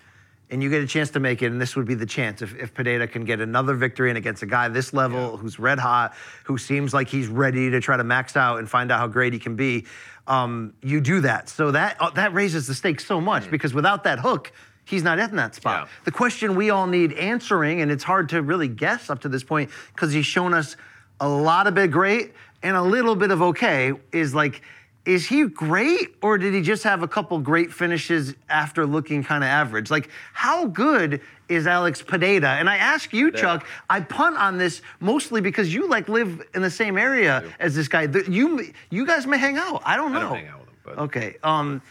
and 0.51 0.63
you 0.63 0.69
get 0.69 0.81
a 0.81 0.87
chance 0.87 1.11
to 1.11 1.19
make 1.19 1.43
it, 1.43 1.51
and 1.51 1.61
this 1.61 1.75
would 1.75 1.85
be 1.85 1.93
the 1.93 2.07
chance 2.07 2.41
if, 2.41 2.55
if 2.55 2.73
Pereira 2.73 3.07
can 3.07 3.23
get 3.23 3.39
another 3.39 3.75
victory 3.75 4.09
and 4.09 4.17
against 4.17 4.41
a 4.41 4.47
guy 4.47 4.67
this 4.67 4.93
level 4.93 5.37
who's 5.37 5.59
red 5.59 5.77
hot, 5.77 6.15
who 6.43 6.57
seems 6.57 6.91
like 6.91 7.07
he's 7.07 7.27
ready 7.27 7.69
to 7.69 7.79
try 7.79 7.97
to 7.97 8.03
max 8.03 8.35
out 8.35 8.57
and 8.57 8.67
find 8.67 8.91
out 8.91 8.99
how 8.99 9.07
great 9.07 9.31
he 9.31 9.37
can 9.37 9.55
be, 9.55 9.85
um, 10.25 10.73
you 10.81 11.01
do 11.01 11.21
that. 11.21 11.49
So 11.49 11.69
that 11.71 11.97
uh, 11.99 12.09
that 12.11 12.33
raises 12.33 12.65
the 12.65 12.73
stakes 12.73 13.05
so 13.05 13.21
much 13.21 13.51
because 13.51 13.75
without 13.75 14.03
that 14.05 14.19
hook, 14.19 14.51
he's 14.89 15.03
not 15.03 15.19
in 15.19 15.35
that 15.35 15.55
spot. 15.55 15.85
Yeah. 15.87 15.91
The 16.05 16.11
question 16.11 16.55
we 16.55 16.69
all 16.71 16.87
need 16.87 17.13
answering, 17.13 17.81
and 17.81 17.91
it's 17.91 18.03
hard 18.03 18.29
to 18.29 18.41
really 18.41 18.67
guess 18.67 19.09
up 19.09 19.21
to 19.21 19.29
this 19.29 19.43
point 19.43 19.69
because 19.93 20.11
he's 20.11 20.25
shown 20.25 20.53
us 20.53 20.75
a 21.19 21.29
lot 21.29 21.67
of 21.67 21.75
bit 21.75 21.91
great 21.91 22.33
and 22.63 22.75
a 22.75 22.81
little 22.81 23.15
bit 23.15 23.31
of 23.31 23.41
okay, 23.41 23.93
is 24.11 24.33
like, 24.33 24.61
is 25.05 25.25
he 25.27 25.45
great 25.45 26.15
or 26.21 26.37
did 26.37 26.53
he 26.53 26.61
just 26.61 26.83
have 26.83 27.03
a 27.03 27.07
couple 27.07 27.39
great 27.39 27.71
finishes 27.71 28.35
after 28.49 28.85
looking 28.85 29.23
kind 29.23 29.43
of 29.43 29.47
average? 29.49 29.89
Like, 29.89 30.09
how 30.33 30.65
good 30.65 31.21
is 31.47 31.65
Alex 31.67 32.01
Pereira? 32.01 32.49
And 32.59 32.69
I 32.69 32.77
ask 32.77 33.11
you, 33.13 33.31
Chuck, 33.31 33.65
I 33.89 34.01
punt 34.01 34.37
on 34.37 34.57
this 34.57 34.81
mostly 34.99 35.41
because 35.41 35.73
you 35.73 35.87
like 35.87 36.09
live 36.09 36.41
in 36.53 36.61
the 36.61 36.69
same 36.69 36.97
area 36.97 37.43
as 37.59 37.75
this 37.75 37.87
guy. 37.87 38.03
You 38.27 38.71
you 38.89 39.05
guys 39.05 39.25
may 39.25 39.37
hang 39.37 39.57
out. 39.57 39.81
I 39.85 39.95
don't 39.95 40.11
know. 40.11 40.19
I 40.19 40.21
don't 40.23 40.35
hang 40.35 40.47
out 40.47 40.59
with 40.59 40.69
him, 40.69 40.75
but- 40.83 40.97
Okay. 40.99 41.37
Um, 41.43 41.81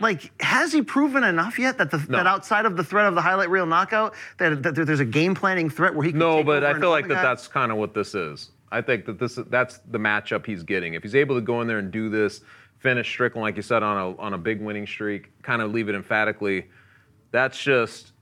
like, 0.00 0.30
has 0.42 0.72
he 0.72 0.82
proven 0.82 1.24
enough 1.24 1.58
yet 1.58 1.78
that 1.78 1.90
the, 1.90 1.98
that 1.98 2.26
outside 2.26 2.66
of 2.66 2.76
the 2.76 2.84
threat 2.84 3.06
of 3.06 3.14
the 3.14 3.22
highlight 3.22 3.50
reel 3.50 3.66
knockout, 3.66 4.14
that, 4.38 4.62
that 4.62 4.74
there- 4.74 4.84
there's 4.84 5.00
a 5.00 5.04
game 5.04 5.34
planning 5.34 5.70
threat 5.70 5.94
where 5.94 6.04
he 6.04 6.10
can 6.12 6.18
No, 6.18 6.42
but 6.44 6.64
I 6.64 6.78
feel 6.78 6.90
like 6.90 7.08
that 7.08 7.14
guy? 7.14 7.22
that's 7.22 7.48
kind 7.48 7.72
of 7.72 7.78
what 7.78 7.94
this 7.94 8.14
is. 8.14 8.50
I 8.72 8.80
think 8.82 9.04
that 9.06 9.18
this 9.18 9.38
that's 9.48 9.78
the 9.90 9.98
matchup 9.98 10.44
he's 10.44 10.62
getting. 10.64 10.94
If 10.94 11.02
he's 11.04 11.14
able 11.14 11.36
to 11.36 11.40
go 11.40 11.60
in 11.62 11.68
there 11.68 11.78
and 11.78 11.90
do 11.90 12.08
this, 12.08 12.42
finish 12.78 13.08
Strickland 13.08 13.42
like 13.44 13.56
you 13.56 13.62
said 13.62 13.82
on 13.82 13.96
a 13.96 14.16
on 14.20 14.34
a 14.34 14.38
big 14.38 14.60
winning 14.60 14.86
streak, 14.86 15.30
kind 15.42 15.62
of 15.62 15.72
leave 15.72 15.88
it 15.88 15.94
emphatically, 15.94 16.66
that's 17.30 17.56
just 17.62 18.12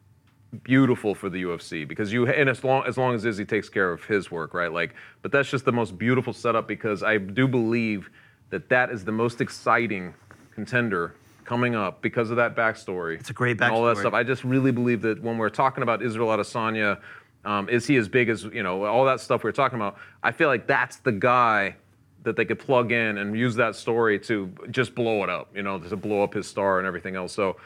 beautiful 0.63 1.15
for 1.15 1.29
the 1.29 1.43
UFC 1.43 1.89
because 1.89 2.13
you 2.13 2.27
and 2.29 2.49
as 2.49 2.63
long 2.63 2.85
as 2.87 2.97
long 2.97 3.15
as 3.15 3.25
Izzy 3.25 3.45
takes 3.45 3.69
care 3.69 3.91
of 3.91 4.05
his 4.05 4.31
work, 4.31 4.55
right? 4.55 4.71
Like, 4.71 4.95
but 5.23 5.33
that's 5.33 5.51
just 5.51 5.65
the 5.65 5.73
most 5.73 5.99
beautiful 5.99 6.33
setup 6.33 6.69
because 6.69 7.03
I 7.03 7.17
do 7.19 7.49
believe 7.49 8.11
that 8.51 8.69
that 8.69 8.91
is 8.91 9.05
the 9.05 9.13
most 9.13 9.41
exciting 9.41 10.15
contender 10.55 11.15
coming 11.45 11.75
up 11.75 12.03
because 12.03 12.31
of 12.31 12.37
that 12.37 12.57
backstory. 12.57 13.21
It's 13.21 13.31
a 13.31 13.33
great 13.33 13.61
and 13.61 13.73
All 13.73 13.85
that 13.85 13.99
stuff. 13.99 14.15
I 14.15 14.23
just 14.23 14.45
really 14.45 14.73
believe 14.73 15.03
that 15.03 15.23
when 15.23 15.39
we're 15.39 15.51
talking 15.51 15.83
about 15.83 16.03
Israel 16.03 16.29
Adesanya, 16.29 17.01
um, 17.45 17.69
is 17.69 17.87
he 17.87 17.97
as 17.97 18.09
big 18.09 18.29
as 18.29 18.45
you 18.45 18.63
know 18.63 18.85
all 18.85 19.05
that 19.05 19.21
stuff 19.21 19.45
we 19.45 19.51
are 19.51 19.53
talking 19.53 19.77
about? 19.77 19.97
I 20.23 20.33
feel 20.33 20.49
like 20.49 20.67
that's 20.67 20.97
the 20.97 21.13
guy 21.13 21.77
that 22.23 22.37
they 22.37 22.45
could 22.45 22.59
plug 22.59 22.91
in 22.91 23.19
and 23.19 23.39
use 23.39 23.55
that 23.57 23.77
story 23.77 24.19
to 24.19 24.51
just 24.71 24.95
blow 24.95 25.23
it 25.23 25.31
up, 25.31 25.55
you 25.55 25.63
know, 25.63 25.79
to 25.79 25.97
blow 25.97 26.23
up 26.23 26.33
his 26.33 26.47
star 26.47 26.79
and 26.79 26.87
everything 26.87 27.17
else. 27.17 27.35
So 27.35 27.57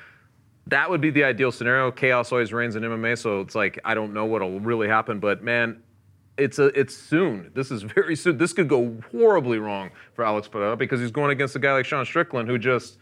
that 0.67 0.91
would 0.91 1.01
be 1.01 1.11
the 1.11 1.23
ideal 1.25 1.53
scenario. 1.53 1.91
Chaos 1.93 2.33
always 2.33 2.53
reigns 2.53 2.75
in 2.75 2.83
MMA, 2.83 3.17
so 3.19 3.41
it's 3.41 3.55
like 3.55 3.79
I 3.85 3.95
don't 3.95 4.13
know 4.13 4.25
what'll 4.25 4.61
really 4.61 4.89
happen, 4.89 5.21
but 5.21 5.43
man, 5.43 5.81
it's 6.37 6.59
a 6.59 6.67
it's 6.79 6.97
soon. 6.97 7.51
This 7.55 7.71
is 7.71 7.83
very 7.95 8.17
soon. 8.17 8.39
This 8.39 8.53
could 8.53 8.69
go 8.69 8.97
horribly 9.13 9.59
wrong 9.59 9.91
for 10.15 10.25
Alex 10.25 10.49
Pereira 10.49 10.77
because 10.77 11.01
he's 11.01 11.11
going 11.11 11.31
against 11.31 11.55
a 11.57 11.59
guy 11.59 11.73
like 11.73 11.87
Sean 11.87 12.05
Strickland 12.05 12.49
who 12.49 12.59
just 12.59 12.99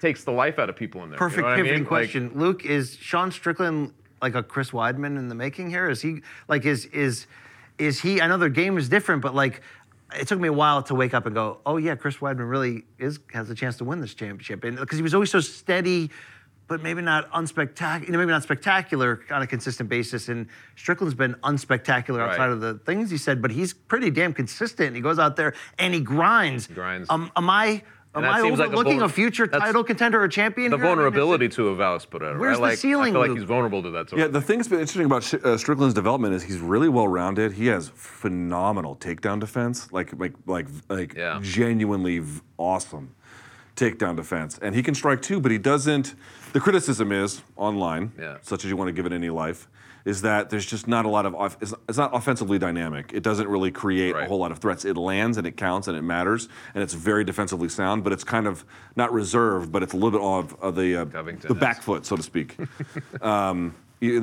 takes 0.00 0.24
the 0.24 0.32
life 0.32 0.58
out 0.58 0.68
of 0.68 0.76
people 0.76 1.02
in 1.04 1.10
there. 1.10 1.18
Perfect 1.18 1.36
you 1.38 1.42
know 1.42 1.48
what 1.48 1.52
I 1.54 1.56
pivoting 1.56 1.74
mean? 1.74 1.82
Like, 1.84 1.88
question. 1.88 2.30
Luke, 2.34 2.64
is 2.64 2.96
Sean 2.96 3.30
Strickland 3.30 3.92
like 4.22 4.34
a 4.34 4.42
Chris 4.42 4.70
Weidman 4.70 5.18
in 5.18 5.28
the 5.28 5.34
making 5.34 5.70
here? 5.70 5.88
Is 5.88 6.00
he 6.02 6.22
like 6.48 6.64
is 6.64 6.86
is 6.86 7.26
is 7.78 8.00
he? 8.00 8.20
I 8.20 8.26
know 8.26 8.36
their 8.38 8.48
game 8.48 8.76
is 8.78 8.88
different, 8.88 9.22
but 9.22 9.34
like 9.34 9.62
it 10.18 10.26
took 10.26 10.40
me 10.40 10.48
a 10.48 10.52
while 10.52 10.82
to 10.84 10.94
wake 10.94 11.14
up 11.14 11.26
and 11.26 11.34
go, 11.34 11.58
oh 11.64 11.76
yeah, 11.76 11.94
Chris 11.94 12.16
Weidman 12.16 12.50
really 12.50 12.84
is 12.98 13.20
has 13.32 13.48
a 13.50 13.54
chance 13.54 13.76
to 13.78 13.84
win 13.84 14.00
this 14.00 14.14
championship, 14.14 14.64
and 14.64 14.76
because 14.78 14.98
he 14.98 15.02
was 15.02 15.14
always 15.14 15.30
so 15.30 15.40
steady. 15.40 16.10
But 16.66 16.84
maybe 16.84 17.02
not 17.02 17.28
unspectacular, 17.32 18.06
you 18.06 18.12
know, 18.12 18.18
maybe 18.18 18.30
not 18.30 18.44
spectacular 18.44 19.22
on 19.32 19.42
a 19.42 19.46
consistent 19.48 19.88
basis. 19.88 20.28
And 20.28 20.46
Strickland's 20.76 21.16
been 21.16 21.34
unspectacular 21.42 22.20
outside 22.20 22.44
Right. 22.46 22.50
of 22.50 22.60
the 22.60 22.74
things 22.74 23.10
he 23.10 23.16
said, 23.18 23.42
but 23.42 23.50
he's 23.50 23.72
pretty 23.74 24.08
damn 24.08 24.32
consistent. 24.32 24.94
He 24.94 25.02
goes 25.02 25.18
out 25.18 25.34
there 25.34 25.52
and 25.80 25.92
he 25.92 25.98
grinds. 25.98 26.68
Grinds. 26.68 27.10
Um, 27.10 27.32
am 27.34 27.50
I 27.50 27.82
am 28.14 28.22
that 28.22 28.32
I 28.34 28.40
seems 28.42 28.58
like 28.58 28.68
a 28.68 28.72
overlooking 28.72 29.02
a, 29.02 29.08
future 29.08 29.46
title 29.46 29.84
contender 29.84 30.22
or 30.22 30.28
champion? 30.28 30.70
the 30.70 30.76
here? 30.76 30.86
I 30.86 30.88
mean, 30.88 30.96
vulnerability 30.96 31.48
to 31.50 31.68
of 31.68 31.80
Alex 31.80 32.04
Pereira. 32.04 32.38
Where's 32.38 32.52
right? 32.52 32.56
the 32.56 32.62
like, 32.70 32.78
ceiling, 32.78 33.10
I 33.16 33.20
feel 33.20 33.20
like 33.28 33.38
he's 33.38 33.44
vulnerable 33.48 33.82
to 33.82 33.90
that 33.90 34.10
sort 34.10 34.18
Yeah, 34.18 34.26
of 34.26 34.32
the 34.32 34.40
thing 34.40 34.58
that's 34.58 34.68
been 34.68 34.80
interesting 34.80 35.06
about 35.06 35.22
Sh- 35.22 35.34
uh, 35.44 35.56
Strickland's 35.56 35.94
development 35.94 36.34
is 36.34 36.42
he's 36.42 36.58
really 36.58 36.88
well 36.88 37.08
rounded. 37.08 37.52
He 37.52 37.66
has 37.66 37.88
phenomenal 37.94 38.96
takedown 38.96 39.40
defense, 39.40 39.92
like 39.92 40.12
like 40.18 40.32
like 40.46 40.66
like 40.88 41.14
Yeah. 41.14 41.38
genuinely 41.42 42.18
v- 42.20 42.40
awesome 42.58 43.14
takedown 43.76 44.16
defense, 44.16 44.58
and 44.60 44.74
he 44.74 44.82
can 44.82 44.94
strike 44.94 45.22
too. 45.22 45.40
But 45.40 45.52
he 45.52 45.58
doesn't. 45.58 46.14
The 46.52 46.60
criticism 46.60 47.12
is 47.12 47.42
online, 47.56 48.12
Yeah. 48.18 48.38
such 48.42 48.64
as 48.64 48.70
you 48.70 48.76
want 48.76 48.88
to 48.88 48.92
give 48.92 49.06
it 49.06 49.12
any 49.12 49.30
life, 49.30 49.68
is 50.04 50.22
that 50.22 50.50
there's 50.50 50.66
just 50.66 50.88
not 50.88 51.04
a 51.04 51.08
lot 51.08 51.26
of. 51.26 51.34
Off- 51.34 51.56
it's, 51.60 51.74
it's 51.88 51.98
not 51.98 52.14
offensively 52.14 52.58
dynamic. 52.58 53.12
It 53.12 53.22
doesn't 53.22 53.48
really 53.48 53.70
create 53.70 54.16
a 54.16 54.24
whole 54.26 54.38
lot 54.38 54.52
of 54.52 54.58
threats. 54.58 54.84
It 54.84 54.96
lands 54.96 55.36
and 55.36 55.46
it 55.46 55.56
counts 55.56 55.88
and 55.88 55.96
it 55.96 56.02
matters, 56.02 56.48
and 56.74 56.82
it's 56.82 56.94
very 56.94 57.24
defensively 57.24 57.68
sound. 57.68 58.04
But 58.04 58.12
it's 58.12 58.24
kind 58.24 58.46
of 58.46 58.64
not 58.96 59.12
reserved, 59.12 59.70
but 59.72 59.82
it's 59.82 59.92
a 59.92 59.96
little 59.96 60.10
bit 60.18 60.20
of, 60.54 60.62
of 60.62 60.74
the 60.76 60.96
uh, 61.02 61.04
the 61.48 61.54
back 61.54 61.82
foot, 61.82 62.06
so 62.06 62.16
to 62.16 62.22
speak. 62.22 62.56
um, 63.22 63.74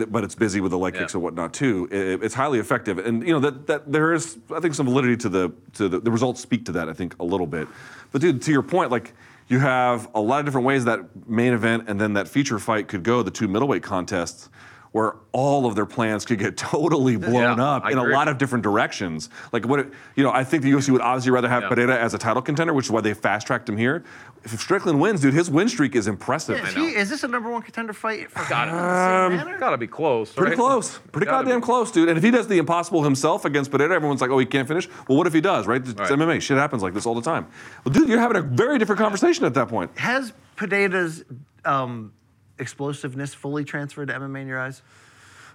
but 0.10 0.24
it's 0.24 0.34
busy 0.34 0.60
with 0.60 0.72
the 0.72 0.78
leg 0.78 0.96
Yeah. 0.96 1.02
kicks 1.02 1.14
and 1.14 1.22
whatnot 1.22 1.54
too. 1.54 1.88
It- 1.92 2.24
it's 2.24 2.34
highly 2.34 2.60
effective, 2.60 2.98
and 2.98 3.26
you 3.26 3.34
know 3.34 3.40
that, 3.40 3.68
that 3.68 3.92
there 3.92 4.14
is, 4.14 4.38
I 4.56 4.60
think, 4.60 4.74
some 4.74 4.88
validity 4.88 5.18
to 5.18 5.30
the 5.30 5.52
to 5.74 5.88
the, 5.90 6.00
the 6.00 6.12
results 6.12 6.42
speak 6.42 6.66
to 6.66 6.72
that. 6.74 6.90
I 6.90 6.94
think 6.94 7.16
a 7.20 7.24
little 7.24 7.48
bit, 7.48 7.68
but 8.12 8.22
dude, 8.22 8.42
to 8.44 8.52
your 8.52 8.64
point, 8.64 8.90
like 8.92 9.14
you 9.50 9.60
have 9.60 10.10
a 10.14 10.20
lot 10.20 10.40
of 10.40 10.46
different 10.46 10.66
ways 10.68 10.84
that 10.86 11.00
main 11.30 11.54
event 11.54 11.86
and 11.88 12.02
then 12.02 12.14
that 12.14 12.28
feature 12.28 12.60
fight 12.60 12.88
could 12.90 13.04
go. 13.04 13.24
The 13.24 13.32
two 13.32 13.48
middleweight 13.48 13.82
contests. 13.84 14.50
Where 14.98 15.16
all 15.32 15.68
of 15.68 15.76
their 15.76 15.86
plans 15.86 16.26
could 16.26 16.40
get 16.40 16.58
totally 16.74 17.18
blown 17.18 17.34
Yeah, 17.60 17.64
up 17.76 17.86
I 17.86 17.92
in 17.92 18.00
a 18.00 18.04
lot 18.04 18.28
of 18.28 18.40
different 18.40 18.64
directions. 18.64 19.30
Like 19.52 19.64
what, 19.68 19.80
it, 19.82 19.94
you 20.16 20.24
know, 20.24 20.32
I 20.32 20.44
think 20.44 20.64
the 20.64 20.72
UFC 20.72 20.90
would 20.90 21.02
obviously 21.02 21.30
rather 21.30 21.48
have 21.48 21.62
Yeah. 21.64 21.70
Pereira 21.70 21.96
as 22.00 22.16
a 22.16 22.18
title 22.18 22.42
contender, 22.42 22.74
which 22.74 22.86
is 22.88 22.92
why 22.92 23.02
they 23.02 23.14
fast 23.14 23.46
tracked 23.46 23.70
him 23.70 23.78
here. 23.78 24.04
If 24.44 24.60
Strickland 24.60 25.00
wins, 25.00 25.22
dude, 25.22 25.36
his 25.36 25.52
win 25.52 25.70
streak 25.70 25.96
is 25.96 26.08
impressive. 26.08 26.58
Is, 26.66 26.74
he, 26.74 26.88
is 26.96 27.10
this 27.10 27.24
a 27.24 27.28
number 27.28 27.52
one 27.52 27.62
contender 27.62 27.94
fight? 27.94 28.32
For 28.32 28.50
Got 28.50 28.70
it. 28.70 28.72
him 28.72 28.78
in 28.78 28.84
the 28.84 29.38
same 29.38 29.46
manner? 29.48 29.60
Gotta 29.60 29.78
be 29.78 29.86
close. 29.88 30.32
Pretty 30.34 30.52
right? 30.52 30.58
close. 30.58 30.98
Pretty 31.12 31.26
Gotta 31.26 31.44
goddamn 31.44 31.60
be. 31.60 31.66
close, 31.66 31.92
dude. 31.92 32.10
And 32.10 32.18
if 32.18 32.24
he 32.24 32.32
does 32.32 32.48
the 32.48 32.58
impossible 32.58 33.04
himself 33.04 33.46
against 33.46 33.70
Pereira, 33.70 33.94
everyone's 33.96 34.22
like, 34.22 34.32
oh, 34.32 34.40
he 34.40 34.46
can't 34.48 34.68
finish. 34.68 34.90
Well, 35.08 35.18
what 35.20 35.28
if 35.28 35.34
he 35.34 35.42
does, 35.42 35.68
right? 35.68 35.82
It's 35.88 35.94
Right. 36.00 36.10
MMA. 36.10 36.42
Shit 36.42 36.58
happens 36.58 36.82
like 36.82 36.94
this 36.96 37.06
all 37.06 37.14
the 37.16 37.22
time. 37.22 37.46
Well, 37.86 37.94
dude, 37.94 38.08
you're 38.10 38.20
having 38.20 38.38
a 38.38 38.42
very 38.42 38.80
different 38.80 39.00
conversation 39.00 39.46
at 39.46 39.54
that 39.54 39.68
point. 39.68 39.92
Has 40.00 40.34
Pereira's 40.56 41.24
um, 41.66 42.14
explosiveness 42.60 43.34
fully 43.34 43.64
transferred 43.64 44.08
to 44.08 44.14
MMA 44.14 44.42
in 44.42 44.48
your 44.48 44.60
eyes? 44.60 44.82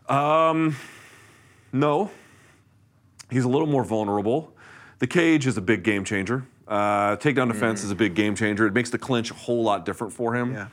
Um, 0.09 0.77
No. 1.73 2.11
He's 3.31 3.45
a 3.45 3.49
little 3.49 3.67
more 3.67 3.83
vulnerable. 3.85 4.53
The 4.99 5.07
cage 5.07 5.47
is 5.47 5.57
a 5.57 5.63
big 5.63 5.83
game 5.83 6.05
changer. 6.05 6.45
Uh, 6.69 7.17
takedown 7.17 7.49
defense 7.49 7.83
is 7.83 7.91
a 7.91 7.95
big 7.95 8.15
game 8.15 8.35
changer. 8.35 8.67
It 8.67 8.75
makes 8.75 8.91
the 8.91 8.99
clinch 8.99 9.31
a 9.31 9.35
whole 9.35 9.63
lot 9.63 9.85
different 9.87 10.13
for 10.13 10.35
him. 10.35 10.53
Yeah. 10.53 10.69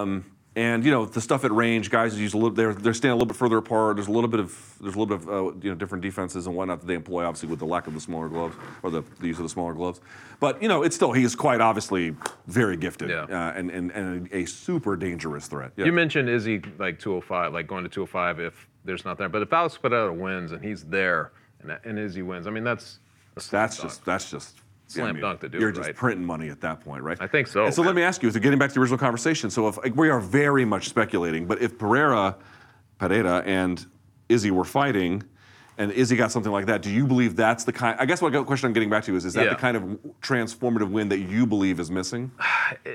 Um, 0.00 0.24
and 0.56 0.84
you 0.84 0.90
know 0.90 1.04
the 1.04 1.20
stuff 1.20 1.44
at 1.44 1.50
range, 1.50 1.90
guys 1.90 2.18
use 2.18 2.32
a 2.34 2.36
little. 2.36 2.50
They're 2.50 2.72
they're 2.74 2.94
standing 2.94 3.12
a 3.12 3.16
little 3.16 3.26
bit 3.26 3.36
further 3.36 3.58
apart. 3.58 3.96
There's 3.96 4.06
a 4.08 4.12
little 4.12 4.28
bit 4.28 4.40
of 4.40 4.76
there's 4.80 4.94
a 4.94 4.98
little 4.98 5.16
bit 5.16 5.28
of 5.28 5.28
uh, 5.28 5.58
you 5.60 5.70
know 5.70 5.74
different 5.74 6.02
defenses 6.02 6.46
and 6.46 6.54
whatnot 6.54 6.80
that 6.80 6.86
they 6.86 6.94
employ, 6.94 7.24
obviously 7.24 7.48
with 7.48 7.58
the 7.58 7.66
lack 7.66 7.86
of 7.86 7.94
the 7.94 8.00
smaller 8.00 8.28
gloves 8.28 8.54
or 8.82 8.90
the, 8.90 9.02
the 9.20 9.26
use 9.26 9.38
of 9.38 9.42
the 9.42 9.48
smaller 9.48 9.74
gloves. 9.74 10.00
But 10.40 10.62
you 10.62 10.68
know 10.68 10.82
it's 10.82 10.94
still 10.94 11.12
he 11.12 11.24
is 11.24 11.34
quite 11.34 11.60
obviously 11.60 12.14
very 12.46 12.76
gifted 12.76 13.10
Yeah. 13.10 13.22
uh, 13.24 13.52
and, 13.56 13.70
and 13.70 13.90
and 13.92 14.28
a 14.32 14.44
super 14.46 14.96
dangerous 14.96 15.48
threat. 15.48 15.72
Yeah. 15.76 15.86
You 15.86 15.92
mentioned 15.92 16.28
Izzy 16.28 16.62
like 16.78 16.98
205, 17.00 17.52
like 17.52 17.66
going 17.66 17.82
to 17.84 17.90
205 17.90 18.40
if 18.40 18.68
there's 18.84 19.04
not 19.04 19.18
there. 19.18 19.28
But 19.28 19.42
if 19.42 19.52
Alex 19.52 19.76
Pereira 19.76 20.12
wins 20.12 20.52
and 20.52 20.62
he's 20.64 20.84
there 20.84 21.32
and, 21.62 21.76
and 21.84 21.98
Izzy 21.98 22.22
wins, 22.22 22.46
I 22.46 22.50
mean 22.50 22.64
that's 22.64 23.00
a 23.36 23.40
slam 23.40 23.62
That's 23.62 23.78
just 23.82 24.04
that's 24.04 24.30
just 24.30 24.60
Slam 24.86 25.18
dunk 25.20 25.40
to 25.40 25.48
do 25.48 25.58
You're 25.58 25.70
it, 25.70 25.74
just 25.76 25.86
right? 25.88 25.96
printing 25.96 26.26
money 26.26 26.48
at 26.50 26.60
that 26.60 26.80
point, 26.80 27.02
right? 27.02 27.16
I 27.20 27.26
think 27.26 27.46
so, 27.48 27.64
And 27.64 27.74
so 27.74 27.82
man. 27.82 27.86
let 27.88 27.96
me 27.96 28.02
ask 28.02 28.22
you, 28.22 28.30
so 28.30 28.38
getting 28.38 28.58
back 28.58 28.68
to 28.70 28.74
the 28.74 28.80
original 28.80 28.98
conversation. 28.98 29.50
So 29.50 29.66
if 29.68 29.76
like, 29.78 29.96
we 29.96 30.10
are 30.10 30.20
very 30.20 30.64
much 30.64 30.88
speculating, 30.88 31.46
but 31.46 31.60
if 31.62 31.78
Pereira, 31.78 32.36
Pereira, 32.98 33.42
and 33.46 33.84
Izzy 34.28 34.50
were 34.50 34.64
fighting, 34.64 35.22
and 35.76 35.90
Izzy 35.90 36.14
got 36.14 36.30
something 36.30 36.52
like 36.52 36.66
that, 36.66 36.82
do 36.82 36.90
you 36.90 37.04
believe 37.06 37.34
that's 37.34 37.64
the 37.64 37.72
kind? 37.72 37.98
I 37.98 38.06
guess 38.06 38.22
what 38.22 38.32
question 38.46 38.68
I'm 38.68 38.72
getting 38.72 38.90
back 38.90 39.02
to 39.04 39.16
is, 39.16 39.24
is 39.24 39.34
that 39.34 39.44
Yeah. 39.46 39.50
the 39.54 39.56
kind 39.60 39.76
of 39.76 39.82
transformative 40.22 40.88
win 40.90 41.08
that 41.08 41.18
you 41.18 41.46
believe 41.46 41.80
is 41.80 41.90
missing? 41.90 42.30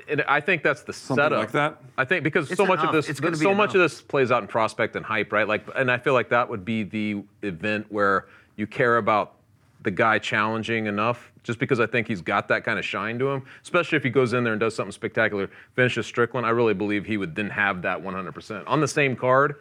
And 0.08 0.24
I 0.28 0.40
think 0.42 0.64
that's 0.64 0.82
the 0.84 0.94
Something 0.94 1.26
setup. 1.26 1.40
like 1.40 1.52
that? 1.52 1.82
I 1.98 2.04
think 2.06 2.24
because 2.24 2.50
It's 2.50 2.58
so 2.58 2.66
much 2.66 2.80
of 2.80 2.92
this, 2.94 3.08
It's 3.10 3.20
gonna 3.20 3.32
be 3.38 3.44
so 3.44 3.54
much 3.54 3.76
of 3.76 3.82
this 3.82 4.02
plays 4.02 4.32
out 4.32 4.42
in 4.42 4.48
prospect 4.48 4.96
and 4.96 5.06
hype, 5.06 5.32
right? 5.32 5.48
Like, 5.48 5.68
and 5.76 5.92
I 5.92 5.98
feel 5.98 6.14
like 6.14 6.30
that 6.30 6.50
would 6.50 6.66
be 6.66 6.84
the 6.84 7.22
event 7.44 7.86
where 7.90 8.26
you 8.56 8.66
care 8.66 8.98
about 8.98 9.36
the 9.82 9.92
guy 9.92 10.20
challenging 10.20 10.88
enough, 10.88 11.32
just 11.44 11.60
because 11.60 11.80
I 11.80 11.86
think 11.86 12.08
he's 12.08 12.22
got 12.22 12.48
that 12.50 12.64
kind 12.64 12.78
of 12.78 12.86
shine 12.86 13.18
to 13.20 13.30
him. 13.30 13.46
Especially 13.62 13.96
if 13.98 14.04
he 14.04 14.10
goes 14.10 14.34
in 14.34 14.44
there 14.44 14.54
and 14.54 14.60
does 14.60 14.76
something 14.76 14.92
spectacular, 14.92 15.50
finishes 15.74 16.06
Strickland. 16.06 16.46
I 16.46 16.50
really 16.50 16.74
believe 16.74 17.06
he 17.06 17.18
would 17.18 17.36
then 17.36 17.50
have 17.50 17.82
that 17.84 18.02
100% 18.02 18.64
on 18.68 18.82
the 18.82 18.88
same 18.88 19.16
card. 19.16 19.56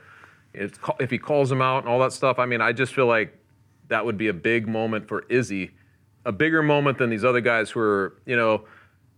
If, 0.55 1.11
he 1.11 1.19
calls 1.19 1.53
him 1.53 1.63
out 1.63 1.85
and 1.85 1.89
all 1.89 2.01
that 2.01 2.13
stuff, 2.13 2.39
I 2.39 2.47
mean, 2.47 2.61
I 2.61 2.73
just 2.73 2.95
feel 2.95 3.07
like 3.07 3.37
that 3.89 4.05
would 4.05 4.19
be 4.19 4.29
a 4.29 4.33
big 4.33 4.67
moment 4.67 5.07
for 5.07 5.25
Izzy, 5.29 5.71
a 6.25 6.33
bigger 6.33 6.63
moment 6.63 6.99
than 6.99 7.11
these 7.11 7.25
other 7.25 7.41
guys 7.41 7.71
who 7.71 7.81
are, 7.81 8.15
you 8.27 8.37
know, 8.37 8.65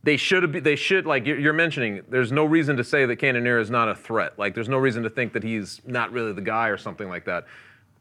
they 0.03 0.17
should 0.17 0.43
have. 0.43 0.65
They 0.65 0.77
should 0.77 1.07
like 1.07 1.27
you're 1.27 1.53
mentioning. 1.53 2.03
There's 2.09 2.33
no 2.33 2.47
reason 2.47 2.77
to 2.79 2.85
say 2.85 3.05
that 3.05 3.17
Cannonier 3.17 3.59
is 3.59 3.71
not 3.71 3.89
a 3.89 3.95
threat. 3.95 4.39
Like 4.39 4.55
there's 4.55 4.69
no 4.69 4.79
reason 4.79 5.03
to 5.03 5.11
think 5.11 5.35
that 5.35 5.43
he's 5.43 5.83
not 5.85 6.11
really 6.11 6.33
the 6.33 6.41
guy 6.41 6.69
or 6.69 6.79
something 6.79 7.09
like 7.09 7.27
that. 7.27 7.47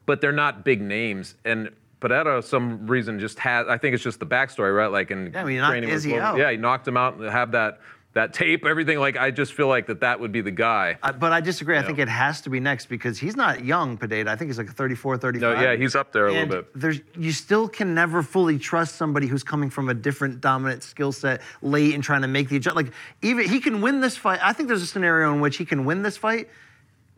But 0.05 0.21
they're 0.21 0.31
not 0.31 0.63
big 0.63 0.81
names, 0.81 1.35
and 1.43 1.69
Pereira, 1.99 2.41
some 2.41 2.87
reason, 2.87 3.19
just 3.19 3.39
had. 3.39 3.67
I 3.67 3.77
think 3.77 3.93
it's 3.93 4.03
just 4.03 4.19
the 4.19 4.25
backstory, 4.25 4.75
right? 4.75 4.87
Like 4.91 5.11
in 5.11 5.31
Yeah, 5.33 5.41
I 5.41 5.43
mean, 5.43 5.53
he 5.55 5.59
knocked 5.59 5.83
Izzy 5.83 6.17
out. 6.17 6.37
Yeah, 6.37 6.51
he 6.51 6.57
knocked 6.57 6.87
him 6.87 6.97
out 6.97 7.15
and 7.15 7.29
have 7.29 7.51
that 7.51 7.81
that 8.13 8.33
tape, 8.33 8.65
everything. 8.65 8.97
Like 8.99 9.17
I 9.17 9.29
just 9.29 9.53
feel 9.53 9.67
like 9.67 9.85
that 9.87 9.99
that 9.99 10.19
would 10.19 10.31
be 10.31 10.41
the 10.41 10.49
guy. 10.51 10.97
I, 11.03 11.11
but 11.11 11.31
I 11.31 11.41
disagree. 11.41 11.75
I 11.75 11.81
Yeah. 11.81 11.85
think 11.85 11.99
it 11.99 12.07
has 12.09 12.41
to 12.41 12.49
be 12.49 12.59
next 12.59 12.87
because 12.87 13.19
he's 13.19 13.35
not 13.35 13.63
young, 13.63 13.97
Pereira. 13.97 14.31
I 14.31 14.35
think 14.35 14.49
he's 14.49 14.57
like 14.57 14.69
34, 14.71 15.17
35. 15.17 15.57
No, 15.57 15.61
yeah, 15.61 15.75
he's 15.75 15.95
up 15.95 16.11
there 16.11 16.25
a 16.27 16.33
and 16.33 16.49
little 16.49 16.63
bit. 16.63 16.71
There's, 16.73 17.01
you 17.15 17.31
still 17.31 17.67
can 17.67 17.93
never 17.93 18.23
fully 18.23 18.57
trust 18.57 18.95
somebody 18.95 19.27
who's 19.27 19.43
coming 19.43 19.69
from 19.69 19.89
a 19.89 19.93
different 19.93 20.41
dominant 20.41 20.81
skill 20.81 21.11
set 21.11 21.41
late 21.61 21.93
and 21.93 22.03
trying 22.03 22.23
to 22.23 22.27
make 22.27 22.49
the 22.49 22.55
adjust. 22.55 22.75
Like 22.75 22.91
even 23.21 23.47
he 23.47 23.59
can 23.59 23.79
win 23.81 24.01
this 24.01 24.17
fight. 24.17 24.39
I 24.41 24.53
think 24.53 24.69
there's 24.69 24.81
a 24.81 24.87
scenario 24.87 25.31
in 25.33 25.39
which 25.39 25.57
he 25.57 25.65
can 25.65 25.85
win 25.85 26.01
this 26.01 26.17
fight, 26.17 26.49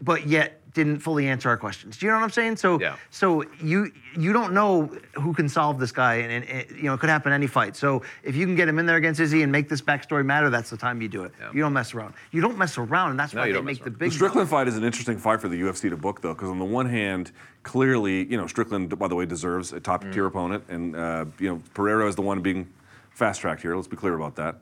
but 0.02 0.28
yet 0.28 0.58
didn't 0.74 1.00
fully 1.00 1.28
answer 1.28 1.50
our 1.50 1.58
questions. 1.58 1.98
Do 1.98 2.06
you 2.06 2.12
know 2.14 2.18
what 2.20 2.24
I'm 2.24 2.30
saying? 2.30 2.56
So, 2.56 2.80
Yeah. 2.80 2.96
so 3.10 3.44
you 3.62 3.92
you 4.16 4.32
don't 4.32 4.54
know 4.54 4.86
who 5.16 5.34
can 5.34 5.50
solve 5.50 5.80
this 5.80 5.92
guy, 5.92 6.16
and, 6.16 6.32
and 6.32 6.44
it, 6.62 6.72
you 6.78 6.84
know 6.84 6.94
it 6.94 7.00
could 7.02 7.10
happen 7.10 7.34
any 7.34 7.48
fight. 7.48 7.76
So 7.76 8.04
if 8.24 8.38
you 8.38 8.46
can 8.46 8.56
get 8.56 8.70
him 8.70 8.80
in 8.80 8.86
there 8.86 8.96
against 8.96 9.20
Izzy 9.20 9.42
and 9.44 9.52
make 9.52 9.68
this 9.68 9.82
backstory 9.82 10.26
matter, 10.26 10.50
that's 10.50 10.70
the 10.70 10.78
time 10.78 11.02
you 11.02 11.10
do 11.10 11.24
it. 11.24 11.34
Yeah. 11.40 11.52
You 11.54 11.62
don't 11.62 11.74
mess 11.74 11.94
around. 11.94 12.14
You 12.32 12.40
don't 12.42 12.58
mess 12.58 12.78
around, 12.78 13.12
and 13.12 13.20
that's 13.20 13.34
No, 13.34 13.42
why 13.42 13.48
you 13.48 13.54
they 13.54 13.62
make 13.62 13.80
the 13.80 13.90
around. 13.90 14.00
big. 14.00 14.10
The 14.12 14.16
Strickland 14.16 14.48
fight 14.50 14.70
is 14.70 14.78
an 14.78 14.86
interesting 14.86 15.18
fight 15.18 15.42
for 15.42 15.50
the 15.50 15.60
UFC 15.62 15.90
to 15.90 15.98
book, 15.98 16.22
though, 16.22 16.34
because 16.34 16.50
on 16.50 16.60
the 16.60 16.66
one 16.66 16.86
hand, 16.86 17.34
clearly, 17.64 18.26
you 18.32 18.38
know, 18.38 18.48
Strickland, 18.48 18.98
by 18.98 19.10
the 19.10 19.16
way, 19.16 19.26
deserves 19.26 19.74
a 19.74 19.80
top 19.82 20.10
tier 20.12 20.26
opponent, 20.26 20.64
and 20.70 20.96
uh, 20.96 21.26
you 21.38 21.50
know, 21.50 21.62
Pereira 21.74 22.08
is 22.08 22.16
the 22.16 22.22
one 22.22 22.40
being 22.42 22.70
fast 23.10 23.42
tracked 23.42 23.62
here. 23.62 23.76
Let's 23.76 23.90
be 23.90 23.98
clear 23.98 24.16
about 24.16 24.38
that. 24.38 24.56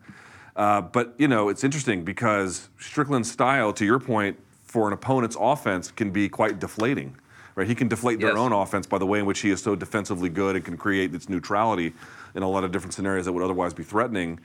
Uh, 0.55 0.81
but 0.81 1.13
you 1.19 1.27
know, 1.27 1.49
it's 1.49 1.63
interesting 1.63 2.03
because 2.03 2.69
Strickland's 2.79 3.29
style, 3.31 3.71
to 3.73 3.85
your 3.85 3.99
point, 3.99 4.37
for 4.69 4.85
an 4.85 4.93
opponent's 4.93 5.35
offense 5.39 5.89
can 5.89 6.11
be 6.11 6.29
quite 6.29 6.59
deflating. 6.59 7.15
Right? 7.55 7.67
He 7.67 7.73
can 7.73 7.87
deflate 7.87 8.19
their 8.19 8.29
Yes. 8.29 8.37
own 8.37 8.53
offense 8.53 8.85
by 8.85 8.99
the 8.99 9.05
way 9.05 9.17
in 9.19 9.25
which 9.25 9.39
he 9.39 9.49
is 9.49 9.61
so 9.61 9.75
defensively 9.75 10.29
good 10.29 10.55
and 10.55 10.63
can 10.63 10.77
create 10.77 11.11
this 11.11 11.27
neutrality 11.27 11.93
in 12.35 12.43
a 12.43 12.47
lot 12.47 12.63
of 12.63 12.71
different 12.71 12.93
scenarios 12.93 13.25
that 13.25 13.33
would 13.33 13.43
otherwise 13.43 13.73
be 13.73 13.83
threatening. 13.83 14.39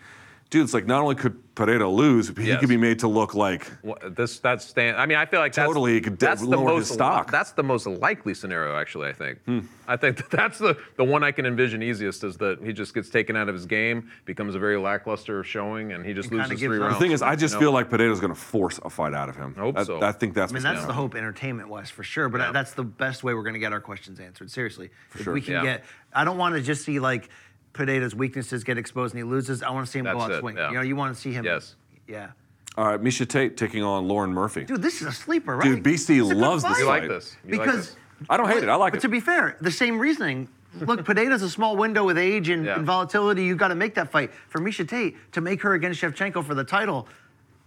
Dude, 0.51 0.63
it's 0.63 0.75
like 0.75 0.87
not 0.87 1.03
only 1.03 1.17
could 1.17 1.37
Pereira 1.57 1.89
lose, 1.89 2.29
he 2.37 2.49
Yes. 2.49 2.61
could 2.61 2.69
be 2.69 2.77
made 2.77 3.01
to 3.01 3.09
look 3.09 3.35
like 3.35 3.67
Wha- 3.83 3.97
This 4.09 4.39
that's 4.39 4.65
stand. 4.65 4.97
I 4.97 5.07
mean, 5.07 5.19
I 5.19 5.27
feel 5.27 5.41
like 5.41 5.53
that's, 5.53 5.67
Totally, 5.67 5.97
it 5.97 6.03
could 6.03 6.19
de- 6.19 6.27
that's 6.27 6.43
the 6.43 6.57
most 6.57 6.89
his 6.89 6.95
stock. 6.95 7.31
That's 7.31 7.53
the 7.53 7.63
most 7.63 7.87
likely 7.87 8.35
scenario, 8.35 8.77
actually. 8.77 9.09
I 9.09 9.13
think. 9.13 9.39
Hmm. 9.45 9.61
I 9.89 9.97
think 9.97 10.17
that 10.19 10.31
that's 10.31 10.59
the 10.59 10.77
the 10.97 11.05
one 11.05 11.23
I 11.25 11.33
can 11.33 11.45
envision 11.47 11.83
easiest 11.83 12.23
is 12.25 12.37
that 12.39 12.61
he 12.63 12.73
just 12.73 12.95
gets 12.95 13.09
taken 13.11 13.37
out 13.37 13.49
of 13.49 13.55
his 13.55 13.67
game, 13.67 14.11
becomes 14.27 14.55
a 14.55 14.59
very 14.59 14.77
lackluster 14.79 15.43
showing, 15.45 15.93
and 15.93 16.05
he 16.07 16.13
just 16.13 16.31
And 16.31 16.39
loses 16.39 16.61
three 16.61 16.79
rounds. 16.79 16.95
The 16.97 17.01
thing 17.01 17.13
is, 17.13 17.23
I 17.23 17.35
just 17.37 17.55
you 17.55 17.61
know? 17.61 17.67
feel 17.67 17.73
like 17.73 17.91
Pereira's 17.91 18.21
going 18.21 18.35
to 18.35 18.41
force 18.41 18.79
a 18.85 18.91
fight 18.91 19.15
out 19.15 19.29
of 19.29 19.37
him. 19.37 19.55
I 19.57 19.61
hope 19.61 19.79
I, 19.79 19.85
so. 19.85 20.03
I 20.03 20.13
think 20.13 20.35
that's. 20.35 20.53
I 20.53 20.55
mean, 20.55 20.63
what's 20.63 20.75
that's 20.75 20.87
the 20.87 20.93
happen. 20.93 20.95
hope 20.97 21.15
entertainment 21.17 21.69
wise 21.69 21.91
for 21.91 22.03
sure. 22.05 22.29
But 22.29 22.41
Yeah. 22.41 22.53
that's 22.53 22.73
the 22.75 22.85
best 22.85 23.23
way 23.25 23.35
we're 23.35 23.43
going 23.43 23.55
to 23.55 23.61
get 23.61 23.73
our 23.73 23.81
questions 23.81 24.21
answered. 24.21 24.51
Seriously, 24.51 24.91
if 25.15 25.23
sure. 25.23 25.33
we 25.35 25.41
can 25.41 25.55
Yeah. 25.55 25.63
get, 25.63 25.85
I 26.13 26.25
don't 26.25 26.39
want 26.39 26.55
to 26.55 26.63
just 26.63 26.85
see 26.85 26.99
like 27.01 27.29
Pineda's 27.75 28.15
weaknesses 28.15 28.65
get 28.65 28.79
exposed 28.79 29.15
and 29.15 29.19
he 29.19 29.25
loses. 29.25 29.63
I 29.63 29.71
want 29.71 29.85
to 29.87 29.93
see 29.93 29.99
him 29.99 30.07
go 30.07 30.21
out 30.21 30.31
it, 30.31 30.41
swinging. 30.41 30.59
yeah. 30.59 30.69
You 30.71 30.75
know, 30.77 30.83
you 30.83 30.97
want 30.97 31.15
to 31.15 31.21
see 31.21 31.33
him. 31.33 31.45
Yes. 31.45 31.77
Yeah. 32.09 32.31
All 32.77 32.87
right, 32.87 33.01
Miesha 33.01 33.29
Tate 33.29 33.57
taking 33.57 33.83
on 33.83 34.09
Lauren 34.09 34.33
Murphy. 34.33 34.65
Dude, 34.65 34.83
this 34.83 35.01
is 35.01 35.07
a 35.07 35.13
sleeper, 35.13 35.57
right? 35.57 35.65
Dude, 35.65 35.85
BC 35.85 35.93
It's 35.93 36.09
a 36.31 36.35
good 36.35 36.37
loves 36.37 36.63
this 36.63 36.73
fight. 36.73 36.79
You 36.81 36.87
like 36.87 37.09
this? 37.09 37.37
You 37.47 37.59
like 37.59 37.67
because 37.67 37.87
this? 37.89 37.97
I 38.31 38.37
don't 38.37 38.49
hate 38.49 38.63
it. 38.63 38.69
I 38.69 38.75
like 38.77 38.93
it. 38.95 38.97
but 38.97 38.99
it. 38.99 39.03
to 39.03 39.09
be 39.09 39.21
fair, 39.21 39.57
the 39.61 39.71
same 39.71 39.99
reasoning. 39.99 40.49
Look, 40.81 41.05
Pineda's 41.07 41.43
a 41.43 41.51
small 41.51 41.77
window 41.77 42.05
with 42.05 42.19
age 42.19 42.49
and, 42.49 42.65
Yeah. 42.65 42.77
and 42.77 42.85
volatility. 42.87 43.45
You've 43.45 43.59
got 43.59 43.69
to 43.69 43.77
make 43.77 43.95
that 43.95 44.11
fight 44.11 44.33
for 44.49 44.61
Miesha 44.61 44.89
Tate 44.89 45.17
to 45.33 45.41
make 45.41 45.63
her 45.63 45.75
against 45.75 46.01
Shevchenko 46.01 46.45
for 46.45 46.55
the 46.55 46.65
title. 46.65 47.07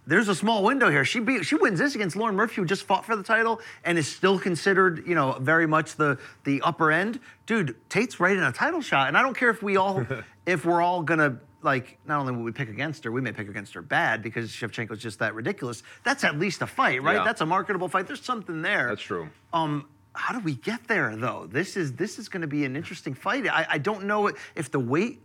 There's 0.08 0.28
a 0.28 0.34
small 0.34 0.64
window 0.64 0.90
here. 0.90 1.04
She 1.04 1.20
beat, 1.20 1.44
she 1.44 1.54
wins 1.54 1.78
this 1.78 1.94
against 1.94 2.16
Lauren 2.16 2.34
Murphy, 2.34 2.56
who 2.56 2.64
just 2.64 2.84
fought 2.84 3.04
for 3.04 3.14
the 3.14 3.22
title 3.22 3.60
and 3.84 3.98
is 3.98 4.08
still 4.08 4.38
considered, 4.38 5.06
you 5.06 5.14
know, 5.14 5.36
very 5.38 5.66
much 5.66 5.96
the 5.96 6.18
the 6.44 6.62
upper 6.62 6.90
end. 6.90 7.20
Dude, 7.44 7.76
Tate's 7.90 8.18
right 8.18 8.34
in 8.34 8.42
a 8.42 8.50
title 8.50 8.80
shot, 8.80 9.08
and 9.08 9.18
I 9.18 9.22
don't 9.22 9.36
care 9.36 9.50
if 9.50 9.62
we 9.62 9.76
all, 9.76 10.06
if 10.46 10.64
we're 10.64 10.80
all 10.80 11.02
gonna 11.02 11.40
like, 11.60 11.98
not 12.06 12.20
only 12.20 12.32
will 12.32 12.42
we 12.42 12.52
pick 12.52 12.70
against 12.70 13.04
her, 13.04 13.12
we 13.12 13.20
may 13.20 13.32
pick 13.32 13.50
against 13.50 13.74
her 13.74 13.82
bad 13.82 14.22
because 14.22 14.50
Shevchenko's 14.50 14.98
just 14.98 15.18
that 15.18 15.34
ridiculous. 15.34 15.82
That's 16.04 16.24
at 16.24 16.38
least 16.38 16.62
a 16.62 16.66
fight, 16.66 17.02
right? 17.02 17.16
Yeah. 17.16 17.24
That's 17.24 17.42
a 17.42 17.46
marketable 17.46 17.88
fight. 17.88 18.06
There's 18.06 18.22
something 18.22 18.62
there. 18.62 18.88
That's 18.88 19.02
true. 19.02 19.28
Um, 19.52 19.88
how 20.14 20.32
do 20.32 20.40
we 20.40 20.54
get 20.54 20.88
there 20.88 21.14
though? 21.16 21.46
This 21.50 21.76
is 21.76 21.92
this 21.92 22.18
is 22.18 22.28
going 22.28 22.40
to 22.40 22.48
be 22.48 22.64
an 22.64 22.76
interesting 22.76 23.12
fight. 23.12 23.46
I, 23.46 23.66
I 23.70 23.78
don't 23.78 24.04
know 24.04 24.32
if 24.56 24.70
the 24.70 24.80
weight, 24.80 25.20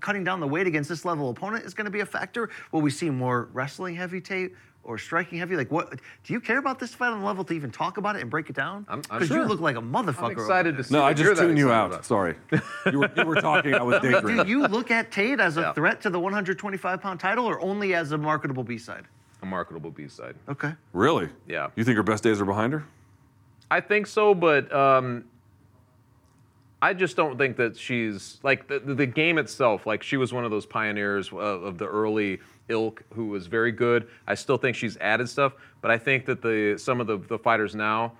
cutting 0.00 0.24
down 0.24 0.40
the 0.40 0.46
weight 0.48 0.66
against 0.66 0.88
this 0.88 1.04
level 1.04 1.30
opponent 1.30 1.64
is 1.64 1.74
going 1.74 1.84
to 1.86 1.90
be 1.90 2.00
a 2.00 2.06
factor. 2.06 2.50
Will 2.72 2.80
we 2.80 2.90
see 2.90 3.10
more 3.10 3.48
wrestling 3.52 3.94
heavy 3.96 4.20
tape 4.20 4.56
or 4.82 4.98
striking 4.98 5.38
heavy? 5.38 5.56
Like 5.56 5.70
what? 5.70 5.90
Do 6.24 6.32
you 6.32 6.40
care 6.40 6.58
about 6.58 6.78
this 6.78 6.94
fight 6.94 7.08
on 7.12 7.20
the 7.20 7.26
level 7.26 7.44
to 7.44 7.54
even 7.54 7.70
talk 7.70 7.96
about 7.96 8.16
it 8.16 8.22
and 8.22 8.30
break 8.30 8.50
it 8.50 8.56
down? 8.56 8.86
I'm- 8.88 9.02
I'm 9.10 9.18
Because 9.18 9.28
sure. 9.28 9.38
you 9.42 9.44
look 9.48 9.60
like 9.60 9.76
a 9.76 9.80
motherfucker. 9.80 10.24
I'm 10.24 10.30
excited 10.32 10.76
to 10.76 10.84
see. 10.84 10.94
no, 10.94 11.02
I 11.02 11.08
you're 11.10 11.34
just 11.34 11.40
tuned 11.40 11.58
you 11.58 11.72
out. 11.72 11.86
about. 11.90 12.04
Sorry. 12.04 12.36
you, 12.92 12.98
were, 13.00 13.10
you 13.16 13.24
were 13.24 13.40
talking. 13.40 13.74
I 13.74 13.82
was 13.82 14.00
daydreaming. 14.00 14.44
Do 14.44 14.50
you 14.50 14.66
look 14.66 14.90
at 14.90 15.10
Tate 15.10 15.40
as 15.40 15.56
a 15.56 15.60
Yeah. 15.62 15.72
threat 15.72 16.00
to 16.02 16.10
the 16.10 16.20
125 16.20 17.00
pound 17.00 17.20
title 17.20 17.46
or 17.46 17.60
only 17.60 17.94
as 17.94 18.12
a 18.12 18.18
marketable 18.18 18.62
B 18.64 18.78
side? 18.78 19.04
A 19.42 19.46
marketable 19.46 19.90
B 19.90 20.08
side. 20.08 20.34
Okay. 20.48 20.72
Really? 20.92 21.28
Yeah. 21.46 21.68
You 21.76 21.84
think 21.84 21.96
her 21.96 22.02
best 22.02 22.22
days 22.22 22.40
are 22.40 22.44
behind 22.46 22.72
her? 22.72 22.84
I 23.70 23.80
think 23.80 24.06
so, 24.06 24.34
but 24.34 24.72
um, 24.72 25.24
I 26.84 26.92
just 26.92 27.16
don't 27.16 27.38
think 27.38 27.56
that 27.56 27.78
she's 27.78 28.38
like 28.42 28.68
the, 28.68 28.78
the, 28.78 28.94
the 28.94 29.06
game 29.06 29.38
itself. 29.38 29.86
Like 29.86 30.02
she 30.02 30.18
was 30.18 30.34
one 30.34 30.44
of 30.44 30.50
those 30.50 30.66
pioneers 30.66 31.28
of, 31.28 31.38
of 31.38 31.78
the 31.78 31.86
early 31.86 32.40
ilk 32.68 33.02
who 33.14 33.28
was 33.28 33.46
very 33.46 33.72
good. 33.72 34.06
I 34.26 34.34
still 34.34 34.58
think 34.58 34.76
she's 34.76 34.98
added 34.98 35.30
stuff, 35.30 35.54
but 35.80 35.90
I 35.90 35.96
think 35.96 36.26
that 36.26 36.42
the 36.42 36.76
some 36.76 37.00
of 37.00 37.06
the, 37.06 37.16
the 37.16 37.38
fighters 37.38 37.74
now 37.74 38.12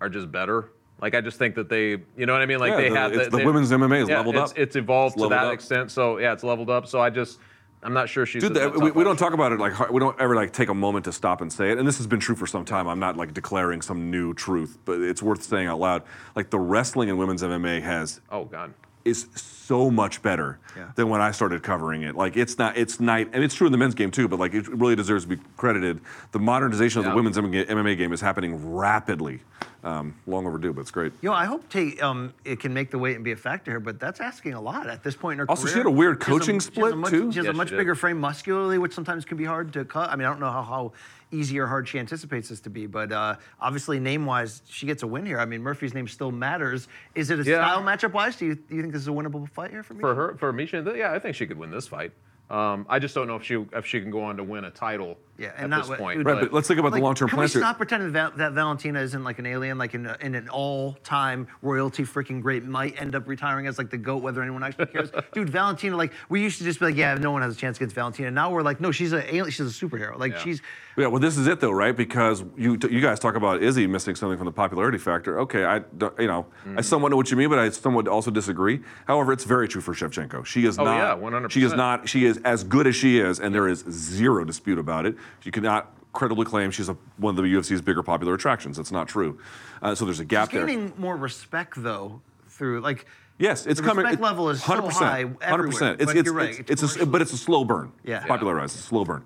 are 0.00 0.08
just 0.08 0.32
better. 0.32 0.70
Like 1.02 1.14
I 1.14 1.20
just 1.20 1.36
think 1.38 1.54
that 1.56 1.68
they, 1.68 1.90
you 2.16 2.24
know 2.26 2.32
what 2.32 2.40
I 2.40 2.46
mean? 2.46 2.58
Like 2.58 2.70
Yeah, 2.70 2.76
they 2.78 2.88
the- 2.88 2.96
have 2.96 3.12
it's 3.12 3.28
the 3.30 3.36
they- 3.36 3.44
women's 3.44 3.70
MMA 3.70 4.02
is 4.04 4.08
yeah, 4.08 4.16
leveled 4.16 4.36
it's, 4.36 4.52
up. 4.52 4.58
It's 4.58 4.76
evolved 4.76 5.16
It's 5.16 5.22
to 5.24 5.28
that 5.28 5.44
up. 5.48 5.52
extent. 5.52 5.90
So 5.90 6.16
yeah, 6.18 6.32
it's 6.32 6.42
leveled 6.42 6.70
up. 6.70 6.86
So 6.86 7.02
I 7.02 7.10
just, 7.10 7.38
I'm 7.82 7.92
not 7.94 8.08
sure 8.08 8.26
she's. 8.26 8.42
Dude, 8.42 8.56
a- 8.56 8.68
a 8.68 8.70
that, 8.72 8.78
we, 8.80 8.90
we 8.90 9.04
don't 9.04 9.16
talk 9.18 9.32
about 9.32 9.52
it 9.52 9.58
like 9.60 9.72
hard- 9.72 9.90
we 9.90 10.00
don't 10.00 10.18
ever 10.20 10.34
like 10.36 10.52
take 10.52 10.68
a 10.68 10.74
moment 10.74 11.04
to 11.06 11.12
stop 11.12 11.40
and 11.40 11.52
say 11.52 11.70
it. 11.70 11.78
And 11.78 11.88
this 11.88 11.96
has 11.98 12.06
been 12.06 12.20
true 12.20 12.34
for 12.36 12.46
some 12.46 12.64
time. 12.64 12.86
I'm 12.88 12.98
not 13.00 13.16
like 13.16 13.32
declaring 13.32 13.80
some 13.82 14.10
new 14.10 14.34
truth, 14.34 14.78
but 14.84 15.00
it's 15.00 15.22
worth 15.22 15.42
saying 15.42 15.66
out 15.66 15.80
loud. 15.80 16.02
Like 16.36 16.50
the 16.50 16.58
wrestling 16.58 17.08
in 17.08 17.16
women's 17.16 17.42
MMA 17.42 17.80
has 17.82 18.20
Oh 18.30 18.44
God. 18.44 18.74
is 19.04 19.28
so 19.34 19.90
much 19.90 20.20
better 20.20 20.58
Yeah. 20.76 20.90
than 20.96 21.08
when 21.08 21.22
I 21.22 21.30
started 21.30 21.62
covering 21.62 22.02
it. 22.02 22.14
Like 22.16 22.36
it's 22.36 22.58
not, 22.58 22.76
it's 22.76 23.00
night, 23.00 23.30
and 23.32 23.42
it's 23.42 23.54
true 23.54 23.66
in 23.66 23.72
the 23.72 23.78
men's 23.78 23.94
game 23.94 24.10
too. 24.10 24.28
But 24.28 24.38
like 24.40 24.52
it 24.52 24.68
really 24.68 24.94
deserves 24.96 25.24
to 25.24 25.36
be 25.36 25.42
credited. 25.56 26.00
The 26.32 26.38
modernization 26.38 26.98
of 26.98 27.06
Yeah. 27.06 27.10
the 27.12 27.16
women's 27.16 27.38
MMA 27.38 27.96
game 27.96 28.12
is 28.12 28.20
happening 28.20 28.74
rapidly. 28.74 29.40
Um, 29.82 30.14
long 30.26 30.46
overdue, 30.46 30.74
but 30.74 30.82
it's 30.82 30.90
great. 30.90 31.12
Yo, 31.22 31.32
I 31.32 31.46
hope 31.46 31.66
Tate 31.70 32.02
um, 32.02 32.34
it 32.44 32.60
can 32.60 32.74
make 32.74 32.90
the 32.90 32.98
weight 32.98 33.14
and 33.14 33.24
be 33.24 33.32
a 33.32 33.36
factor 33.36 33.70
here, 33.70 33.80
but 33.80 33.98
that's 33.98 34.20
asking 34.20 34.52
a 34.52 34.60
lot 34.60 34.86
at 34.88 35.02
this 35.02 35.16
point 35.16 35.34
in 35.34 35.38
her 35.38 35.50
Also, 35.50 35.62
career. 35.62 35.68
Also, 35.68 35.74
she 35.74 35.78
had 35.78 35.86
a 35.86 35.90
weird 35.90 36.22
She 36.22 36.30
has 36.30 36.38
coaching 36.38 36.54
she 36.60 36.64
has 36.66 36.74
split, 36.74 36.92
a 36.92 36.96
much, 36.96 37.10
too. 37.10 37.32
She 37.32 37.38
has 37.38 37.44
Yeah, 37.46 37.50
a 37.50 37.54
she 37.54 37.56
much 37.56 37.68
did. 37.70 37.78
bigger 37.78 37.94
frame 37.94 38.20
muscularly, 38.20 38.76
which 38.76 38.92
sometimes 38.92 39.24
can 39.24 39.38
be 39.38 39.44
hard 39.46 39.72
to 39.72 39.86
cut. 39.86 40.10
I 40.10 40.16
mean, 40.16 40.26
I 40.26 40.30
don't 40.30 40.40
know 40.40 40.50
how, 40.50 40.62
how 40.62 40.92
easy 41.32 41.58
or 41.58 41.66
hard 41.66 41.88
she 41.88 41.98
anticipates 41.98 42.50
this 42.50 42.60
to 42.60 42.70
be, 42.70 42.86
but 42.86 43.10
uh, 43.10 43.36
obviously 43.58 43.98
name-wise, 43.98 44.60
she 44.68 44.84
gets 44.84 45.02
a 45.02 45.06
win 45.06 45.24
here. 45.24 45.38
I 45.40 45.46
mean, 45.46 45.62
Murphy's 45.62 45.94
name 45.94 46.08
still 46.08 46.30
matters. 46.32 46.86
Is 47.14 47.30
it 47.30 47.40
a 47.40 47.44
Yeah. 47.44 47.64
style 47.64 47.82
matchup-wise? 47.82 48.36
Do 48.36 48.46
you, 48.46 48.56
do 48.56 48.74
you 48.76 48.82
think 48.82 48.92
this 48.92 49.02
is 49.02 49.08
a 49.08 49.12
winnable 49.12 49.48
fight 49.48 49.70
here 49.70 49.82
for 49.82 49.94
me? 49.94 50.00
For 50.00 50.14
her, 50.14 50.36
for 50.36 50.52
Miesha, 50.52 50.94
yeah, 50.96 51.12
I 51.12 51.18
think 51.18 51.36
she 51.36 51.46
could 51.46 51.56
win 51.58 51.70
this 51.70 51.86
fight. 51.88 52.12
Um, 52.50 52.84
I 52.88 52.98
just 52.98 53.14
don't 53.14 53.28
know 53.28 53.36
if 53.36 53.44
she 53.44 53.64
if 53.72 53.86
she 53.86 54.00
can 54.00 54.10
go 54.10 54.24
on 54.24 54.36
to 54.36 54.42
win 54.42 54.64
a 54.64 54.72
title 54.72 55.16
Yeah, 55.40 55.48
at 55.48 55.54
and 55.60 55.70
not 55.70 55.80
this 55.80 55.88
what- 55.88 55.98
point. 55.98 56.18
Right, 56.24 56.34
but- 56.34 56.40
but 56.42 56.52
let's 56.52 56.68
think 56.68 56.78
about 56.80 56.92
Like, 56.92 57.00
the 57.00 57.04
long-term 57.04 57.28
can 57.30 57.36
we 57.38 57.40
plans. 57.40 57.54
here. 57.54 57.62
stop 57.62 57.78
pretending 57.78 58.12
that, 58.12 58.36
that 58.36 58.52
Valentina 58.52 59.00
isn't 59.00 59.24
like 59.24 59.38
an 59.38 59.46
alien, 59.46 59.78
like 59.78 59.94
in, 59.94 60.04
a, 60.04 60.14
in 60.20 60.34
an 60.34 60.50
all-time 60.50 61.48
royalty 61.62 62.02
freaking 62.04 62.42
great, 62.42 62.64
might 62.64 63.00
end 63.00 63.14
up 63.14 63.26
retiring 63.26 63.66
as 63.66 63.78
like 63.78 63.88
the 63.88 63.96
goat, 63.96 64.22
whether 64.22 64.42
anyone 64.42 64.62
actually 64.62 64.86
cares. 64.86 65.10
Dude, 65.32 65.48
Valentina, 65.48 65.96
like 65.96 66.12
we 66.28 66.42
used 66.42 66.58
to 66.58 66.64
just 66.64 66.78
be 66.78 66.84
like, 66.86 66.96
yeah, 66.96 67.14
no 67.14 67.30
one 67.30 67.40
has 67.40 67.54
a 67.54 67.56
chance 67.58 67.78
against 67.78 67.94
Valentina. 67.94 68.30
Now 68.30 68.50
we're 68.50 68.62
like, 68.62 68.80
no, 68.82 68.92
she's 68.92 69.12
a 69.14 69.24
alien, 69.34 69.50
she's 69.50 69.60
a 69.82 69.86
superhero. 69.86 70.18
Like 70.18 70.32
Yeah. 70.32 70.38
she's 70.40 70.62
Yeah, 70.98 71.06
well, 71.06 71.20
this 71.20 71.38
is 71.38 71.46
it 71.46 71.60
though, 71.60 71.70
right? 71.70 71.96
Because 71.96 72.44
you 72.56 72.76
you 72.90 73.00
guys 73.00 73.18
talk 73.18 73.34
about 73.34 73.62
Izzy 73.62 73.86
missing 73.86 74.14
something 74.16 74.36
from 74.36 74.44
the 74.46 74.52
popularity 74.52 74.98
factor. 74.98 75.40
Okay, 75.40 75.64
I 75.64 75.78
don't- 75.96 76.18
you 76.20 76.26
know 76.26 76.46
Mm-hmm. 76.66 76.78
I 76.78 76.82
somewhat 76.82 77.10
know 77.10 77.16
what 77.16 77.30
you 77.30 77.38
mean, 77.38 77.48
but 77.48 77.58
I 77.58 77.70
somewhat 77.70 78.06
also 78.08 78.30
disagree. 78.30 78.80
However, 79.06 79.32
it's 79.32 79.44
very 79.44 79.66
true 79.68 79.80
for 79.80 79.94
Shevchenko. 79.94 80.44
She 80.44 80.66
is 80.66 80.78
Oh, 80.78 80.84
not. 80.84 80.96
yeah, 80.96 81.14
100%. 81.16 81.50
She 81.50 81.62
is 81.62 81.72
not. 81.72 82.06
She 82.08 82.26
is 82.26 82.36
as 82.44 82.64
good 82.64 82.86
as 82.86 82.94
she 82.96 83.18
is, 83.18 83.40
and 83.40 83.54
there 83.54 83.66
is 83.66 83.78
zero 83.88 84.44
dispute 84.44 84.78
about 84.78 85.06
it. 85.06 85.16
You 85.42 85.52
cannot 85.52 85.92
credibly 86.12 86.44
claim 86.44 86.70
she's 86.70 86.88
a, 86.88 86.96
one 87.18 87.36
of 87.38 87.42
the 87.44 87.48
UFC's 87.52 87.80
bigger 87.80 88.02
popular 88.02 88.34
attractions. 88.34 88.76
That's 88.76 88.92
not 88.92 89.08
true. 89.08 89.38
Uh, 89.82 89.94
so 89.94 90.04
there's 90.04 90.20
a 90.20 90.24
gap 90.24 90.50
she's 90.50 90.58
there. 90.58 90.66
gaining 90.66 90.92
more 90.96 91.16
respect 91.16 91.74
though 91.82 92.20
through 92.48 92.80
like. 92.80 93.06
Yes, 93.38 93.64
it's 93.64 93.80
the 93.80 93.86
coming. 93.86 94.04
respect 94.04 94.20
it- 94.20 94.24
level 94.24 94.50
is 94.50 94.62
so 94.62 94.74
100%, 94.74 94.92
high 94.92 95.24
100%. 95.24 95.36
everywhere, 95.40 95.92
It's 95.94 96.04
but 96.04 96.16
it's 96.16 96.26
you're 96.26 96.34
right, 96.34 96.50
it's, 96.60 96.70
it's 96.70 96.82
it's 96.82 96.96
a, 96.96 97.06
but 97.06 97.22
it's 97.22 97.32
a 97.32 97.38
slow 97.38 97.64
burn. 97.64 97.90
Yeah. 98.04 98.18
It's 98.18 98.26
popularized. 98.26 98.74
It's 98.76 98.84
a 98.84 98.88
slow 98.88 99.04
burn. 99.06 99.24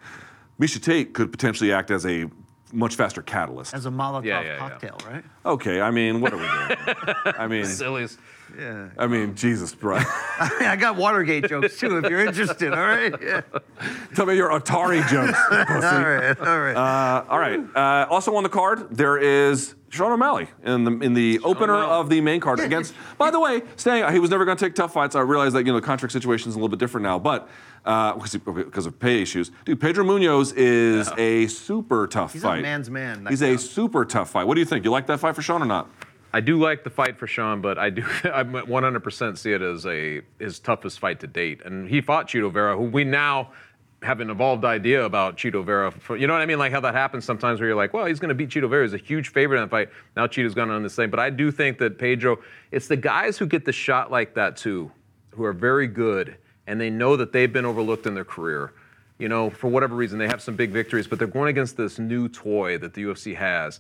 Miesha 0.61 0.81
Tate 0.81 1.13
could 1.15 1.33
potentially 1.33 1.73
act 1.73 1.91
as 1.91 2.07
a 2.07 2.31
much 2.73 2.95
faster 2.95 3.23
catalyst. 3.23 3.75
As 3.75 3.87
a 3.87 3.91
Molotov 3.91 4.25
Yeah, 4.25 4.41
yeah, 4.41 4.47
yeah. 4.53 4.59
cocktail, 4.59 4.99
right? 5.05 5.25
Okay, 5.45 5.81
I 5.81 5.91
mean, 5.91 6.21
what 6.21 6.33
are 6.33 6.37
we 6.37 6.45
doing? 6.47 7.35
I 7.39 7.49
mean, 7.49 7.65
Sillies. 7.67 8.17
Yeah. 8.59 8.89
I 8.99 9.07
mean, 9.07 9.35
Jesus, 9.35 9.75
bro. 9.75 9.97
I, 10.01 10.51
mean, 10.61 10.69
I 10.69 10.77
got 10.77 10.97
Watergate 10.97 11.49
jokes 11.49 11.79
too, 11.79 11.99
if 11.99 12.11
you're 12.11 12.25
interested. 12.25 12.73
All 12.73 12.81
right. 12.81 13.13
Yeah. 13.25 13.41
Tell 14.15 14.27
me 14.27 14.37
your 14.37 14.51
Atari 14.51 15.07
jokes, 15.09 15.39
pussy. 15.49 15.87
All 15.87 16.03
right. 16.03 16.39
All 16.41 16.61
right. 16.61 16.77
Uh, 16.77 17.25
all 17.29 17.39
right. 17.39 17.61
Uh, 17.75 18.07
also 18.11 18.35
on 18.37 18.43
the 18.43 18.49
card, 18.49 18.89
there 18.97 19.17
is 19.19 19.75
Sean 19.89 20.13
O'Malley 20.13 20.49
in 20.65 20.85
the 20.85 20.91
in 20.99 21.15
the 21.15 21.41
opener 21.41 21.75
O'Malley. 21.75 22.01
of 22.01 22.09
the 22.11 22.21
main 22.21 22.41
card 22.41 22.59
Yeah, 22.59 22.67
against. 22.67 22.95
By 23.19 23.31
the 23.31 23.41
way, 23.41 23.63
saying 23.77 24.13
he 24.13 24.19
was 24.19 24.31
never 24.31 24.45
going 24.45 24.57
to 24.57 24.65
take 24.65 24.75
tough 24.75 24.93
fights. 24.93 25.15
I 25.17 25.21
realize 25.21 25.53
that 25.55 25.61
you 25.67 25.73
know 25.73 25.81
the 25.81 25.87
contract 25.87 26.13
situation 26.13 26.49
is 26.49 26.55
a 26.55 26.59
little 26.59 26.69
bit 26.69 26.79
different 26.79 27.05
now, 27.05 27.19
but 27.19 27.49
uh, 27.85 28.15
because 28.15 28.35
because 28.37 28.87
of 28.87 28.99
pay 28.99 29.23
issues, 29.23 29.51
dude, 29.65 29.81
Pedro 29.81 30.05
Munhoz 30.05 30.53
is 30.57 31.11
a 31.17 31.47
super 31.49 32.07
tough 32.07 32.33
fight. 32.33 32.35
He's 32.35 32.45
a 32.45 32.63
man's 32.63 32.91
man, 32.91 33.27
He's 33.29 33.41
guy. 33.41 33.49
a 33.49 33.59
super 33.59 34.05
tough 34.05 34.31
fight. 34.31 34.47
What 34.47 34.55
do 34.55 34.61
you 34.61 34.67
think? 34.67 34.85
You 34.85 34.91
like 34.91 35.07
that 35.07 35.19
fight 35.21 35.35
for 35.35 35.43
Sean 35.43 35.63
or 35.63 35.67
not? 35.67 35.89
I 36.35 36.41
do 36.41 36.59
like 36.59 36.83
the 36.83 36.91
fight 36.91 37.17
for 37.17 37.29
Sean, 37.29 37.61
but 37.61 37.79
I 37.79 37.91
do 37.91 38.03
I 38.25 38.43
100% 38.43 39.39
see 39.39 39.53
it 39.53 39.63
as 39.63 39.87
a 39.87 40.21
his 40.41 40.59
toughest 40.59 40.99
fight 40.99 41.21
to 41.21 41.29
date. 41.29 41.63
And 41.65 41.89
he 41.89 42.01
fought 42.01 42.29
Chito 42.29 42.53
Vera, 42.53 42.77
who 42.77 42.83
we 42.83 43.05
now 43.05 43.53
have 44.03 44.19
an 44.19 44.31
evolved 44.31 44.65
idea 44.65 45.05
about 45.05 45.37
Chito 45.37 45.65
Vera. 45.65 45.93
For, 45.93 46.17
you 46.17 46.27
know 46.27 46.33
what 46.33 46.43
I 46.43 46.47
mean? 46.47 46.59
Like 46.59 46.73
how 46.73 46.81
that 46.81 46.95
happens 46.95 47.25
sometimes 47.25 47.61
where 47.61 47.69
you're 47.69 47.77
like, 47.77 47.95
well, 47.95 48.07
he's 48.07 48.19
going 48.19 48.31
to 48.31 48.35
beat 48.35 48.49
Chito 48.49 48.69
Vera. 48.69 48.83
He's 48.83 48.95
a 48.95 48.97
huge 48.97 49.29
favorite 49.29 49.59
in 49.59 49.63
that 49.63 49.71
fight. 49.71 49.91
Now 50.17 50.27
Chito's 50.27 50.55
gone 50.55 50.71
on 50.71 50.83
this 50.83 50.97
thing. 50.97 51.09
But 51.09 51.21
I 51.21 51.31
do 51.31 51.53
think 51.53 51.79
that 51.79 51.99
Pedro, 52.01 52.41
it's 52.73 52.89
the 52.89 52.97
guys 52.97 53.39
who 53.39 53.47
get 53.47 53.65
the 53.65 53.73
shot 53.73 54.11
like 54.11 54.35
that 54.35 54.57
too, 54.57 54.91
who 55.31 55.45
are 55.45 55.53
very 55.53 55.87
good 55.87 56.37
and 56.67 56.81
they 56.81 56.91
know 56.91 57.17
that 57.17 57.33
they've 57.33 57.53
been 57.53 57.65
overlooked 57.65 58.07
in 58.09 58.15
their 58.15 58.25
career. 58.25 58.73
You 59.19 59.29
know, 59.29 59.51
for 59.51 59.69
whatever 59.69 59.95
reason, 59.95 60.19
they 60.19 60.27
have 60.27 60.43
some 60.43 60.57
big 60.57 60.73
victories, 60.73 61.07
but 61.07 61.21
they're 61.21 61.29
going 61.29 61.51
against 61.51 61.77
this 61.77 62.01
new 62.01 62.29
toy 62.29 62.77
that 62.79 62.93
the 62.93 63.05
UFC 63.05 63.37
has. 63.37 63.79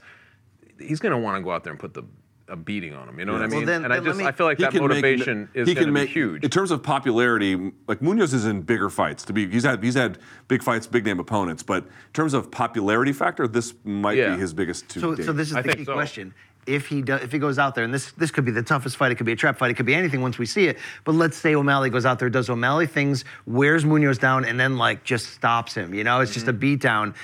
He's 0.78 1.00
going 1.00 1.10
to 1.10 1.18
want 1.18 1.36
to 1.36 1.42
go 1.42 1.50
out 1.50 1.64
there 1.64 1.72
and 1.72 1.80
put 1.80 1.94
the 1.94 2.04
a 2.48 2.56
beating 2.56 2.94
on 2.94 3.08
him. 3.08 3.18
You 3.18 3.24
know 3.24 3.32
what 3.32 3.42
I 3.42 3.46
Well, 3.46 3.56
mean? 3.58 3.66
then- 3.66 3.84
and 3.84 3.92
I 3.92 3.96
then 3.96 4.04
let 4.04 4.10
just 4.10 4.18
me- 4.20 4.26
I 4.26 4.32
feel 4.32 4.46
like 4.46 4.58
that 4.58 4.70
can 4.72 4.80
make- 4.82 4.88
motivation 4.88 5.48
is 5.54 5.66
he 5.66 5.74
going 5.74 5.86
can 5.86 5.94
to 5.94 6.00
make 6.00 6.08
be 6.08 6.12
huge. 6.14 6.44
in 6.44 6.50
terms 6.50 6.70
of 6.70 6.82
popularity. 6.82 7.72
Like 7.88 8.00
Munhoz 8.00 8.34
is 8.34 8.44
in 8.44 8.62
bigger 8.62 8.90
fights. 8.90 9.24
To 9.24 9.32
be, 9.32 9.48
he's 9.48 9.64
had 9.64 9.82
he's 9.82 9.94
had 9.94 10.18
big 10.48 10.62
fights, 10.62 10.86
big 10.86 11.04
name 11.06 11.18
opponents. 11.20 11.62
But 11.62 11.84
in 11.84 11.90
terms 12.12 12.34
of 12.34 12.50
popularity 12.50 13.12
factor, 13.12 13.46
this 13.48 13.74
might 13.84 14.18
Yeah. 14.18 14.34
be 14.34 14.40
his 14.40 14.52
biggest. 14.52 14.88
To 14.90 15.00
So, 15.00 15.14
date. 15.14 15.24
so 15.26 15.32
this 15.32 15.50
is 15.50 15.56
I 15.56 15.62
the 15.62 15.74
key 15.74 15.84
so. 15.84 15.94
question. 15.94 16.34
If 16.66 16.86
he 16.86 17.02
does, 17.02 17.22
if 17.22 17.30
he 17.30 17.38
goes 17.38 17.58
out 17.58 17.74
there, 17.74 17.84
and 17.84 17.92
this 17.92 18.12
this 18.12 18.30
could 18.30 18.46
be 18.46 18.50
the 18.50 18.62
toughest 18.62 18.96
fight, 18.96 19.12
it 19.12 19.16
could 19.16 19.26
be 19.26 19.32
a 19.32 19.36
trap 19.36 19.58
fight, 19.58 19.70
it 19.70 19.74
could 19.74 19.84
be 19.84 19.94
anything 19.94 20.22
once 20.22 20.38
we 20.38 20.46
see 20.46 20.66
it. 20.66 20.78
But 21.04 21.14
let's 21.14 21.36
say 21.36 21.54
O'Malley 21.54 21.90
goes 21.90 22.06
out 22.06 22.18
there, 22.18 22.30
does 22.30 22.48
O'Malley 22.48 22.86
things, 22.86 23.24
wears 23.46 23.84
Munhoz 23.84 24.18
down, 24.18 24.46
and 24.46 24.58
then 24.58 24.78
like 24.78 25.04
just 25.04 25.32
stops 25.34 25.74
him. 25.74 25.92
You 25.94 26.04
know, 26.04 26.20
it's 26.20 26.32
just 26.32 26.48
a 26.48 26.52
Mm-hmm. 26.52 26.58
beat 26.60 26.80
down, 26.80 27.14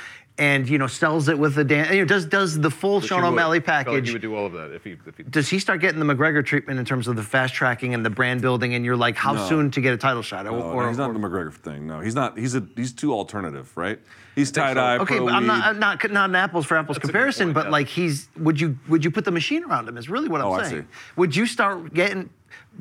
and 0.41 0.66
you 0.68 0.78
know 0.78 0.86
sells 0.86 1.28
it 1.28 1.38
with 1.38 1.55
the 1.55 1.62
dan- 1.64 1.93
you 1.93 2.01
know, 2.01 2.05
does 2.07 2.24
does 2.24 2.59
the 2.59 2.70
full 2.70 2.97
Which 2.97 3.09
Sean 3.09 3.18
he 3.18 3.24
would. 3.24 3.32
O'Malley 3.34 3.57
I 3.59 3.61
like 3.61 3.64
package. 3.66 4.07
he 4.09 4.12
would 4.14 4.22
do 4.22 4.34
all 4.34 4.47
of 4.47 4.53
that 4.55 4.72
if 4.72 4.82
he. 4.82 4.97
If 5.07 5.16
he 5.18 5.22
does 5.22 5.49
he 5.51 5.59
start 5.59 5.80
getting 5.82 6.01
the 6.01 6.07
McGregor 6.07 6.45
treatment 6.45 6.78
in 6.80 6.84
terms 6.86 7.07
of 7.07 7.14
the 7.16 7.22
fast 7.22 7.53
tracking 7.55 7.93
and 7.93 8.05
the 8.05 8.11
brand 8.11 8.41
building? 8.41 8.74
And 8.74 8.84
you're 8.84 8.97
like, 8.97 9.16
how 9.16 9.34
No. 9.34 9.47
soon 9.49 9.70
to 9.72 9.80
get 9.82 9.93
a 9.93 9.99
title 9.99 10.22
shot? 10.22 10.47
Or, 10.47 10.53
No, 10.59 10.72
no, 10.80 10.88
he's 10.88 10.97
not 10.99 11.11
or- 11.11 11.12
the 11.12 11.18
McGregor 11.20 11.53
thing. 11.53 11.86
No, 11.86 12.01
he's 12.01 12.14
not. 12.14 12.38
He's 12.38 12.55
a 12.55 12.66
he's 12.74 12.93
too 12.93 13.12
alternative, 13.12 13.70
right? 13.76 14.01
He's 14.34 14.51
tie 14.51 14.70
so. 14.70 14.74
dye. 14.74 14.97
Okay, 14.99 15.16
pro 15.18 15.26
but 15.26 15.34
I'm 15.34 15.47
not. 15.47 15.64
I'm 15.64 15.78
not 15.78 16.11
not 16.11 16.30
an 16.30 16.36
apples 16.36 16.64
for 16.64 16.76
apples 16.78 16.97
That's 16.97 17.05
comparison, 17.07 17.49
point, 17.49 17.55
but 17.55 17.64
yeah. 17.66 17.70
like 17.72 17.88
he's 17.88 18.28
would 18.38 18.59
you 18.59 18.78
would 18.88 19.05
you 19.05 19.11
put 19.11 19.26
the 19.26 19.30
machine 19.32 19.62
around 19.64 19.88
him? 19.88 19.99
Is 19.99 20.09
really 20.09 20.28
what 20.28 20.41
I'm 20.41 20.47
Oh, 20.47 20.53
I 20.53 20.62
saying. 20.68 20.82
see. 20.82 20.88
Would 21.16 21.36
you 21.36 21.45
start 21.47 21.93
getting 21.93 22.30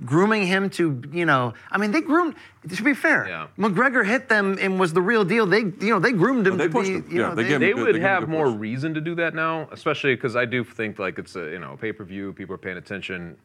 grooming 0.06 0.46
him 0.48 0.70
to 0.72 1.02
you 1.12 1.26
know? 1.26 1.54
I 1.72 1.78
mean, 1.78 1.92
they 1.92 2.02
groomed. 2.02 2.36
To 2.76 2.84
be 2.84 2.94
fair, 2.94 3.28
Yeah. 3.28 3.48
McGregor 3.58 4.06
hit 4.06 4.28
them 4.30 4.58
and 4.60 4.80
was 4.80 4.92
the 4.94 5.02
real 5.02 5.24
deal. 5.24 5.46
They 5.46 5.60
you 5.60 5.90
know 5.92 6.00
they 6.00 6.12
groomed 6.12 6.46
him 6.48 6.58
they 6.58 6.66
to 6.68 6.70
pushed 6.74 6.88
be 6.90 6.96
him. 6.96 7.06
you 7.10 7.22
Yeah, 7.22 7.30
know 7.30 7.36
they 7.36 7.44
gave 7.44 7.52
him 7.54 7.62
they 7.62 7.68
good- 7.74 7.78
would 7.78 7.88
they 7.88 7.92
give 7.94 8.02
him 8.02 8.08
have 8.08 8.30
more 8.30 8.48
push. 8.48 8.58
reason 8.60 8.94
to 8.96 9.02
do 9.02 9.16
that 9.16 9.34
now, 9.34 9.68
especially 9.72 10.16
because 10.16 10.36
I 10.36 10.46
do 10.46 10.64
think 10.64 11.00
like 11.00 11.18
it's 11.20 11.36
a 11.36 11.50
you 11.52 11.60
know 11.60 11.78
pay 11.80 11.92
per 11.92 12.04
view, 12.04 12.34
people 12.34 12.54
are 12.56 12.60
paying 12.60 12.78
attention, 12.78 13.38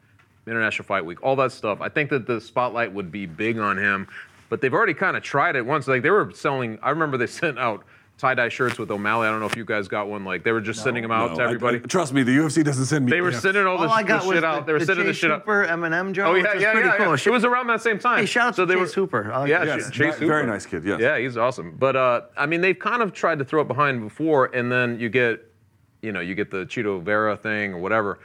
International 0.47 0.85
Fight 0.85 1.05
Week, 1.05 1.23
all 1.23 1.37
that 1.37 1.53
stuff. 1.53 1.81
I 1.81 1.89
think 1.89 2.11
that 2.11 2.27
the 2.27 2.41
spotlight 2.41 2.93
would 2.93 3.11
be 3.13 3.25
big 3.27 3.59
on 3.59 3.79
him, 3.79 4.07
but 4.49 4.61
they've 4.61 4.75
already 4.75 4.95
kind 4.95 5.17
of 5.17 5.23
tried 5.23 5.57
it 5.57 5.65
once. 5.65 5.87
Like 5.89 6.03
they 6.03 6.11
were 6.11 6.31
selling. 6.35 6.79
I 6.83 6.91
remember 6.91 7.17
they 7.17 7.27
sent 7.43 7.59
out 7.59 7.85
tie 8.17 8.35
dye 8.35 8.49
shirts 8.49 8.79
with 8.79 8.91
O'Malley. 8.91 9.27
I 9.27 9.31
don't 9.31 9.41
know 9.41 9.47
if 9.47 9.57
you 9.57 9.65
guys 9.65 9.89
got 9.89 10.09
one. 10.09 10.25
Like 10.25 10.45
they 10.45 10.53
were 10.53 10.61
just 10.61 10.83
sending 10.83 11.03
them 11.03 11.11
out 11.11 11.33
No, 11.33 11.37
to 11.39 11.43
everybody. 11.43 11.79
I- 11.79 11.81
trust 11.81 12.13
me, 12.13 12.23
the 12.23 12.37
UFC 12.37 12.65
doesn't 12.65 12.85
send 12.87 13.05
me. 13.07 13.11
they 13.11 13.21
were 13.21 13.31
gifts. 13.31 13.43
sending 13.43 13.67
all 13.67 13.77
All 13.77 13.83
this, 13.83 13.91
I 13.93 14.03
got 14.03 14.23
this 14.23 14.33
shit 14.33 14.41
the, 14.43 14.47
out. 14.47 14.67
They 14.67 14.73
were 14.73 14.79
the 14.79 14.87
sending 14.87 15.05
Chase 15.05 15.11
this 15.11 15.17
shit 15.19 15.31
out. 15.31 15.41
Hooper 15.41 15.67
Eminem 15.67 16.13
joke. 16.13 16.27
Oh 16.29 16.33
which 16.35 16.45
yeah, 16.45 16.55
was 16.55 16.63
yeah, 16.63 16.73
pretty 16.73 16.89
yeah, 16.89 16.97
cool. 16.97 17.07
yeah. 17.11 17.17
Should- 17.17 17.31
It 17.31 17.33
was 17.35 17.45
around 17.45 17.67
that 17.67 17.83
same 17.83 17.99
time. 17.99 18.19
Hey, 18.21 18.27
shout 18.27 18.49
out 18.49 18.57
so 18.57 18.65
to 18.65 18.73
they 18.73 18.79
Chase 18.81 18.97
were, 18.97 19.03
Hooper. 19.03 19.29
Like 19.31 19.49
yeah, 19.49 19.65
that 19.65 19.77
Chase 19.79 19.93
shit. 19.93 20.15
Very- 20.17 20.29
very 20.29 20.47
nice 20.47 20.65
kid, 20.67 20.85
yes. 20.85 21.01
Yeah, 21.01 21.19
he's 21.19 21.37
awesome. 21.37 21.75
But 21.79 21.97
uh, 21.97 22.21
I 22.37 22.47
mean, 22.47 22.61
they've 22.61 22.79
kind 22.79 23.03
of 23.03 23.13
tried 23.13 23.39
to 23.41 23.45
throw 23.45 23.63
it 23.63 23.69
behind 23.69 24.01
before, 24.03 24.47
and 24.55 24.71
then 24.71 24.99
you 25.01 25.09
get, 25.09 25.45
you 26.03 26.13
know, 26.13 26.21
you 26.21 26.35
get 26.35 26.51
the 26.51 26.65
Chito 26.67 27.03
Vera 27.03 27.37
thing 27.37 27.75
or 27.75 27.79
whatever. 27.79 28.21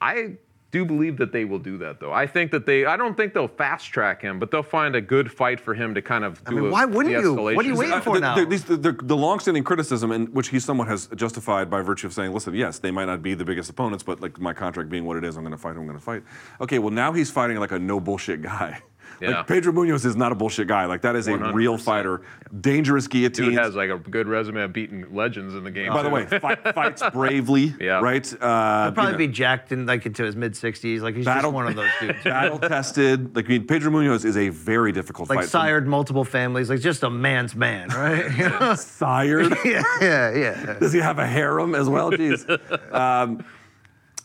I 0.00 0.36
do 0.70 0.84
believe 0.84 1.16
that 1.18 1.32
they 1.32 1.44
will 1.44 1.58
do 1.58 1.78
that, 1.78 1.98
though. 1.98 2.12
I 2.12 2.26
think 2.26 2.50
that 2.52 2.64
they. 2.64 2.84
I 2.84 2.96
don't 2.96 3.16
think 3.16 3.34
they'll 3.34 3.48
fast 3.48 3.86
track 3.86 4.22
him, 4.22 4.38
but 4.38 4.50
they'll 4.50 4.62
find 4.62 4.94
a 4.94 5.00
good 5.00 5.30
fight 5.30 5.58
for 5.60 5.74
him 5.74 5.94
to 5.94 6.02
kind 6.02 6.24
of 6.24 6.44
do. 6.44 6.54
mean, 6.56 6.66
a 6.66 6.70
why 6.70 6.84
wouldn't 6.84 7.14
you? 7.20 7.34
What 7.34 7.56
are 7.58 7.62
you 7.68 7.74
waiting 7.76 7.94
Uh, 7.94 8.00
for 8.00 8.14
the, 8.14 8.20
now? 8.20 8.34
The, 8.36 8.46
these- 8.46 8.64
the, 8.64 8.76
the, 8.76 8.92
the 8.92 9.16
longstanding 9.16 9.64
criticism, 9.64 10.12
in 10.12 10.26
which 10.26 10.48
he 10.48 10.60
somewhat 10.60 10.88
has 10.88 11.08
justified 11.16 11.70
by 11.70 11.80
virtue 11.82 12.06
of 12.06 12.12
saying, 12.12 12.32
listen, 12.32 12.54
yes, 12.54 12.78
they 12.78 12.90
might 12.90 13.06
not 13.06 13.22
be 13.22 13.34
the 13.34 13.44
biggest 13.44 13.68
opponents, 13.70 14.04
but 14.04 14.20
like 14.20 14.38
my 14.38 14.52
contract 14.52 14.90
being 14.90 15.04
what 15.04 15.16
it 15.16 15.24
is, 15.24 15.36
I'm 15.36 15.42
going 15.42 15.52
to 15.52 15.58
fight. 15.58 15.74
who 15.74 15.80
I'm 15.80 15.86
going 15.86 15.98
to 15.98 16.04
fight. 16.04 16.22
Okay, 16.60 16.78
well 16.78 16.92
now 16.92 17.12
he's 17.12 17.30
fighting 17.30 17.56
like 17.58 17.72
a 17.72 17.78
no 17.78 17.98
bullshit 17.98 18.42
guy. 18.42 18.80
Yeah. 19.20 19.38
Like 19.38 19.46
Pedro 19.46 19.72
Munhoz 19.72 20.04
is 20.04 20.16
not 20.16 20.32
a 20.32 20.34
bullshit 20.34 20.66
guy. 20.68 20.86
Like 20.86 21.02
that 21.02 21.16
is 21.16 21.28
a 21.28 21.36
real 21.52 21.76
100%. 21.76 21.80
fighter. 21.80 22.22
Dangerous 22.60 23.06
guillotine. 23.06 23.46
Dude 23.50 23.54
has 23.58 23.74
like 23.74 23.90
a 23.90 23.98
good 23.98 24.26
resume 24.28 24.62
of 24.62 24.72
beating 24.72 25.14
legends 25.14 25.54
in 25.54 25.62
the 25.64 25.70
game. 25.70 25.92
By 25.92 26.02
the 26.02 26.08
way, 26.10 26.26
fight, 26.26 26.74
fights 26.74 27.02
bravely. 27.12 27.74
Yeah. 27.80 28.00
Right. 28.00 28.26
Uh, 28.40 28.84
He'll 28.84 28.92
probably 28.92 29.04
you 29.04 29.12
know, 29.12 29.18
be 29.18 29.28
jacked 29.28 29.72
in 29.72 29.86
like 29.86 30.06
into 30.06 30.24
his 30.24 30.36
mid 30.36 30.54
60s. 30.54 31.00
Like 31.00 31.16
he's 31.16 31.24
Battle- 31.24 31.50
just 31.50 31.54
one 31.54 31.66
of 31.68 31.76
those 31.76 31.90
dudes. 32.00 32.18
battle 32.24 32.58
tested. 32.58 33.36
Like 33.36 33.46
I 33.46 33.48
mean, 33.48 33.66
Pedro 33.66 33.90
Munhoz 33.92 34.24
is 34.24 34.36
a 34.36 34.48
very 34.48 34.92
difficult 34.92 35.28
like 35.30 35.40
fight. 35.40 35.48
sired 35.48 35.86
multiple 35.86 36.24
families, 36.24 36.70
like 36.70 36.80
just 36.80 37.02
a 37.02 37.10
man's 37.10 37.54
man, 37.54 37.88
right? 37.88 38.76
Sired. 38.78 39.54
yeah, 39.64 39.82
yeah, 40.00 40.34
yeah. 40.34 40.78
Does 40.78 40.92
he 40.92 41.00
have 41.00 41.18
a 41.18 41.26
harem 41.26 41.74
as 41.74 41.88
well? 41.88 42.10
Jeez. 42.10 42.48
um, 42.94 43.44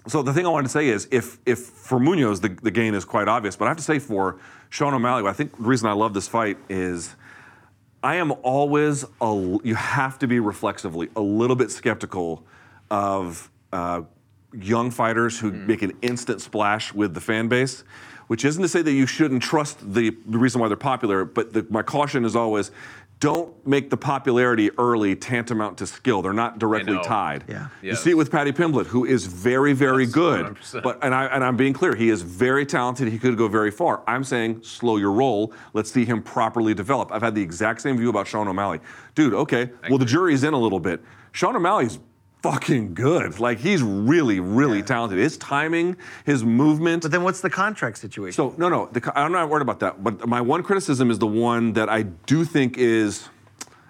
so 0.08 0.22
the 0.22 0.34
thing 0.34 0.46
I 0.46 0.50
wanted 0.50 0.68
to 0.68 0.74
say 0.74 0.88
is, 0.88 1.08
if 1.12 1.40
if 1.46 1.60
for 1.60 2.00
Munhoz 2.00 2.42
the, 2.42 2.50
the 2.50 2.72
gain 2.72 2.94
is 2.94 3.06
quite 3.06 3.28
obvious, 3.28 3.56
but 3.56 3.66
I 3.66 3.70
have 3.70 3.78
to 3.78 3.84
say 3.84 4.00
for 4.00 4.40
Sean 4.70 4.94
O'Malley, 4.94 5.28
I 5.28 5.34
think 5.34 5.58
the 5.58 5.64
reason 5.64 5.88
I 5.88 5.94
love 5.94 6.14
this 6.14 6.28
fight 6.28 6.58
is 6.70 7.16
I 8.04 8.16
am 8.16 8.32
always 8.44 9.04
a, 9.20 9.58
you 9.64 9.74
have 9.74 10.20
to 10.20 10.28
be 10.28 10.40
reflexively 10.40 11.10
a 11.16 11.22
little 11.22 11.56
bit 11.56 11.72
skeptical 11.72 12.46
of 12.92 13.50
uh, 13.74 14.02
young 14.54 14.92
fighters 14.92 15.40
who 15.40 15.52
make 15.52 15.82
an 15.82 15.94
instant 16.04 16.40
splash 16.42 16.94
with 16.94 17.16
the 17.16 17.22
fan 17.22 17.48
base. 17.48 17.84
Which 18.28 18.44
isn't 18.44 18.62
to 18.62 18.68
say 18.68 18.82
that 18.82 18.92
you 18.92 19.06
shouldn't 19.06 19.44
trust 19.44 19.94
the, 19.94 20.10
the 20.26 20.40
reason 20.40 20.60
why 20.60 20.68
they're 20.68 20.78
popular, 20.78 21.26
but 21.26 21.54
the, 21.54 21.66
my 21.70 21.84
caution 21.84 22.26
is 22.26 22.36
always 22.36 22.72
don't 23.20 23.66
make 23.66 23.90
the 23.90 23.98
popularity 23.98 24.70
early 24.78 25.16
tantamount 25.16 25.78
to 25.78 25.88
skill. 25.88 26.22
They're 26.22 26.34
not 26.34 26.60
directly 26.60 27.00
tied. 27.04 27.46
Yeah. 27.48 27.68
You 27.82 27.96
see 27.96 28.12
it 28.12 28.18
with 28.18 28.30
Paddy 28.30 28.52
Pimblett, 28.52 28.88
who 28.88 29.06
is 29.06 29.26
very, 29.26 29.74
very 29.74 30.04
Yes, 30.04 30.14
good. 30.14 30.46
100%. 30.46 30.84
But 30.84 31.00
and 31.02 31.16
I 31.16 31.26
and 31.28 31.44
I'm 31.44 31.56
being 31.56 31.74
clear, 31.74 31.96
he 31.96 32.10
is 32.10 32.22
very 32.22 32.66
talented. 32.66 33.08
He 33.08 33.18
could 33.18 33.38
go 33.38 33.48
very 33.48 33.72
far. 33.72 34.04
I'm 34.08 34.24
saying 34.24 34.64
slow 34.64 34.98
your 34.98 35.12
roll. 35.12 35.54
Let's 35.74 35.92
see 35.92 36.06
him 36.06 36.22
properly 36.22 36.74
develop. 36.74 37.12
I've 37.12 37.22
had 37.22 37.36
the 37.36 37.42
exact 37.42 37.82
same 37.82 37.98
view 37.98 38.10
about 38.10 38.28
Sean 38.28 38.48
O'Malley. 38.48 38.80
Dude, 39.16 39.34
okay. 39.34 39.70
well, 39.90 39.98
the 39.98 40.06
jury's 40.06 40.44
in 40.44 40.54
a 40.54 40.60
little 40.60 40.80
bit. 40.80 41.02
Sean 41.32 41.56
O'Malley's 41.56 42.00
fucking 42.52 42.94
good. 42.94 43.40
Like 43.40 43.60
he's 43.60 43.82
really, 43.82 44.40
really 44.40 44.84
talented. 44.84 45.20
His 45.20 45.38
timing, 45.38 45.98
his 46.26 46.44
movement. 46.44 47.02
But 47.04 47.12
then 47.12 47.24
what's 47.24 47.42
the 47.42 47.50
contract 47.50 47.98
situation? 47.98 48.36
So 48.36 48.54
no, 48.58 48.70
no, 48.70 48.88
the, 48.92 49.12
I'm 49.18 49.32
not 49.32 49.50
worried 49.50 49.62
about 49.62 49.80
that. 49.80 50.04
But 50.04 50.28
my 50.28 50.42
one 50.42 50.64
criticism 50.64 51.12
is 51.12 51.20
the 51.20 51.28
one 51.28 51.74
that 51.74 51.90
I 51.90 52.04
do 52.04 52.46
think 52.46 52.78
is 52.78 53.30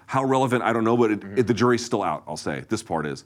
how 0.06 0.24
relevant. 0.24 0.62
I 0.62 0.72
don't 0.72 0.84
know, 0.84 0.96
but 0.96 1.10
it, 1.10 1.20
mm-hmm. 1.20 1.38
it- 1.38 1.46
the 1.46 1.54
jury's 1.54 1.84
still 1.84 2.02
out. 2.02 2.24
I'll 2.26 2.36
say 2.36 2.64
this 2.68 2.82
part 2.82 3.06
is. 3.06 3.24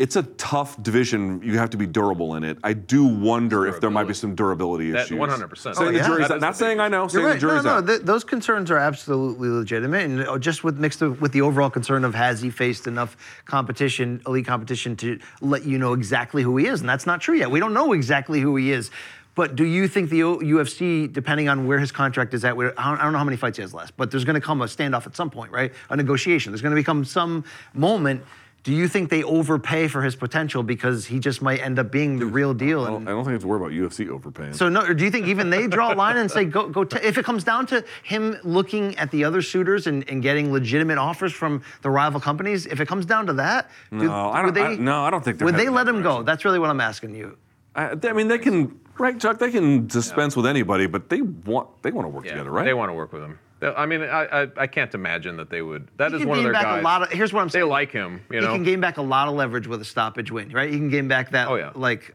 It's 0.00 0.16
a 0.16 0.22
tough 0.22 0.82
division. 0.82 1.42
You 1.44 1.58
have 1.58 1.68
to 1.70 1.76
be 1.76 1.86
durable 1.86 2.34
in 2.36 2.42
it. 2.42 2.56
I 2.64 2.72
do 2.72 3.04
wonder 3.04 3.66
if 3.66 3.82
there 3.82 3.90
might 3.90 4.08
be 4.08 4.14
some 4.14 4.34
durability 4.34 4.90
That 4.92 5.04
issues. 5.04 5.18
100%. 5.18 5.58
Saying 5.58 5.76
Oh, 5.78 5.84
the 5.92 5.98
yeah. 5.98 6.06
jury's 6.06 6.28
That 6.28 6.34
out. 6.36 6.40
Not 6.40 6.52
the 6.52 6.56
saying 6.58 6.80
I 6.80 6.88
know. 6.88 7.02
You're 7.02 7.08
Saying 7.10 7.24
right. 7.26 7.34
the 7.34 7.38
jury's 7.40 7.64
no, 7.64 7.70
no, 7.72 7.76
out. 7.80 7.86
th- 7.86 8.00
those 8.00 8.24
concerns 8.24 8.70
are 8.70 8.78
absolutely 8.78 9.50
legitimate, 9.50 10.04
and 10.06 10.22
uh, 10.26 10.38
just 10.38 10.64
with 10.64 10.78
mixed 10.78 11.02
with 11.02 11.32
the 11.32 11.42
overall 11.42 11.68
concern 11.68 12.06
of 12.06 12.14
has 12.14 12.40
he 12.40 12.48
faced 12.48 12.86
enough 12.86 13.14
competition, 13.44 14.22
elite 14.26 14.46
competition, 14.46 14.96
to 14.96 15.18
let 15.42 15.66
you 15.66 15.76
know 15.76 15.92
exactly 15.92 16.42
who 16.42 16.56
he 16.56 16.64
is, 16.66 16.80
and 16.80 16.88
that's 16.88 17.04
not 17.06 17.20
true 17.20 17.34
yet. 17.36 17.50
We 17.50 17.60
don't 17.60 17.74
know 17.74 17.92
exactly 17.92 18.40
who 18.40 18.56
he 18.56 18.72
is. 18.72 18.90
But 19.34 19.54
do 19.54 19.64
you 19.64 19.86
think 19.86 20.08
the 20.08 20.20
UFC, 20.20 21.12
depending 21.12 21.48
on 21.50 21.66
where 21.66 21.78
his 21.78 21.92
contract 21.92 22.32
is 22.32 22.42
at, 22.44 22.56
where, 22.56 22.72
I 22.80 22.88
don't 22.90 22.98
I 23.00 23.02
don't 23.04 23.12
know 23.12 23.18
how 23.18 23.24
many 23.24 23.36
fights 23.36 23.58
he 23.58 23.62
has 23.62 23.74
left, 23.74 23.96
but 23.98 24.10
there's 24.10 24.24
going 24.24 24.34
to 24.34 24.40
come 24.40 24.62
a 24.62 24.64
standoff 24.64 25.06
at 25.06 25.14
some 25.14 25.28
point, 25.30 25.52
right? 25.52 25.72
A 25.90 25.96
negotiation. 25.96 26.52
There's 26.52 26.62
going 26.62 26.74
to 26.74 26.80
become 26.80 27.04
some 27.04 27.44
moment. 27.74 28.22
Do 28.62 28.72
you 28.74 28.88
think 28.88 29.08
they 29.08 29.22
overpay 29.22 29.88
for 29.88 30.02
his 30.02 30.14
potential 30.14 30.62
because 30.62 31.06
he 31.06 31.18
just 31.18 31.40
might 31.40 31.60
end 31.60 31.78
up 31.78 31.90
being 31.90 32.18
the 32.18 32.26
real 32.26 32.52
deal? 32.52 32.82
I 32.84 32.88
don't, 32.88 32.96
and- 32.96 33.08
I 33.08 33.12
don't 33.12 33.24
think 33.24 33.34
it's 33.36 33.42
have 33.42 33.42
to 33.42 33.48
worry 33.48 33.58
about 33.58 33.72
UFC 33.72 34.08
overpaying. 34.10 34.52
so 34.52 34.68
no, 34.68 34.82
or 34.82 34.92
do 34.92 35.02
you 35.04 35.10
think 35.10 35.26
even 35.28 35.48
they 35.48 35.66
draw 35.66 35.94
a 35.94 35.96
line 35.96 36.18
and 36.18 36.30
say 36.30 36.44
go 36.44 36.68
go? 36.68 36.84
T-, 36.84 36.98
if 37.02 37.16
it 37.16 37.24
comes 37.24 37.42
down 37.42 37.66
to 37.68 37.82
him 38.02 38.36
looking 38.44 38.96
at 38.98 39.10
the 39.10 39.24
other 39.24 39.40
suitors 39.40 39.86
and, 39.86 40.06
and 40.10 40.22
getting 40.22 40.52
legitimate 40.52 40.98
offers 40.98 41.32
from 41.32 41.62
the 41.80 41.88
rival 41.88 42.20
companies, 42.20 42.66
if 42.66 42.80
it 42.80 42.86
comes 42.88 43.06
down 43.06 43.26
to 43.28 43.32
that, 43.34 43.70
do- 43.90 43.96
No, 44.08 44.30
I 44.30 44.42
don't- 44.42 44.58
I- 44.58 44.74
no, 44.74 45.04
I 45.04 45.10
don't 45.10 45.24
think 45.24 45.38
they're 45.38 45.46
Would 45.46 45.56
they 45.56 45.70
let 45.70 45.86
that 45.86 45.94
him 45.94 46.02
go? 46.02 46.22
That's 46.22 46.44
really 46.44 46.58
what 46.58 46.68
I'm 46.68 46.80
asking 46.82 47.14
you. 47.14 47.38
I, 47.74 47.96
I 48.02 48.12
mean, 48.12 48.28
they 48.28 48.38
can, 48.38 48.78
right, 48.98 49.18
Chuck? 49.18 49.38
They 49.38 49.50
can 49.50 49.86
dispense 49.86 50.36
with 50.36 50.44
anybody, 50.44 50.86
but 50.86 51.08
they 51.08 51.22
want 51.22 51.68
they 51.82 51.92
want 51.92 52.04
to 52.04 52.10
work 52.10 52.24
Yeah, 52.26 52.32
together, 52.32 52.50
right? 52.50 52.64
They 52.64 52.74
want 52.74 52.90
to 52.90 52.94
work 52.94 53.12
with 53.12 53.22
him. 53.22 53.38
They- 53.60 53.68
I 53.68 53.86
mean, 53.86 54.02
I, 54.02 54.42
I, 54.42 54.48
I 54.56 54.66
can't 54.66 54.92
imagine 54.94 55.36
that 55.36 55.50
they 55.50 55.62
would. 55.62 55.88
That 55.98 56.10
He 56.10 56.16
is 56.16 56.20
can 56.22 56.28
one 56.28 56.38
of 56.38 56.44
their 56.44 56.52
back 56.52 56.64
guys. 56.64 56.80
a 56.80 56.82
lot 56.84 57.02
of. 57.02 57.10
Here's 57.10 57.32
what 57.32 57.40
I'm 57.42 57.48
saying. 57.50 57.64
they 57.64 57.70
like 57.70 57.92
him, 57.92 58.20
you 58.30 58.40
he 58.40 58.44
know. 58.46 58.54
can 58.54 58.62
gain 58.64 58.80
back 58.80 58.96
a 58.96 59.02
lot 59.02 59.28
of 59.28 59.34
leverage 59.34 59.66
with 59.66 59.80
a 59.80 59.84
stoppage 59.84 60.30
win, 60.30 60.50
right? 60.50 60.70
He 60.70 60.76
can 60.78 60.88
gain 60.90 61.08
back 61.08 61.30
that. 61.32 61.48
Oh, 61.48 61.56
yeah. 61.56 61.70
Like, 61.74 62.14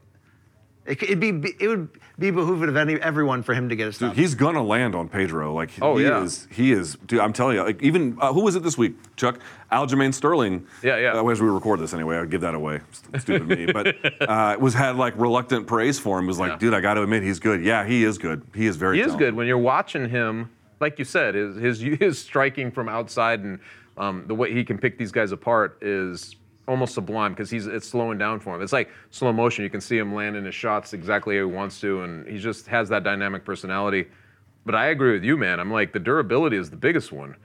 it, 0.86 1.02
it'd 1.02 1.20
be 1.20 1.30
it 1.60 1.68
would 1.68 1.90
be 2.20 2.32
behooving 2.32 2.70
of 2.70 2.76
any 2.78 2.94
everyone 2.96 3.42
for 3.42 3.54
him 3.56 3.70
to 3.70 3.76
get 3.76 3.84
a 3.84 3.90
Dude, 3.90 3.96
stoppage. 3.96 4.18
he's 4.20 4.36
gonna 4.36 4.64
land 4.64 4.94
on 4.96 5.10
Pedro. 5.10 5.52
Like 5.54 5.72
Oh, 5.82 5.98
he 5.98 6.04
yeah. 6.06 6.22
is, 6.24 6.48
he 6.52 6.72
is. 6.72 6.96
Dude, 7.08 7.20
I'm 7.20 7.34
telling 7.34 7.56
you. 7.58 7.64
Like 7.64 7.82
even 7.82 8.18
uh, 8.22 8.32
who 8.34 8.42
was 8.44 8.56
it 8.56 8.62
this 8.64 8.78
week, 8.78 8.94
Chuck? 9.16 9.40
Aljamain 9.72 10.14
Sterling. 10.14 10.66
Yeah, 10.84 10.98
yeah. 10.98 11.14
Uh, 11.20 11.28
as 11.28 11.42
we 11.42 11.50
record 11.50 11.80
this 11.80 11.94
anyway, 11.96 12.18
I'd 12.18 12.30
give 12.30 12.42
that 12.42 12.54
away. 12.56 12.82
Stupid 13.18 13.48
me. 13.48 13.66
But 13.72 13.96
uh, 14.30 14.58
was 14.60 14.74
had 14.76 14.96
like 14.96 15.16
reluctant 15.18 15.66
praise 15.66 15.98
for 16.00 16.20
him. 16.20 16.28
Was 16.28 16.38
like, 16.40 16.52
Yeah. 16.54 16.58
dude, 16.60 16.74
I 16.76 16.82
got 16.82 16.94
to 16.96 17.02
admit, 17.04 17.24
he's 17.24 17.40
good. 17.40 17.64
Yeah, 17.64 17.84
he 17.86 18.04
is 18.04 18.18
good. 18.20 18.44
He 18.54 18.68
is 18.68 18.76
very. 18.76 18.98
Good. 18.98 19.06
He 19.06 19.10
is 19.12 19.16
good 19.16 19.34
when 19.36 19.48
you're 19.48 19.58
watching 19.58 20.08
him. 20.10 20.52
Like 20.80 21.00
you 21.00 21.06
said, 21.06 21.36
his 21.36 21.56
his, 21.56 21.80
his 22.00 22.20
striking 22.20 22.72
from 22.72 22.90
outside 22.90 23.42
and 23.42 23.60
um, 23.98 24.26
the 24.28 24.36
way 24.36 24.54
he 24.54 24.64
can 24.64 24.78
pick 24.78 24.98
these 24.98 25.12
guys 25.12 25.32
apart 25.32 25.78
is 25.82 26.36
almost 26.68 26.94
sublime 26.94 27.32
because 27.34 27.50
he's 27.50 27.68
it's 27.68 27.88
slowing 27.88 28.18
down 28.18 28.40
for 28.40 28.56
him. 28.56 28.62
It's 28.62 28.74
like 28.74 28.90
slow 29.12 29.32
motion. 29.32 29.64
You 29.64 29.70
can 29.70 29.82
see 29.82 29.98
him 29.98 30.14
landing 30.14 30.46
his 30.46 30.56
shots 30.56 30.94
exactly 30.94 31.38
how 31.38 31.48
he 31.48 31.54
wants 31.54 31.80
to, 31.82 32.02
and 32.02 32.28
he 32.28 32.38
just 32.38 32.68
has 32.68 32.90
that 32.90 33.04
dynamic 33.04 33.46
personality. 33.46 34.08
But 34.66 34.76
I 34.76 34.88
agree 34.88 35.14
with 35.14 35.24
you, 35.24 35.38
man. 35.38 35.60
I'm 35.60 35.72
like 35.72 35.94
the 35.94 36.00
durability 36.00 36.58
is 36.58 36.70
the 36.70 36.78
biggest 36.78 37.12
one. 37.12 37.36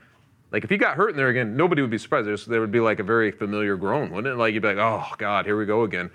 Like 0.51 0.63
if 0.63 0.69
he 0.69 0.77
got 0.77 0.97
hurt 0.97 1.11
in 1.11 1.17
there 1.17 1.29
again, 1.29 1.55
nobody 1.55 1.81
would 1.81 1.91
be 1.91 1.97
surprised. 1.97 2.27
There's, 2.27 2.45
there 2.45 2.59
would 2.59 2.71
be 2.71 2.81
like 2.81 2.99
a 2.99 3.03
very 3.03 3.31
familiar 3.31 3.77
groan, 3.77 4.11
wouldn't 4.11 4.33
it? 4.33 4.37
Like 4.37 4.53
you'd 4.53 4.61
be 4.61 4.73
like, 4.73 4.77
oh 4.77 5.05
God, 5.17 5.45
here 5.45 5.57
we 5.57 5.65
go 5.65 5.83
again. 5.83 6.09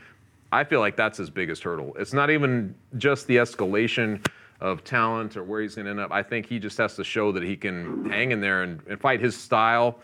I 0.52 0.64
feel 0.64 0.80
like 0.80 0.96
that's 0.96 1.18
his 1.18 1.30
biggest 1.30 1.62
hurdle. 1.62 1.94
It's 1.98 2.12
not 2.12 2.30
even 2.30 2.74
just 2.98 3.26
the 3.26 3.36
escalation 3.36 4.24
of 4.60 4.84
talent 4.84 5.36
or 5.36 5.44
where 5.44 5.60
he's 5.60 5.74
going 5.74 5.84
to 5.84 5.90
end 5.90 6.00
up. 6.00 6.10
I 6.12 6.22
think 6.22 6.46
he 6.46 6.58
just 6.58 6.78
has 6.78 6.96
to 6.96 7.04
show 7.04 7.32
that 7.32 7.42
he 7.42 7.56
can 7.56 8.08
hang 8.10 8.32
in 8.32 8.40
there 8.40 8.62
and, 8.62 8.80
and 8.88 9.00
fight 9.00 9.20
his 9.20 9.36
style 9.36 9.98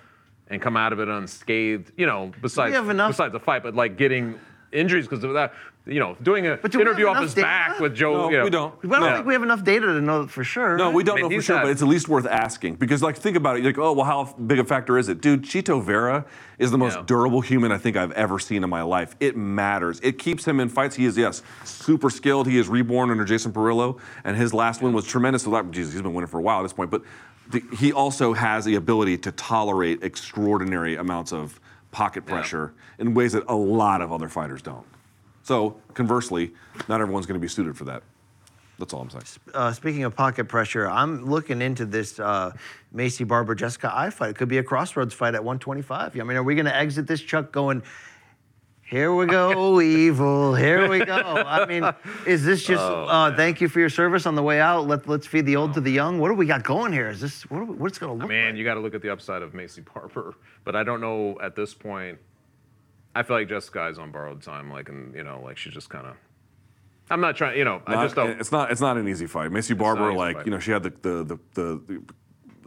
and 0.48 0.60
come 0.60 0.76
out 0.76 0.92
of 0.92 1.00
it 1.00 1.08
unscathed. 1.08 1.92
You 1.96 2.06
know, 2.06 2.32
besides 2.42 2.74
enough- 2.88 3.10
besides 3.12 3.32
the 3.32 3.40
fight, 3.40 3.62
but 3.62 3.74
like 3.74 3.96
getting 3.96 4.38
injuries 4.72 5.06
because 5.06 5.24
of 5.24 5.32
that. 5.34 5.54
You 5.84 5.98
know, 5.98 6.16
doing 6.22 6.46
a 6.46 6.56
But 6.62 6.70
do 6.70 6.80
interview 6.80 7.08
off 7.08 7.20
his 7.20 7.34
data? 7.34 7.44
back 7.44 7.80
with 7.80 7.92
Joe. 7.96 8.12
No, 8.12 8.30
you 8.30 8.36
know. 8.38 8.44
we 8.44 8.50
don't. 8.50 8.74
I 8.84 8.86
don't 8.86 9.00
No. 9.00 9.14
think 9.16 9.26
we 9.26 9.32
have 9.32 9.42
enough 9.42 9.64
data 9.64 9.86
to 9.86 10.00
know 10.00 10.28
for 10.28 10.44
sure. 10.44 10.76
No, 10.76 10.92
we 10.92 11.02
don't 11.02 11.18
I 11.18 11.22
mean, 11.22 11.30
know 11.32 11.36
for 11.38 11.42
sure, 11.42 11.56
had- 11.56 11.62
but 11.64 11.70
it's 11.72 11.82
at 11.82 11.88
least 11.88 12.08
worth 12.08 12.24
asking 12.24 12.76
because, 12.76 13.02
like, 13.02 13.16
think 13.16 13.36
about 13.36 13.56
it. 13.56 13.64
You're 13.64 13.72
like, 13.72 13.78
oh, 13.78 13.92
well, 13.92 14.04
how 14.06 14.32
big 14.34 14.60
a 14.60 14.64
factor 14.64 14.96
is 14.96 15.08
it, 15.08 15.20
dude? 15.20 15.42
Chito 15.42 15.82
Vera 15.82 16.24
is 16.60 16.70
the 16.70 16.78
most 16.78 16.98
Yeah. 16.98 17.02
durable 17.06 17.40
human 17.40 17.72
I 17.72 17.78
think 17.78 17.96
I've 17.96 18.12
ever 18.12 18.38
seen 18.38 18.62
in 18.62 18.70
my 18.70 18.82
life. 18.82 19.16
It 19.18 19.36
matters. 19.36 19.98
It 20.04 20.18
keeps 20.20 20.44
him 20.46 20.60
in 20.60 20.68
fights. 20.68 20.94
He 20.94 21.04
is 21.04 21.18
yes, 21.18 21.42
super 21.64 22.10
skilled. 22.10 22.46
He 22.46 22.58
is 22.58 22.68
reborn 22.68 23.10
under 23.10 23.24
Jason 23.24 23.50
Parillo, 23.52 23.98
and 24.22 24.36
his 24.36 24.54
last 24.54 24.82
win 24.82 24.92
was 24.92 25.04
tremendous. 25.04 25.42
So 25.42 25.50
that, 25.50 25.68
Jesus, 25.72 25.94
he's 25.94 26.02
been 26.02 26.14
winning 26.14 26.28
for 26.28 26.38
a 26.38 26.42
while 26.42 26.60
at 26.60 26.62
this 26.62 26.72
point, 26.72 26.92
but 26.92 27.02
the, 27.50 27.60
he 27.76 27.92
also 27.92 28.34
has 28.34 28.64
the 28.64 28.76
ability 28.76 29.18
to 29.18 29.32
tolerate 29.32 30.04
extraordinary 30.04 30.94
amounts 30.94 31.32
of 31.32 31.58
pocket 31.90 32.24
pressure 32.24 32.72
in 33.00 33.14
ways 33.14 33.32
that 33.32 33.42
a 33.48 33.56
lot 33.56 34.00
of 34.00 34.12
other 34.12 34.28
fighters 34.28 34.62
don't. 34.62 34.86
So 35.42 35.76
conversely, 35.94 36.52
not 36.88 37.00
everyone's 37.00 37.26
going 37.26 37.38
to 37.40 37.44
be 37.44 37.48
suited 37.48 37.76
for 37.76 37.84
that. 37.84 38.02
That's 38.78 38.94
all 38.94 39.00
I'm 39.02 39.10
saying. 39.10 39.24
uh, 39.54 39.72
speaking 39.72 40.02
of 40.04 40.16
pocket 40.16 40.48
pressure, 40.48 40.88
I'm 40.88 41.24
looking 41.26 41.62
into 41.62 41.84
this 41.84 42.18
uh, 42.18 42.52
Maycee 42.94 43.26
Barber 43.28 43.54
Jessica 43.54 43.92
Eye 43.94 44.10
fight. 44.10 44.30
It 44.30 44.36
could 44.36 44.48
be 44.48 44.58
a 44.58 44.62
crossroads 44.62 45.14
fight 45.14 45.34
at 45.34 45.44
125. 45.44 46.18
I 46.18 46.22
mean, 46.24 46.36
are 46.36 46.42
we 46.42 46.54
going 46.54 46.66
to 46.66 46.74
exit 46.74 47.06
this 47.06 47.20
Chuck 47.20 47.52
going? 47.52 47.82
Here 48.82 49.14
we 49.14 49.26
go, 49.26 49.80
evil. 49.80 50.54
Here 50.54 50.88
we 50.88 51.04
go. 51.04 51.14
I 51.14 51.64
mean, 51.66 51.84
is 52.26 52.44
this 52.44 52.64
just 52.66 52.82
Oh, 52.82 53.04
uh, 53.04 53.36
thank 53.36 53.60
you 53.60 53.68
for 53.68 53.78
your 53.78 53.88
service 53.88 54.26
on 54.26 54.34
the 54.34 54.42
way 54.42 54.60
out? 54.60 54.88
Let, 54.88 55.06
let's 55.08 55.26
feed 55.26 55.46
the 55.46 55.56
old 55.56 55.74
to 55.74 55.80
the 55.80 55.92
young. 55.92 56.18
What 56.18 56.28
do 56.28 56.34
we 56.34 56.46
got 56.46 56.64
going 56.64 56.92
here? 56.92 57.08
Is 57.08 57.20
this 57.20 57.48
what 57.50 57.66
we, 57.68 57.74
what's 57.76 57.98
going 57.98 58.12
to 58.12 58.18
look 58.20 58.28
Man, 58.28 58.46
like? 58.50 58.56
you 58.56 58.64
got 58.64 58.74
to 58.74 58.80
look 58.80 58.94
at 58.94 59.02
the 59.02 59.10
upside 59.10 59.42
of 59.42 59.52
Maycee 59.52 59.84
Barber, 59.94 60.34
but 60.64 60.74
I 60.74 60.82
don't 60.82 61.00
know 61.00 61.38
at 61.40 61.54
this 61.54 61.72
point. 61.72 62.18
I 63.14 63.22
feel 63.22 63.36
like 63.36 63.48
Jessica 63.48 63.88
is 63.88 63.98
on 63.98 64.10
borrowed 64.10 64.42
time, 64.42 64.70
like, 64.70 64.88
and 64.88 65.14
you 65.14 65.24
know, 65.24 65.40
like 65.44 65.56
she's 65.58 65.74
just 65.74 65.90
kind 65.90 66.06
of. 66.06 66.16
I'm 67.10 67.20
not 67.20 67.36
trying, 67.36 67.58
you 67.58 67.64
know, 67.64 67.82
I 67.86 68.04
just 68.04 68.14
don't. 68.14 68.40
It's 68.40 68.52
not. 68.52 68.70
It's 68.70 68.80
not 68.80 68.96
an 68.96 69.06
easy 69.08 69.26
fight. 69.26 69.50
Maycee 69.50 69.70
not 69.70 69.78
Barber, 69.78 70.12
like 70.14 70.36
fight. 70.36 70.46
you 70.46 70.52
know, 70.52 70.58
she 70.58 70.70
had 70.70 70.82
the 70.82 70.90
the, 70.90 71.24
the 71.24 71.38
the 71.54 72.02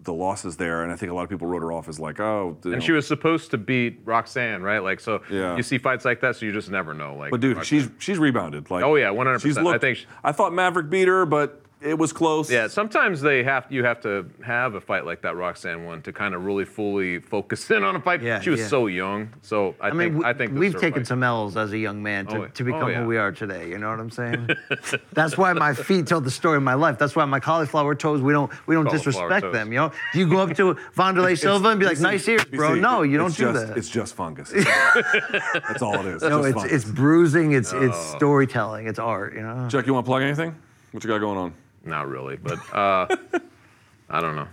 the 0.06 0.14
losses 0.14 0.56
there, 0.58 0.84
and 0.84 0.92
I 0.92 0.96
think 0.96 1.12
a 1.12 1.16
lot 1.16 1.24
of 1.24 1.30
people 1.30 1.48
wrote 1.48 1.62
her 1.62 1.72
off 1.72 1.90
as 1.90 2.00
like, 2.00 2.20
oh. 2.20 2.58
and 2.64 2.74
know. 2.74 2.80
she 2.80 2.92
was 2.92 3.08
supposed 3.08 3.52
to 3.52 3.58
beat 3.58 4.00
Roxanne, 4.06 4.62
right? 4.62 4.80
Like, 4.80 5.00
so 5.00 5.22
Yeah. 5.30 5.58
you 5.58 5.64
see 5.64 5.78
fights 5.78 6.06
like 6.06 6.22
that, 6.22 6.36
so 6.36 6.46
you 6.46 6.54
just 6.54 6.70
never 6.70 6.94
know. 6.94 7.16
Like, 7.16 7.32
But 7.32 7.42
dude, 7.42 7.58
Roxanne. 7.58 7.80
she's 7.80 7.90
she's 7.98 8.20
rebounded. 8.20 8.70
Like, 8.72 8.84
Oh, 8.84 8.96
yeah, 8.96 9.08
100%. 9.10 9.42
She's 9.42 9.58
I 9.58 9.78
think 9.80 9.98
she- 9.98 10.06
I 10.24 10.32
thought 10.32 10.54
Maverick 10.54 10.90
beat 10.90 11.08
her, 11.08 11.26
but 11.26 11.65
it 11.82 11.98
was 11.98 12.12
close. 12.14 12.50
Yeah, 12.52 12.68
sometimes 12.68 13.22
they 13.22 13.44
have 13.44 13.66
you 13.70 13.84
have 13.84 14.02
to 14.02 14.30
have 14.44 14.76
a 14.76 14.82
fight 14.82 15.06
like 15.06 15.22
that 15.22 15.36
Roxanne 15.36 15.86
one 15.86 16.02
to 16.04 16.12
kind 16.14 16.34
of 16.34 16.44
really 16.46 16.66
fully 16.66 17.20
focus 17.20 17.70
in 17.70 17.84
on 17.84 17.96
a 17.96 18.00
fight. 18.02 18.22
Yeah, 18.24 18.40
she 18.40 18.50
was 18.50 18.62
yeah. 18.62 18.68
so 18.68 18.88
young, 18.88 19.30
so 19.42 19.76
I, 19.80 19.90
I 19.90 19.92
mean, 19.92 20.20
we, 20.20 20.26
I 20.26 20.34
think 20.34 20.54
we've 20.58 20.74
taken 20.80 21.02
fight. 21.02 21.08
some 21.08 21.22
L's 21.24 21.58
as 21.58 21.74
a 21.74 21.78
young 21.78 22.02
man 22.02 22.26
to, 22.28 22.38
Oh, 22.38 22.48
to 22.48 22.64
oh, 22.64 22.66
become 22.66 22.90
yeah. 22.90 23.02
who 23.02 23.08
we 23.08 23.18
are 23.18 23.32
today. 23.32 23.70
You 23.70 23.78
know 23.78 23.90
what 23.90 24.00
I'm 24.00 24.10
saying? 24.10 24.50
That's 25.14 25.38
why 25.38 25.54
my 25.54 25.74
feet 25.74 26.08
tell 26.08 26.22
the 26.22 26.32
story 26.32 26.58
of 26.58 26.64
my 26.64 26.74
life. 26.74 26.98
That's 26.98 27.16
why 27.16 27.26
my 27.26 27.40
cauliflower 27.40 27.94
toes. 27.96 28.22
We 28.22 28.34
don't 28.34 28.52
we 28.68 28.76
don't 28.76 28.90
disrespect 28.90 29.44
toes. 29.44 29.54
them. 29.54 29.72
You 29.72 29.80
know? 29.80 29.92
Do 30.14 30.20
you 30.20 30.30
go 30.30 30.40
up 30.40 30.56
to 30.56 30.76
Wanderlei 30.96 31.38
Silva 31.38 31.70
and 31.70 31.80
be 31.80 31.86
like, 31.86 32.00
"Nice 32.00 32.28
ears, 32.28 32.46
bro"? 32.46 32.72
PC, 32.72 32.82
No, 32.82 33.02
you 33.04 33.18
don't 33.18 33.28
it's 33.28 33.38
do 33.38 33.52
just, 33.52 33.68
that. 33.68 33.78
It's 33.78 33.90
just 33.90 34.16
fungus. 34.16 34.52
That's 34.54 35.82
all 35.82 36.00
it 36.00 36.06
is. 36.06 36.22
no, 36.22 36.50
just 36.52 36.66
it's 36.66 36.74
it's 36.74 36.86
bruising. 36.86 37.52
It's 37.52 37.74
it's 37.74 37.96
Oh. 37.96 38.16
storytelling. 38.18 38.88
It's 38.88 39.00
art. 39.00 39.34
You 39.36 39.42
know. 39.42 39.68
Chuck, 39.70 39.86
you 39.86 39.94
want 39.94 40.06
to 40.06 40.10
plug 40.10 40.22
anything? 40.24 40.56
What 40.92 41.04
you 41.04 41.10
got 41.10 41.20
going 41.20 41.38
on? 41.38 41.54
Not 41.86 42.08
really, 42.10 42.36
but 42.38 42.58
uh, 42.74 43.08
I 44.10 44.20
don't 44.22 44.36
know. 44.36 44.48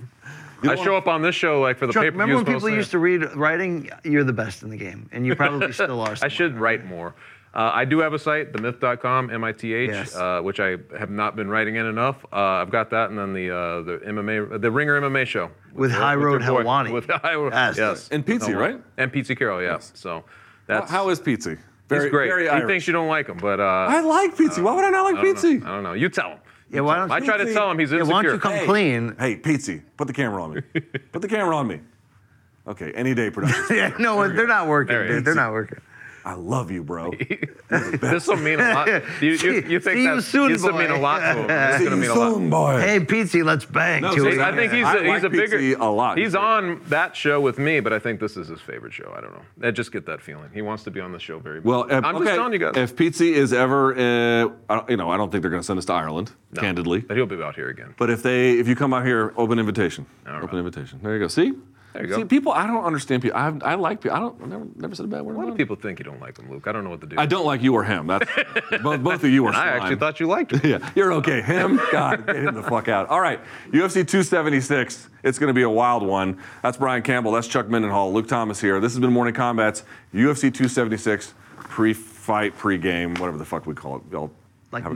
You 0.63 0.71
I 0.71 0.77
show 0.77 0.97
up 0.97 1.09
on 1.09 1.23
this 1.23 1.35
show 1.35 1.61
like 1.61 1.77
for 1.79 1.87
the 1.89 1.93
Chuck, 1.93 2.03
pay 2.05 2.11
per 2.11 2.19
remember 2.19 2.37
when 2.37 2.45
people 2.45 2.71
used 2.71 2.93
to 2.93 2.99
read 2.99 3.25
writing? 3.35 3.91
You're 4.05 4.23
the 4.25 4.33
best 4.33 4.63
in 4.63 4.71
the 4.71 4.77
game, 4.77 5.09
and 5.13 5.27
you 5.27 5.35
probably 5.35 5.73
still 5.73 6.01
are. 6.01 6.15
I 6.23 6.29
should 6.29 6.57
write 6.57 6.85
more. 6.85 7.15
Uh, 7.55 7.71
I 7.75 7.85
do 7.85 7.99
have 7.99 8.15
a 8.15 8.19
site, 8.19 8.55
themyth.com, 8.55 9.29
M-I-T-H, 9.29 9.91
Yes. 9.91 10.17
uh, 10.17 10.41
which 10.41 10.59
I 10.59 10.79
have 10.99 11.11
not 11.11 11.37
been 11.37 11.51
writing 11.51 11.77
in 11.77 11.85
enough. 11.85 12.25
Uh, 12.33 12.37
I've 12.37 12.71
got 12.71 12.89
that, 12.91 13.11
and 13.11 13.19
then 13.19 13.35
the 13.35 13.51
uh, 13.51 13.83
the 13.83 13.99
MMA, 14.07 14.59
the 14.61 14.71
Ringer 14.71 14.99
MMA 15.03 15.27
show 15.27 15.51
With 15.75 15.91
your- 15.91 16.01
High 16.01 16.15
Road 16.15 16.43
your 16.43 16.63
boy- 16.63 16.65
Helwani. 16.65 16.93
With 16.93 17.09
High 17.11 17.35
Road, 17.35 17.53
Yes. 17.53 17.77
yes, 17.77 18.09
And 18.11 18.25
Petesy, 18.25 18.57
right? 18.57 18.81
And 18.97 19.13
Petesy 19.13 19.37
Carroll, 19.37 19.61
yeah. 19.63 19.79
So 19.81 20.25
that's 20.67 20.91
how 20.91 21.09
is 21.11 21.21
Petesy? 21.21 21.59
he's 21.91 22.07
great. 22.07 22.29
Very 22.31 22.49
he 22.49 22.67
thinks 22.67 22.87
you 22.87 22.93
don't 22.95 23.09
like 23.09 23.27
him, 23.29 23.37
but 23.37 23.61
uh, 23.61 23.65
I 23.65 24.01
like 24.01 24.35
Petesy. 24.37 24.63
Why 24.63 24.75
would 24.75 24.85
I 24.85 24.91
not 24.91 25.03
like 25.13 25.17
I 25.17 25.25
Petesy? 25.25 25.61
know. 25.61 25.67
I 25.67 25.75
don't 25.75 25.83
know. 25.83 25.93
You 25.93 26.09
tell 26.09 26.31
him. 26.31 26.39
Yeah, 26.73 26.81
why 26.81 26.97
don't 26.97 27.11
I 27.11 27.19
you- 27.19 27.25
try 27.27 27.37
to 27.37 27.53
tell 27.53 27.71
him 27.71 27.79
he's 27.79 27.93
Yeah, 27.93 27.99
insecure. 27.99 28.15
why 28.15 28.23
don't 28.23 28.33
you 28.35 28.39
come 28.41 28.53
Hey. 28.55 28.65
clean? 28.67 29.15
Hey, 29.19 29.37
Petesy, 29.37 29.83
put 29.97 30.07
the 30.07 30.13
camera 30.15 30.43
on 30.43 30.55
me. 30.55 30.63
put 31.13 31.21
the 31.23 31.29
camera 31.29 31.55
on 31.57 31.67
me. 31.67 31.81
Okay, 32.67 32.93
any 32.93 33.15
day 33.15 33.29
production. 33.31 33.65
Yeah, 33.77 33.93
no, 33.99 34.27
they're 34.29 34.47
not 34.47 34.69
working, 34.69 34.97
dude. 34.97 35.25
They're 35.25 35.35
not 35.35 35.53
working. 35.53 35.79
I 36.25 36.35
love 36.35 36.71
you, 36.71 36.83
bro. 36.85 37.13
This 37.71 38.27
will 38.29 38.37
mean 38.37 38.61
a 38.61 38.75
lot. 38.75 38.89
You, 39.23 39.31
you, 39.31 39.53
you 39.67 39.81
think 39.81 39.97
See 39.97 40.03
you 40.03 40.17
that 40.17 40.23
soon, 40.23 40.53
this 40.53 40.63
will 40.63 40.75
mean 40.75 40.91
a 40.91 40.99
lot 41.01 41.21
to 41.21 41.35
him. 41.43 41.47
It's 41.51 41.79
See 41.79 41.85
going 41.85 41.91
to 41.91 41.97
you 41.97 42.03
mean 42.03 42.11
a 42.11 42.15
lot. 42.15 42.51
boy. 42.51 42.81
Hey, 42.81 43.01
Petesy, 43.01 43.43
let's 43.45 43.65
bang. 43.65 44.03
No, 44.03 44.15
see. 44.15 44.41
I 44.41 44.55
think 44.55 44.73
he's 44.73 44.85
I 44.85 44.97
a, 44.97 45.01
he's 45.01 45.09
like 45.09 45.23
a 45.23 45.31
bigger 45.31 45.59
Petesy 45.59 45.79
a 45.81 45.85
lot. 45.87 46.19
He's 46.19 46.27
He's 46.33 46.35
on 46.35 46.83
that 46.89 47.17
show 47.17 47.41
with 47.41 47.59
me, 47.59 47.81
but 47.81 47.93
I 47.93 47.99
think 47.99 48.21
this 48.21 48.37
is 48.37 48.49
his 48.49 48.61
favorite 48.61 48.93
show. 48.93 49.13
I 49.17 49.21
don't 49.23 49.33
know. 49.33 49.69
I 49.69 49.71
just 49.71 49.91
get 49.91 50.05
that 50.07 50.21
feeling. 50.21 50.51
He 50.55 50.61
wants 50.63 50.83
to 50.85 50.91
be 50.91 51.01
on 51.01 51.13
the 51.13 51.19
show 51.19 51.39
very. 51.39 51.61
Well, 51.61 51.85
badly. 51.85 51.97
if, 51.99 52.05
I'm 52.05 52.17
okay, 52.17 52.25
just 52.27 52.37
telling 52.37 52.53
you 52.53 52.59
guys. 52.59 52.73
if 52.77 52.95
Petesy 52.97 53.33
is 53.33 53.53
ever, 53.53 53.93
uh, 53.95 54.83
you 54.89 54.97
know, 54.97 55.11
I 55.11 55.17
don't 55.17 55.31
think 55.31 55.43
they're 55.43 55.51
going 55.51 55.63
to 55.63 55.67
send 55.67 55.79
us 55.79 55.87
to 55.87 55.93
Ireland, 55.95 56.33
No, 56.53 56.61
candidly. 56.61 57.01
but 57.01 57.17
he'll 57.17 57.27
be 57.27 57.43
out 57.43 57.55
here 57.57 57.69
again. 57.71 57.95
But 57.97 58.11
if 58.11 58.23
they, 58.23 58.59
if 58.59 58.69
you 58.69 58.77
come 58.77 58.93
out 58.95 59.05
here, 59.07 59.33
open 59.37 59.59
invitation. 59.59 60.07
All 60.27 60.35
right. 60.35 60.43
Open 60.43 60.59
invitation. 60.59 61.01
There 61.03 61.15
you 61.15 61.21
go. 61.21 61.29
See. 61.29 61.53
There 61.93 62.03
you 62.03 62.09
go. 62.09 62.17
See, 62.19 62.25
people, 62.25 62.53
I 62.53 62.67
don't 62.67 62.85
understand 62.85 63.23
people. 63.23 63.37
I, 63.39 63.53
I 63.63 63.75
like 63.75 64.01
people. 64.01 64.17
I 64.17 64.21
don't. 64.21 64.41
I 64.43 64.47
never, 64.47 64.67
never 64.77 64.95
said 64.95 65.05
a 65.05 65.09
bad 65.09 65.23
word. 65.23 65.37
A 65.37 65.39
lot 65.39 65.49
of 65.49 65.57
people 65.57 65.77
think 65.77 65.99
you 65.99 66.05
don't 66.05 66.21
like 66.21 66.39
him, 66.39 66.51
Luke. 66.51 66.67
I 66.67 66.73
don't 66.73 66.85
know 66.85 66.91
what 66.91 67.01
to 67.03 67.07
do. 67.07 67.17
I 67.19 67.27
don't 67.27 67.45
like 67.45 67.61
you 67.63 67.75
or 67.75 67.85
him. 67.85 68.07
That's 68.07 68.27
both, 68.83 69.03
both 69.03 69.25
of 69.25 69.31
you 69.31 69.45
are. 69.45 69.49
And 69.49 69.57
I 69.57 69.69
actually 69.69 69.97
thought 69.97 70.19
you 70.19 70.27
liked 70.27 70.53
him. 70.57 70.61
Yeah, 70.65 70.91
you're 70.95 71.13
okay. 71.15 71.43
Him, 71.43 71.81
God, 71.91 72.27
get 72.27 72.37
him 72.37 72.55
the 72.55 72.63
fuck 72.63 72.89
out. 72.89 73.09
All 73.09 73.21
right, 73.21 73.41
UFC 73.71 74.07
276. 74.07 75.09
It's 75.23 75.39
going 75.39 75.49
to 75.49 75.55
be 75.55 75.63
a 75.63 75.71
wild 75.71 76.03
one. 76.03 76.39
That's 76.63 76.77
Brian 76.77 77.03
Campbell. 77.03 77.33
That's 77.33 77.47
Chuck 77.47 77.67
Mindenhall. 77.67 78.13
Luke 78.13 78.27
Thomas 78.29 78.61
here. 78.61 78.81
This 78.81 78.93
has 78.93 78.99
been 79.01 79.13
Morning 79.13 79.35
Combats. 79.35 79.85
UFC 80.15 80.43
276 80.53 81.35
pre-fight, 81.57 82.57
pre-game, 82.57 83.15
whatever 83.15 83.39
the 83.39 83.45
fuck 83.45 83.67
we 83.67 83.75
call 83.75 83.97
it. 83.97 84.03
Y'all 84.11 84.31
Like 84.71 84.83
have 84.85 84.93